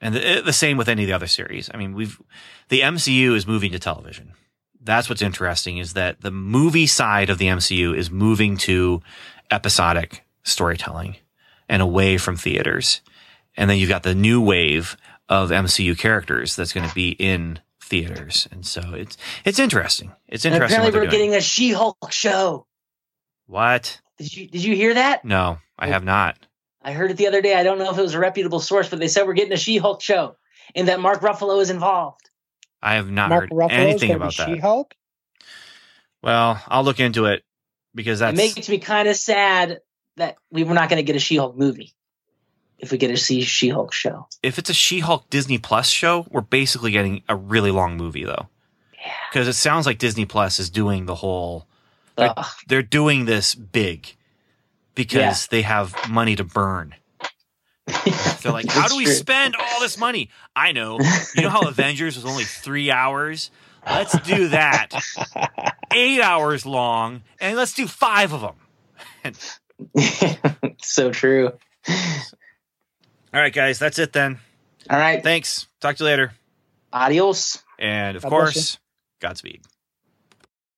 and 0.00 0.14
the, 0.14 0.42
the 0.44 0.52
same 0.52 0.76
with 0.76 0.88
any 0.88 1.02
of 1.02 1.08
the 1.08 1.12
other 1.14 1.26
series. 1.26 1.70
I 1.72 1.76
mean, 1.76 1.94
we've 1.94 2.20
the 2.68 2.80
MCU 2.80 3.34
is 3.34 3.46
moving 3.46 3.72
to 3.72 3.78
television. 3.78 4.32
That's 4.82 5.10
what's 5.10 5.20
interesting 5.22 5.76
is 5.78 5.92
that 5.92 6.22
the 6.22 6.30
movie 6.30 6.86
side 6.86 7.28
of 7.28 7.36
the 7.38 7.46
MCU 7.46 7.94
is 7.94 8.10
moving 8.10 8.56
to 8.58 9.02
episodic 9.50 10.24
storytelling 10.42 11.16
and 11.68 11.82
away 11.82 12.16
from 12.16 12.36
theaters. 12.36 13.02
And 13.56 13.68
then 13.68 13.76
you've 13.76 13.90
got 13.90 14.04
the 14.04 14.14
new 14.14 14.40
wave 14.40 14.96
of 15.28 15.50
MCU 15.50 15.98
characters 15.98 16.56
that's 16.56 16.72
going 16.72 16.88
to 16.88 16.94
be 16.94 17.10
in 17.10 17.58
theaters. 17.90 18.48
And 18.50 18.64
so 18.64 18.94
it's 18.94 19.18
it's 19.44 19.58
interesting. 19.58 20.12
It's 20.28 20.44
And 20.46 20.54
interesting. 20.54 20.78
apparently 20.78 20.98
we're 21.00 21.10
doing. 21.10 21.20
getting 21.30 21.34
a 21.34 21.40
She-Hulk 21.42 22.10
show. 22.10 22.66
what? 23.46 24.00
Did 24.16 24.34
you 24.36 24.48
did 24.48 24.64
you 24.64 24.74
hear 24.74 24.94
that? 24.94 25.24
No, 25.24 25.58
I 25.78 25.88
have 25.88 26.04
not. 26.04 26.38
I 26.82 26.92
heard 26.92 27.10
it 27.10 27.18
the 27.18 27.26
other 27.26 27.42
day. 27.42 27.54
I 27.54 27.62
don't 27.62 27.78
know 27.78 27.90
if 27.90 27.98
it 27.98 28.02
was 28.02 28.14
a 28.14 28.18
reputable 28.18 28.60
source, 28.60 28.88
but 28.88 28.98
they 28.98 29.08
said 29.08 29.26
we're 29.26 29.34
getting 29.34 29.52
a 29.52 29.58
She-Hulk 29.58 30.00
show 30.00 30.36
and 30.74 30.88
that 30.88 31.00
Mark 31.00 31.20
Ruffalo 31.20 31.60
is 31.60 31.68
involved. 31.70 32.30
I 32.82 32.94
have 32.94 33.10
not 33.10 33.28
Mark 33.28 33.42
heard 33.44 33.50
Ruffalo 33.50 33.70
anything 33.72 33.98
going 33.98 33.98
to 33.98 34.06
be 34.06 34.14
about 34.14 34.36
that. 34.36 34.48
She-Hulk. 34.54 34.94
Well, 36.22 36.62
I'll 36.68 36.84
look 36.84 37.00
into 37.00 37.26
it 37.26 37.42
because 37.94 38.20
that 38.20 38.34
makes 38.34 38.68
me 38.68 38.78
kind 38.78 39.08
of 39.08 39.16
sad 39.16 39.80
that 40.16 40.36
we 40.50 40.64
were 40.64 40.74
not 40.74 40.88
going 40.88 40.98
to 40.98 41.02
get 41.02 41.16
a 41.16 41.18
She-Hulk 41.18 41.56
movie 41.56 41.92
if 42.80 42.90
we 42.92 42.98
get 42.98 43.10
a 43.10 43.16
see 43.16 43.42
She-Hulk 43.42 43.92
show. 43.92 44.26
if 44.42 44.58
it's 44.58 44.70
a 44.70 44.74
She-Hulk 44.74 45.28
Disney 45.30 45.58
Plus 45.58 45.88
show, 45.88 46.26
we're 46.30 46.40
basically 46.40 46.90
getting 46.90 47.22
a 47.28 47.36
really 47.36 47.70
long 47.70 47.96
movie 47.96 48.24
though. 48.24 48.48
Yeah. 49.00 49.12
Because 49.32 49.48
it 49.48 49.52
sounds 49.54 49.86
like 49.86 49.98
Disney 49.98 50.24
Plus 50.26 50.58
is 50.58 50.70
doing 50.70 51.06
the 51.06 51.14
whole 51.16 51.66
They're- 52.16 52.34
they're 52.66 52.82
doing 52.82 53.24
this 53.24 53.54
big 53.54 54.16
because 54.94 55.14
Yeah. 55.44 55.46
they 55.50 55.62
have 55.62 55.94
money 56.08 56.36
to 56.36 56.44
burn. 56.44 56.94
They're 58.42 58.52
like, 58.52 58.68
how 58.70 58.88
do 58.88 58.96
we 58.96 59.04
true. 59.04 59.14
spend 59.14 59.56
all 59.56 59.80
this 59.80 59.98
money? 59.98 60.30
I 60.54 60.72
know. 60.72 60.98
You 61.34 61.42
know 61.42 61.48
how 61.50 61.62
Avengers 61.68 62.16
was 62.16 62.24
only 62.24 62.44
three 62.44 62.90
hours? 62.90 63.50
Let's 63.86 64.18
do 64.20 64.48
that. 64.48 64.90
Eight 65.92 66.20
hours 66.20 66.66
long, 66.66 67.22
and 67.40 67.56
let's 67.56 67.72
do 67.72 67.86
five 67.86 68.32
of 68.34 68.54
them. 69.22 69.34
so 70.82 71.10
true. 71.10 71.52
All 73.32 73.40
right, 73.40 73.52
guys, 73.52 73.78
that's 73.78 73.98
it 73.98 74.12
then. 74.12 74.38
All 74.88 74.98
right. 74.98 75.22
Thanks. 75.22 75.66
Talk 75.80 75.96
to 75.96 76.04
you 76.04 76.10
later. 76.10 76.32
Adios. 76.92 77.62
And 77.78 78.16
of 78.16 78.22
God 78.22 78.28
course, 78.30 78.78
Godspeed. 79.20 79.62